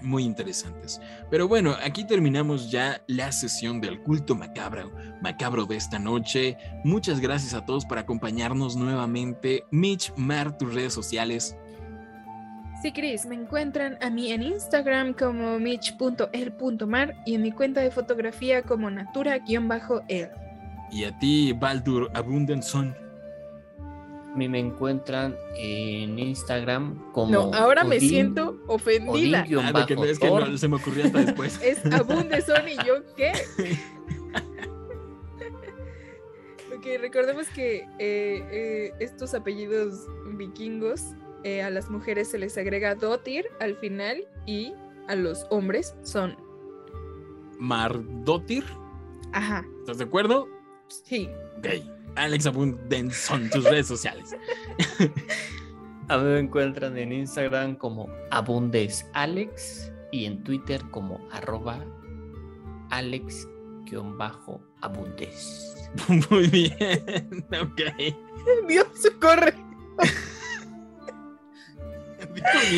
Muy 0.00 0.22
interesantes. 0.22 1.00
Pero 1.28 1.48
bueno, 1.48 1.74
aquí 1.82 2.04
terminamos 2.04 2.70
ya 2.70 3.02
la 3.08 3.32
sesión 3.32 3.80
del 3.80 4.00
culto 4.04 4.36
macabro, 4.36 4.92
macabro 5.20 5.66
de 5.66 5.74
esta 5.74 5.98
noche. 5.98 6.56
Muchas 6.84 7.18
gracias 7.18 7.52
a 7.52 7.66
todos 7.66 7.84
por 7.84 7.98
acompañarnos 7.98 8.76
nuevamente. 8.76 9.64
Mitch, 9.72 10.12
Mar, 10.14 10.56
tus 10.56 10.72
redes 10.72 10.94
sociales. 10.94 11.56
Sí, 12.80 12.92
Chris, 12.92 13.26
me 13.26 13.34
encuentran 13.34 13.98
a 14.00 14.08
mí 14.08 14.30
en 14.30 14.44
Instagram 14.44 15.14
como 15.14 15.58
mitch.el.mar 15.58 17.16
y 17.26 17.34
en 17.34 17.42
mi 17.42 17.50
cuenta 17.50 17.80
de 17.80 17.90
fotografía 17.90 18.62
como 18.62 18.88
natura-el. 18.88 20.28
Y 20.92 21.02
a 21.02 21.18
ti, 21.18 21.52
Baldur 21.54 22.08
Abundanson. 22.14 23.09
A 24.32 24.36
mí 24.36 24.48
me 24.48 24.60
encuentran 24.60 25.36
en 25.56 26.18
Instagram 26.18 27.12
como. 27.12 27.32
No, 27.32 27.50
ahora 27.52 27.82
me 27.82 27.98
siento 27.98 28.60
ofendida. 28.68 29.40
Ah, 29.40 29.86
que, 29.86 29.94
es 29.94 30.18
que 30.18 30.28
no, 30.28 30.56
se 30.56 30.68
me 30.68 30.76
ocurrió 30.76 31.04
hasta 31.04 31.24
después. 31.24 31.60
es 31.64 31.84
Abundanson 31.86 32.68
y 32.68 32.76
yo 32.86 33.02
qué. 33.16 33.32
ok, 36.76 36.86
recordemos 37.00 37.48
que 37.48 37.78
eh, 37.98 38.46
eh, 38.50 38.92
estos 39.00 39.34
apellidos 39.34 40.06
vikingos 40.36 41.06
eh, 41.42 41.62
a 41.62 41.70
las 41.70 41.90
mujeres 41.90 42.30
se 42.30 42.38
les 42.38 42.56
agrega 42.56 42.94
dotir 42.94 43.46
al 43.58 43.74
final 43.76 44.28
y 44.46 44.74
a 45.08 45.16
los 45.16 45.46
hombres 45.50 45.96
son 46.04 46.36
Mardotir. 47.58 48.64
Ajá. 49.32 49.64
¿Estás 49.80 49.98
de 49.98 50.04
acuerdo? 50.04 50.48
Sí. 50.88 51.28
Ok. 51.58 51.99
Alex 52.16 52.46
Abundenson, 52.46 53.48
tus 53.50 53.64
redes 53.64 53.86
sociales. 53.86 54.34
A 56.08 56.18
mí 56.18 56.24
me 56.24 56.40
encuentran 56.40 56.98
en 56.98 57.12
Instagram 57.12 57.76
como 57.76 58.08
AbundesAlex 58.32 59.92
y 60.10 60.24
en 60.24 60.42
Twitter 60.42 60.82
como 60.90 61.20
arroba 61.30 61.84
alex-abundes. 62.90 65.76
Muy 66.30 66.48
bien, 66.48 67.46
ok. 67.60 67.80
Dios, 68.66 68.88
corre. 69.20 69.54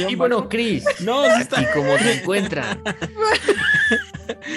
y 0.09 0.15
bueno, 0.15 0.49
Chris, 0.49 0.85
no, 1.01 1.27
¿y 1.27 1.31
cómo 1.73 1.97
te 1.97 2.21
encuentran? 2.21 2.83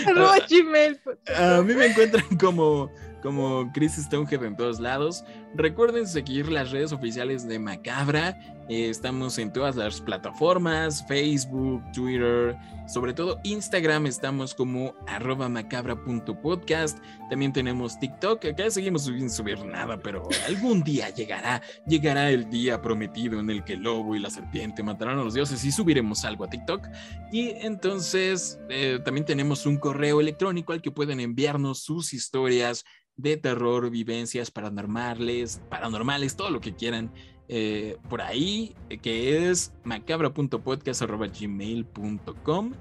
Arroba 0.08 0.38
Gmail. 0.50 1.00
A 1.36 1.62
mí 1.62 1.74
me 1.74 1.88
encuentran 1.88 2.38
como 2.38 2.90
como 3.26 3.72
Chris 3.74 3.96
Stonehead 3.96 4.44
en 4.44 4.56
todos 4.56 4.80
lados. 4.80 5.26
Recuerden 5.58 6.06
seguir 6.06 6.52
las 6.52 6.72
redes 6.72 6.92
oficiales 6.92 7.48
de 7.48 7.60
Macabra. 7.60 8.38
Eh, 8.68 8.90
estamos 8.90 9.38
en 9.38 9.54
todas 9.54 9.78
las 9.78 10.02
plataformas, 10.02 11.06
Facebook, 11.08 11.82
Twitter, 11.94 12.58
sobre 12.90 13.14
todo 13.14 13.40
Instagram. 13.46 14.06
Estamos 14.06 14.54
como 14.54 14.94
arroba 15.08 15.48
macabra.podcast. 15.48 17.00
También 17.30 17.54
tenemos 17.54 17.98
TikTok. 17.98 18.44
Acá 18.44 18.70
seguimos 18.70 19.06
sin 19.06 19.30
subir 19.30 19.64
nada, 19.64 19.98
pero 19.98 20.28
algún 20.46 20.84
día 20.84 21.10
llegará. 21.12 21.62
Llegará 21.88 22.32
el 22.32 22.50
día 22.50 22.82
prometido 22.82 23.40
en 23.40 23.50
el 23.50 23.64
que 23.64 23.74
el 23.74 23.84
lobo 23.84 24.14
y 24.14 24.20
la 24.20 24.30
serpiente 24.30 24.84
matarán 24.84 25.20
a 25.20 25.24
los 25.24 25.36
dioses 25.36 25.64
y 25.64 25.72
subiremos 25.72 26.26
algo 26.26 26.44
a 26.44 26.50
TikTok. 26.50 26.86
Y 27.32 27.52
entonces 27.62 28.60
eh, 28.68 29.00
también 29.06 29.26
tenemos 29.26 29.66
un 29.66 29.78
correo 29.78 30.20
electrónico 30.20 30.74
al 30.74 30.82
que 30.82 30.92
pueden 30.92 31.22
enviarnos 31.22 31.80
sus 31.80 32.14
historias 32.14 32.84
de 33.18 33.38
terror, 33.38 33.90
vivencias 33.90 34.52
paranormales, 34.52 35.45
paranormales, 35.70 36.36
todo 36.36 36.50
lo 36.50 36.60
que 36.62 36.74
quieran 36.74 37.12
eh, 37.48 37.98
por 38.10 38.22
ahí, 38.22 38.74
que 39.02 39.50
es 39.50 39.72
macabra.podcast.gmail.com 39.84 42.74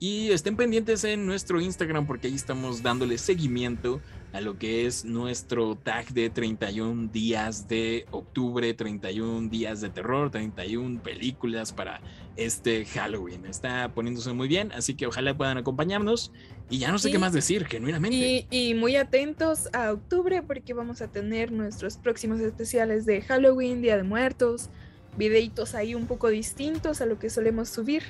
y 0.00 0.30
estén 0.30 0.56
pendientes 0.56 1.04
en 1.04 1.26
nuestro 1.26 1.60
Instagram 1.60 2.06
porque 2.06 2.28
ahí 2.28 2.34
estamos 2.34 2.82
dándole 2.82 3.18
seguimiento 3.18 4.00
a 4.38 4.40
lo 4.40 4.56
que 4.56 4.86
es 4.86 5.04
nuestro 5.04 5.74
tag 5.74 6.06
de 6.12 6.30
31 6.30 7.08
días 7.12 7.66
de 7.66 8.06
octubre, 8.12 8.72
31 8.72 9.48
días 9.48 9.80
de 9.80 9.90
terror, 9.90 10.30
31 10.30 11.02
películas 11.02 11.72
para 11.72 12.00
este 12.36 12.84
Halloween. 12.84 13.46
Está 13.46 13.92
poniéndose 13.92 14.32
muy 14.32 14.46
bien, 14.46 14.70
así 14.70 14.94
que 14.94 15.08
ojalá 15.08 15.36
puedan 15.36 15.58
acompañarnos. 15.58 16.30
Y 16.70 16.78
ya 16.78 16.92
no 16.92 17.00
sé 17.00 17.10
qué 17.10 17.18
más 17.18 17.32
decir, 17.32 17.66
genuinamente. 17.66 18.46
Y, 18.48 18.70
y 18.70 18.74
muy 18.74 18.94
atentos 18.94 19.68
a 19.72 19.92
octubre 19.92 20.40
porque 20.42 20.72
vamos 20.72 21.02
a 21.02 21.08
tener 21.08 21.50
nuestros 21.50 21.96
próximos 21.96 22.38
especiales 22.38 23.06
de 23.06 23.22
Halloween, 23.22 23.82
Día 23.82 23.96
de 23.96 24.04
Muertos, 24.04 24.70
videitos 25.16 25.74
ahí 25.74 25.96
un 25.96 26.06
poco 26.06 26.28
distintos 26.28 27.00
a 27.00 27.06
lo 27.06 27.18
que 27.18 27.28
solemos 27.28 27.70
subir. 27.70 28.04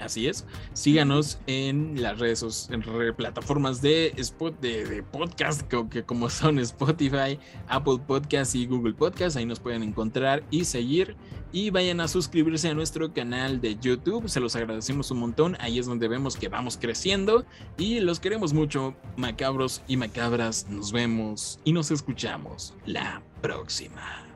Así 0.00 0.26
es. 0.26 0.46
Síganos 0.72 1.38
en 1.46 2.00
las 2.00 2.18
redes, 2.18 2.68
en 2.70 2.82
plataformas 3.14 3.82
de, 3.82 4.14
spot, 4.16 4.58
de, 4.60 5.02
podcast, 5.02 5.62
que, 5.62 6.02
como 6.04 6.30
son 6.30 6.58
Spotify, 6.58 7.38
Apple 7.68 7.98
Podcast 8.06 8.54
y 8.54 8.66
Google 8.66 8.94
Podcast. 8.94 9.36
Ahí 9.36 9.46
nos 9.46 9.60
pueden 9.60 9.82
encontrar 9.82 10.42
y 10.50 10.64
seguir. 10.64 11.16
Y 11.52 11.70
vayan 11.70 12.00
a 12.00 12.08
suscribirse 12.08 12.68
a 12.68 12.74
nuestro 12.74 13.12
canal 13.12 13.60
de 13.60 13.76
YouTube. 13.76 14.28
Se 14.28 14.40
los 14.40 14.54
agradecemos 14.54 15.10
un 15.10 15.18
montón. 15.18 15.56
Ahí 15.60 15.78
es 15.78 15.86
donde 15.86 16.08
vemos 16.08 16.36
que 16.36 16.48
vamos 16.48 16.78
creciendo. 16.80 17.44
Y 17.76 18.00
los 18.00 18.20
queremos 18.20 18.52
mucho, 18.52 18.94
macabros 19.16 19.82
y 19.88 19.96
macabras. 19.96 20.68
Nos 20.68 20.92
vemos 20.92 21.58
y 21.64 21.72
nos 21.72 21.90
escuchamos 21.90 22.74
la 22.86 23.22
próxima. 23.40 24.26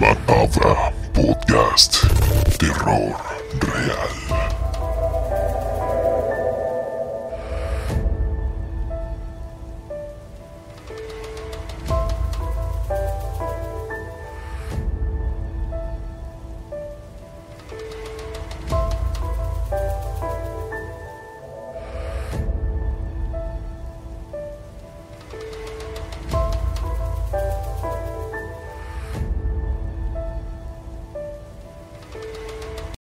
Macabra 0.00 0.92
Podcast. 1.14 2.04
Terror 2.58 3.16
real. 3.64 4.55